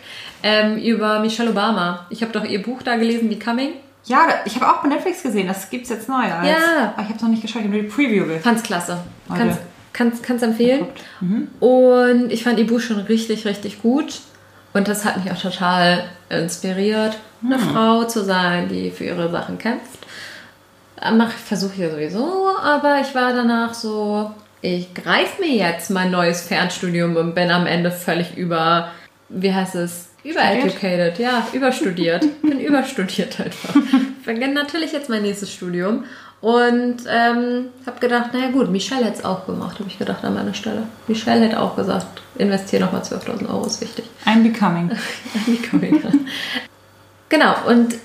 ähm, 0.44 0.78
über 0.78 1.20
Michelle 1.20 1.52
Obama. 1.52 2.06
Ich 2.10 2.22
habe 2.22 2.32
doch 2.32 2.44
ihr 2.44 2.62
Buch 2.62 2.82
da 2.82 2.96
gelesen, 2.96 3.30
Becoming. 3.30 3.74
Ja, 4.06 4.28
ich 4.46 4.56
habe 4.60 4.68
auch 4.68 4.84
bei 4.84 4.90
Netflix 4.90 5.24
gesehen, 5.24 5.48
das 5.48 5.70
gibt 5.70 5.84
es 5.84 5.90
jetzt 5.90 6.10
neu. 6.10 6.24
Als, 6.24 6.48
Ja. 6.48 6.94
Aber 6.94 7.02
ich 7.02 7.08
habe 7.08 7.16
es 7.16 7.22
noch 7.22 7.30
nicht 7.30 7.42
geschaut, 7.42 7.62
ich 7.62 7.68
habe 7.68 7.76
nur 7.76 7.84
die 7.84 7.90
Preview 7.90 8.26
gesehen. 8.26 8.42
Fand's 8.42 8.64
klasse. 8.64 8.98
Kannst, 9.30 9.60
kannst, 9.94 10.24
kannst 10.24 10.44
empfehlen. 10.44 10.86
Mhm. 11.22 11.48
Und 11.60 12.32
ich 12.32 12.44
fand 12.44 12.60
ihr 12.60 12.68
Buch 12.68 12.80
schon 12.80 13.00
richtig, 13.00 13.46
richtig 13.46 13.82
gut. 13.82 14.22
Und 14.74 14.88
das 14.88 15.06
hat 15.06 15.24
mich 15.24 15.32
auch 15.32 15.42
total 15.42 16.04
inspiriert, 16.30 17.18
eine 17.44 17.58
Frau 17.58 18.04
zu 18.04 18.24
sein, 18.24 18.68
die 18.68 18.92
für 18.92 19.06
ihre 19.06 19.32
Sachen 19.32 19.58
kämpft. 19.58 20.05
Mach, 21.14 21.32
versuche 21.32 21.74
ich 21.74 21.80
ja 21.80 21.90
sowieso, 21.92 22.48
aber 22.62 23.02
ich 23.02 23.14
war 23.14 23.34
danach 23.34 23.74
so, 23.74 24.32
ich 24.62 24.94
greife 24.94 25.42
mir 25.42 25.54
jetzt 25.54 25.92
mein 25.92 26.10
neues 26.10 26.42
Fernstudium 26.42 27.16
und 27.18 27.36
bin 27.36 27.52
am 27.52 27.68
Ende 27.68 27.92
völlig 27.92 28.38
über, 28.38 28.90
wie 29.30 29.54
heißt 29.54 29.76
es? 29.76 30.10
Übereducated, 30.24 31.20
ja, 31.20 31.46
überstudiert. 31.54 32.26
bin 32.42 32.60
überstudiert 32.60 33.40
einfach. 33.40 33.76
Ich 34.20 34.26
beginne 34.26 34.56
natürlich 34.56 34.92
jetzt 34.92 35.08
mein 35.08 35.22
nächstes 35.22 35.54
Studium 35.54 36.06
und 36.42 36.98
ähm, 37.08 37.68
habe 37.86 38.00
gedacht, 38.00 38.34
naja 38.34 38.50
gut, 38.50 38.72
Michelle 38.72 39.06
hätte 39.06 39.20
es 39.20 39.26
auch 39.26 39.46
gemacht, 39.46 39.78
habe 39.80 39.90
ich 39.90 40.00
gedacht 40.00 40.24
an 40.24 40.34
meiner 40.34 40.54
Stelle. 40.56 40.84
Michelle 41.08 41.46
hätte 41.46 41.62
auch 41.62 41.76
gesagt, 41.76 42.22
investiere 42.38 42.86
nochmal 42.86 43.02
12.000 43.02 43.50
Euro, 43.50 43.66
ist 43.68 43.82
wichtig. 43.82 44.06
I'm 44.26 44.42
Becoming. 44.42 44.92
genau, 47.30 47.54
und 47.68 47.96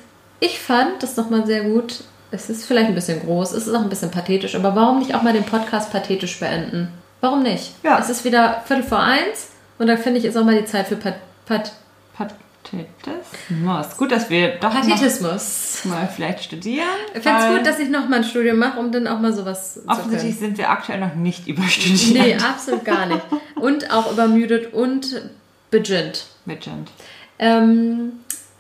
ich 0.41 0.59
fand 0.59 1.03
das 1.03 1.17
nochmal 1.17 1.47
sehr 1.47 1.65
gut. 1.65 2.05
Es 2.33 2.49
ist 2.49 2.65
vielleicht 2.65 2.89
ein 2.89 2.95
bisschen 2.95 3.21
groß, 3.21 3.53
es 3.53 3.67
ist 3.67 3.75
auch 3.75 3.83
ein 3.83 3.89
bisschen 3.89 4.11
pathetisch, 4.11 4.55
aber 4.55 4.75
warum 4.77 5.01
nicht 5.01 5.15
auch 5.15 5.23
mal 5.23 5.33
den 5.33 5.45
Podcast 5.45 5.91
pathetisch 5.91 6.39
beenden? 6.39 6.89
Warum 7.21 7.43
nicht? 7.43 7.73
Ja. 7.83 7.99
Es 7.99 8.09
ist 8.09 8.25
wieder 8.25 8.63
Viertel 8.67 8.85
vor 8.85 9.01
eins 9.01 9.49
und 9.79 9.87
da 9.89 9.97
finde 9.97 10.21
ich, 10.21 10.25
ist 10.25 10.37
auch 10.37 10.45
mal 10.45 10.59
die 10.59 10.65
Zeit 10.65 10.87
für 10.87 10.97
Pat 10.97 11.17
Pat 11.47 11.73
Pathetismus. 12.17 13.97
Gut, 13.97 14.13
dass 14.13 14.31
wir 14.31 14.57
doch 14.59 14.73
Pathetismus. 14.73 15.81
mal 15.85 16.09
vielleicht 16.15 16.45
studieren. 16.45 16.87
Ich 17.13 17.21
es 17.21 17.25
weil 17.25 17.57
gut, 17.57 17.67
dass 17.67 17.79
ich 17.79 17.89
noch 17.89 18.09
mal 18.09 18.19
ein 18.19 18.25
Studium 18.25 18.59
mache, 18.59 18.79
um 18.79 18.93
dann 18.93 19.07
auch 19.07 19.19
mal 19.19 19.33
sowas 19.33 19.75
zu 19.75 19.89
Offensichtlich 19.89 20.39
sind 20.39 20.59
wir 20.59 20.71
aktuell 20.71 21.01
noch 21.01 21.15
nicht 21.15 21.49
überstudiert. 21.49 22.13
Nee, 22.13 22.37
absolut 22.37 22.85
gar 22.85 23.07
nicht. 23.07 23.23
Und 23.57 23.91
auch 23.91 24.13
übermüdet 24.13 24.73
und 24.73 25.23
beginnt. 25.71 26.27
Legend. 26.47 26.91
Ähm, 27.39 28.13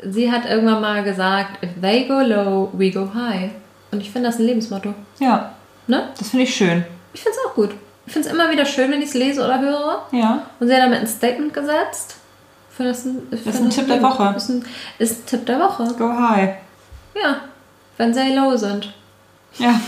sie 0.04 0.30
hat 0.30 0.44
irgendwann 0.46 0.80
mal 0.80 1.02
gesagt, 1.04 1.62
if 1.62 1.70
they 1.80 2.06
go 2.06 2.20
low, 2.20 2.70
we 2.72 2.90
go 2.90 3.08
high. 3.14 3.50
Und 3.92 4.00
ich 4.00 4.10
finde 4.10 4.28
das 4.28 4.38
ein 4.38 4.46
Lebensmotto. 4.46 4.94
Ja, 5.18 5.52
Ne? 5.86 6.08
das 6.18 6.30
finde 6.30 6.44
ich 6.44 6.54
schön. 6.54 6.84
Ich 7.12 7.20
finde 7.22 7.36
es 7.38 7.50
auch 7.50 7.54
gut. 7.54 7.70
Ich 8.06 8.12
finde 8.12 8.28
es 8.28 8.34
immer 8.34 8.50
wieder 8.50 8.64
schön, 8.64 8.90
wenn 8.92 9.00
ich 9.02 9.08
es 9.08 9.14
lese 9.14 9.44
oder 9.44 9.58
höre. 9.60 10.06
Ja. 10.12 10.46
Und 10.60 10.68
sie 10.68 10.74
hat 10.74 10.82
damit 10.82 11.00
ein 11.00 11.06
Statement 11.06 11.52
gesetzt. 11.52 12.16
Das 12.78 13.04
ein, 13.04 13.28
Das 13.30 13.40
ist 13.40 13.60
ein 13.60 13.68
Tipp 13.70 13.88
der 13.88 14.00
Woche. 14.02 14.32
Ist 14.36 14.48
ein, 14.48 14.64
ist 14.98 15.22
ein 15.22 15.26
Tipp 15.26 15.46
der 15.46 15.58
Woche. 15.60 15.84
Go 15.98 16.08
high. 16.12 16.54
Ja. 17.20 17.36
Wenn 17.98 18.14
sie 18.14 18.34
low 18.34 18.56
sind. 18.56 18.94
Ja. 19.58 19.78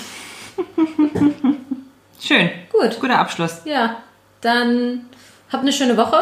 schön. 2.21 2.51
Gut. 2.71 2.99
Guter 3.01 3.19
Abschluss. 3.19 3.63
Ja. 3.65 3.97
Dann 4.41 5.07
habt 5.53 5.63
eine 5.63 5.73
schöne 5.73 5.97
Woche, 5.97 6.19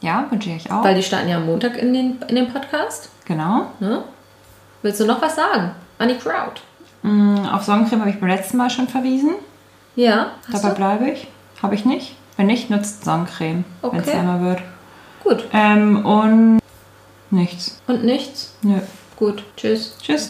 Ja, 0.00 0.26
wünsche 0.30 0.50
ich 0.50 0.64
euch 0.66 0.72
auch. 0.72 0.82
weil 0.82 0.94
die 0.94 1.02
starten 1.02 1.28
ja 1.28 1.36
am 1.36 1.46
Montag 1.46 1.76
in 1.76 1.92
den, 1.92 2.18
in 2.28 2.34
den 2.36 2.52
Podcast. 2.52 3.10
Genau. 3.28 3.66
Ne? 3.78 4.02
Willst 4.82 4.98
du 5.00 5.06
noch 5.06 5.22
was 5.22 5.36
sagen? 5.36 5.70
An 5.98 6.08
die 6.08 6.16
Crowd. 6.16 6.60
Mm, 7.02 7.46
Auf 7.52 7.62
Sonnencreme 7.64 8.00
habe 8.00 8.10
ich 8.10 8.18
beim 8.18 8.28
letzten 8.28 8.56
Mal 8.56 8.70
schon 8.70 8.88
verwiesen. 8.88 9.34
Ja. 9.94 10.32
Dabei 10.50 10.70
bleibe 10.70 11.10
ich. 11.10 11.28
Habe 11.62 11.74
ich 11.76 11.84
nicht. 11.84 12.16
Wenn 12.36 12.46
nicht, 12.46 12.70
nutzt 12.70 13.04
Sonnencreme, 13.04 13.64
wenn 13.82 14.00
es 14.00 14.06
Okay. 14.08 14.16
wärmer 14.16 14.40
wird. 14.40 14.62
Gut. 15.22 15.44
Ähm, 15.52 16.04
und 16.06 16.60
nichts. 17.30 17.80
Und 17.86 18.04
nichts? 18.04 18.54
Nö. 18.62 18.78
Gut. 19.16 19.42
Tschüss. 19.56 19.96
Tschüss. 20.00 20.26